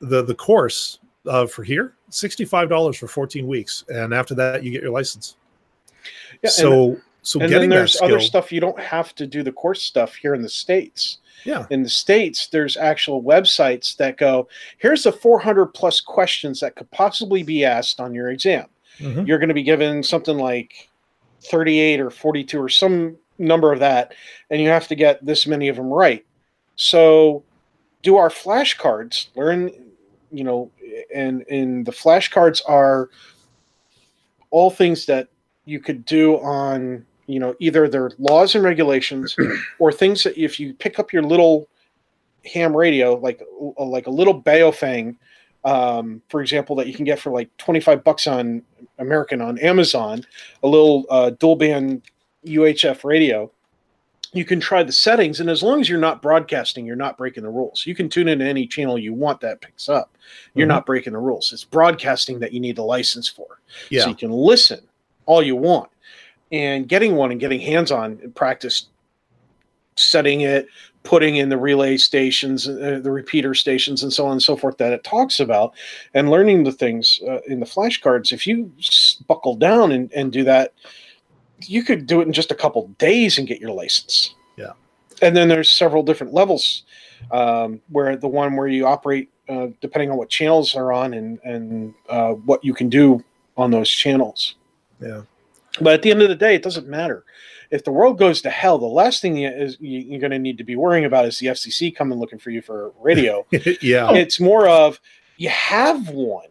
The, 0.00 0.22
the 0.22 0.34
course 0.34 0.98
uh, 1.26 1.46
for 1.46 1.62
here, 1.62 1.94
$65 2.10 2.96
for 2.96 3.08
14 3.08 3.46
weeks. 3.46 3.84
And 3.88 4.14
after 4.14 4.34
that, 4.34 4.62
you 4.62 4.70
get 4.70 4.82
your 4.82 4.92
license. 4.92 5.36
Yeah, 6.42 6.50
so, 6.50 6.90
and, 6.90 7.02
so 7.22 7.40
and 7.40 7.48
getting 7.48 7.70
then 7.70 7.78
there's 7.78 7.94
skill, 7.94 8.08
other 8.08 8.20
stuff 8.20 8.52
you 8.52 8.60
don't 8.60 8.78
have 8.78 9.14
to 9.16 9.26
do 9.26 9.42
the 9.42 9.52
course 9.52 9.82
stuff 9.82 10.14
here 10.14 10.34
in 10.34 10.42
the 10.42 10.48
States. 10.48 11.18
Yeah. 11.44 11.66
In 11.70 11.82
the 11.82 11.88
States, 11.88 12.46
there's 12.48 12.76
actual 12.76 13.22
websites 13.22 13.96
that 13.96 14.16
go, 14.16 14.48
here's 14.78 15.02
the 15.02 15.12
400 15.12 15.66
plus 15.66 16.00
questions 16.00 16.60
that 16.60 16.76
could 16.76 16.90
possibly 16.90 17.42
be 17.42 17.64
asked 17.64 18.00
on 18.00 18.14
your 18.14 18.30
exam 18.30 18.66
mm-hmm. 18.98 19.26
you're 19.26 19.38
going 19.38 19.48
to 19.48 19.54
be 19.54 19.62
given 19.62 20.02
something 20.02 20.36
like 20.36 20.88
38 21.42 22.00
or 22.00 22.10
42 22.10 22.60
or 22.60 22.68
some 22.68 23.16
number 23.38 23.72
of 23.72 23.80
that, 23.80 24.14
and 24.50 24.60
you 24.60 24.68
have 24.68 24.88
to 24.88 24.94
get 24.94 25.24
this 25.24 25.46
many 25.46 25.68
of 25.68 25.76
them 25.76 25.92
right. 25.92 26.24
So, 26.76 27.44
do 28.02 28.16
our 28.16 28.28
flashcards 28.28 29.28
learn, 29.36 29.70
you 30.30 30.44
know, 30.44 30.70
and 31.14 31.44
and 31.50 31.86
the 31.86 31.92
flashcards 31.92 32.60
are 32.68 33.10
all 34.50 34.70
things 34.70 35.06
that 35.06 35.28
you 35.64 35.80
could 35.80 36.04
do 36.04 36.36
on 36.38 37.04
you 37.26 37.40
know 37.40 37.54
either 37.58 37.88
their 37.88 38.10
laws 38.18 38.54
and 38.54 38.64
regulations 38.64 39.34
or 39.78 39.90
things 39.90 40.22
that 40.24 40.36
if 40.40 40.60
you 40.60 40.74
pick 40.74 40.98
up 40.98 41.12
your 41.12 41.22
little 41.22 41.68
ham 42.44 42.76
radio 42.76 43.14
like 43.14 43.42
like 43.78 44.06
a 44.06 44.10
little 44.10 44.40
Baofeng 44.42 45.16
um, 45.64 46.20
for 46.28 46.42
example, 46.42 46.76
that 46.76 46.86
you 46.86 46.94
can 46.94 47.04
get 47.04 47.18
for 47.18 47.30
like 47.30 47.54
25 47.56 48.04
bucks 48.04 48.26
on 48.26 48.62
American 48.98 49.40
on 49.40 49.58
Amazon, 49.58 50.24
a 50.62 50.68
little 50.68 51.04
uh, 51.10 51.30
dual 51.30 51.56
band 51.56 52.02
UHF 52.46 53.04
radio. 53.04 53.50
You 54.32 54.44
can 54.44 54.58
try 54.58 54.82
the 54.82 54.92
settings, 54.92 55.38
and 55.38 55.48
as 55.48 55.62
long 55.62 55.80
as 55.80 55.88
you're 55.88 56.00
not 56.00 56.20
broadcasting, 56.20 56.84
you're 56.84 56.96
not 56.96 57.16
breaking 57.16 57.44
the 57.44 57.50
rules. 57.50 57.86
You 57.86 57.94
can 57.94 58.08
tune 58.08 58.26
into 58.26 58.44
any 58.44 58.66
channel 58.66 58.98
you 58.98 59.14
want 59.14 59.40
that 59.42 59.60
picks 59.60 59.88
up. 59.88 60.16
You're 60.54 60.64
mm-hmm. 60.64 60.74
not 60.74 60.86
breaking 60.86 61.12
the 61.12 61.20
rules. 61.20 61.52
It's 61.52 61.64
broadcasting 61.64 62.40
that 62.40 62.52
you 62.52 62.58
need 62.58 62.78
a 62.78 62.82
license 62.82 63.28
for. 63.28 63.60
Yeah. 63.90 64.02
So 64.02 64.08
you 64.08 64.16
can 64.16 64.32
listen 64.32 64.80
all 65.26 65.42
you 65.42 65.56
want. 65.56 65.90
And 66.50 66.88
getting 66.88 67.14
one 67.14 67.30
and 67.30 67.40
getting 67.40 67.60
hands 67.60 67.92
on 67.92 68.18
and 68.22 68.34
practice 68.34 68.86
setting 69.96 70.42
it, 70.42 70.66
putting 71.04 71.36
in 71.36 71.50
the 71.50 71.58
relay 71.58 71.96
stations, 71.98 72.66
uh, 72.66 72.98
the 73.02 73.10
repeater 73.10 73.54
stations, 73.54 74.02
and 74.02 74.12
so 74.12 74.26
on 74.26 74.32
and 74.32 74.42
so 74.42 74.56
forth 74.56 74.78
that 74.78 74.92
it 74.92 75.04
talks 75.04 75.38
about, 75.38 75.74
and 76.14 76.30
learning 76.30 76.64
the 76.64 76.72
things 76.72 77.20
uh, 77.28 77.40
in 77.46 77.60
the 77.60 77.66
flashcards. 77.66 78.32
If 78.32 78.46
you 78.46 78.72
buckle 79.28 79.54
down 79.54 79.92
and, 79.92 80.10
and 80.12 80.32
do 80.32 80.42
that, 80.44 80.72
you 81.60 81.84
could 81.84 82.06
do 82.06 82.20
it 82.20 82.26
in 82.26 82.32
just 82.32 82.50
a 82.50 82.54
couple 82.54 82.88
days 82.98 83.38
and 83.38 83.46
get 83.46 83.60
your 83.60 83.70
license. 83.70 84.34
Yeah. 84.56 84.72
And 85.22 85.36
then 85.36 85.48
there's 85.48 85.70
several 85.70 86.02
different 86.02 86.32
levels 86.32 86.82
um, 87.30 87.80
where 87.90 88.16
the 88.16 88.28
one 88.28 88.56
where 88.56 88.66
you 88.66 88.86
operate 88.86 89.30
uh, 89.48 89.68
depending 89.82 90.10
on 90.10 90.16
what 90.16 90.30
channels 90.30 90.74
are 90.74 90.90
on 90.90 91.12
and 91.12 91.38
and 91.44 91.94
uh, 92.08 92.32
what 92.32 92.64
you 92.64 92.72
can 92.72 92.88
do 92.88 93.22
on 93.58 93.70
those 93.70 93.90
channels. 93.90 94.56
Yeah. 95.00 95.22
But 95.80 95.94
at 95.94 96.02
the 96.02 96.10
end 96.10 96.22
of 96.22 96.28
the 96.28 96.34
day, 96.34 96.54
it 96.54 96.62
doesn't 96.62 96.88
matter 96.88 97.24
if 97.70 97.84
the 97.84 97.92
world 97.92 98.18
goes 98.18 98.42
to 98.42 98.50
hell, 98.50 98.78
the 98.78 98.86
last 98.86 99.22
thing 99.22 99.36
you, 99.36 99.48
is 99.48 99.76
you're 99.80 100.20
going 100.20 100.30
to 100.30 100.38
need 100.38 100.58
to 100.58 100.64
be 100.64 100.76
worrying 100.76 101.04
about 101.04 101.26
is 101.26 101.38
the 101.38 101.46
FCC 101.46 101.94
coming 101.94 102.18
looking 102.18 102.38
for 102.38 102.50
you 102.50 102.62
for 102.62 102.92
radio. 103.00 103.46
yeah, 103.82 104.12
it's 104.12 104.40
more 104.40 104.68
of 104.68 105.00
you 105.36 105.48
have 105.48 106.08
one 106.08 106.48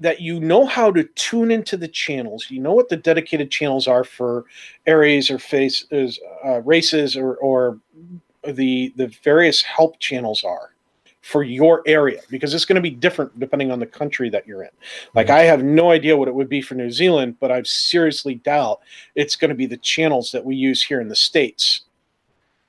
that 0.00 0.20
you 0.20 0.38
know 0.40 0.66
how 0.66 0.90
to 0.92 1.04
tune 1.14 1.50
into 1.50 1.76
the 1.76 1.88
channels. 1.88 2.50
You 2.50 2.60
know 2.60 2.74
what 2.74 2.88
the 2.88 2.96
dedicated 2.96 3.50
channels 3.50 3.88
are 3.88 4.04
for 4.04 4.44
areas 4.86 5.30
or 5.30 5.38
faces, 5.38 6.20
uh, 6.44 6.60
races, 6.62 7.16
or 7.16 7.36
or 7.36 7.78
the 8.44 8.92
the 8.96 9.08
various 9.22 9.62
help 9.62 9.98
channels 9.98 10.44
are 10.44 10.72
for 11.26 11.42
your 11.42 11.82
area 11.86 12.20
because 12.30 12.54
it's 12.54 12.64
going 12.64 12.76
to 12.76 12.80
be 12.80 12.88
different 12.88 13.36
depending 13.40 13.72
on 13.72 13.80
the 13.80 13.86
country 13.86 14.30
that 14.30 14.46
you're 14.46 14.62
in. 14.62 14.70
Like 15.12 15.28
I 15.28 15.40
have 15.40 15.64
no 15.64 15.90
idea 15.90 16.16
what 16.16 16.28
it 16.28 16.34
would 16.34 16.48
be 16.48 16.62
for 16.62 16.76
New 16.76 16.92
Zealand, 16.92 17.36
but 17.40 17.50
I 17.50 17.60
seriously 17.64 18.36
doubt 18.36 18.78
it's 19.16 19.34
going 19.34 19.48
to 19.48 19.56
be 19.56 19.66
the 19.66 19.76
channels 19.78 20.30
that 20.30 20.44
we 20.44 20.54
use 20.54 20.84
here 20.84 21.00
in 21.00 21.08
the 21.08 21.16
states. 21.16 21.80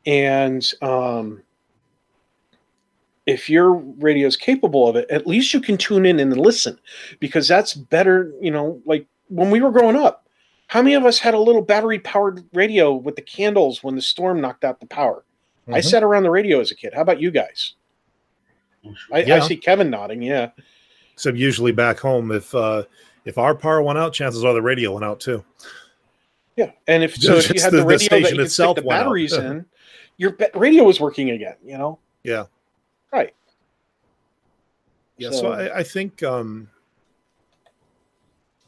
And 0.07 0.67
um, 0.81 1.43
if 3.27 3.47
your 3.47 3.73
radio 3.75 4.25
is 4.25 4.35
capable 4.35 4.88
of 4.88 4.95
it, 4.95 5.07
at 5.11 5.27
least 5.27 5.53
you 5.53 5.61
can 5.61 5.77
tune 5.77 6.07
in 6.07 6.19
and 6.19 6.35
listen 6.35 6.79
because 7.19 7.47
that's 7.47 7.75
better. 7.75 8.34
You 8.41 8.49
know, 8.49 8.81
like 8.88 9.05
when 9.27 9.51
we 9.51 9.61
were 9.61 9.71
growing 9.71 9.95
up, 9.95 10.25
how 10.65 10.81
many 10.81 10.95
of 10.95 11.05
us 11.05 11.19
had 11.19 11.35
a 11.35 11.39
little 11.39 11.61
battery 11.61 11.99
powered 11.99 12.43
radio 12.53 12.91
with 12.91 13.17
the 13.17 13.21
candles 13.21 13.84
when 13.84 13.93
the 13.93 14.01
storm 14.01 14.41
knocked 14.41 14.63
out 14.63 14.79
the 14.79 14.88
power? 14.88 15.23
Mm-hmm. 15.61 15.75
I 15.75 15.81
sat 15.81 16.01
around 16.01 16.23
the 16.23 16.31
radio 16.31 16.59
as 16.59 16.71
a 16.71 16.75
kid. 16.75 16.95
How 16.95 17.01
about 17.01 17.21
you 17.21 17.29
guys? 17.29 17.75
I, 19.11 19.23
yeah. 19.23 19.35
I 19.35 19.39
see 19.39 19.57
Kevin 19.57 19.89
nodding. 19.89 20.22
Yeah. 20.22 20.51
So 21.15 21.30
usually 21.30 21.72
back 21.72 21.99
home, 21.99 22.31
if 22.31 22.53
uh, 22.53 22.84
if 23.26 23.38
our 23.38 23.55
power 23.55 23.81
went 23.81 23.99
out, 23.99 24.14
chances 24.14 24.45
are 24.45 24.53
the 24.53 24.61
radio 24.61 24.93
went 24.93 25.05
out 25.05 25.19
too. 25.19 25.43
Yeah, 26.55 26.72
and 26.88 27.03
if 27.03 27.15
so, 27.22 27.35
if 27.35 27.53
you 27.53 27.61
had 27.61 27.72
the, 27.72 27.77
the 27.77 27.85
radio 27.85 28.09
the 28.09 28.22
that 28.22 28.31
you 28.31 28.38
could 28.38 28.51
stick 28.51 28.76
the 28.76 28.81
batteries 28.81 29.34
in, 29.38 29.65
your 30.18 30.38
radio 30.53 30.84
was 30.84 30.99
working 30.99 31.31
again. 31.31 31.55
You 31.64 31.77
know. 31.77 31.99
Yeah. 32.23 32.45
Right. 33.11 33.34
Yeah. 35.18 35.31
So, 35.31 35.38
so 35.38 35.51
I, 35.53 35.80
I, 35.80 35.84
think 35.84 36.22
um, 36.23 36.69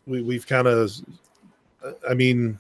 we 0.07 0.21
we've 0.21 0.47
kind 0.47 0.67
of, 0.67 0.91
I 2.09 2.13
mean, 2.13 2.57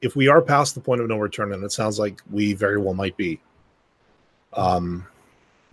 if 0.00 0.16
we 0.16 0.28
are 0.28 0.40
past 0.40 0.74
the 0.74 0.80
point 0.80 1.00
of 1.00 1.08
no 1.08 1.18
return, 1.18 1.52
and 1.52 1.62
it 1.64 1.72
sounds 1.72 1.98
like 1.98 2.22
we 2.30 2.54
very 2.54 2.78
well 2.78 2.94
might 2.94 3.16
be. 3.16 3.40
Um, 4.52 5.06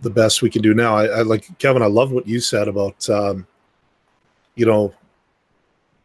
the 0.02 0.10
best 0.10 0.42
we 0.42 0.50
can 0.50 0.62
do 0.62 0.74
now. 0.74 0.96
I, 0.96 1.06
I 1.06 1.22
like 1.22 1.58
Kevin. 1.58 1.82
I 1.82 1.86
love 1.86 2.12
what 2.12 2.26
you 2.26 2.40
said 2.40 2.68
about 2.68 3.08
um, 3.08 3.46
you 4.56 4.66
know 4.66 4.92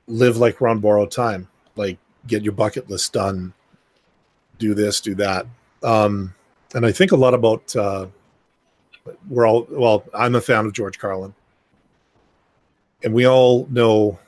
live 0.08 0.38
like 0.38 0.62
we're 0.62 0.70
on 0.70 0.80
borrowed 0.80 1.12
time. 1.12 1.48
Like 1.76 1.98
get 2.28 2.44
your 2.44 2.54
bucket 2.54 2.90
list 2.90 3.14
done. 3.14 3.54
Do 4.60 4.74
this, 4.74 5.02
do 5.02 5.14
that. 5.16 5.46
Um, 5.84 6.34
and 6.74 6.86
I 6.86 6.92
think 6.92 7.12
a 7.12 7.16
lot 7.16 7.34
about 7.34 7.76
uh, 7.76 8.08
we're 9.30 9.48
all 9.48 9.68
well. 9.70 10.06
I'm 10.14 10.36
a 10.36 10.42
fan 10.42 10.66
of 10.66 10.74
George 10.74 11.00
Carlin, 11.00 11.34
and 13.04 13.14
we 13.14 13.28
all 13.28 13.68
know 13.70 14.20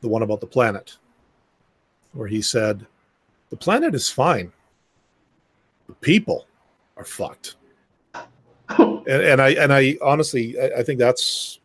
the 0.00 0.08
one 0.08 0.22
about 0.22 0.40
the 0.40 0.46
planet, 0.46 0.96
where 2.12 2.28
he 2.28 2.42
said, 2.42 2.86
"The 3.50 3.56
planet 3.56 3.94
is 3.94 4.08
fine. 4.08 4.52
The 5.86 5.94
people 5.94 6.46
are 6.96 7.04
fucked." 7.04 7.56
And, 8.78 9.06
and 9.06 9.42
I 9.42 9.50
and 9.50 9.72
I 9.72 9.96
honestly 10.02 10.58
I, 10.58 10.80
I 10.80 10.82
think 10.82 10.98
that's 10.98 11.60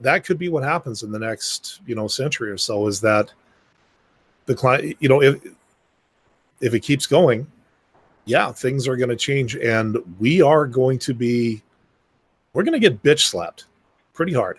that 0.00 0.24
could 0.24 0.38
be 0.38 0.48
what 0.48 0.62
happens 0.62 1.02
in 1.02 1.10
the 1.10 1.18
next 1.18 1.80
you 1.86 1.94
know 1.94 2.08
century 2.08 2.50
or 2.50 2.58
so 2.58 2.86
is 2.86 3.00
that 3.00 3.32
the 4.46 4.54
client 4.54 4.96
you 5.00 5.08
know 5.08 5.22
if 5.22 5.40
if 6.60 6.74
it 6.74 6.80
keeps 6.80 7.06
going 7.06 7.46
yeah 8.24 8.52
things 8.52 8.88
are 8.88 8.96
going 8.96 9.08
to 9.08 9.16
change 9.16 9.56
and 9.56 9.96
we 10.18 10.42
are 10.42 10.66
going 10.66 10.98
to 10.98 11.14
be 11.14 11.62
we're 12.52 12.64
going 12.64 12.72
to 12.72 12.80
get 12.80 13.02
bitch 13.02 13.26
slapped 13.26 13.66
pretty 14.12 14.32
hard 14.32 14.58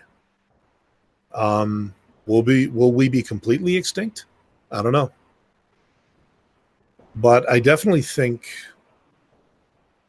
um 1.34 1.94
will 2.26 2.42
be 2.42 2.68
will 2.68 2.92
we 2.92 3.08
be 3.08 3.22
completely 3.22 3.76
extinct 3.76 4.24
i 4.70 4.80
don't 4.80 4.92
know 4.92 5.10
but 7.16 7.48
i 7.50 7.58
definitely 7.58 8.02
think 8.02 8.48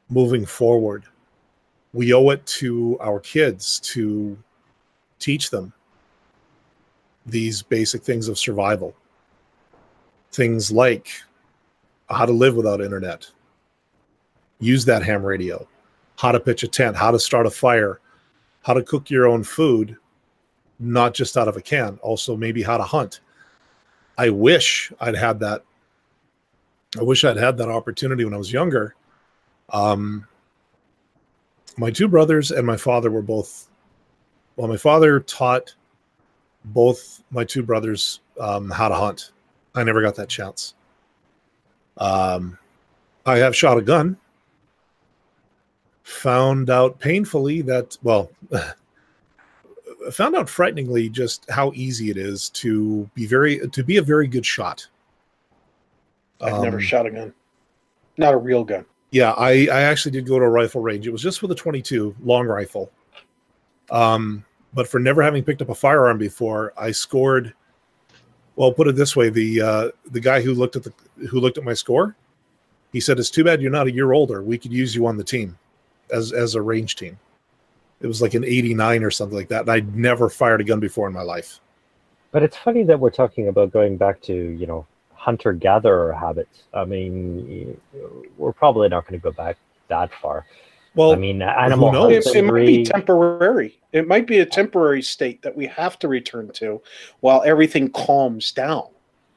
moving 0.10 0.46
forward. 0.46 1.06
We 1.94 2.14
owe 2.14 2.30
it 2.30 2.46
to 2.46 2.98
our 3.00 3.20
kids 3.20 3.80
to 3.80 4.38
teach 5.18 5.50
them 5.50 5.74
these 7.26 7.62
basic 7.62 8.04
things 8.04 8.28
of 8.28 8.38
survival. 8.38 8.96
Things 10.32 10.72
like 10.72 11.10
how 12.10 12.26
to 12.26 12.32
live 12.32 12.56
without 12.56 12.82
internet, 12.82 13.30
use 14.60 14.86
that 14.86 15.04
ham 15.04 15.24
radio, 15.24 15.68
how 16.18 16.32
to 16.32 16.40
pitch 16.40 16.64
a 16.64 16.68
tent, 16.68 16.96
how 16.96 17.12
to 17.12 17.20
start 17.20 17.46
a 17.46 17.52
fire, 17.52 18.00
how 18.64 18.74
to 18.74 18.84
cook 18.84 19.10
your 19.10 19.28
own 19.28 19.44
food, 19.44 19.96
not 20.80 21.14
just 21.14 21.38
out 21.38 21.48
of 21.48 21.58
a 21.58 21.62
can, 21.62 22.00
also 22.02 22.36
maybe 22.36 22.62
how 22.62 22.78
to 22.78 22.84
hunt. 22.84 23.22
I 24.18 24.30
wish 24.30 24.92
I'd 25.00 25.16
had 25.16 25.40
that. 25.40 25.64
I 27.00 27.04
wish 27.04 27.24
I'd 27.24 27.38
had 27.38 27.58
that 27.58 27.70
opportunity 27.70 28.26
when 28.26 28.34
I 28.34 28.38
was 28.38 28.52
younger. 28.52 28.96
Um, 29.72 30.28
my 31.80 31.90
two 31.90 32.10
brothers 32.10 32.52
and 32.52 32.68
my 32.68 32.76
father 32.76 33.10
were 33.10 33.22
both, 33.22 33.70
well, 34.58 34.68
my 34.68 34.76
father 34.76 35.22
taught 35.22 35.74
both 36.66 37.24
my 37.32 37.46
two 37.46 37.64
brothers 37.64 38.20
um, 38.40 38.70
how 38.70 38.90
to 38.90 38.96
hunt. 38.96 39.32
I 39.74 39.84
never 39.84 40.02
got 40.02 40.16
that 40.16 40.28
chance. 40.28 40.74
Um, 41.98 42.58
I 43.26 43.38
have 43.38 43.56
shot 43.56 43.78
a 43.78 43.82
gun. 43.82 44.18
Found 46.04 46.70
out 46.70 47.00
painfully 47.00 47.62
that, 47.62 47.98
well, 48.04 48.30
found 50.12 50.36
out 50.36 50.50
frighteningly 50.50 51.08
just 51.08 51.50
how 51.50 51.72
easy 51.76 52.10
it 52.10 52.18
is 52.18 52.50
to 52.50 53.10
be 53.14 53.26
very 53.26 53.68
to 53.70 53.84
be 53.84 53.98
a 53.98 54.02
very 54.02 54.28
good 54.28 54.46
shot. 54.46 54.86
I've 56.42 56.62
never 56.62 56.78
Um, 56.78 56.84
shot 56.84 57.06
a 57.06 57.12
gun. 57.12 57.34
Not 58.18 58.34
a 58.34 58.38
real 58.38 58.64
gun. 58.64 58.86
Yeah, 59.12 59.32
I, 59.32 59.68
I 59.72 59.82
actually 59.82 60.12
did 60.12 60.28
go 60.28 60.38
to 60.38 60.46
a 60.46 60.50
rifle 60.50 60.82
range. 60.82 61.08
It 61.08 61.12
was 61.12 61.22
just 61.22 61.42
with 61.42 61.52
a 61.52 61.56
22 61.56 62.16
long 62.24 62.46
rifle. 62.46 62.92
Um, 63.90 64.46
but 64.74 64.88
for 64.88 65.00
never 65.00 65.22
having 65.22 65.44
picked 65.44 65.62
up 65.62 65.70
a 65.70 65.76
firearm 65.76 66.18
before, 66.18 66.74
I 66.78 66.92
scored. 66.92 67.54
Well, 68.56 68.72
put 68.72 68.88
it 68.88 68.96
this 68.96 69.16
way: 69.16 69.30
the 69.30 69.62
uh, 69.62 69.90
the 70.12 70.20
guy 70.20 70.42
who 70.42 70.54
looked 70.54 70.76
at 70.76 70.84
the 70.84 70.94
who 71.28 71.40
looked 71.40 71.58
at 71.58 71.64
my 71.64 71.74
score, 71.74 72.16
he 72.94 73.00
said, 73.00 73.18
"It's 73.18 73.32
too 73.32 73.44
bad 73.44 73.62
you're 73.62 73.72
not 73.72 73.88
a 73.88 73.92
year 73.92 74.12
older. 74.12 74.44
We 74.44 74.58
could 74.58 74.72
use 74.72 74.94
you 74.94 75.08
on 75.08 75.18
the 75.18 75.24
team, 75.24 75.58
as 76.12 76.34
as 76.34 76.56
a 76.56 76.62
range 76.62 76.96
team." 76.98 77.18
It 78.02 78.08
was 78.08 78.22
like 78.22 78.34
an 78.34 78.46
89 78.46 79.04
or 79.04 79.12
something 79.12 79.38
like 79.38 79.50
that, 79.50 79.62
and 79.62 79.72
I'd 79.72 79.96
never 79.96 80.30
fired 80.30 80.62
a 80.62 80.64
gun 80.64 80.80
before 80.80 81.08
in 81.08 81.14
my 81.14 81.22
life. 81.22 81.60
But 82.32 82.44
it's 82.44 82.56
funny 82.56 82.84
that 82.84 83.00
we're 83.00 83.10
talking 83.10 83.48
about 83.48 83.74
going 83.74 83.98
back 83.98 84.22
to, 84.22 84.34
you 84.34 84.68
know, 84.68 84.86
hunter 85.20 85.52
gatherer 85.52 86.14
habits. 86.14 86.64
I 86.74 86.86
mean, 86.86 87.80
we're 88.38 88.54
probably 88.54 88.88
not 88.88 89.06
going 89.06 89.20
to 89.20 89.24
go 89.24 89.32
back 89.32 89.58
that 89.90 90.10
far. 90.22 90.46
Well, 90.96 91.12
I 91.12 91.16
mean, 91.16 91.42
animal 91.42 91.92
knows? 91.92 92.26
It, 92.28 92.36
it 92.38 92.42
might 92.46 92.66
be 92.66 92.84
temporary. 92.86 93.78
It 93.92 94.08
might 94.08 94.26
be 94.26 94.40
a 94.40 94.46
temporary 94.46 95.02
state 95.02 95.42
that 95.42 95.56
we 95.56 95.68
have 95.68 96.00
to 96.00 96.08
return 96.08 96.50
to 96.54 96.82
while 97.20 97.44
everything 97.46 97.92
calms 97.92 98.52
down. 98.52 98.88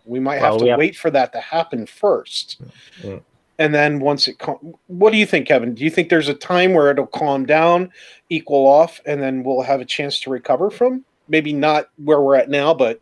We 0.05 0.21
might 0.21 0.39
have 0.39 0.59
to 0.59 0.69
have- 0.69 0.79
wait 0.79 0.97
for 0.97 1.11
that 1.11 1.33
to 1.33 1.41
happen 1.41 1.87
first. 1.87 2.63
Mm. 3.03 3.23
And 3.59 3.75
then 3.75 4.01
once 4.01 4.29
it, 4.29 4.39
cal- 4.39 4.61
what 4.87 5.13
do 5.13 5.19
you 5.19 5.27
think, 5.27 5.47
Kevin? 5.47 5.75
Do 5.75 5.85
you 5.85 5.91
think 5.91 6.09
there's 6.09 6.29
a 6.29 6.35
time 6.35 6.73
where 6.73 6.91
it'll 6.91 7.07
calm 7.07 7.45
down, 7.45 7.91
equal 8.29 8.67
off, 8.67 9.01
and 9.05 9.23
then 9.23 9.45
we'll 9.45 9.63
have 9.63 9.81
a 9.81 9.85
chance 9.85 10.19
to 10.21 10.31
recover 10.31 10.71
from? 10.71 11.05
Maybe 11.29 11.53
not 11.53 11.89
where 11.97 12.21
we're 12.21 12.37
at 12.37 12.49
now, 12.49 12.73
but 12.73 13.01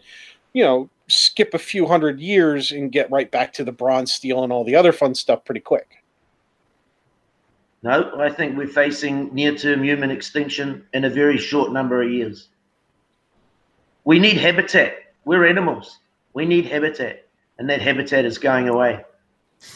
you 0.53 0.65
know, 0.65 0.91
skip 1.11 1.55
a 1.55 1.59
few 1.59 1.87
hundred 1.87 2.21
years 2.21 2.73
and 2.73 2.93
get 2.93 3.11
right 3.11 3.31
back 3.31 3.53
to 3.55 3.65
the 3.65 3.73
bronze, 3.73 4.13
steel, 4.13 4.45
and 4.45 4.53
all 4.53 4.65
the 4.65 4.77
other 4.77 4.93
fun 4.93 5.15
stuff 5.15 5.45
pretty 5.45 5.61
quick. 5.61 6.03
No, 7.83 8.13
I 8.19 8.31
think 8.31 8.57
we're 8.57 8.69
facing 8.69 9.35
near 9.35 9.55
term 9.55 9.83
human 9.83 10.11
extinction 10.11 10.85
in 10.93 11.05
a 11.05 11.11
very 11.11 11.39
short 11.39 11.73
number 11.73 12.03
of 12.03 12.11
years. 12.11 12.49
We 14.05 14.19
need 14.19 14.37
habitat. 14.37 14.95
We're 15.25 15.47
animals. 15.47 15.99
We 16.35 16.45
need 16.45 16.67
habitat, 16.67 17.27
and 17.59 17.69
that 17.71 17.81
habitat 17.81 18.25
is 18.25 18.39
going 18.39 18.69
away. 18.69 19.05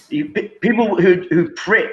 You, 0.08 0.28
people 0.28 1.00
who, 1.00 1.26
who 1.30 1.50
prep 1.50 1.90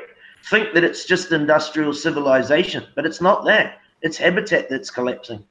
think 0.50 0.74
that 0.74 0.84
it's 0.84 1.06
just 1.06 1.32
industrial 1.32 1.94
civilization, 1.94 2.86
but 2.96 3.06
it's 3.06 3.22
not 3.22 3.46
that. 3.46 3.80
It's 4.02 4.18
habitat 4.18 4.70
that's 4.70 4.90
collapsing. 4.90 5.44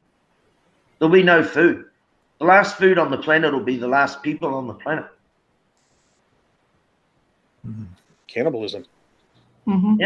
There'll 0.98 1.12
be 1.12 1.22
no 1.22 1.42
food. 1.42 1.86
The 2.40 2.46
last 2.46 2.78
food 2.78 2.98
on 2.98 3.10
the 3.10 3.18
planet 3.18 3.52
will 3.52 3.60
be 3.60 3.76
the 3.76 3.86
last 3.86 4.22
people 4.22 4.54
on 4.54 4.66
the 4.66 4.72
planet. 4.72 5.04
Cannibalism. 8.26 8.86
hmm 9.66 9.96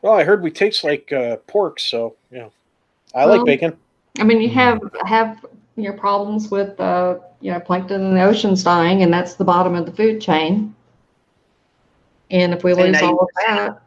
Well, 0.00 0.14
I 0.14 0.22
heard 0.22 0.42
we 0.42 0.52
taste 0.52 0.84
like 0.84 1.12
uh, 1.12 1.36
pork, 1.48 1.80
so 1.80 2.14
yeah, 2.30 2.48
I 3.12 3.24
like 3.24 3.44
bacon. 3.44 3.76
I 4.20 4.24
mean, 4.24 4.40
you 4.40 4.48
have 4.50 4.80
have 5.04 5.44
your 5.76 5.94
problems 5.94 6.48
with 6.48 6.78
uh, 6.78 7.18
you 7.40 7.50
know 7.50 7.58
plankton 7.58 8.00
in 8.00 8.14
the 8.14 8.22
oceans 8.22 8.62
dying, 8.62 9.02
and 9.02 9.12
that's 9.12 9.34
the 9.34 9.44
bottom 9.44 9.74
of 9.74 9.84
the 9.84 9.92
food 9.92 10.20
chain. 10.20 10.74
And 12.30 12.54
if 12.54 12.62
we 12.62 12.72
And 12.72 12.92
lose 12.92 13.02
all 13.02 13.18
of 13.18 13.28
that, 13.46 13.82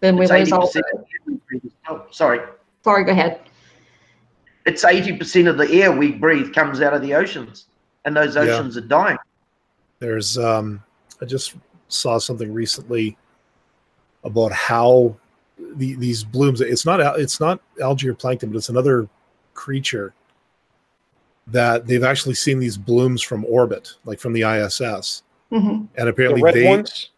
then 0.00 0.16
we 0.16 0.24
It's 0.24 0.32
lose 0.32 0.52
all. 0.52 0.72
80% 0.72 1.40
Oh, 1.88 2.06
sorry. 2.10 2.40
Sorry, 2.82 3.04
go 3.04 3.12
ahead. 3.12 3.40
It's 4.66 4.84
80% 4.84 5.48
of 5.48 5.58
the 5.58 5.70
air 5.82 5.92
we 5.92 6.12
breathe 6.12 6.54
comes 6.54 6.80
out 6.80 6.94
of 6.94 7.02
the 7.02 7.14
oceans, 7.14 7.66
and 8.04 8.16
those 8.16 8.34
Yeah. 8.36 8.42
oceans 8.42 8.76
are 8.76 8.80
dying. 8.82 9.18
There's 10.00 10.38
um 10.38 10.82
I 11.20 11.24
just 11.26 11.54
saw 11.88 12.18
something 12.18 12.52
recently 12.52 13.16
about 14.24 14.52
how 14.52 15.16
the, 15.76 15.94
these 15.94 16.24
blooms 16.24 16.60
it's 16.60 16.84
not 16.84 17.00
it's 17.20 17.38
not 17.38 17.60
algae 17.80 18.08
or 18.08 18.14
plankton 18.14 18.50
but 18.50 18.56
it's 18.56 18.68
another 18.70 19.08
creature 19.54 20.12
that 21.46 21.86
they've 21.86 22.02
actually 22.02 22.34
seen 22.34 22.58
these 22.58 22.76
blooms 22.76 23.22
from 23.22 23.44
orbit 23.44 23.92
like 24.04 24.18
from 24.18 24.32
the 24.32 24.42
ISS 24.42 25.22
hmm 25.50 25.84
and 25.96 26.08
apparently 26.08 26.42
red 26.42 26.54
they 26.54 26.66
ones. 26.66 27.10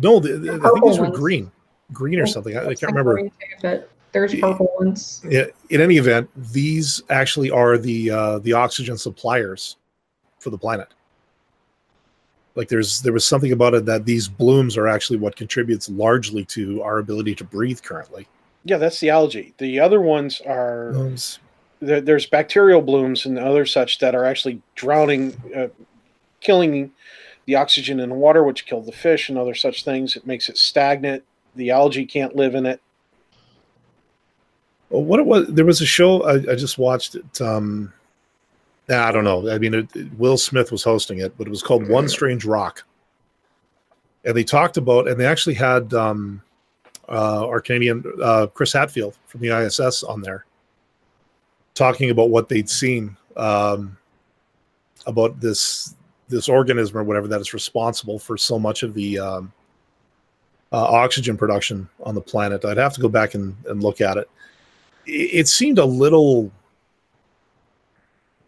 no 0.00 0.18
the, 0.18 0.38
the- 0.38 0.48
I 0.48 0.52
think 0.54 0.62
purple 0.62 0.88
these 0.90 0.98
were 0.98 1.10
green 1.10 1.52
green 1.92 2.18
or 2.18 2.26
something 2.26 2.56
I, 2.56 2.62
I 2.70 2.74
can't 2.74 2.92
remember 2.92 3.28
But 3.62 3.88
there's 4.12 4.34
purple 4.34 4.70
ones. 4.78 5.22
I- 5.30 5.48
in 5.70 5.80
any 5.80 5.96
event 5.96 6.28
these 6.52 7.02
actually 7.10 7.50
are 7.50 7.78
the 7.78 8.10
uh, 8.10 8.38
the 8.40 8.52
oxygen 8.52 8.96
suppliers 8.98 9.76
for 10.38 10.50
the 10.50 10.58
planet 10.58 10.88
like 12.54 12.68
there's 12.68 13.00
there 13.02 13.12
was 13.12 13.24
something 13.24 13.52
about 13.52 13.74
it 13.74 13.86
that 13.86 14.04
these 14.04 14.28
blooms 14.28 14.76
are 14.76 14.86
actually 14.88 15.18
what 15.18 15.36
contributes 15.36 15.88
largely 15.88 16.44
to 16.46 16.82
our 16.82 16.98
ability 16.98 17.34
to 17.34 17.44
breathe 17.44 17.80
currently 17.82 18.26
Yeah, 18.64 18.76
that's 18.78 19.00
the 19.00 19.10
algae. 19.10 19.54
The 19.58 19.80
other 19.80 20.00
ones 20.00 20.40
are 20.46 20.90
Those- 20.92 21.38
there, 21.80 22.00
there's 22.00 22.26
bacterial 22.26 22.80
blooms 22.82 23.26
and 23.26 23.38
other 23.38 23.66
such 23.66 23.98
that 23.98 24.14
are 24.14 24.24
actually 24.24 24.60
drowning, 24.76 25.32
uh, 25.56 25.66
killing 26.40 26.92
the 27.46 27.56
oxygen 27.56 27.98
in 27.98 28.08
the 28.10 28.14
water, 28.14 28.44
which 28.44 28.66
kill 28.66 28.80
the 28.82 28.92
fish 28.92 29.28
and 29.28 29.36
other 29.36 29.52
such 29.54 29.82
things. 29.84 30.14
It 30.14 30.24
makes 30.24 30.48
it 30.48 30.56
stagnant. 30.56 31.24
The 31.56 31.70
algae 31.70 32.06
can't 32.06 32.36
live 32.36 32.54
in 32.54 32.66
it. 32.66 32.80
What 34.92 35.20
it 35.20 35.26
was 35.26 35.46
there 35.48 35.64
was 35.64 35.80
a 35.80 35.86
show 35.86 36.22
I, 36.22 36.34
I 36.52 36.54
just 36.54 36.76
watched 36.78 37.14
it 37.14 37.40
um 37.40 37.92
I 38.88 39.10
don't 39.10 39.24
know 39.24 39.50
I 39.50 39.58
mean 39.58 39.74
it, 39.74 39.96
it- 39.96 40.12
Will 40.18 40.36
Smith 40.36 40.70
was 40.70 40.82
hosting 40.84 41.20
it 41.20 41.36
but 41.38 41.46
it 41.46 41.50
was 41.50 41.62
called 41.62 41.88
One 41.88 42.08
Strange 42.08 42.44
Rock 42.44 42.84
and 44.24 44.36
they 44.36 44.44
talked 44.44 44.76
about 44.76 45.08
and 45.08 45.18
they 45.18 45.26
actually 45.26 45.54
had 45.54 45.94
um 45.94 46.42
uh 47.08 47.46
our 47.46 47.60
Canadian 47.60 48.04
uh 48.22 48.46
Chris 48.48 48.72
Hadfield 48.72 49.16
from 49.26 49.40
the 49.40 49.48
ISS 49.48 50.02
on 50.02 50.20
there 50.20 50.44
talking 51.74 52.10
about 52.10 52.28
what 52.30 52.48
they'd 52.50 52.68
seen 52.68 53.16
um 53.36 53.96
about 55.06 55.40
this 55.40 55.94
this 56.28 56.48
organism 56.48 56.98
or 56.98 57.02
whatever 57.04 57.28
that 57.28 57.40
is 57.40 57.54
responsible 57.54 58.18
for 58.18 58.36
so 58.36 58.58
much 58.58 58.82
of 58.82 58.92
the 58.94 59.18
um 59.18 59.52
uh, 60.72 60.84
oxygen 60.84 61.36
production 61.36 61.86
on 62.02 62.14
the 62.14 62.20
planet. 62.20 62.64
I'd 62.64 62.78
have 62.78 62.94
to 62.94 63.00
go 63.02 63.08
back 63.08 63.34
and, 63.34 63.54
and 63.66 63.82
look 63.82 64.00
at 64.00 64.16
it. 64.16 64.30
It, 65.06 65.48
seemed 65.48 65.78
a 65.78 65.84
little, 65.84 66.50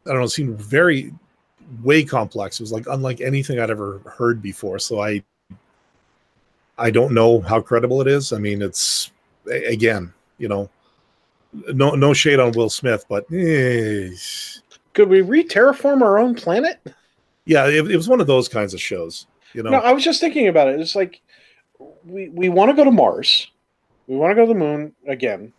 I 0.07 0.11
don't 0.11 0.19
know, 0.19 0.25
it 0.25 0.31
seemed 0.31 0.61
very, 0.61 1.13
way 1.83 2.05
complex. 2.05 2.61
It 2.61 2.63
was 2.63 2.73
like 2.73 2.87
unlike 2.89 3.21
anything 3.21 3.59
I'd 3.59 3.71
ever 3.71 4.01
heard 4.01 4.43
before. 4.43 4.79
So 4.79 5.01
I, 5.01 5.23
I 6.79 6.91
don't 6.91 7.15
know 7.15 7.41
how 7.41 7.61
credible 7.61 8.01
it 8.01 8.07
is. 8.07 8.33
I 8.33 8.39
mean, 8.39 8.63
it's 8.63 9.11
again, 9.47 10.13
you 10.39 10.49
know, 10.49 10.69
no 11.73 11.91
no 11.91 12.13
shade 12.13 12.41
on 12.41 12.53
Will 12.53 12.71
Smith, 12.71 13.05
but 13.09 13.25
eh, 13.33 14.11
Could 14.93 15.09
we 15.09 15.21
re-terraform 15.21 16.03
our 16.03 16.19
own 16.19 16.35
planet? 16.35 16.81
yeah, 17.45 17.67
it, 17.67 17.91
it 17.91 17.97
was 17.97 18.09
one 18.09 18.21
of 18.21 18.27
those 18.27 18.49
kinds 18.49 18.75
of 18.75 18.81
shows. 18.81 19.27
You 19.53 19.63
know, 19.63 19.71
No, 19.71 19.79
I 19.79 19.93
was 19.93 20.03
just 20.03 20.21
thinking 20.21 20.49
about 20.49 20.69
it. 20.69 20.81
It's 20.81 20.97
like 20.97 21.21
we 22.05 22.29
we 22.31 22.49
want 22.49 22.71
to 22.71 22.77
go 22.77 22.85
to 22.85 22.91
Mars. 22.91 23.51
We 24.07 24.17
want 24.17 24.33
to 24.33 24.35
go 24.35 24.43
to 24.43 24.53
the 24.53 24.59
moon 24.59 24.95
again. 25.07 25.53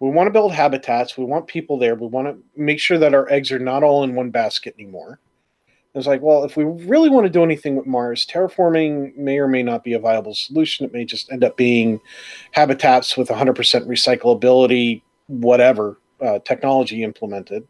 We 0.00 0.10
want 0.10 0.26
to 0.26 0.32
build 0.32 0.52
habitats. 0.52 1.16
We 1.16 1.24
want 1.24 1.46
people 1.46 1.78
there. 1.78 1.94
We 1.94 2.06
want 2.06 2.28
to 2.28 2.60
make 2.60 2.80
sure 2.80 2.98
that 2.98 3.14
our 3.14 3.30
eggs 3.30 3.52
are 3.52 3.58
not 3.58 3.82
all 3.82 4.04
in 4.04 4.14
one 4.14 4.30
basket 4.30 4.74
anymore. 4.78 5.20
It's 5.94 6.08
like, 6.08 6.22
well, 6.22 6.42
if 6.42 6.56
we 6.56 6.64
really 6.64 7.08
want 7.08 7.24
to 7.24 7.30
do 7.30 7.44
anything 7.44 7.76
with 7.76 7.86
Mars, 7.86 8.26
terraforming 8.26 9.16
may 9.16 9.38
or 9.38 9.46
may 9.46 9.62
not 9.62 9.84
be 9.84 9.92
a 9.92 9.98
viable 9.98 10.34
solution. 10.34 10.84
It 10.84 10.92
may 10.92 11.04
just 11.04 11.30
end 11.30 11.44
up 11.44 11.56
being 11.56 12.00
habitats 12.50 13.16
with 13.16 13.28
100% 13.28 13.54
recyclability, 13.86 15.02
whatever 15.28 15.98
uh, 16.20 16.40
technology 16.40 17.04
implemented, 17.04 17.66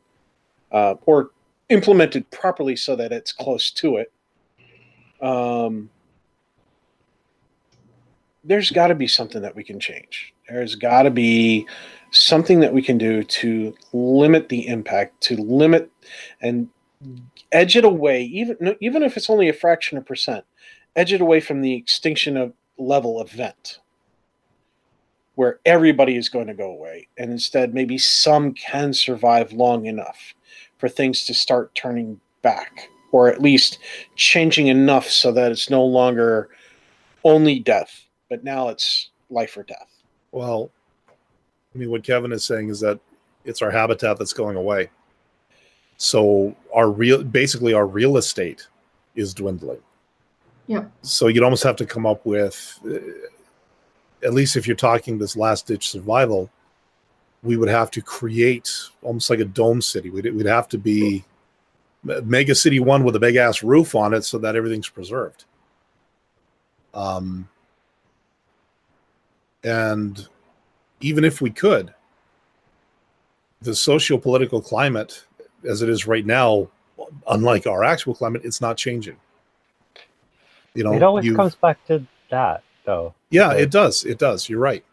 uh, 0.72 0.94
or 1.04 1.30
implemented 1.68 2.30
properly 2.30 2.76
so 2.76 2.96
that 2.96 3.12
it's 3.12 3.32
close 3.32 3.70
to 3.72 3.98
it. 3.98 4.10
Um, 5.20 5.90
there's 8.42 8.70
got 8.70 8.86
to 8.86 8.94
be 8.94 9.06
something 9.06 9.42
that 9.42 9.54
we 9.54 9.64
can 9.64 9.78
change. 9.78 10.32
There's 10.48 10.74
got 10.74 11.02
to 11.02 11.10
be 11.10 11.66
something 12.14 12.60
that 12.60 12.72
we 12.72 12.82
can 12.82 12.96
do 12.96 13.22
to 13.22 13.74
limit 13.92 14.48
the 14.48 14.66
impact, 14.66 15.20
to 15.22 15.36
limit 15.36 15.90
and 16.40 16.68
edge 17.52 17.76
it 17.76 17.84
away, 17.84 18.22
even 18.22 18.76
even 18.80 19.02
if 19.02 19.16
it's 19.16 19.30
only 19.30 19.48
a 19.48 19.52
fraction 19.52 19.98
of 19.98 20.06
percent, 20.06 20.44
edge 20.96 21.12
it 21.12 21.20
away 21.20 21.40
from 21.40 21.60
the 21.60 21.74
extinction 21.74 22.36
of 22.36 22.52
level 22.78 23.20
event 23.20 23.80
where 25.36 25.58
everybody 25.66 26.16
is 26.16 26.28
going 26.28 26.46
to 26.46 26.54
go 26.54 26.70
away 26.70 27.08
and 27.18 27.30
instead 27.30 27.74
maybe 27.74 27.98
some 27.98 28.52
can 28.52 28.92
survive 28.92 29.52
long 29.52 29.86
enough 29.86 30.34
for 30.78 30.88
things 30.88 31.24
to 31.24 31.34
start 31.34 31.74
turning 31.74 32.20
back 32.42 32.88
or 33.10 33.28
at 33.28 33.42
least 33.42 33.78
changing 34.16 34.68
enough 34.68 35.08
so 35.08 35.32
that 35.32 35.50
it's 35.50 35.70
no 35.70 35.84
longer 35.84 36.48
only 37.24 37.58
death 37.58 38.04
but 38.28 38.44
now 38.44 38.68
it's 38.68 39.10
life 39.30 39.56
or 39.56 39.62
death. 39.62 40.02
Well, 40.32 40.70
I 41.74 41.78
mean, 41.78 41.90
what 41.90 42.04
Kevin 42.04 42.32
is 42.32 42.44
saying 42.44 42.68
is 42.68 42.80
that 42.80 43.00
it's 43.44 43.62
our 43.62 43.70
habitat 43.70 44.18
that's 44.18 44.32
going 44.32 44.56
away. 44.56 44.90
So 45.96 46.54
our 46.74 46.90
real, 46.90 47.22
basically, 47.22 47.72
our 47.72 47.86
real 47.86 48.16
estate 48.16 48.66
is 49.14 49.34
dwindling. 49.34 49.80
Yeah. 50.66 50.84
So 51.02 51.28
you'd 51.28 51.42
almost 51.42 51.62
have 51.64 51.76
to 51.76 51.86
come 51.86 52.06
up 52.06 52.24
with, 52.24 52.78
uh, 52.86 52.98
at 54.26 54.32
least 54.32 54.56
if 54.56 54.66
you're 54.66 54.76
talking 54.76 55.18
this 55.18 55.36
last 55.36 55.66
ditch 55.66 55.90
survival, 55.90 56.50
we 57.42 57.56
would 57.56 57.68
have 57.68 57.90
to 57.92 58.00
create 58.00 58.72
almost 59.02 59.28
like 59.28 59.40
a 59.40 59.44
dome 59.44 59.82
city. 59.82 60.10
We'd, 60.10 60.32
we'd 60.34 60.46
have 60.46 60.68
to 60.68 60.78
be 60.78 61.24
mega 62.02 62.54
city 62.54 62.80
one 62.80 63.04
with 63.04 63.16
a 63.16 63.20
big 63.20 63.36
ass 63.36 63.62
roof 63.62 63.94
on 63.94 64.14
it 64.14 64.24
so 64.24 64.38
that 64.38 64.56
everything's 64.56 64.88
preserved. 64.88 65.44
Um, 66.94 67.48
and 69.62 70.26
even 71.04 71.22
if 71.22 71.42
we 71.42 71.50
could, 71.50 71.92
the 73.60 73.74
socio-political 73.74 74.62
climate 74.62 75.24
as 75.68 75.82
it 75.82 75.88
is 75.90 76.06
right 76.06 76.24
now, 76.24 76.68
unlike 77.28 77.66
our 77.66 77.84
actual 77.84 78.14
climate, 78.14 78.42
it's 78.44 78.60
not 78.60 78.76
changing. 78.78 79.16
You 80.74 80.84
know, 80.84 80.94
it 80.94 81.02
always 81.02 81.30
comes 81.32 81.54
back 81.54 81.84
to 81.86 82.04
that, 82.30 82.62
though. 82.84 83.14
yeah, 83.30 83.50
so- 83.50 83.58
it 83.58 83.70
does. 83.70 84.04
It 84.04 84.18
does. 84.18 84.48
You're 84.48 84.60
right. 84.60 84.84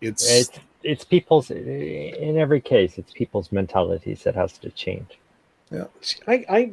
It's, 0.00 0.28
It's 0.28 0.58
it's 0.82 1.04
people's 1.04 1.50
in 1.50 2.36
every 2.36 2.60
case. 2.60 2.98
It's 2.98 3.12
people's 3.12 3.52
mentalities 3.52 4.24
that 4.24 4.34
has 4.34 4.58
to 4.58 4.70
change. 4.70 5.18
See, 6.00 6.18
I, 6.26 6.44
I 6.48 6.72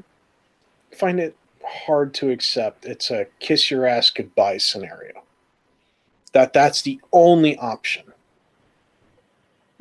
find 0.95 1.19
it 1.19 1.35
hard 1.63 2.15
to 2.15 2.31
accept 2.31 2.85
it's 2.85 3.11
a 3.11 3.27
kiss 3.39 3.69
your 3.69 3.85
ass 3.85 4.09
goodbye 4.09 4.57
scenario 4.57 5.21
that 6.33 6.53
that's 6.53 6.81
the 6.81 6.99
only 7.11 7.57
option. 7.57 8.03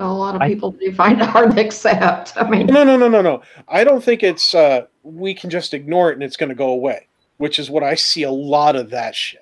A 0.01 0.13
lot 0.13 0.37
of 0.37 0.43
I- 0.43 0.49
people 0.49 0.73
do 0.73 0.93
find 0.95 1.21
it 1.21 1.27
hard 1.29 1.57
to 1.57 1.61
accept. 1.61 2.33
I 2.37 2.49
mean, 2.49 2.67
no 2.67 2.85
no 2.85 2.97
no 2.97 3.09
no 3.09 3.21
no. 3.23 3.43
I 3.69 3.85
don't 3.85 4.03
think 4.03 4.23
it's 4.23 4.55
uh 4.55 4.87
we 5.03 5.35
can 5.35 5.51
just 5.51 5.75
ignore 5.75 6.11
it 6.11 6.15
and 6.15 6.23
it's 6.23 6.37
going 6.37 6.51
to 6.51 6.55
go 6.55 6.69
away 6.71 7.09
which 7.39 7.59
is 7.59 7.71
what 7.71 7.83
i 7.83 7.95
see 7.95 8.25
a 8.25 8.31
lot 8.31 8.77
of 8.77 8.91
that 8.91 9.15
shit. 9.15 9.41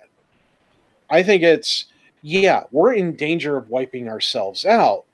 I 1.11 1.23
think 1.23 1.43
it's 1.43 1.87
yeah 2.23 2.65
we're 2.71 2.95
in 2.95 3.17
danger 3.17 3.57
of 3.57 3.69
wiping 3.69 4.09
ourselves 4.09 4.65
out 4.65 5.05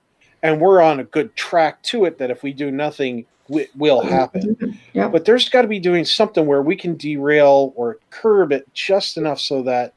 and 0.42 0.60
we're 0.60 0.80
on 0.82 1.00
a 1.00 1.04
good 1.04 1.34
track 1.36 1.82
to 1.84 2.04
it 2.04 2.18
that 2.18 2.30
if 2.30 2.42
we 2.42 2.52
do 2.52 2.70
nothing 2.70 3.24
it 3.48 3.70
will 3.76 4.00
happen. 4.02 4.78
Yep. 4.94 5.12
but 5.12 5.24
there's 5.24 5.48
got 5.48 5.62
to 5.62 5.68
be 5.68 5.78
doing 5.80 6.04
something 6.04 6.46
where 6.46 6.62
we 6.62 6.76
can 6.76 6.96
derail 6.96 7.72
or 7.76 7.98
curb 8.10 8.52
it 8.52 8.66
just 8.72 9.16
enough 9.16 9.40
so 9.40 9.62
that 9.62 9.94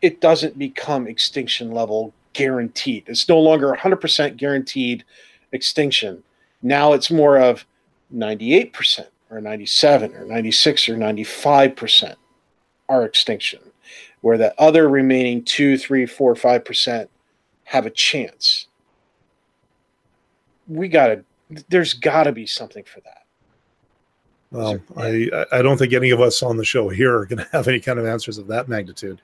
it 0.00 0.20
doesn't 0.20 0.58
become 0.58 1.06
extinction 1.06 1.72
level 1.72 2.12
guaranteed. 2.32 3.04
It's 3.06 3.28
no 3.28 3.38
longer 3.38 3.72
100% 3.76 4.36
guaranteed 4.36 5.04
extinction. 5.52 6.22
Now 6.62 6.92
it's 6.92 7.10
more 7.10 7.38
of 7.38 7.66
98% 8.14 9.06
or 9.30 9.40
97 9.40 10.14
or 10.14 10.24
96 10.24 10.88
or 10.88 10.96
95% 10.96 12.14
are 12.88 13.04
extinction, 13.04 13.60
where 14.20 14.38
the 14.38 14.58
other 14.60 14.88
remaining 14.88 15.44
2, 15.44 15.76
3, 15.76 16.06
4, 16.06 16.34
5% 16.34 17.08
have 17.64 17.86
a 17.86 17.90
chance. 17.90 18.66
We 20.68 20.88
got 20.88 21.08
to, 21.08 21.24
there's 21.68 21.94
got 21.94 22.24
to 22.24 22.32
be 22.32 22.46
something 22.46 22.84
for 22.84 23.00
that. 23.00 23.24
well, 24.50 24.78
I, 24.96 25.46
I 25.52 25.62
don't 25.62 25.76
think 25.76 25.92
any 25.92 26.10
of 26.10 26.20
us 26.20 26.42
on 26.42 26.56
the 26.56 26.64
show 26.64 26.88
here 26.88 27.18
are 27.18 27.26
going 27.26 27.38
to 27.44 27.48
have 27.52 27.68
any 27.68 27.80
kind 27.80 27.98
of 27.98 28.06
answers 28.06 28.38
of 28.38 28.46
that 28.46 28.68
magnitude. 28.68 29.20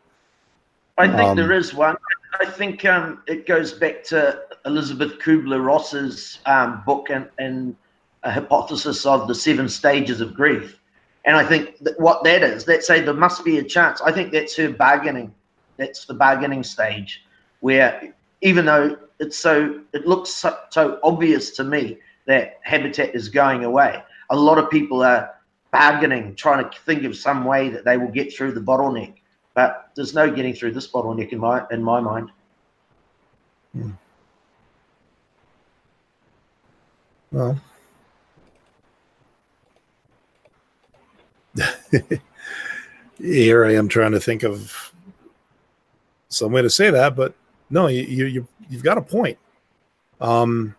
I 0.96 1.08
think 1.08 1.30
Um, 1.30 1.36
there 1.36 1.52
is 1.52 1.74
one. 1.74 1.96
I 2.40 2.46
think 2.46 2.84
um, 2.84 3.22
it 3.26 3.46
goes 3.46 3.72
back 3.72 4.04
to 4.04 4.40
Elizabeth 4.64 5.18
Kübler-Ross's 5.18 6.38
um, 6.46 6.82
book 6.86 7.10
and, 7.10 7.28
and 7.38 7.76
a 8.22 8.30
hypothesis 8.30 9.04
of 9.06 9.28
the 9.28 9.34
seven 9.34 9.68
stages 9.68 10.20
of 10.20 10.34
grief. 10.34 10.80
And 11.24 11.36
I 11.36 11.44
think 11.44 11.78
that 11.78 11.98
what 11.98 12.22
that 12.24 12.42
is, 12.42 12.66
let's 12.66 12.86
say 12.86 13.00
there 13.00 13.14
must 13.14 13.44
be 13.44 13.58
a 13.58 13.62
chance. 13.62 14.00
I 14.02 14.12
think 14.12 14.32
that's 14.32 14.56
her 14.56 14.70
bargaining. 14.70 15.34
That's 15.76 16.04
the 16.04 16.14
bargaining 16.14 16.62
stage 16.62 17.24
where 17.60 18.14
even 18.40 18.64
though 18.66 18.96
it's 19.18 19.36
so, 19.36 19.80
it 19.92 20.06
looks 20.06 20.30
so, 20.30 20.56
so 20.70 20.98
obvious 21.02 21.50
to 21.56 21.64
me 21.64 21.98
that 22.26 22.58
habitat 22.62 23.14
is 23.14 23.28
going 23.28 23.64
away, 23.64 24.02
a 24.30 24.36
lot 24.36 24.58
of 24.58 24.70
people 24.70 25.02
are 25.02 25.34
bargaining, 25.72 26.34
trying 26.36 26.62
to 26.64 26.78
think 26.80 27.04
of 27.04 27.16
some 27.16 27.44
way 27.44 27.68
that 27.68 27.84
they 27.84 27.96
will 27.96 28.10
get 28.10 28.32
through 28.32 28.52
the 28.52 28.60
bottleneck 28.60 29.14
but 29.54 29.90
there's 29.94 30.14
no 30.14 30.30
getting 30.30 30.54
through 30.54 30.72
this 30.72 30.90
bottleneck 30.90 31.30
in 31.30 31.38
my 31.38 31.64
in 31.70 31.82
my 31.82 32.00
mind. 32.00 32.30
Well, 37.30 37.60
here 43.18 43.64
I 43.64 43.74
am 43.74 43.88
trying 43.88 44.12
to 44.12 44.20
think 44.20 44.42
of 44.44 44.92
some 46.28 46.52
way 46.52 46.62
to 46.62 46.70
say 46.70 46.90
that, 46.90 47.16
but 47.16 47.34
no, 47.70 47.86
you, 47.88 48.26
you 48.26 48.46
you've 48.68 48.82
got 48.82 48.98
a 48.98 49.02
point. 49.02 49.38
Um, 50.20 50.74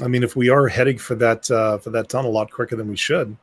I 0.00 0.08
mean, 0.08 0.22
if 0.22 0.34
we 0.36 0.48
are 0.48 0.68
heading 0.68 0.98
for 0.98 1.14
that 1.16 1.50
uh, 1.50 1.78
for 1.78 1.90
that 1.90 2.08
tunnel 2.08 2.30
a 2.30 2.32
lot 2.32 2.50
quicker 2.50 2.76
than 2.76 2.88
we 2.88 2.96
should, 2.96 3.36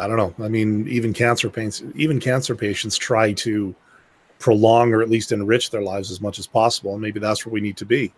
I 0.00 0.06
don't 0.06 0.16
know. 0.16 0.34
I 0.44 0.48
mean, 0.48 0.88
even 0.88 1.12
cancer 1.12 1.50
patients, 1.50 1.82
even 1.94 2.18
cancer 2.18 2.54
patients 2.54 2.96
try 2.96 3.32
to 3.34 3.74
prolong 4.38 4.92
or 4.92 5.02
at 5.02 5.10
least 5.10 5.32
enrich 5.32 5.70
their 5.70 5.82
lives 5.82 6.10
as 6.10 6.20
much 6.20 6.38
as 6.38 6.46
possible, 6.46 6.92
and 6.92 7.02
maybe 7.02 7.20
that's 7.20 7.44
where 7.44 7.52
we 7.52 7.60
need 7.60 7.76
to 7.76 7.84
be. 7.84 8.12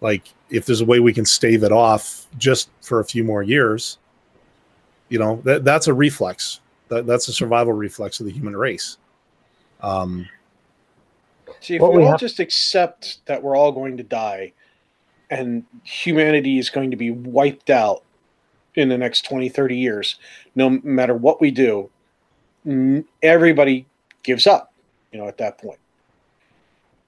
Like, 0.00 0.32
if 0.48 0.64
there's 0.64 0.80
a 0.80 0.84
way 0.84 1.00
we 1.00 1.12
can 1.12 1.26
stave 1.26 1.62
it 1.62 1.72
off 1.72 2.26
just 2.38 2.70
for 2.80 3.00
a 3.00 3.04
few 3.04 3.24
more 3.24 3.42
years, 3.42 3.98
you 5.08 5.18
know, 5.18 5.42
that 5.44 5.64
that's 5.64 5.88
a 5.88 5.94
reflex. 5.94 6.60
That, 6.88 7.06
that's 7.06 7.28
a 7.28 7.32
survival 7.32 7.72
reflex 7.72 8.20
of 8.20 8.26
the 8.26 8.32
human 8.32 8.56
race. 8.56 8.96
Um, 9.80 10.28
See, 11.60 11.76
if 11.76 11.82
we, 11.82 11.88
we 11.88 12.02
all 12.04 12.12
have- 12.12 12.20
just 12.20 12.40
accept 12.40 13.24
that 13.26 13.42
we're 13.42 13.56
all 13.56 13.72
going 13.72 13.96
to 13.96 14.02
die 14.02 14.52
and 15.30 15.64
humanity 15.84 16.58
is 16.58 16.70
going 16.70 16.90
to 16.90 16.96
be 16.96 17.10
wiped 17.10 17.70
out 17.70 18.02
in 18.74 18.88
the 18.88 18.98
next 18.98 19.22
20, 19.22 19.48
30 19.48 19.76
years, 19.76 20.16
no 20.54 20.70
matter 20.70 21.14
what 21.14 21.40
we 21.40 21.50
do, 21.50 21.90
everybody 23.22 23.86
gives 24.22 24.46
up, 24.46 24.72
you 25.12 25.18
know, 25.18 25.26
at 25.26 25.38
that 25.38 25.58
point. 25.58 25.78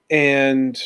And 0.09 0.81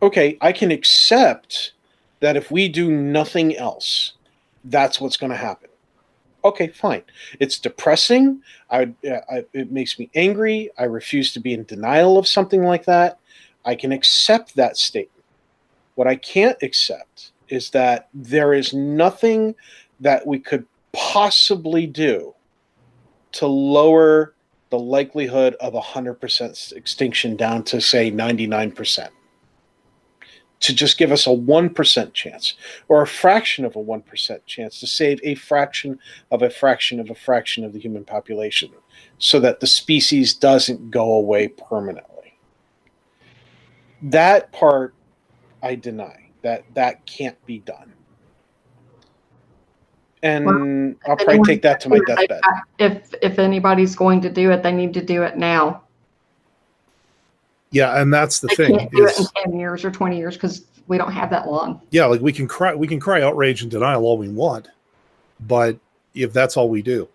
okay, 0.00 0.36
I 0.40 0.52
can 0.52 0.70
accept 0.70 1.72
that 2.20 2.36
if 2.36 2.50
we 2.50 2.68
do 2.68 2.90
nothing 2.90 3.56
else, 3.56 4.12
that's 4.64 5.00
what's 5.00 5.16
going 5.16 5.30
to 5.32 5.36
happen. 5.36 5.68
Okay, 6.44 6.68
fine. 6.68 7.02
It's 7.38 7.58
depressing. 7.58 8.42
I, 8.70 8.92
I, 9.04 9.44
it 9.52 9.70
makes 9.70 9.98
me 9.98 10.10
angry. 10.14 10.70
I 10.76 10.84
refuse 10.84 11.32
to 11.34 11.40
be 11.40 11.54
in 11.54 11.64
denial 11.64 12.18
of 12.18 12.26
something 12.26 12.64
like 12.64 12.84
that. 12.86 13.18
I 13.64 13.76
can 13.76 13.92
accept 13.92 14.56
that 14.56 14.76
statement. 14.76 15.24
What 15.94 16.08
I 16.08 16.16
can't 16.16 16.60
accept 16.62 17.30
is 17.48 17.70
that 17.70 18.08
there 18.12 18.54
is 18.54 18.72
nothing 18.72 19.54
that 20.02 20.26
we 20.26 20.38
could 20.38 20.66
possibly 20.92 21.86
do 21.86 22.34
to 23.32 23.46
lower 23.46 24.34
the 24.70 24.78
likelihood 24.78 25.54
of 25.60 25.72
100% 25.74 26.72
extinction 26.72 27.36
down 27.36 27.62
to, 27.64 27.80
say, 27.80 28.10
99%. 28.10 29.08
to 30.60 30.72
just 30.72 30.96
give 30.96 31.10
us 31.10 31.26
a 31.26 31.30
1% 31.30 32.12
chance 32.14 32.54
or 32.88 33.02
a 33.02 33.06
fraction 33.06 33.64
of 33.64 33.74
a 33.74 33.82
1% 33.82 34.46
chance 34.46 34.78
to 34.78 34.86
save 34.86 35.18
a 35.24 35.34
fraction 35.34 35.98
of 36.30 36.40
a 36.42 36.50
fraction 36.50 37.00
of 37.00 37.10
a 37.10 37.14
fraction 37.16 37.64
of 37.64 37.72
the 37.72 37.80
human 37.80 38.04
population 38.04 38.70
so 39.18 39.40
that 39.40 39.58
the 39.58 39.66
species 39.66 40.34
doesn't 40.34 40.90
go 40.90 41.12
away 41.14 41.48
permanently. 41.48 42.38
That 44.02 44.52
part 44.52 44.94
I 45.62 45.74
deny. 45.74 46.30
That 46.42 46.64
that 46.74 47.06
can't 47.06 47.44
be 47.46 47.58
done. 47.58 47.92
And 50.22 50.46
well, 50.46 50.94
I'll 51.08 51.16
probably 51.16 51.42
take 51.42 51.62
that 51.62 51.80
to 51.80 51.88
my 51.88 51.98
deathbed. 52.06 52.40
If 52.78 53.12
if 53.22 53.38
anybody's 53.38 53.96
going 53.96 54.20
to 54.20 54.30
do 54.30 54.52
it, 54.52 54.62
they 54.62 54.72
need 54.72 54.94
to 54.94 55.02
do 55.02 55.24
it 55.24 55.36
now. 55.36 55.82
Yeah, 57.72 58.00
and 58.00 58.12
that's 58.12 58.38
the 58.38 58.48
they 58.48 58.54
thing. 58.54 58.78
Can't 58.78 58.90
do 58.92 59.04
is, 59.04 59.18
it 59.18 59.20
in 59.20 59.50
ten 59.50 59.60
years 59.60 59.84
or 59.84 59.90
twenty 59.90 60.18
years 60.18 60.34
because 60.34 60.66
we 60.86 60.98
don't 60.98 61.12
have 61.12 61.30
that 61.30 61.48
long. 61.48 61.80
Yeah, 61.90 62.06
like 62.06 62.20
we 62.20 62.32
can 62.32 62.46
cry, 62.46 62.74
we 62.74 62.86
can 62.86 63.00
cry 63.00 63.22
outrage 63.22 63.62
and 63.62 63.70
denial 63.70 64.04
all 64.04 64.18
we 64.18 64.28
want, 64.28 64.68
but 65.40 65.76
if 66.14 66.32
that's 66.32 66.56
all 66.56 66.68
we 66.68 66.82
do, 66.82 67.08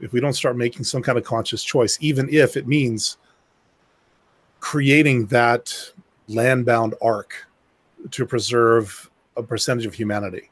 if 0.00 0.12
we 0.12 0.20
don't 0.20 0.32
start 0.32 0.56
making 0.56 0.84
some 0.84 1.02
kind 1.02 1.18
of 1.18 1.24
conscious 1.24 1.62
choice, 1.62 1.98
even 2.00 2.28
if 2.30 2.56
it 2.56 2.66
means 2.66 3.18
creating 4.60 5.26
that 5.26 5.74
land-bound 6.26 6.94
arc 7.02 7.46
to 8.10 8.26
preserve 8.26 9.10
a 9.36 9.42
percentage 9.42 9.86
of 9.86 9.94
humanity, 9.94 10.50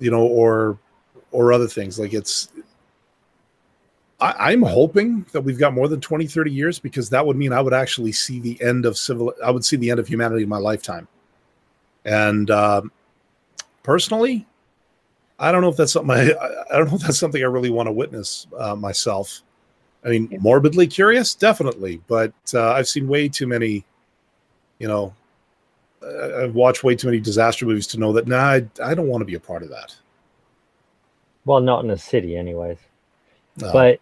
you 0.00 0.10
know, 0.10 0.26
or 0.26 0.78
or 1.32 1.52
other 1.52 1.68
things 1.68 1.98
like 1.98 2.12
it's 2.12 2.48
I, 4.20 4.52
am 4.52 4.62
hoping 4.62 5.24
that 5.32 5.40
we've 5.40 5.58
got 5.58 5.72
more 5.72 5.88
than 5.88 6.00
20, 6.00 6.26
30 6.26 6.50
years 6.50 6.78
because 6.78 7.08
that 7.10 7.24
would 7.24 7.36
mean 7.36 7.52
I 7.52 7.60
would 7.60 7.72
actually 7.72 8.12
see 8.12 8.38
the 8.38 8.60
end 8.62 8.84
of 8.84 8.98
civil, 8.98 9.32
I 9.42 9.50
would 9.50 9.64
see 9.64 9.76
the 9.76 9.90
end 9.90 9.98
of 9.98 10.06
humanity 10.06 10.42
in 10.42 10.48
my 10.48 10.58
lifetime. 10.58 11.08
And 12.04 12.50
uh, 12.50 12.82
personally, 13.82 14.46
I 15.38 15.50
don't 15.50 15.62
know 15.62 15.70
if 15.70 15.76
that's 15.76 15.92
something 15.92 16.10
I, 16.16 16.32
I 16.70 16.78
don't 16.78 16.88
know 16.88 16.96
if 16.96 17.02
that's 17.02 17.18
something 17.18 17.42
I 17.42 17.46
really 17.46 17.70
want 17.70 17.86
to 17.86 17.92
witness 17.92 18.46
uh, 18.58 18.74
myself. 18.74 19.42
I 20.04 20.08
mean, 20.08 20.36
morbidly 20.40 20.86
curious, 20.86 21.34
definitely, 21.34 22.02
but 22.06 22.32
uh, 22.54 22.72
I've 22.72 22.88
seen 22.88 23.06
way 23.06 23.28
too 23.28 23.46
many, 23.46 23.84
you 24.78 24.88
know, 24.88 25.14
I've 26.02 26.54
watched 26.54 26.82
way 26.82 26.94
too 26.94 27.08
many 27.08 27.20
disaster 27.20 27.66
movies 27.66 27.86
to 27.88 27.98
know 27.98 28.12
that. 28.14 28.26
Nah, 28.26 28.38
I, 28.38 28.66
I 28.82 28.94
don't 28.94 29.08
want 29.08 29.20
to 29.20 29.26
be 29.26 29.34
a 29.34 29.40
part 29.40 29.62
of 29.62 29.68
that. 29.70 29.94
Well, 31.44 31.60
not 31.60 31.84
in 31.84 31.90
a 31.90 31.98
city, 31.98 32.36
anyways. 32.36 32.78
No. 33.58 33.72
But 33.72 34.00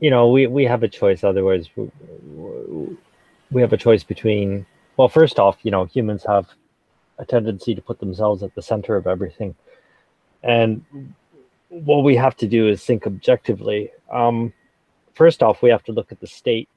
you 0.00 0.10
know, 0.10 0.28
we, 0.30 0.48
we 0.48 0.64
have 0.64 0.82
a 0.82 0.88
choice. 0.88 1.22
Otherwise, 1.22 1.68
we, 1.76 1.88
we 3.52 3.60
have 3.60 3.72
a 3.72 3.76
choice 3.76 4.02
between, 4.02 4.66
well, 4.96 5.08
first 5.08 5.38
off, 5.38 5.58
you 5.62 5.70
know, 5.70 5.84
humans 5.84 6.24
have 6.26 6.48
a 7.18 7.24
tendency 7.24 7.72
to 7.74 7.80
put 7.80 8.00
themselves 8.00 8.42
at 8.42 8.52
the 8.56 8.62
center 8.62 8.96
of 8.96 9.06
everything. 9.06 9.54
And 10.42 10.84
what 11.68 12.02
we 12.02 12.16
have 12.16 12.36
to 12.38 12.48
do 12.48 12.68
is 12.68 12.84
think 12.84 13.06
objectively. 13.06 13.92
Um, 14.10 14.52
first 15.14 15.40
off, 15.40 15.62
we 15.62 15.70
have 15.70 15.84
to 15.84 15.92
look 15.92 16.10
at 16.10 16.18
the 16.18 16.26
state. 16.26 16.68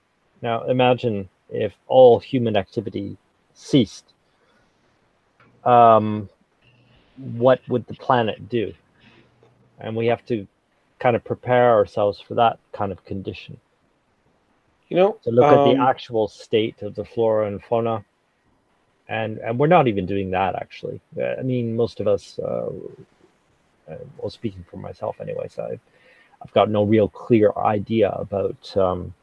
Now, 0.44 0.64
imagine 0.66 1.28
if 1.50 1.74
all 1.88 2.20
human 2.20 2.56
activity 2.56 3.18
ceased. 3.56 4.14
Um, 5.66 6.30
what 7.18 7.62
would 7.68 7.88
the 7.88 7.96
planet 7.96 8.50
do? 8.50 8.74
And 9.80 9.96
we 9.96 10.08
have 10.08 10.26
to 10.28 10.48
kind 11.00 11.16
of 11.16 11.24
prepare 11.24 11.72
ourselves 11.72 12.20
for 12.20 12.36
that 12.36 12.60
kind 12.72 12.92
of 12.92 13.04
condition. 13.06 13.60
You 14.90 14.98
know, 14.98 15.18
to 15.24 15.32
look 15.32 15.46
um, 15.46 15.60
at 15.60 15.64
the 15.66 15.82
um, 15.82 15.88
actual 15.88 16.28
state 16.28 16.82
of 16.84 16.94
the 16.96 17.04
flora 17.04 17.48
and 17.48 17.64
fauna, 17.64 18.06
and 19.10 19.40
and 19.40 19.58
we're 19.58 19.68
not 19.68 19.88
even 19.88 20.06
doing 20.06 20.30
that 20.32 20.56
actually. 20.56 21.02
I 21.20 21.42
mean, 21.42 21.76
most 21.76 22.00
of 22.00 22.08
us, 22.08 22.40
uh, 22.40 22.70
uh, 23.90 23.96
well, 24.18 24.30
speaking 24.30 24.64
for 24.70 24.78
myself, 24.78 25.20
anyways, 25.20 25.58
I've 25.58 25.80
I've 26.42 26.54
got 26.54 26.70
no 26.70 26.84
real 26.84 27.10
clear 27.10 27.52
idea 27.58 28.10
about 28.10 28.78
um, 28.78 29.14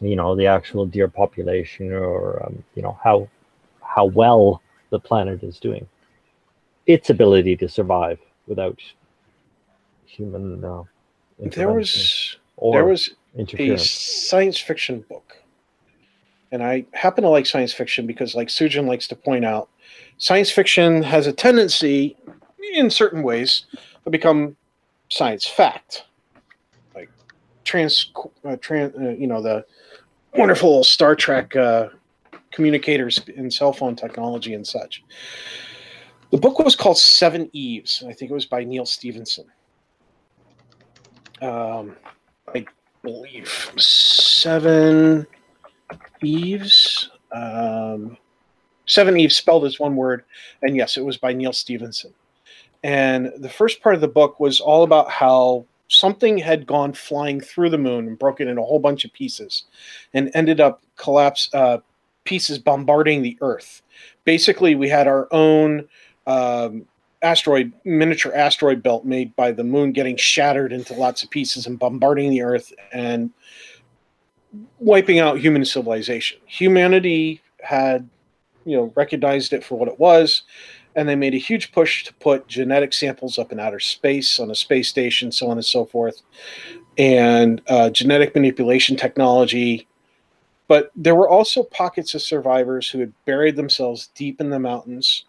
you 0.00 0.14
know 0.14 0.36
the 0.36 0.46
actual 0.46 0.86
deer 0.86 1.08
population 1.08 1.92
or 1.92 2.44
um, 2.44 2.62
you 2.76 2.82
know 2.82 2.98
how 3.02 3.28
how 3.82 4.04
well 4.04 4.62
the 4.90 5.00
planet 5.00 5.42
is 5.42 5.58
doing, 5.58 5.86
its 6.86 7.10
ability 7.10 7.56
to 7.56 7.68
survive 7.68 8.18
without 8.46 8.80
human 10.04 10.64
uh, 10.64 10.82
there 11.38 11.72
was 11.72 12.36
there 12.72 12.84
was 12.84 13.14
a 13.58 13.76
science 13.76 14.58
fiction 14.58 15.04
book. 15.08 15.36
And 16.52 16.62
i 16.62 16.86
happen 16.92 17.22
to 17.24 17.28
like 17.28 17.44
science 17.44 17.72
fiction 17.72 18.06
because 18.06 18.34
like 18.34 18.48
Shujin 18.48 18.86
likes 18.86 19.08
to 19.08 19.16
point 19.16 19.44
out 19.44 19.68
science 20.18 20.50
fiction 20.50 21.02
has 21.02 21.26
a 21.26 21.32
tendency 21.32 22.16
in 22.74 22.88
certain 22.88 23.22
ways 23.22 23.66
to 24.04 24.10
become 24.10 24.56
science 25.10 25.46
fact. 25.46 26.04
Like 26.94 27.10
trans, 27.64 28.10
uh, 28.44 28.56
trans 28.60 28.94
uh, 28.96 29.10
you 29.10 29.26
know 29.26 29.42
the 29.42 29.64
wonderful 30.34 30.84
star 30.84 31.14
trek 31.14 31.54
uh, 31.56 31.88
communicators 32.56 33.20
in 33.36 33.50
cell 33.50 33.72
phone 33.72 33.94
technology 33.94 34.54
and 34.54 34.66
such 34.66 35.04
the 36.30 36.38
book 36.38 36.58
was 36.58 36.74
called 36.74 36.96
Seveneves 36.96 38.02
i 38.08 38.12
think 38.12 38.30
it 38.30 38.34
was 38.34 38.46
by 38.46 38.64
Neal 38.64 38.86
Stephenson. 38.86 39.46
um, 41.40 41.96
I 42.52 42.64
believe 43.02 43.48
seven 43.78 45.26
Eves. 46.22 47.10
Um, 47.32 48.16
seven 48.86 49.18
Eves 49.18 49.36
spelled 49.36 49.64
as 49.64 49.78
one 49.78 49.96
word, 49.96 50.24
and 50.62 50.76
yes, 50.76 50.96
it 50.96 51.04
was 51.04 51.16
by 51.16 51.32
Neal 51.32 51.52
Stephenson. 51.52 52.14
And 52.82 53.32
the 53.38 53.48
first 53.48 53.82
part 53.82 53.94
of 53.94 54.00
the 54.00 54.08
book 54.08 54.38
was 54.38 54.60
all 54.60 54.84
about 54.84 55.10
how 55.10 55.66
something 55.88 56.38
had 56.38 56.66
gone 56.66 56.92
flying 56.92 57.40
through 57.40 57.70
the 57.70 57.78
moon 57.78 58.06
and 58.06 58.18
broken 58.18 58.48
in 58.48 58.58
a 58.58 58.62
whole 58.62 58.78
bunch 58.78 59.04
of 59.04 59.12
pieces, 59.12 59.64
and 60.14 60.30
ended 60.34 60.60
up 60.60 60.82
collapse 60.96 61.48
uh, 61.54 61.78
pieces 62.26 62.58
bombarding 62.58 63.22
the 63.22 63.38
Earth. 63.40 63.82
Basically, 64.24 64.74
we 64.74 64.88
had 64.88 65.08
our 65.08 65.28
own 65.32 65.88
um, 66.26 66.86
asteroid 67.22 67.72
miniature 67.84 68.32
asteroid 68.34 68.82
belt 68.82 69.04
made 69.04 69.34
by 69.36 69.50
the 69.50 69.64
moon 69.64 69.92
getting 69.92 70.16
shattered 70.16 70.72
into 70.72 70.94
lots 70.94 71.22
of 71.22 71.30
pieces 71.30 71.66
and 71.66 71.78
bombarding 71.78 72.30
the 72.30 72.42
earth 72.42 72.72
and 72.92 73.30
wiping 74.78 75.18
out 75.18 75.38
human 75.38 75.64
civilization 75.64 76.38
humanity 76.46 77.40
had 77.62 78.08
you 78.64 78.76
know 78.76 78.92
recognized 78.94 79.52
it 79.52 79.64
for 79.64 79.78
what 79.78 79.88
it 79.88 79.98
was 79.98 80.42
and 80.94 81.08
they 81.08 81.16
made 81.16 81.34
a 81.34 81.38
huge 81.38 81.72
push 81.72 82.04
to 82.04 82.14
put 82.14 82.46
genetic 82.48 82.92
samples 82.92 83.38
up 83.38 83.50
in 83.50 83.58
outer 83.58 83.80
space 83.80 84.38
on 84.38 84.50
a 84.50 84.54
space 84.54 84.88
station 84.88 85.32
so 85.32 85.48
on 85.48 85.56
and 85.56 85.64
so 85.64 85.86
forth 85.86 86.22
and 86.98 87.62
uh, 87.68 87.90
genetic 87.90 88.34
manipulation 88.34 88.94
technology 88.94 89.88
but 90.68 90.90
there 90.96 91.14
were 91.14 91.28
also 91.28 91.62
pockets 91.62 92.14
of 92.14 92.22
survivors 92.22 92.88
who 92.90 92.98
had 92.98 93.12
buried 93.24 93.56
themselves 93.56 94.08
deep 94.14 94.40
in 94.40 94.50
the 94.50 94.58
mountains 94.58 95.24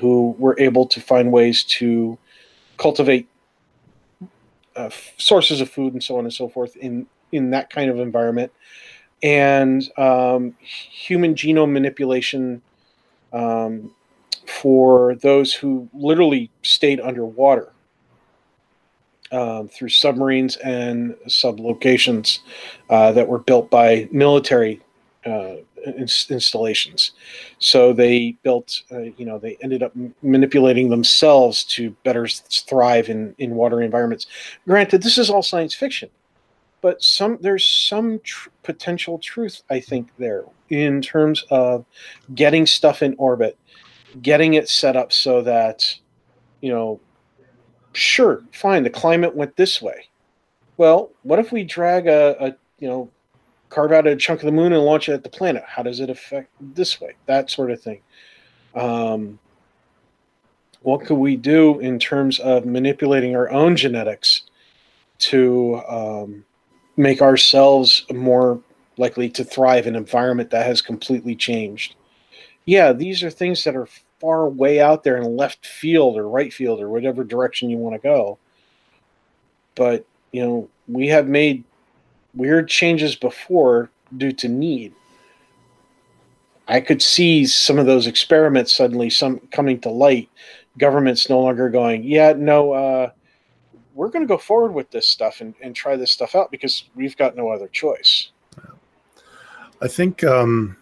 who 0.00 0.34
were 0.38 0.56
able 0.58 0.86
to 0.86 1.00
find 1.00 1.32
ways 1.32 1.64
to 1.64 2.18
cultivate 2.78 3.28
uh, 4.76 4.90
sources 5.18 5.60
of 5.60 5.68
food 5.70 5.92
and 5.92 6.02
so 6.02 6.16
on 6.16 6.24
and 6.24 6.32
so 6.32 6.48
forth 6.48 6.76
in 6.76 7.06
in 7.32 7.50
that 7.50 7.70
kind 7.70 7.90
of 7.90 7.98
environment, 7.98 8.52
and 9.22 9.90
um, 9.98 10.54
human 10.60 11.34
genome 11.34 11.72
manipulation 11.72 12.60
um, 13.32 13.94
for 14.46 15.14
those 15.16 15.54
who 15.54 15.88
literally 15.94 16.50
stayed 16.62 17.00
underwater 17.00 17.71
um, 19.32 19.68
through 19.68 19.88
submarines 19.88 20.56
and 20.56 21.14
sublocations 21.26 22.40
uh, 22.90 23.12
that 23.12 23.26
were 23.26 23.38
built 23.38 23.70
by 23.70 24.08
military 24.12 24.80
uh, 25.26 25.56
installations. 26.28 27.12
So 27.58 27.92
they 27.92 28.36
built, 28.42 28.82
uh, 28.90 29.00
you 29.16 29.24
know, 29.24 29.38
they 29.38 29.56
ended 29.62 29.82
up 29.82 29.92
manipulating 30.22 30.90
themselves 30.90 31.64
to 31.64 31.90
better 32.04 32.26
thrive 32.28 33.08
in, 33.08 33.34
in 33.38 33.54
water 33.54 33.80
environments. 33.80 34.26
Granted, 34.66 35.02
this 35.02 35.18
is 35.18 35.30
all 35.30 35.42
science 35.42 35.74
fiction, 35.74 36.08
but 36.80 37.02
some 37.02 37.38
there's 37.40 37.66
some 37.66 38.20
tr- 38.20 38.50
potential 38.62 39.18
truth, 39.18 39.62
I 39.70 39.80
think, 39.80 40.10
there 40.18 40.44
in 40.68 41.02
terms 41.02 41.44
of 41.50 41.84
getting 42.34 42.66
stuff 42.66 43.02
in 43.02 43.14
orbit, 43.18 43.58
getting 44.20 44.54
it 44.54 44.68
set 44.68 44.96
up 44.96 45.12
so 45.12 45.42
that, 45.42 45.94
you 46.60 46.70
know, 46.70 47.00
sure, 47.92 48.42
fine, 48.52 48.82
the 48.82 48.90
climate 48.90 49.34
went 49.34 49.56
this 49.56 49.80
way. 49.80 50.08
Well, 50.76 51.10
what 51.22 51.38
if 51.38 51.52
we 51.52 51.64
drag 51.64 52.06
a, 52.06 52.36
a 52.44 52.56
you 52.78 52.88
know 52.88 53.10
carve 53.68 53.92
out 53.92 54.06
a 54.06 54.14
chunk 54.14 54.40
of 54.40 54.46
the 54.46 54.52
moon 54.52 54.72
and 54.72 54.84
launch 54.84 55.08
it 55.08 55.14
at 55.14 55.22
the 55.22 55.30
planet. 55.30 55.64
How 55.66 55.82
does 55.82 55.98
it 55.98 56.10
affect 56.10 56.50
this 56.60 57.00
way? 57.00 57.14
That 57.26 57.50
sort 57.50 57.70
of 57.70 57.80
thing. 57.80 58.02
Um, 58.74 59.38
what 60.82 61.06
could 61.06 61.16
we 61.16 61.36
do 61.36 61.80
in 61.80 61.98
terms 61.98 62.38
of 62.38 62.66
manipulating 62.66 63.34
our 63.34 63.50
own 63.50 63.76
genetics 63.76 64.42
to 65.20 65.80
um, 65.88 66.44
make 66.96 67.22
ourselves 67.22 68.04
more 68.12 68.60
likely 68.98 69.30
to 69.30 69.44
thrive 69.44 69.86
in 69.86 69.94
an 69.94 70.00
environment 70.02 70.50
that 70.50 70.66
has 70.66 70.82
completely 70.82 71.34
changed? 71.34 71.94
yeah, 72.64 72.92
these 72.92 73.22
are 73.22 73.30
things 73.30 73.64
that 73.64 73.74
are 73.74 73.88
far 74.22 74.48
way 74.48 74.80
out 74.80 75.02
there 75.02 75.16
in 75.16 75.36
left 75.36 75.66
field 75.66 76.16
or 76.16 76.28
right 76.28 76.54
field 76.54 76.80
or 76.80 76.88
whatever 76.88 77.24
direction 77.24 77.68
you 77.68 77.76
want 77.76 77.94
to 77.94 77.98
go. 77.98 78.38
But, 79.74 80.06
you 80.30 80.42
know, 80.44 80.68
we 80.86 81.08
have 81.08 81.26
made 81.26 81.64
weird 82.32 82.68
changes 82.68 83.16
before 83.16 83.90
due 84.16 84.30
to 84.30 84.48
need. 84.48 84.94
I 86.68 86.80
could 86.80 87.02
see 87.02 87.44
some 87.46 87.80
of 87.80 87.86
those 87.86 88.06
experiments 88.06 88.72
suddenly 88.72 89.10
some 89.10 89.40
coming 89.50 89.80
to 89.80 89.90
light. 89.90 90.30
Governments 90.78 91.28
no 91.28 91.40
longer 91.40 91.68
going, 91.68 92.04
yeah, 92.04 92.32
no, 92.32 92.72
uh, 92.72 93.10
we're 93.94 94.08
going 94.08 94.22
to 94.22 94.28
go 94.28 94.38
forward 94.38 94.72
with 94.72 94.88
this 94.92 95.08
stuff 95.08 95.40
and, 95.40 95.52
and 95.60 95.74
try 95.74 95.96
this 95.96 96.12
stuff 96.12 96.36
out 96.36 96.52
because 96.52 96.84
we've 96.94 97.16
got 97.16 97.36
no 97.36 97.50
other 97.50 97.66
choice. 97.66 98.30
I 99.80 99.88
think 99.88 100.22
um, 100.22 100.76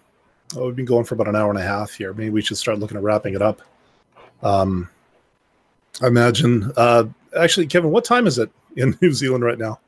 oh, 0.56 0.66
we've 0.66 0.76
been 0.76 0.84
going 0.84 1.04
for 1.04 1.14
about 1.14 1.28
an 1.28 1.36
hour 1.36 1.50
and 1.50 1.58
a 1.58 1.62
half 1.62 1.92
here. 1.92 2.12
Maybe 2.12 2.30
we 2.30 2.42
should 2.42 2.56
start 2.58 2.78
looking 2.78 2.96
at 2.96 3.02
wrapping 3.02 3.34
it 3.34 3.42
up. 3.42 3.60
Um, 4.42 4.88
I 6.02 6.06
imagine. 6.06 6.72
Uh, 6.76 7.04
actually, 7.38 7.66
Kevin, 7.66 7.90
what 7.90 8.04
time 8.04 8.26
is 8.26 8.38
it 8.38 8.50
in 8.76 8.96
New 9.02 9.12
Zealand 9.12 9.44
right 9.44 9.58
now? 9.58 9.80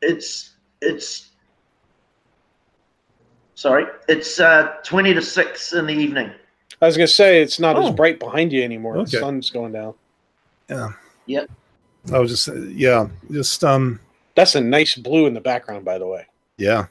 It's 0.00 0.50
it's 0.80 1.30
sorry, 3.54 3.86
it's 4.08 4.40
uh, 4.40 4.74
twenty 4.84 5.14
to 5.14 5.22
six 5.22 5.72
in 5.72 5.86
the 5.86 5.94
evening. 5.94 6.30
I 6.80 6.86
was 6.86 6.96
going 6.96 7.06
to 7.06 7.12
say 7.12 7.40
it's 7.40 7.60
not 7.60 7.76
Oh. 7.76 7.86
as 7.88 7.94
bright 7.94 8.18
behind 8.18 8.52
you 8.52 8.62
anymore. 8.64 8.96
Okay. 8.98 9.12
The 9.12 9.20
sun's 9.20 9.50
going 9.50 9.72
down. 9.72 9.94
Yeah. 10.68 10.88
Yep. 11.26 11.50
I 12.12 12.18
was 12.18 12.30
just 12.44 12.48
yeah, 12.70 13.08
just 13.30 13.62
um 13.62 14.00
That's 14.34 14.56
a 14.56 14.60
nice 14.60 14.96
blue 14.96 15.26
in 15.26 15.34
the 15.34 15.40
background, 15.40 15.84
by 15.84 15.98
the 15.98 16.06
way. 16.06 16.26
yeah. 16.58 16.86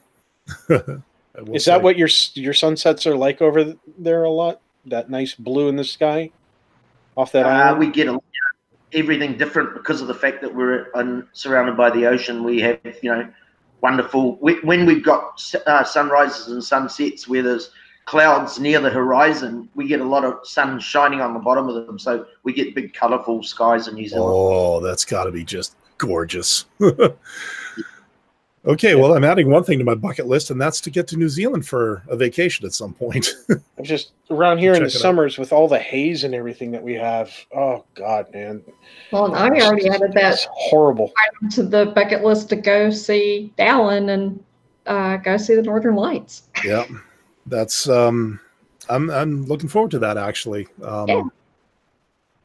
I 1.36 1.42
will 1.42 1.54
Is 1.56 1.64
that 1.66 1.78
say. 1.78 1.82
what 1.82 1.96
your 1.96 2.08
your 2.34 2.52
sunsets 2.54 3.06
are 3.06 3.16
like 3.16 3.40
over 3.42 3.74
there 3.98 4.24
a 4.24 4.30
lot? 4.30 4.60
That 4.86 5.08
nice 5.10 5.34
blue 5.34 5.68
in 5.68 5.76
the 5.76 5.84
sky 5.84 6.30
off 7.16 7.32
that 7.32 7.46
Uh, 7.46 7.48
island? 7.48 7.78
we 7.78 7.86
get 7.90 8.08
a, 8.08 8.18
everything 8.92 9.36
different 9.38 9.74
because 9.74 10.00
of 10.00 10.08
the 10.08 10.14
fact 10.14 10.42
that 10.42 10.54
we're 10.54 10.88
un, 10.94 11.26
surrounded 11.32 11.76
by 11.76 11.88
the 11.90 12.06
ocean. 12.06 12.42
We 12.44 12.60
have, 12.60 12.80
you 13.02 13.10
know, 13.14 13.28
wonderful. 13.80 14.38
We, 14.42 14.54
when 14.60 14.84
we've 14.86 15.04
got 15.04 15.42
uh, 15.66 15.84
sunrises 15.84 16.48
and 16.48 16.62
sunsets 16.62 17.28
where 17.28 17.42
there's 17.42 17.70
clouds 18.06 18.58
near 18.58 18.80
the 18.80 18.90
horizon, 18.90 19.68
we 19.76 19.86
get 19.86 20.00
a 20.00 20.04
lot 20.04 20.24
of 20.24 20.44
sun 20.46 20.80
shining 20.80 21.20
on 21.20 21.32
the 21.32 21.40
bottom 21.40 21.68
of 21.68 21.86
them. 21.86 21.98
So 21.98 22.26
we 22.42 22.52
get 22.52 22.74
big, 22.74 22.92
colourful 22.92 23.44
skies 23.44 23.86
in 23.88 23.94
New 23.94 24.08
Zealand. 24.08 24.32
Oh, 24.34 24.80
that's 24.80 25.04
got 25.04 25.24
to 25.24 25.30
be 25.30 25.44
just 25.44 25.76
gorgeous. 25.98 26.64
okay, 28.64 28.94
well, 28.94 29.14
I'm 29.14 29.24
adding 29.24 29.50
one 29.50 29.64
thing 29.64 29.78
to 29.78 29.84
my 29.84 29.94
bucket 29.94 30.26
list, 30.26 30.50
and 30.50 30.60
that's 30.60 30.80
to 30.82 30.90
get 30.90 31.06
to 31.08 31.16
New 31.16 31.28
Zealand 31.28 31.66
for 31.66 32.02
a 32.08 32.16
vacation 32.16 32.64
at 32.66 32.72
some 32.72 32.92
point. 32.94 33.34
I'm 33.50 33.84
just 33.84 34.12
around 34.30 34.58
here 34.58 34.72
in 34.74 34.80
the 34.80 34.86
it 34.86 34.94
out. 34.94 35.00
summers 35.00 35.38
with 35.38 35.52
all 35.52 35.68
the 35.68 35.78
haze 35.78 36.24
and 36.24 36.34
everything 36.34 36.70
that 36.72 36.82
we 36.82 36.94
have. 36.94 37.30
Oh 37.54 37.84
God, 37.94 38.32
man, 38.32 38.62
Well, 39.10 39.26
and 39.26 39.36
I 39.36 39.64
already 39.66 39.88
added 39.88 40.12
that 40.14 40.34
It's 40.34 40.46
horrible. 40.50 41.12
to 41.52 41.62
the 41.62 41.86
bucket 41.86 42.22
list 42.24 42.48
to 42.50 42.56
go 42.56 42.90
see 42.90 43.52
Dalan 43.58 44.10
and 44.10 44.42
uh, 44.86 45.16
go 45.18 45.36
see 45.36 45.54
the 45.54 45.62
Northern 45.62 45.94
Lights. 45.96 46.44
yeah, 46.64 46.86
that's 47.46 47.88
um, 47.88 48.40
I'm 48.88 49.10
I'm 49.10 49.44
looking 49.46 49.68
forward 49.68 49.90
to 49.92 49.98
that 50.00 50.16
actually. 50.16 50.66
Um, 50.82 51.08
Yeah. 51.08 51.22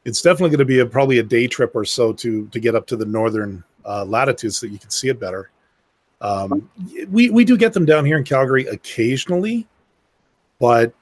It's 0.04 0.22
definitely 0.22 0.50
going 0.50 0.60
to 0.60 0.64
be 0.64 0.78
a, 0.78 0.86
probably 0.86 1.18
a 1.18 1.22
day 1.22 1.46
trip 1.46 1.72
or 1.74 1.84
so 1.84 2.14
to 2.14 2.46
to 2.46 2.60
get 2.60 2.74
up 2.74 2.86
to 2.86 2.96
the 2.96 3.04
northern 3.04 3.62
uh, 3.84 4.04
latitudes 4.06 4.56
so 4.58 4.66
that 4.66 4.72
you 4.72 4.78
can 4.78 4.88
see 4.88 5.08
it 5.08 5.20
better. 5.20 5.50
Um, 6.20 6.68
we 7.10 7.30
we 7.30 7.44
do 7.44 7.56
get 7.56 7.72
them 7.72 7.84
down 7.84 8.04
here 8.04 8.16
in 8.16 8.24
Calgary 8.24 8.66
occasionally, 8.66 9.66
but 10.58 10.92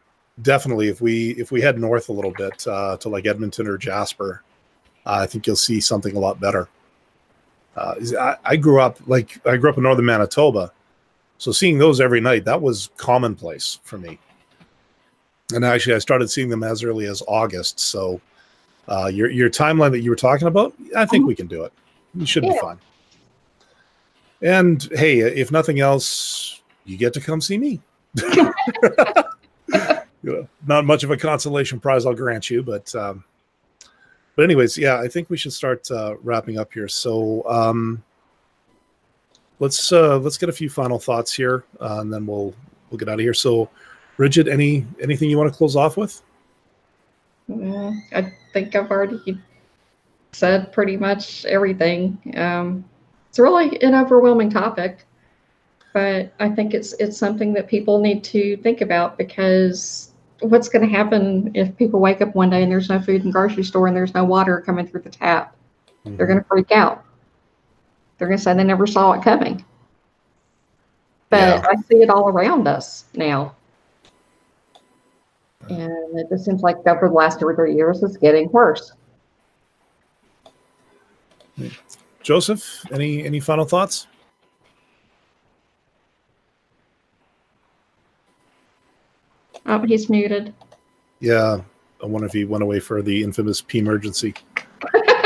definitely 0.43 0.89
if 0.89 1.01
we 1.01 1.31
if 1.33 1.51
we 1.51 1.61
head 1.63 1.79
north 1.79 2.09
a 2.09 2.13
little 2.13 2.33
bit 2.33 2.67
uh, 2.67 2.97
to 2.99 3.09
like 3.09 3.27
Edmonton 3.27 3.67
or 3.67 3.79
Jasper, 3.79 4.43
uh, 5.07 5.19
I 5.23 5.27
think 5.27 5.47
you'll 5.47 5.57
see 5.57 5.81
something 5.81 6.15
a 6.17 6.19
lot 6.19 6.39
better. 6.39 6.69
Uh, 7.77 7.95
I, 8.19 8.37
I 8.45 8.57
grew 8.57 8.81
up 8.81 8.99
like 9.07 9.41
I 9.47 9.57
grew 9.57 9.71
up 9.71 9.77
in 9.79 9.85
northern 9.85 10.05
Manitoba, 10.05 10.73
so 11.39 11.53
seeing 11.53 11.79
those 11.79 12.01
every 12.01 12.21
night 12.21 12.45
that 12.45 12.61
was 12.61 12.91
commonplace 12.97 13.79
for 13.85 13.99
me. 13.99 14.19
And 15.55 15.65
actually, 15.65 15.95
I 15.95 15.99
started 15.99 16.29
seeing 16.29 16.49
them 16.49 16.65
as 16.65 16.83
early 16.83 17.07
as 17.07 17.23
August. 17.29 17.81
So 17.81 18.21
uh, 18.89 19.07
your 19.07 19.31
your 19.31 19.49
timeline 19.49 19.93
that 19.93 20.01
you 20.01 20.11
were 20.11 20.17
talking 20.17 20.49
about, 20.49 20.75
I 20.95 21.07
think 21.07 21.27
we 21.27 21.35
can 21.35 21.47
do 21.47 21.65
it. 21.65 21.73
We 22.15 22.27
should 22.27 22.43
be 22.43 22.49
Yeah. 22.49 22.61
fine. 22.61 22.79
And 24.43 24.87
hey, 24.93 25.21
if 25.21 25.51
nothing 25.51 25.81
else, 25.81 26.61
you 26.85 26.97
get 26.97 27.13
to 27.15 27.21
come 27.21 27.41
see 27.41 27.59
me. 27.59 27.81
You 30.27 30.33
know, 30.33 30.49
Not 30.67 30.85
much 30.85 31.05
of 31.05 31.13
a 31.13 31.17
consolation 31.17 31.79
prize, 31.79 32.05
I'll 32.05 32.15
grant 32.15 32.51
you, 32.51 32.61
but 32.61 32.93
um, 32.97 33.23
but 34.35 34.43
anyways, 34.43 34.77
yeah, 34.77 34.99
I 34.99 35.07
think 35.07 35.31
we 35.31 35.37
should 35.37 35.53
start 35.53 35.89
uh, 35.89 36.17
wrapping 36.21 36.59
up 36.59 36.73
here. 36.73 36.89
So 36.89 37.49
um, 37.49 38.03
let's 39.61 39.93
uh, 39.93 40.19
let's 40.19 40.37
get 40.37 40.49
a 40.49 40.53
few 40.53 40.69
final 40.69 40.99
thoughts 40.99 41.33
here, 41.33 41.65
uh, 41.81 41.99
and 42.01 42.13
then 42.13 42.27
we'll 42.27 42.53
we'll 42.91 42.99
get 42.99 43.09
out 43.09 43.15
of 43.15 43.21
here. 43.21 43.35
So, 43.35 43.71
Bridget, 44.17 44.49
any 44.49 44.85
anything 45.01 45.31
you 45.31 45.39
want 45.39 45.53
to 45.53 45.57
close 45.57 45.77
off 45.77 45.97
with? 45.97 46.21
Mm, 47.49 47.97
I 48.13 48.33
think 48.53 48.75
I've 48.75 48.91
already 48.91 49.41
said 50.33 50.73
pretty 50.73 50.97
much 50.97 51.45
everything. 51.45 52.19
Um, 52.37 52.85
it's 53.37 53.41
really 53.43 53.79
an 53.83 53.95
overwhelming 53.95 54.49
topic, 54.49 55.05
but 55.93 56.33
I 56.41 56.49
think 56.49 56.73
it's 56.73 56.95
it's 56.95 57.19
something 57.19 57.53
that 57.53 57.69
people 57.69 58.01
need 58.01 58.25
to 58.25 58.57
think 58.63 58.81
about 58.81 59.19
because 59.19 60.13
what's 60.41 60.71
going 60.71 60.89
to 60.89 60.91
happen 60.91 61.51
if 61.55 61.77
people 61.77 62.01
wake 62.01 62.23
up 62.23 62.35
one 62.35 62.49
day 62.49 62.63
and 62.63 62.73
there's 62.73 62.89
no 62.89 62.99
food 62.99 63.21
in 63.21 63.27
the 63.27 63.33
grocery 63.33 63.63
store 63.63 63.89
and 63.89 63.95
there's 63.95 64.15
no 64.15 64.25
water 64.25 64.63
coming 64.63 64.87
through 64.87 65.03
the 65.03 65.11
tap? 65.11 65.55
They're 66.05 66.13
mm-hmm. 66.15 66.25
going 66.25 66.39
to 66.39 66.45
freak 66.49 66.73
out. 66.73 67.05
They're 68.17 68.27
going 68.27 68.39
to 68.39 68.43
say 68.43 68.55
they 68.55 68.65
never 68.65 68.87
saw 68.87 69.13
it 69.13 69.23
coming. 69.23 69.63
But 71.29 71.63
Yeah. 71.63 71.67
I 71.71 71.75
see 71.83 71.97
it 71.97 72.09
all 72.09 72.31
around 72.31 72.67
us 72.67 73.05
now. 73.13 73.55
And 75.69 76.19
it 76.19 76.31
just 76.31 76.47
seems 76.47 76.63
like 76.63 76.77
over 76.87 77.09
the 77.09 77.15
last 77.15 77.39
two 77.39 77.47
or 77.47 77.55
three 77.55 77.75
years, 77.75 78.03
it's 78.03 78.17
getting 78.17 78.51
worse. 78.51 78.93
Hmm. 81.57 81.69
Joseph, 82.27 82.85
any 82.93 83.24
any 83.24 83.39
final 83.39 83.65
thoughts? 83.65 84.09
Oh, 89.65 89.78
he's 89.86 90.11
muted. 90.11 90.53
Yeah, 91.20 91.59
I 92.03 92.07
wonder 92.07 92.27
if 92.27 92.32
he 92.32 92.44
went 92.44 92.65
away 92.65 92.81
for 92.81 93.01
the 93.01 93.23
infamous 93.23 93.61
P 93.61 93.78
emergency. 93.78 94.35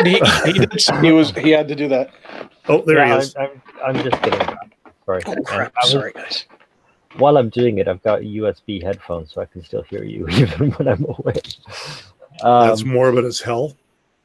he, 0.04 0.20
he, 0.44 0.66
he 1.00 1.12
was 1.12 1.30
he 1.30 1.50
had 1.52 1.68
to 1.68 1.74
do 1.74 1.88
that. 1.88 2.10
Oh, 2.68 2.82
there 2.82 2.98
Yeah, 2.98 3.14
he 3.14 3.20
is. 3.20 3.34
I'm, 3.36 3.62
I'm, 3.82 3.96
I'm 3.96 4.04
just 4.04 4.22
kidding. 4.22 4.40
Sorry. 5.06 5.22
Oh 5.26 5.36
crap! 5.42 5.72
Was- 5.82 5.92
Sorry, 5.92 6.12
guys. 6.12 6.44
while 7.16 7.38
I'm 7.38 7.48
doing 7.48 7.78
it, 7.78 7.88
I've 7.88 8.02
got 8.02 8.20
USB 8.20 8.82
headphones, 8.82 9.32
so 9.32 9.40
I 9.40 9.46
can 9.46 9.64
still 9.64 9.82
hear 9.84 10.04
you 10.04 10.28
even 10.32 10.70
when 10.72 10.86
I'm 10.86 11.04
away. 11.06 11.40
That's 12.42 12.82
Um, 12.82 12.88
morbid 12.88 13.24
as 13.24 13.40
hell. 13.40 13.74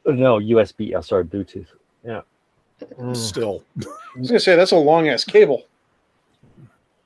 no 0.05 0.39
USB. 0.39 0.93
Oh, 0.93 0.99
sorry, 0.99 1.23
Bluetooth. 1.23 1.67
Yeah. 2.05 2.19
Mm, 2.81 3.15
Still, 3.15 3.63
I 3.85 4.19
was 4.19 4.29
gonna 4.29 4.39
say 4.39 4.55
that's 4.55 4.71
a 4.71 4.77
long 4.77 5.07
ass 5.07 5.23
cable. 5.23 5.65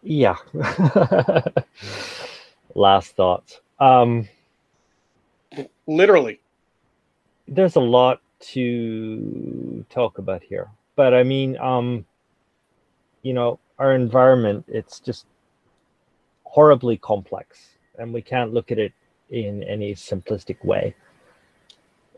yeah. 0.02 0.36
Last 2.76 3.16
thoughts. 3.16 3.60
Um, 3.80 4.28
Literally. 5.88 6.40
there's 7.48 7.76
a 7.76 7.80
lot 7.82 8.22
to 8.40 9.86
talk 9.90 10.18
about 10.18 10.44
here, 10.44 10.70
but 10.96 11.14
I 11.14 11.24
mean, 11.24 11.58
um, 11.58 12.06
you 13.24 13.34
know, 13.34 13.60
our 13.80 13.94
environment. 13.96 14.66
It's 14.68 15.00
just 15.00 15.26
horribly 16.44 16.98
complex, 16.98 17.70
and 17.98 18.14
we 18.14 18.22
can't 18.22 18.54
look 18.54 18.72
at 18.72 18.80
it 18.80 18.94
in 19.30 19.64
any 19.64 19.94
simplistic 19.96 20.64
way. 20.64 20.96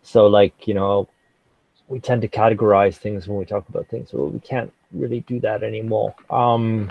So, 0.04 0.28
like, 0.28 0.68
you 0.68 0.74
know, 0.74 1.08
we 1.92 2.00
tend 2.00 2.22
to 2.22 2.28
categorize 2.30 2.96
things 2.96 3.28
when 3.28 3.38
we 3.38 3.44
talk 3.44 3.68
about 3.68 3.86
things. 3.88 4.14
Well, 4.14 4.30
we 4.30 4.40
can't 4.40 4.72
really 4.94 5.20
do 5.22 5.42
that 5.42 5.62
anymore. 5.62 6.16
Um, 6.30 6.90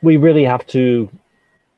we 0.00 0.16
really 0.16 0.44
have 0.44 0.66
to, 0.68 1.10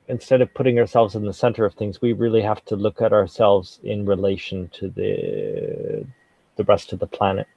instead 0.06 0.40
of 0.40 0.54
putting 0.54 0.78
ourselves 0.78 1.16
in 1.16 1.24
the 1.24 1.32
center 1.32 1.64
of 1.64 1.74
things, 1.74 2.00
we 2.00 2.12
really 2.12 2.42
have 2.42 2.64
to 2.66 2.76
look 2.76 3.02
at 3.02 3.12
ourselves 3.12 3.80
in 3.82 4.06
relation 4.06 4.68
to 4.74 4.88
the 4.88 6.06
the 6.56 6.64
rest 6.64 6.92
of 6.92 7.00
the 7.00 7.06
planet. 7.08 7.48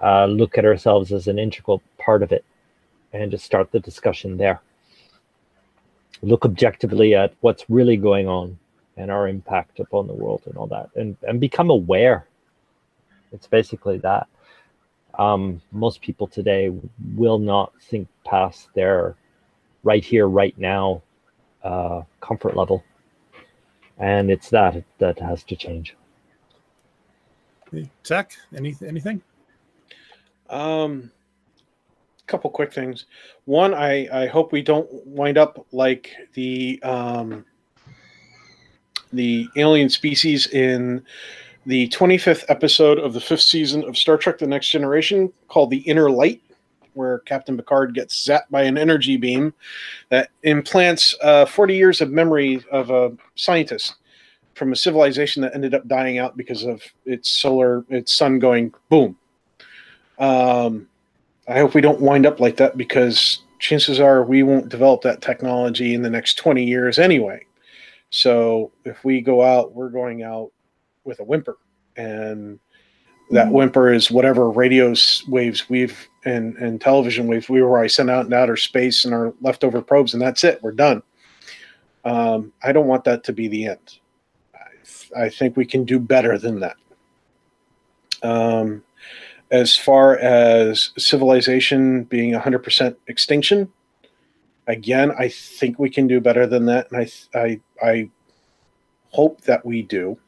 Uh, 0.00 0.26
look 0.26 0.56
at 0.56 0.64
ourselves 0.64 1.10
as 1.10 1.26
an 1.26 1.38
integral 1.38 1.82
part 1.98 2.22
of 2.22 2.30
it, 2.30 2.44
and 3.12 3.32
just 3.32 3.44
start 3.44 3.72
the 3.72 3.80
discussion 3.80 4.36
there. 4.36 4.60
Look 6.22 6.44
objectively 6.44 7.16
at 7.16 7.34
what's 7.40 7.68
really 7.68 7.96
going 7.96 8.28
on 8.28 8.58
and 8.96 9.10
our 9.10 9.28
impact 9.28 9.80
upon 9.80 10.06
the 10.06 10.12
world 10.12 10.42
and 10.46 10.56
all 10.56 10.66
that 10.66 10.90
and 10.96 11.16
and 11.22 11.40
become 11.40 11.70
aware 11.70 12.26
it's 13.32 13.46
basically 13.46 13.98
that 13.98 14.28
um, 15.18 15.60
most 15.72 16.00
people 16.00 16.26
today 16.26 16.72
will 17.14 17.38
not 17.38 17.72
think 17.82 18.08
past 18.24 18.68
their 18.74 19.16
right 19.82 20.04
here, 20.04 20.26
right 20.26 20.56
now 20.58 21.02
uh, 21.62 22.02
comfort 22.20 22.56
level, 22.56 22.82
and 23.98 24.30
it's 24.30 24.50
that 24.50 24.82
that 24.98 25.18
has 25.18 25.44
to 25.44 25.56
change. 25.56 25.96
Tech, 28.04 28.32
any 28.54 28.76
anything? 28.86 29.22
Um, 30.50 31.10
couple 32.26 32.50
quick 32.50 32.72
things. 32.72 33.06
One, 33.44 33.74
I 33.74 34.08
I 34.12 34.26
hope 34.26 34.52
we 34.52 34.62
don't 34.62 34.88
wind 35.06 35.38
up 35.38 35.66
like 35.72 36.10
the 36.34 36.82
um 36.82 37.44
the 39.12 39.48
alien 39.56 39.88
species 39.88 40.46
in 40.48 41.04
the 41.66 41.88
25th 41.88 42.44
episode 42.48 42.98
of 42.98 43.12
the 43.12 43.20
fifth 43.20 43.42
season 43.42 43.84
of 43.84 43.96
Star 43.96 44.16
Trek 44.16 44.38
The 44.38 44.46
Next 44.46 44.68
Generation 44.68 45.32
called 45.48 45.70
The 45.70 45.78
Inner 45.78 46.10
Light, 46.10 46.42
where 46.94 47.20
Captain 47.20 47.56
Picard 47.56 47.94
gets 47.94 48.26
zapped 48.26 48.50
by 48.50 48.62
an 48.62 48.76
energy 48.76 49.16
beam 49.16 49.54
that 50.08 50.30
implants 50.42 51.14
uh, 51.22 51.46
40 51.46 51.76
years 51.76 52.00
of 52.00 52.10
memory 52.10 52.62
of 52.70 52.90
a 52.90 53.12
scientist 53.34 53.94
from 54.54 54.72
a 54.72 54.76
civilization 54.76 55.42
that 55.42 55.54
ended 55.54 55.74
up 55.74 55.86
dying 55.88 56.18
out 56.18 56.36
because 56.36 56.64
of 56.64 56.82
its 57.06 57.28
solar, 57.28 57.84
its 57.88 58.12
sun 58.12 58.38
going 58.38 58.74
boom. 58.88 59.16
Um, 60.18 60.88
I 61.48 61.58
hope 61.58 61.74
we 61.74 61.80
don't 61.80 62.00
wind 62.00 62.26
up 62.26 62.40
like 62.40 62.56
that 62.56 62.76
because 62.76 63.42
chances 63.58 64.00
are 64.00 64.24
we 64.24 64.42
won't 64.42 64.68
develop 64.68 65.02
that 65.02 65.22
technology 65.22 65.94
in 65.94 66.02
the 66.02 66.10
next 66.10 66.34
20 66.34 66.64
years 66.64 66.98
anyway. 66.98 67.44
So 68.12 68.72
if 68.84 69.04
we 69.04 69.22
go 69.22 69.42
out, 69.42 69.74
we're 69.74 69.88
going 69.88 70.22
out 70.22 70.52
with 71.04 71.18
a 71.20 71.24
whimper, 71.24 71.56
and 71.96 72.60
that 73.30 73.46
mm-hmm. 73.46 73.54
whimper 73.54 73.92
is 73.92 74.10
whatever 74.10 74.50
radio 74.50 74.94
waves 75.28 75.68
we've 75.68 76.08
and 76.26 76.54
and 76.58 76.80
television 76.80 77.26
waves 77.26 77.48
we 77.48 77.62
were 77.62 77.78
I 77.78 77.86
sent 77.86 78.10
out 78.10 78.26
in 78.26 78.32
outer 78.34 78.56
space 78.56 79.06
and 79.06 79.14
our 79.14 79.32
leftover 79.40 79.80
probes, 79.80 80.12
and 80.12 80.22
that's 80.22 80.44
it. 80.44 80.62
We're 80.62 80.72
done. 80.72 81.02
Um, 82.04 82.52
I 82.62 82.72
don't 82.72 82.86
want 82.86 83.04
that 83.04 83.24
to 83.24 83.32
be 83.32 83.48
the 83.48 83.66
end. 83.66 83.98
I, 84.54 85.24
I 85.24 85.28
think 85.30 85.56
we 85.56 85.64
can 85.64 85.84
do 85.84 85.98
better 85.98 86.36
than 86.36 86.60
that. 86.60 86.76
Um, 88.22 88.84
as 89.50 89.76
far 89.76 90.18
as 90.18 90.90
civilization 90.98 92.04
being 92.04 92.32
100% 92.32 92.96
extinction, 93.06 93.70
again, 94.66 95.12
I 95.18 95.28
think 95.28 95.78
we 95.78 95.90
can 95.90 96.06
do 96.06 96.20
better 96.20 96.46
than 96.46 96.66
that, 96.66 96.90
and 96.90 97.08
I 97.34 97.38
I 97.38 97.60
I 97.82 98.10
hope 99.10 99.42
that 99.42 99.64
we 99.64 99.82
do. 99.82 100.18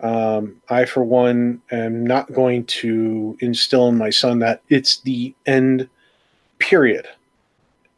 Um, 0.00 0.60
I, 0.68 0.84
for 0.84 1.04
one, 1.04 1.62
am 1.70 2.04
not 2.04 2.32
going 2.32 2.64
to 2.64 3.36
instill 3.40 3.88
in 3.88 3.96
my 3.96 4.10
son 4.10 4.40
that 4.40 4.62
it's 4.68 5.00
the 5.00 5.34
end. 5.46 5.88
Period. 6.58 7.06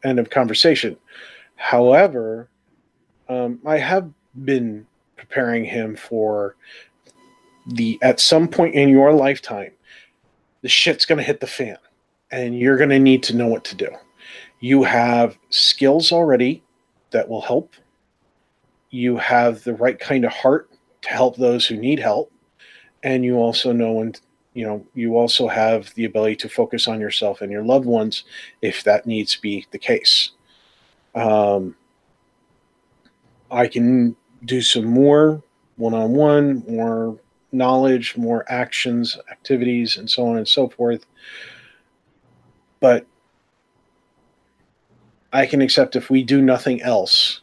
End 0.03 0.19
of 0.19 0.29
conversation. 0.29 0.97
However, 1.55 2.49
um, 3.27 3.59
I 3.65 3.77
have 3.77 4.11
been 4.43 4.85
preparing 5.15 5.65
him 5.65 5.95
for 5.95 6.55
the 7.67 7.97
at 8.03 8.19
some 8.19 8.47
point 8.47 8.75
in 8.75 8.89
your 8.89 9.13
lifetime, 9.13 9.71
the 10.61 10.69
shit's 10.69 11.05
going 11.05 11.17
to 11.17 11.23
hit 11.23 11.39
the 11.39 11.47
fan, 11.47 11.77
and 12.29 12.57
you're 12.59 12.77
going 12.77 12.89
to 12.89 12.99
need 12.99 13.23
to 13.23 13.35
know 13.35 13.47
what 13.47 13.63
to 13.65 13.75
do 13.75 13.89
you 14.65 14.81
have 14.81 15.37
skills 15.51 16.11
already 16.11 16.63
that 17.11 17.29
will 17.29 17.41
help. 17.41 17.75
You 18.89 19.15
have 19.17 19.63
the 19.63 19.75
right 19.75 19.99
kind 19.99 20.25
of 20.25 20.31
heart 20.31 20.71
to 21.03 21.09
help 21.09 21.37
those 21.37 21.67
who 21.67 21.77
need 21.77 21.99
help. 21.99 22.31
And 23.03 23.23
you 23.23 23.35
also 23.35 23.71
know 23.71 23.91
when, 23.91 24.15
you 24.55 24.65
know, 24.65 24.83
you 24.95 25.17
also 25.17 25.47
have 25.47 25.93
the 25.93 26.05
ability 26.05 26.37
to 26.37 26.49
focus 26.49 26.87
on 26.87 26.99
yourself 26.99 27.41
and 27.41 27.51
your 27.51 27.63
loved 27.63 27.85
ones 27.85 28.23
if 28.63 28.83
that 28.85 29.05
needs 29.05 29.35
to 29.35 29.41
be 29.41 29.67
the 29.69 29.77
case. 29.77 30.31
Um, 31.13 31.75
I 33.51 33.67
can 33.67 34.15
do 34.45 34.61
some 34.61 34.85
more 34.85 35.43
one 35.75 35.93
on 35.93 36.13
one, 36.13 36.63
more 36.67 37.19
knowledge, 37.51 38.17
more 38.17 38.43
actions, 38.51 39.15
activities, 39.29 39.95
and 39.95 40.09
so 40.09 40.25
on 40.25 40.37
and 40.37 40.47
so 40.47 40.69
forth. 40.69 41.05
But 42.79 43.05
I 45.35 45.45
can 45.45 45.61
accept 45.61 45.97
if 45.97 46.09
we 46.09 46.23
do 46.23 46.41
nothing 46.41 46.81
else 46.81 47.41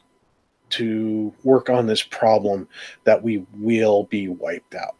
to 0.70 1.30
work 1.44 1.68
on 1.68 1.86
this 1.86 2.02
problem 2.02 2.66
that 3.04 3.22
we 3.22 3.44
will 3.58 4.04
be 4.04 4.28
wiped 4.28 4.74
out. 4.74 4.96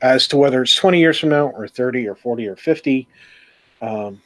As 0.00 0.28
to 0.28 0.36
whether 0.36 0.62
it's 0.62 0.76
20 0.76 1.00
years 1.00 1.18
from 1.18 1.30
now 1.30 1.48
or 1.48 1.66
30 1.66 2.06
or 2.06 2.14
40 2.14 2.46
or 2.46 2.54
50, 2.54 3.08
um, 3.82 4.22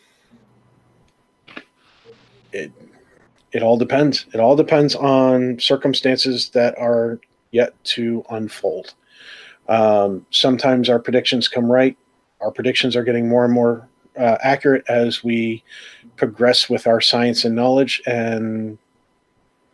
it 2.52 2.70
it 3.52 3.62
all 3.62 3.78
depends. 3.78 4.26
It 4.34 4.40
all 4.40 4.54
depends 4.54 4.94
on 4.94 5.58
circumstances 5.58 6.50
that 6.50 6.76
are 6.76 7.18
yet 7.52 7.72
to 7.84 8.22
unfold. 8.28 8.92
Um, 9.70 10.26
sometimes 10.30 10.90
our 10.90 10.98
predictions 10.98 11.48
come 11.48 11.72
right. 11.72 11.96
Our 12.42 12.50
predictions 12.50 12.96
are 12.96 13.04
getting 13.04 13.30
more 13.30 13.46
and 13.46 13.54
more 13.54 13.88
uh, 14.18 14.38
accurate 14.42 14.84
as 14.88 15.22
we 15.22 15.62
progress 16.16 16.68
with 16.68 16.86
our 16.86 17.00
science 17.00 17.44
and 17.44 17.54
knowledge. 17.54 18.02
And 18.06 18.78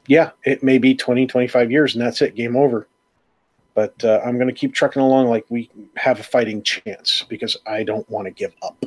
yeah, 0.06 0.30
it 0.44 0.62
may 0.62 0.78
be 0.78 0.94
20, 0.94 1.26
25 1.26 1.70
years, 1.70 1.94
and 1.94 2.04
that's 2.04 2.22
it, 2.22 2.34
game 2.34 2.56
over. 2.56 2.86
But 3.74 4.04
uh, 4.04 4.20
I'm 4.24 4.36
going 4.36 4.48
to 4.48 4.54
keep 4.54 4.72
trucking 4.72 5.02
along 5.02 5.28
like 5.28 5.44
we 5.48 5.70
have 5.96 6.20
a 6.20 6.22
fighting 6.22 6.62
chance 6.62 7.24
because 7.28 7.56
I 7.66 7.82
don't 7.82 8.08
want 8.08 8.26
to 8.26 8.30
give 8.30 8.52
up. 8.62 8.84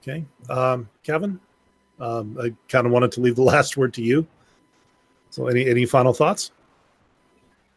Okay. 0.00 0.24
Um, 0.48 0.88
Kevin, 1.02 1.38
um, 2.00 2.38
I 2.40 2.54
kind 2.68 2.86
of 2.86 2.92
wanted 2.92 3.12
to 3.12 3.20
leave 3.20 3.36
the 3.36 3.42
last 3.54 3.76
word 3.76 3.92
to 3.94 4.02
you. 4.02 4.26
So, 5.30 5.48
any, 5.48 5.68
any 5.68 5.84
final 5.84 6.14
thoughts? 6.14 6.52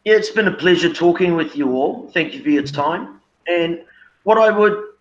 Yeah, 0.04 0.14
it's 0.14 0.30
been 0.30 0.48
a 0.48 0.56
pleasure 0.56 0.92
talking 0.92 1.36
with 1.36 1.54
you 1.54 1.72
all. 1.76 2.10
Thank 2.14 2.32
you 2.32 2.42
for 2.42 2.48
your 2.48 2.62
time. 2.62 3.20
And 3.46 3.84
what 4.22 4.38
I 4.38 4.50
would 4.50 4.91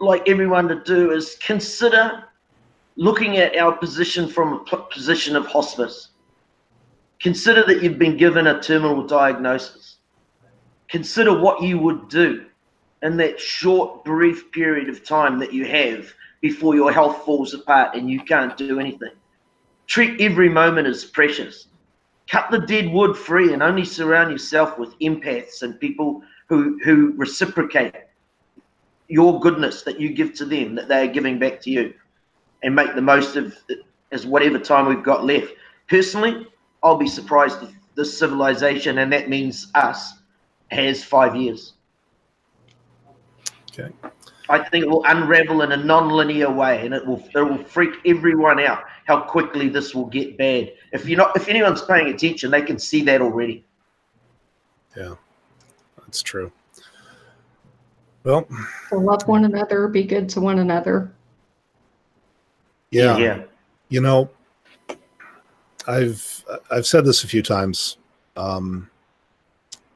like 0.00 0.28
everyone 0.28 0.66
to 0.68 0.82
do 0.82 1.12
is 1.12 1.36
consider 1.44 2.24
looking 2.96 3.36
at 3.36 3.56
our 3.56 3.72
position 3.72 4.26
from 4.28 4.64
a 4.72 4.76
position 4.76 5.36
of 5.36 5.46
hospice. 5.46 6.08
Consider 7.20 7.64
that 7.64 7.82
you've 7.82 7.98
been 7.98 8.16
given 8.16 8.46
a 8.46 8.60
terminal 8.60 9.06
diagnosis. 9.06 9.98
Consider 10.88 11.38
what 11.38 11.62
you 11.62 11.78
would 11.78 12.08
do 12.08 12.46
in 13.02 13.16
that 13.18 13.38
short, 13.38 14.04
brief 14.04 14.50
period 14.52 14.88
of 14.88 15.04
time 15.04 15.38
that 15.38 15.52
you 15.52 15.66
have 15.66 16.12
before 16.40 16.74
your 16.74 16.90
health 16.90 17.24
falls 17.24 17.52
apart 17.52 17.94
and 17.94 18.10
you 18.10 18.20
can't 18.20 18.56
do 18.56 18.80
anything. 18.80 19.12
Treat 19.86 20.20
every 20.20 20.48
moment 20.48 20.86
as 20.86 21.04
precious. 21.04 21.66
Cut 22.28 22.50
the 22.50 22.60
dead 22.60 22.90
wood 22.90 23.16
free 23.16 23.52
and 23.52 23.62
only 23.62 23.84
surround 23.84 24.30
yourself 24.30 24.78
with 24.78 24.98
empaths 25.00 25.62
and 25.62 25.78
people 25.78 26.22
who, 26.48 26.78
who 26.84 27.12
reciprocate 27.16 27.94
your 29.10 29.40
goodness 29.40 29.82
that 29.82 30.00
you 30.00 30.10
give 30.10 30.34
to 30.34 30.44
them, 30.44 30.74
that 30.76 30.88
they 30.88 31.08
are 31.08 31.12
giving 31.12 31.38
back 31.38 31.60
to 31.62 31.70
you, 31.70 31.94
and 32.62 32.74
make 32.74 32.94
the 32.94 33.02
most 33.02 33.36
of 33.36 33.56
as 34.12 34.26
whatever 34.26 34.58
time 34.58 34.86
we've 34.86 35.02
got 35.02 35.24
left. 35.24 35.52
Personally, 35.88 36.46
I'll 36.82 36.96
be 36.96 37.08
surprised 37.08 37.62
if 37.62 37.70
this 37.94 38.16
civilization, 38.18 38.98
and 38.98 39.12
that 39.12 39.28
means 39.28 39.68
us, 39.74 40.14
has 40.70 41.02
five 41.04 41.36
years. 41.36 41.74
Okay. 43.72 43.90
I 44.48 44.58
think 44.58 44.84
it 44.84 44.90
will 44.90 45.04
unravel 45.04 45.62
in 45.62 45.72
a 45.72 45.76
non-linear 45.76 46.50
way, 46.50 46.84
and 46.84 46.92
it 46.92 47.06
will 47.06 47.22
it 47.34 47.40
will 47.40 47.62
freak 47.62 47.94
everyone 48.04 48.58
out 48.60 48.84
how 49.06 49.20
quickly 49.20 49.68
this 49.68 49.94
will 49.94 50.06
get 50.06 50.36
bad. 50.36 50.72
If 50.92 51.06
you're 51.06 51.18
not, 51.18 51.36
if 51.36 51.48
anyone's 51.48 51.82
paying 51.82 52.08
attention, 52.08 52.50
they 52.50 52.62
can 52.62 52.78
see 52.78 53.02
that 53.04 53.20
already. 53.20 53.64
Yeah, 54.96 55.14
that's 55.98 56.22
true. 56.22 56.50
Well, 58.24 58.46
so 58.90 58.98
love 58.98 59.26
one 59.26 59.44
another, 59.44 59.88
be 59.88 60.04
good 60.04 60.28
to 60.30 60.40
one 60.40 60.58
another. 60.58 61.12
Yeah. 62.90 63.16
Yeah. 63.16 63.42
You 63.88 64.00
know, 64.00 64.30
I've 65.86 66.44
I've 66.70 66.86
said 66.86 67.04
this 67.04 67.24
a 67.24 67.28
few 67.28 67.42
times. 67.42 67.96
Um, 68.36 68.88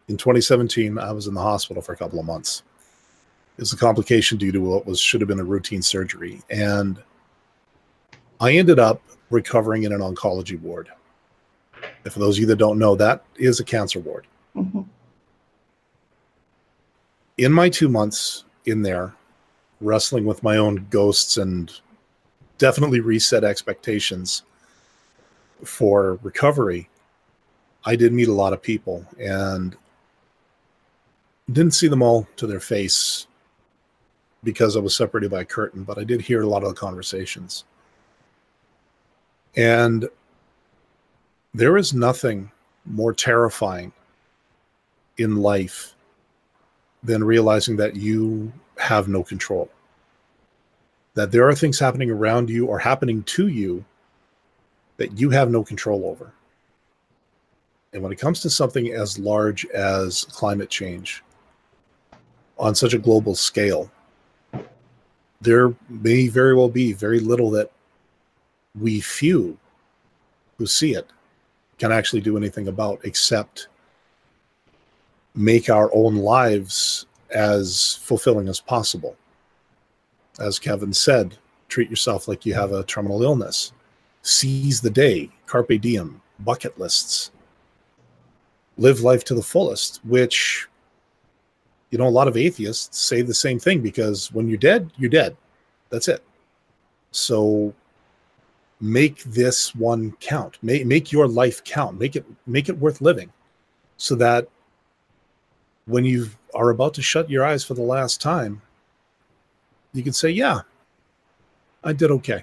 in 0.08 0.16
2017, 0.16 0.98
I 0.98 1.12
was 1.12 1.26
in 1.26 1.34
the 1.34 1.40
hospital 1.40 1.82
for 1.82 1.92
a 1.92 1.96
couple 1.96 2.18
of 2.18 2.26
months. 2.26 2.62
It 3.56 3.62
was 3.62 3.72
a 3.72 3.76
complication 3.76 4.36
due 4.36 4.52
to 4.52 4.58
what 4.58 4.86
was 4.86 4.98
should 4.98 5.20
have 5.20 5.28
been 5.28 5.40
a 5.40 5.44
routine 5.44 5.82
surgery, 5.82 6.42
and 6.50 7.00
I 8.40 8.52
ended 8.52 8.78
up 8.78 9.00
recovering 9.30 9.84
in 9.84 9.92
an 9.92 10.00
oncology 10.00 10.60
ward. 10.60 10.90
And 12.04 12.12
for 12.12 12.18
those 12.18 12.36
of 12.36 12.40
you 12.40 12.46
that 12.46 12.56
don't 12.56 12.78
know, 12.78 12.96
that 12.96 13.24
is 13.36 13.60
a 13.60 13.64
cancer 13.64 14.00
ward. 14.00 14.26
Mm-hmm 14.56 14.82
in 17.38 17.52
my 17.52 17.68
two 17.68 17.88
months 17.88 18.44
in 18.66 18.82
there, 18.82 19.14
wrestling 19.80 20.24
with 20.24 20.42
my 20.42 20.56
own 20.56 20.86
ghosts 20.90 21.36
and 21.36 21.72
definitely 22.58 23.00
reset 23.00 23.44
expectations 23.44 24.42
for 25.64 26.18
recovery, 26.22 26.88
I 27.84 27.96
did 27.96 28.12
meet 28.12 28.28
a 28.28 28.32
lot 28.32 28.52
of 28.52 28.62
people 28.62 29.06
and 29.18 29.76
didn't 31.50 31.74
see 31.74 31.88
them 31.88 32.02
all 32.02 32.26
to 32.36 32.46
their 32.46 32.60
face 32.60 33.26
because 34.42 34.76
I 34.76 34.80
was 34.80 34.94
separated 34.94 35.30
by 35.30 35.42
a 35.42 35.46
curtain, 35.46 35.84
but 35.84 35.98
I 35.98 36.04
did 36.04 36.20
hear 36.20 36.42
a 36.42 36.46
lot 36.46 36.62
of 36.62 36.68
the 36.68 36.74
conversations. 36.74 37.64
And 39.56 40.08
there 41.52 41.76
is 41.76 41.94
nothing 41.94 42.50
more 42.84 43.12
terrifying 43.12 43.92
in 45.16 45.36
life 45.36 45.93
than 47.04 47.22
realizing 47.22 47.76
that 47.76 47.94
you 47.94 48.52
have 48.78 49.08
no 49.08 49.22
control. 49.22 49.70
That 51.14 51.30
there 51.30 51.46
are 51.46 51.54
things 51.54 51.78
happening 51.78 52.10
around 52.10 52.50
you 52.50 52.66
or 52.66 52.78
happening 52.78 53.22
to 53.24 53.48
you 53.48 53.84
that 54.96 55.18
you 55.18 55.30
have 55.30 55.50
no 55.50 55.62
control 55.62 56.06
over. 56.06 56.32
And 57.92 58.02
when 58.02 58.10
it 58.10 58.18
comes 58.18 58.40
to 58.40 58.50
something 58.50 58.92
as 58.92 59.18
large 59.18 59.64
as 59.66 60.24
climate 60.24 60.70
change 60.70 61.22
on 62.58 62.74
such 62.74 62.94
a 62.94 62.98
global 62.98 63.34
scale, 63.34 63.90
there 65.40 65.74
may 65.88 66.26
very 66.26 66.56
well 66.56 66.68
be 66.68 66.92
very 66.92 67.20
little 67.20 67.50
that 67.52 67.70
we 68.78 69.00
few 69.00 69.56
who 70.58 70.66
see 70.66 70.94
it 70.94 71.08
can 71.78 71.92
actually 71.92 72.20
do 72.20 72.36
anything 72.36 72.68
about 72.68 73.00
except 73.04 73.68
make 75.34 75.68
our 75.68 75.90
own 75.94 76.16
lives 76.16 77.06
as 77.30 77.98
fulfilling 78.02 78.48
as 78.48 78.60
possible. 78.60 79.16
As 80.38 80.58
Kevin 80.58 80.92
said, 80.92 81.36
treat 81.68 81.90
yourself 81.90 82.28
like 82.28 82.46
you 82.46 82.54
have 82.54 82.72
a 82.72 82.84
terminal 82.84 83.22
illness. 83.22 83.72
Seize 84.22 84.80
the 84.80 84.90
day, 84.90 85.30
carpe 85.46 85.80
diem, 85.80 86.20
bucket 86.40 86.78
lists. 86.78 87.30
Live 88.78 89.00
life 89.00 89.24
to 89.24 89.34
the 89.34 89.42
fullest, 89.42 90.00
which, 90.04 90.66
you 91.90 91.98
know, 91.98 92.08
a 92.08 92.08
lot 92.08 92.28
of 92.28 92.36
atheists 92.36 92.98
say 92.98 93.22
the 93.22 93.34
same 93.34 93.58
thing 93.58 93.80
because 93.80 94.32
when 94.32 94.48
you're 94.48 94.58
dead, 94.58 94.90
you're 94.96 95.10
dead. 95.10 95.36
That's 95.90 96.08
it. 96.08 96.24
So 97.12 97.72
make 98.80 99.22
this 99.24 99.74
one 99.74 100.12
count. 100.20 100.58
Make, 100.62 100.86
make 100.86 101.12
your 101.12 101.28
life 101.28 101.62
count. 101.62 101.98
Make 101.98 102.16
it 102.16 102.24
make 102.46 102.68
it 102.68 102.78
worth 102.78 103.00
living 103.00 103.32
so 103.96 104.14
that 104.16 104.48
when 105.86 106.04
you 106.04 106.30
are 106.54 106.70
about 106.70 106.94
to 106.94 107.02
shut 107.02 107.30
your 107.30 107.44
eyes 107.44 107.64
for 107.64 107.74
the 107.74 107.82
last 107.82 108.20
time, 108.20 108.60
you 109.92 110.02
can 110.02 110.12
say, 110.12 110.30
Yeah, 110.30 110.60
I 111.82 111.92
did 111.92 112.10
okay. 112.10 112.42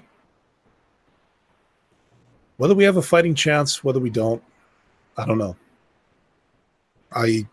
Whether 2.56 2.74
we 2.74 2.84
have 2.84 2.96
a 2.96 3.02
fighting 3.02 3.34
chance, 3.34 3.82
whether 3.82 4.00
we 4.00 4.10
don't, 4.10 4.42
I 5.16 5.26
don't 5.26 5.38
know. 5.38 5.56
I 7.14 7.46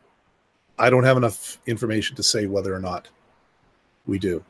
I 0.78 0.90
don't 0.90 1.03
have 1.03 1.18
enough 1.18 1.60
information 1.68 2.16
to 2.16 2.24
say 2.24 2.45
whether 2.45 2.74
or 2.74 2.80
not 2.80 3.10
we 4.07 4.18
do. 4.18 4.44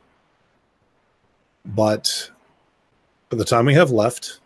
But 1.64 2.30
for 3.28 3.36
the 3.36 3.44
time 3.44 3.66
we 3.66 3.74
have 3.74 3.90
left, 3.90 4.40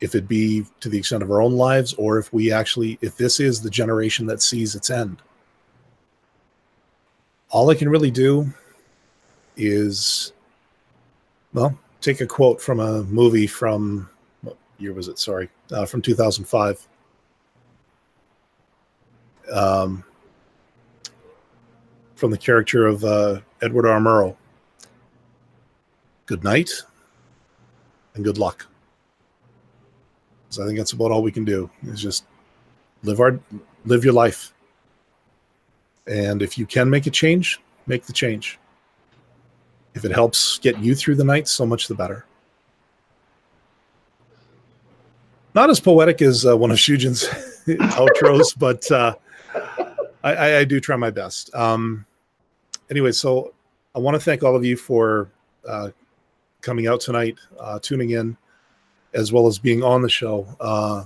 if 0.00 0.14
it 0.14 0.26
be 0.28 0.66
to 0.80 0.88
the 0.88 0.98
extent 0.98 1.22
of 1.22 1.30
our 1.30 1.40
own 1.40 1.52
lives, 1.52 1.94
or 1.94 2.18
if 2.18 2.32
we 2.32 2.52
actually, 2.52 2.98
if 3.00 3.16
this 3.16 3.38
is 3.40 3.60
the 3.60 3.70
generation 3.70 4.26
that 4.26 4.42
sees 4.42 4.74
its 4.74 4.90
end, 4.90 5.22
all 7.50 7.70
I 7.70 7.74
can 7.74 7.88
really 7.88 8.10
do 8.10 8.52
is, 9.56 10.32
well, 11.52 11.78
take 12.00 12.20
a 12.20 12.26
quote 12.26 12.60
from 12.60 12.80
a 12.80 13.02
movie 13.04 13.46
from 13.46 14.08
what 14.42 14.56
year 14.78 14.92
was 14.92 15.08
it? 15.08 15.18
Sorry, 15.18 15.48
uh, 15.72 15.86
from 15.86 16.02
2005. 16.02 16.86
Um, 19.52 20.04
from 22.16 22.30
the 22.30 22.38
character 22.38 22.86
of 22.86 23.04
uh, 23.04 23.40
Edward 23.62 23.86
R. 23.86 24.00
Murrow. 24.00 24.36
Good 26.24 26.42
night 26.42 26.70
and 28.14 28.24
good 28.24 28.38
luck. 28.38 28.66
So 30.48 30.62
I 30.62 30.66
think 30.66 30.78
that's 30.78 30.92
about 30.92 31.10
all 31.10 31.22
we 31.22 31.30
can 31.30 31.44
do 31.44 31.70
is 31.86 32.00
just 32.00 32.24
live 33.04 33.20
our 33.20 33.38
live 33.84 34.04
your 34.04 34.14
life. 34.14 34.52
And 36.06 36.42
if 36.42 36.56
you 36.56 36.66
can 36.66 36.88
make 36.88 37.06
a 37.06 37.10
change, 37.10 37.60
make 37.86 38.04
the 38.04 38.12
change. 38.12 38.58
If 39.94 40.04
it 40.04 40.12
helps 40.12 40.58
get 40.58 40.78
you 40.78 40.94
through 40.94 41.16
the 41.16 41.24
night, 41.24 41.48
so 41.48 41.66
much 41.66 41.88
the 41.88 41.94
better. 41.94 42.26
Not 45.54 45.70
as 45.70 45.80
poetic 45.80 46.20
as 46.20 46.44
uh, 46.44 46.56
one 46.56 46.70
of 46.70 46.76
Shujin's 46.76 47.24
outros, 47.66 48.56
but 48.58 48.90
uh, 48.92 49.14
I, 50.22 50.56
I, 50.56 50.64
do 50.64 50.80
try 50.80 50.96
my 50.96 51.10
best. 51.10 51.54
Um, 51.54 52.04
anyway, 52.90 53.12
so 53.12 53.54
I 53.94 53.98
want 53.98 54.14
to 54.16 54.20
thank 54.20 54.42
all 54.42 54.54
of 54.54 54.64
you 54.64 54.76
for 54.76 55.30
uh, 55.66 55.90
coming 56.60 56.86
out 56.88 57.00
tonight, 57.00 57.38
uh, 57.58 57.78
tuning 57.80 58.10
in, 58.10 58.36
as 59.14 59.32
well 59.32 59.46
as 59.46 59.58
being 59.58 59.82
on 59.82 60.02
the 60.02 60.10
show. 60.10 60.46
Uh, 60.60 61.04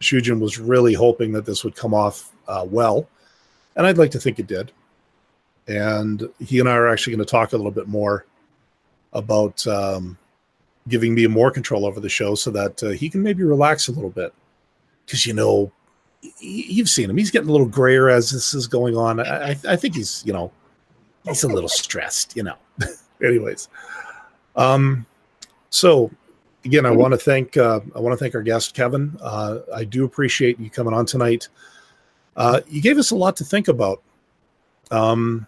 Shujin 0.00 0.38
was 0.38 0.58
really 0.58 0.94
hoping 0.94 1.32
that 1.32 1.44
this 1.44 1.64
would 1.64 1.74
come 1.74 1.94
off 1.94 2.32
uh, 2.46 2.64
well, 2.68 3.08
and 3.78 3.86
I'd 3.86 3.96
like 3.96 4.10
to 4.10 4.20
think 4.20 4.38
it 4.38 4.46
did. 4.46 4.72
And 5.68 6.28
he 6.40 6.60
and 6.60 6.68
I 6.68 6.72
are 6.72 6.88
actually 6.88 7.14
going 7.16 7.24
to 7.24 7.30
talk 7.30 7.52
a 7.52 7.56
little 7.56 7.72
bit 7.72 7.88
more 7.88 8.26
about 9.12 9.66
um, 9.66 10.18
giving 10.88 11.14
me 11.14 11.26
more 11.26 11.50
control 11.50 11.86
over 11.86 12.00
the 12.00 12.08
show 12.08 12.34
so 12.34 12.50
that 12.50 12.82
uh, 12.82 12.88
he 12.90 13.08
can 13.08 13.22
maybe 13.22 13.44
relax 13.44 13.88
a 13.88 13.92
little 13.92 14.10
bit. 14.10 14.34
Because, 15.06 15.24
you 15.24 15.32
know, 15.32 15.72
you've 16.40 16.88
seen 16.88 17.08
him. 17.08 17.16
He's 17.16 17.30
getting 17.30 17.48
a 17.48 17.52
little 17.52 17.66
grayer 17.66 18.10
as 18.10 18.30
this 18.30 18.52
is 18.52 18.66
going 18.66 18.96
on. 18.96 19.20
I, 19.20 19.56
I 19.68 19.76
think 19.76 19.94
he's, 19.94 20.22
you 20.26 20.32
know, 20.32 20.50
he's 21.24 21.44
a 21.44 21.48
little 21.48 21.68
stressed, 21.68 22.36
you 22.36 22.42
know. 22.42 22.56
Anyways, 23.24 23.68
um, 24.56 25.06
so 25.70 26.10
again, 26.64 26.84
I 26.84 26.90
want 26.90 27.12
to 27.12 27.18
thank 27.18 27.56
uh, 27.56 27.80
I 27.94 28.00
want 28.00 28.12
to 28.12 28.22
thank 28.22 28.34
our 28.34 28.42
guest 28.42 28.74
Kevin. 28.74 29.16
Uh, 29.20 29.60
I 29.74 29.84
do 29.84 30.04
appreciate 30.04 30.60
you 30.60 30.70
coming 30.70 30.94
on 30.94 31.06
tonight. 31.06 31.48
Uh, 32.38 32.60
you 32.68 32.80
gave 32.80 32.98
us 32.98 33.10
a 33.10 33.16
lot 33.16 33.36
to 33.36 33.44
think 33.44 33.66
about. 33.66 34.00
Um, 34.92 35.46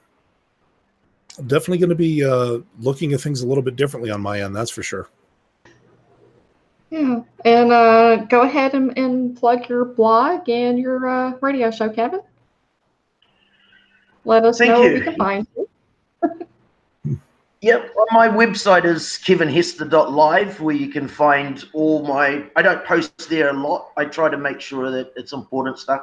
definitely 1.46 1.78
going 1.78 1.90
to 1.90 1.94
be 1.94 2.24
uh, 2.24 2.58
looking 2.80 3.12
at 3.12 3.20
things 3.20 3.42
a 3.42 3.46
little 3.46 3.62
bit 3.62 3.76
differently 3.76 4.10
on 4.10 4.20
my 4.20 4.42
end. 4.42 4.54
That's 4.54 4.72
for 4.72 4.82
sure. 4.82 5.08
Yeah, 6.90 7.20
and 7.44 7.72
uh, 7.72 8.16
go 8.28 8.42
ahead 8.42 8.74
and, 8.74 8.98
and, 8.98 9.38
plug 9.38 9.68
your 9.68 9.84
blog 9.84 10.48
and 10.48 10.76
your 10.76 11.08
uh, 11.08 11.34
radio 11.40 11.70
show, 11.70 11.88
Kevin. 11.88 12.20
Let 14.24 14.44
us 14.44 14.58
Thank 14.58 14.70
know 14.70 14.82
you. 14.82 14.82
where 14.82 14.94
we 14.94 15.00
can 15.00 15.16
find 15.16 15.46
you. 15.56 15.68
Yep, 17.62 17.92
well, 17.94 18.06
my 18.12 18.26
website 18.26 18.86
is 18.86 19.20
kevinhester.live 19.22 20.62
where 20.62 20.74
you 20.74 20.88
can 20.88 21.06
find 21.06 21.62
all 21.74 22.02
my. 22.02 22.46
I 22.56 22.62
don't 22.62 22.82
post 22.86 23.28
there 23.28 23.50
a 23.50 23.52
lot. 23.52 23.90
I 23.98 24.06
try 24.06 24.30
to 24.30 24.38
make 24.38 24.62
sure 24.62 24.90
that 24.90 25.12
it's 25.14 25.34
important 25.34 25.78
stuff. 25.78 26.00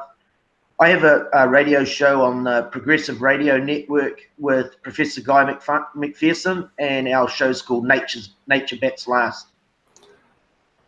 I 0.79 0.89
have 0.89 1.03
a, 1.03 1.27
a 1.33 1.47
radio 1.47 1.83
show 1.83 2.21
on 2.21 2.43
the 2.43 2.63
Progressive 2.63 3.21
Radio 3.21 3.57
Network 3.57 4.29
with 4.37 4.81
Professor 4.83 5.21
Guy 5.21 5.51
McF- 5.51 5.87
McPherson, 5.95 6.69
and 6.77 7.07
our 7.07 7.27
show's 7.27 7.63
called 7.63 7.87
Nature's 7.87 8.35
Nature 8.47 8.77
Bats 8.79 9.07
Last. 9.07 9.47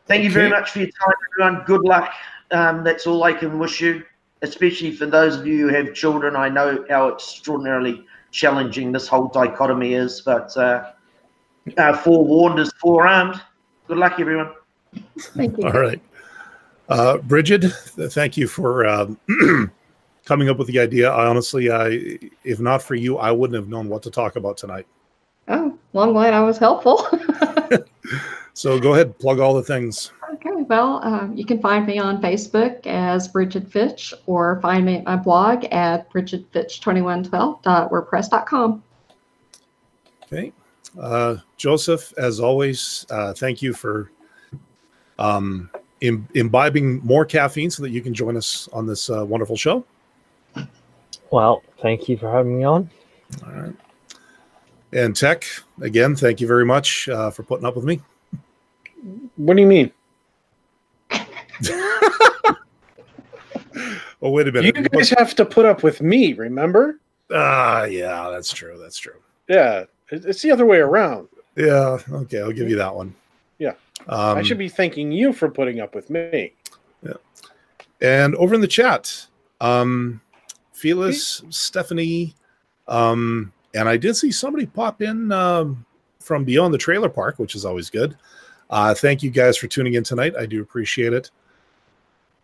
Thank 0.05 0.23
you 0.23 0.31
very 0.31 0.49
much 0.49 0.71
for 0.71 0.79
your 0.79 0.89
time, 0.89 1.13
everyone. 1.33 1.65
Good 1.65 1.81
luck. 1.81 2.11
Um, 2.51 2.83
that's 2.83 3.07
all 3.07 3.23
I 3.23 3.33
can 3.33 3.57
wish 3.57 3.81
you, 3.81 4.03
especially 4.43 4.91
for 4.91 5.07
those 5.07 5.35
of 5.35 5.47
you 5.47 5.67
who 5.67 5.73
have 5.73 5.93
children. 5.93 6.35
I 6.35 6.49
know 6.49 6.85
how 6.89 7.09
extraordinarily 7.09 8.05
challenging 8.31 8.91
this 8.91 9.07
whole 9.07 9.27
dichotomy 9.27 9.93
is. 9.93 10.21
But 10.21 10.55
uh, 10.55 10.91
uh, 11.77 11.97
forewarned 11.97 12.59
is 12.59 12.71
forearmed. 12.73 13.41
Good 13.87 13.97
luck, 13.97 14.19
everyone. 14.19 14.51
Thank 15.19 15.57
you. 15.57 15.65
All 15.65 15.73
right. 15.73 16.01
Uh, 16.89 17.17
Bridget, 17.17 17.65
thank 18.11 18.35
you 18.35 18.47
for 18.47 18.87
um, 18.87 19.19
coming 20.29 20.47
up 20.47 20.57
with 20.59 20.67
the 20.67 20.79
idea. 20.79 21.09
I 21.09 21.25
honestly, 21.25 21.71
I, 21.71 22.19
if 22.43 22.59
not 22.59 22.83
for 22.83 22.93
you, 22.93 23.17
I 23.17 23.31
wouldn't 23.31 23.55
have 23.55 23.67
known 23.67 23.89
what 23.89 24.03
to 24.03 24.11
talk 24.11 24.35
about 24.35 24.57
tonight. 24.57 24.85
Oh, 25.47 25.75
well, 25.91 26.03
I'm 26.03 26.13
glad 26.13 26.35
I 26.35 26.41
was 26.41 26.59
helpful. 26.59 27.07
so 28.53 28.79
go 28.79 28.93
ahead, 28.93 29.17
plug 29.17 29.39
all 29.39 29.55
the 29.55 29.63
things. 29.63 30.11
Okay, 30.35 30.51
well, 30.53 31.03
um, 31.03 31.35
you 31.35 31.45
can 31.45 31.59
find 31.59 31.87
me 31.87 31.97
on 31.97 32.21
Facebook 32.21 32.85
as 32.85 33.27
Bridget 33.27 33.71
Fitch 33.71 34.13
or 34.27 34.61
find 34.61 34.85
me 34.85 34.97
at 34.97 35.03
my 35.03 35.15
blog 35.15 35.65
at 35.71 36.07
bridgetfitch2112.wordpress.com. 36.13 38.83
Okay. 40.25 40.53
Uh, 40.99 41.37
Joseph, 41.57 42.13
as 42.19 42.39
always, 42.39 43.07
uh, 43.09 43.33
thank 43.33 43.63
you 43.63 43.73
for 43.73 44.11
um, 45.17 45.71
Im- 46.01 46.27
imbibing 46.35 46.99
more 46.99 47.25
caffeine 47.25 47.71
so 47.71 47.81
that 47.81 47.89
you 47.89 48.03
can 48.03 48.13
join 48.13 48.37
us 48.37 48.69
on 48.71 48.85
this 48.85 49.09
uh, 49.09 49.25
wonderful 49.25 49.57
show. 49.57 49.83
Well, 51.31 51.63
thank 51.81 52.09
you 52.09 52.17
for 52.17 52.31
having 52.31 52.57
me 52.57 52.63
on. 52.63 52.89
All 53.45 53.51
right. 53.51 53.75
And 54.91 55.15
Tech, 55.15 55.45
again, 55.81 56.15
thank 56.15 56.41
you 56.41 56.47
very 56.47 56.65
much 56.65 57.07
uh, 57.09 57.29
for 57.29 57.43
putting 57.43 57.65
up 57.65 57.75
with 57.75 57.85
me. 57.85 58.01
What 59.35 59.55
do 59.55 59.61
you 59.61 59.67
mean? 59.67 59.91
oh, 61.11 62.55
wait 64.21 64.47
a 64.47 64.51
minute. 64.51 64.75
You 64.75 64.83
guys 64.89 65.09
have 65.11 65.35
to 65.35 65.45
put 65.45 65.65
up 65.65 65.83
with 65.83 66.01
me, 66.01 66.33
remember? 66.33 66.99
Ah, 67.31 67.81
uh, 67.81 67.85
yeah, 67.85 68.29
that's 68.31 68.51
true. 68.51 68.79
That's 68.79 68.97
true. 68.97 69.21
Yeah, 69.47 69.83
it's 70.09 70.41
the 70.41 70.51
other 70.51 70.65
way 70.65 70.79
around. 70.79 71.27
Yeah. 71.55 71.99
Okay. 72.11 72.39
I'll 72.39 72.51
give 72.51 72.69
you 72.69 72.77
that 72.77 72.95
one. 72.95 73.13
Yeah. 73.59 73.73
Um, 74.07 74.37
I 74.37 74.41
should 74.41 74.57
be 74.57 74.69
thanking 74.69 75.11
you 75.11 75.33
for 75.33 75.49
putting 75.49 75.79
up 75.79 75.93
with 75.93 76.09
me. 76.09 76.53
Yeah. 77.03 77.13
And 78.01 78.35
over 78.35 78.55
in 78.55 78.61
the 78.61 78.67
chat, 78.67 79.27
um, 79.59 80.21
Felix, 80.79 81.43
Stephanie, 81.49 82.33
um, 82.87 83.51
and 83.75 83.87
I 83.89 83.97
did 83.97 84.15
see 84.15 84.31
somebody 84.31 84.65
pop 84.65 85.01
in 85.01 85.31
um, 85.31 85.85
from 86.19 86.43
beyond 86.45 86.73
the 86.73 86.77
trailer 86.77 87.09
park, 87.09 87.37
which 87.37 87.53
is 87.55 87.65
always 87.65 87.89
good. 87.89 88.17
Uh, 88.69 88.93
thank 88.93 89.21
you 89.23 89.29
guys 89.29 89.57
for 89.57 89.67
tuning 89.67 89.93
in 89.95 90.03
tonight. 90.03 90.33
I 90.37 90.45
do 90.45 90.61
appreciate 90.61 91.13
it. 91.13 91.31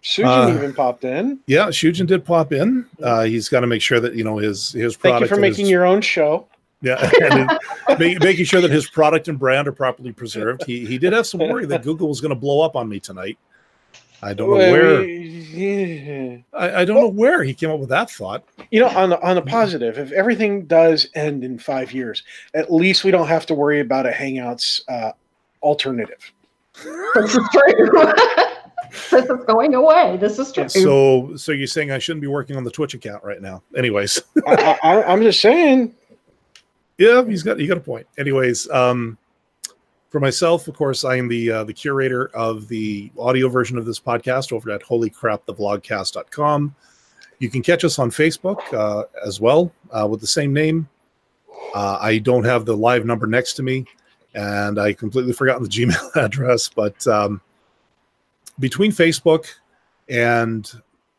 Susan 0.02 0.30
Uh, 0.30 0.54
even 0.56 0.74
popped 0.74 1.04
in. 1.04 1.40
Yeah, 1.48 1.68
Shujin 1.68 2.06
did 2.06 2.24
pop 2.26 2.52
in. 2.54 2.86
Uh, 3.02 3.24
he's 3.24 3.50
got 3.50 3.62
to 3.62 3.68
make 3.68 3.82
sure 3.82 4.00
that 4.00 4.14
you 4.16 4.24
know 4.24 4.38
his 4.38 4.72
his 4.72 4.96
product. 4.96 5.22
Thank 5.22 5.22
you 5.32 5.36
for 5.36 5.42
making 5.42 5.66
his- 5.66 5.72
your 5.72 5.86
own 5.86 6.02
show. 6.02 6.46
yeah, 6.82 7.10
and 7.24 7.50
his- 7.50 7.60
ma- 8.20 8.24
making 8.26 8.46
sure 8.46 8.62
that 8.62 8.70
his 8.70 8.88
product 8.88 9.28
and 9.30 9.40
brand 9.40 9.68
are 9.68 9.72
properly 9.72 10.12
preserved. 10.12 10.64
He 10.68 10.86
he 10.86 10.98
did 11.00 11.14
have 11.14 11.26
some 11.26 11.40
worry 11.40 11.66
that 11.68 11.84
Google 11.84 12.08
was 12.08 12.22
going 12.22 12.30
to 12.30 12.36
blow 12.40 12.62
up 12.62 12.76
on 12.76 12.88
me 12.88 13.00
tonight. 13.00 13.38
I 14.26 14.34
don't 14.34 14.50
know 14.50 14.56
where. 14.56 15.02
we- 15.02 16.44
I, 16.54 16.82
I 16.82 16.86
don't 16.86 16.96
know 16.98 17.08
where 17.08 17.44
he 17.44 17.54
came 17.54 17.70
up 17.70 17.80
with 17.80 17.90
that 17.90 18.10
thought. 18.10 18.44
You 18.72 18.82
know, 18.82 18.90
on 18.90 19.10
the 19.12 19.22
on 19.22 19.36
the 19.36 19.42
positive, 19.42 19.98
if 19.98 20.12
everything 20.12 20.66
does 20.66 21.08
end 21.16 21.44
in 21.44 21.60
five 21.60 21.94
years, 21.94 22.24
at 22.54 22.74
least 22.74 23.04
we 23.04 23.12
don't 23.12 23.28
have 23.28 23.46
to 23.46 23.54
worry 23.54 23.80
about 23.80 24.06
a 24.06 24.10
Hangouts 24.10 24.82
uh, 24.90 25.12
alternative. 25.62 26.32
This 26.84 27.36
is 27.36 27.50
true. 27.54 27.92
this 29.12 29.30
is 29.30 29.46
going 29.46 29.76
away. 29.76 30.18
This 30.18 30.40
is 30.40 30.52
true. 30.52 30.68
So, 30.68 31.36
so 31.36 31.52
you're 31.52 31.68
saying 31.68 31.92
I 31.92 32.00
shouldn't 32.00 32.22
be 32.22 32.28
working 32.28 32.58
on 32.58 32.64
the 32.64 32.72
Twitch 32.72 32.94
account 32.94 33.24
right 33.24 33.42
now? 33.42 33.62
Anyways, 33.78 34.22
I, 34.48 34.78
I, 34.84 35.04
I'm 35.04 35.22
just 35.22 35.40
saying. 35.40 35.94
yeah, 36.98 37.24
he's 37.24 37.44
got 37.44 37.60
you 37.60 37.68
got 37.68 37.78
a 37.78 37.82
point. 37.82 38.08
Anyways, 38.18 38.70
um, 38.72 39.18
for 40.16 40.22
myself, 40.22 40.70
of 40.70 40.76
course, 40.76 41.04
I 41.04 41.18
am 41.18 41.28
the 41.28 41.52
uh, 41.52 41.64
the 41.66 41.74
curator 41.74 42.28
of 42.34 42.70
the 42.70 43.12
audio 43.20 43.50
version 43.50 43.78
of 43.78 43.86
this 43.86 44.00
podcast 44.00 44.54
over 44.54 44.72
at 44.72 44.82
holycrapthevlogcast.com. 44.82 46.74
You 47.40 47.50
can 47.50 47.62
catch 47.62 47.84
us 47.84 48.00
on 48.00 48.12
Facebook 48.12 48.62
uh, 48.74 49.04
as 49.26 49.42
well 49.42 49.74
uh, 49.92 50.08
with 50.10 50.22
the 50.22 50.28
same 50.28 50.54
name. 50.54 50.88
Uh, 51.74 51.98
I 52.00 52.20
don't 52.20 52.46
have 52.46 52.64
the 52.64 52.78
live 52.78 53.06
number 53.06 53.28
next 53.28 53.56
to 53.56 53.64
me, 53.64 53.88
and 54.34 54.80
I 54.80 54.94
completely 54.94 55.34
forgotten 55.34 55.64
the 55.64 55.70
Gmail 55.86 56.16
address. 56.16 56.70
But 56.70 57.06
um, 57.08 57.42
between 58.58 58.94
Facebook 58.94 59.48
and 60.08 60.72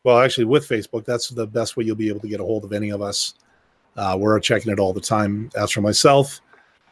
well, 0.05 0.21
actually, 0.21 0.45
with 0.45 0.67
Facebook, 0.67 1.05
that's 1.05 1.29
the 1.29 1.47
best 1.47 1.77
way 1.77 1.85
you'll 1.85 1.97
be 1.97 2.09
able 2.09 2.21
to 2.21 2.29
get 2.29 2.41
a 2.41 2.45
hold 2.45 2.65
of 2.65 2.73
any 2.73 2.89
of 2.89 3.03
us. 3.03 3.35
Uh, 3.95 4.17
we're 4.19 4.41
checking 4.41 4.73
it 4.73 4.79
all 4.79 4.95
the 4.95 5.03
time. 5.03 5.51
As 5.55 5.71
for 5.71 5.83
myself, 5.83 6.41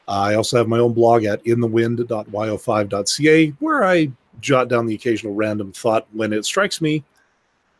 I 0.06 0.34
also 0.34 0.58
have 0.58 0.68
my 0.68 0.78
own 0.78 0.92
blog 0.92 1.24
at 1.24 1.42
inthewind.yo5.ca 1.44 3.48
where 3.58 3.84
I 3.84 4.10
jot 4.40 4.68
down 4.68 4.86
the 4.86 4.94
occasional 4.94 5.34
random 5.34 5.72
thought 5.72 6.06
when 6.12 6.32
it 6.32 6.44
strikes 6.44 6.80
me 6.80 7.02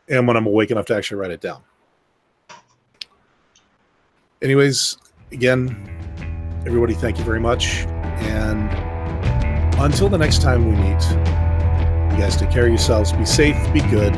and 0.09 0.27
when 0.27 0.37
I'm 0.37 0.47
awake 0.47 0.71
enough 0.71 0.85
to 0.87 0.95
actually 0.95 1.17
write 1.17 1.31
it 1.31 1.41
down. 1.41 1.61
Anyways, 4.41 4.97
again, 5.31 5.89
everybody, 6.65 6.93
thank 6.93 7.17
you 7.17 7.23
very 7.23 7.39
much. 7.39 7.85
And 8.21 8.69
until 9.79 10.09
the 10.09 10.17
next 10.17 10.41
time 10.41 10.65
we 10.65 10.75
meet, 10.75 11.03
you 12.13 12.21
guys 12.21 12.37
take 12.37 12.51
care 12.51 12.63
of 12.63 12.69
yourselves, 12.69 13.11
be 13.13 13.25
safe, 13.25 13.55
be 13.73 13.81
good, 13.81 14.15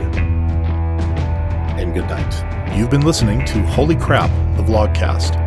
and 1.78 1.94
good 1.94 2.06
night. 2.06 2.78
You've 2.78 2.90
been 2.90 3.02
listening 3.02 3.46
to 3.46 3.62
Holy 3.64 3.96
Crap, 3.96 4.30
the 4.58 4.64
Vlogcast. 4.64 5.47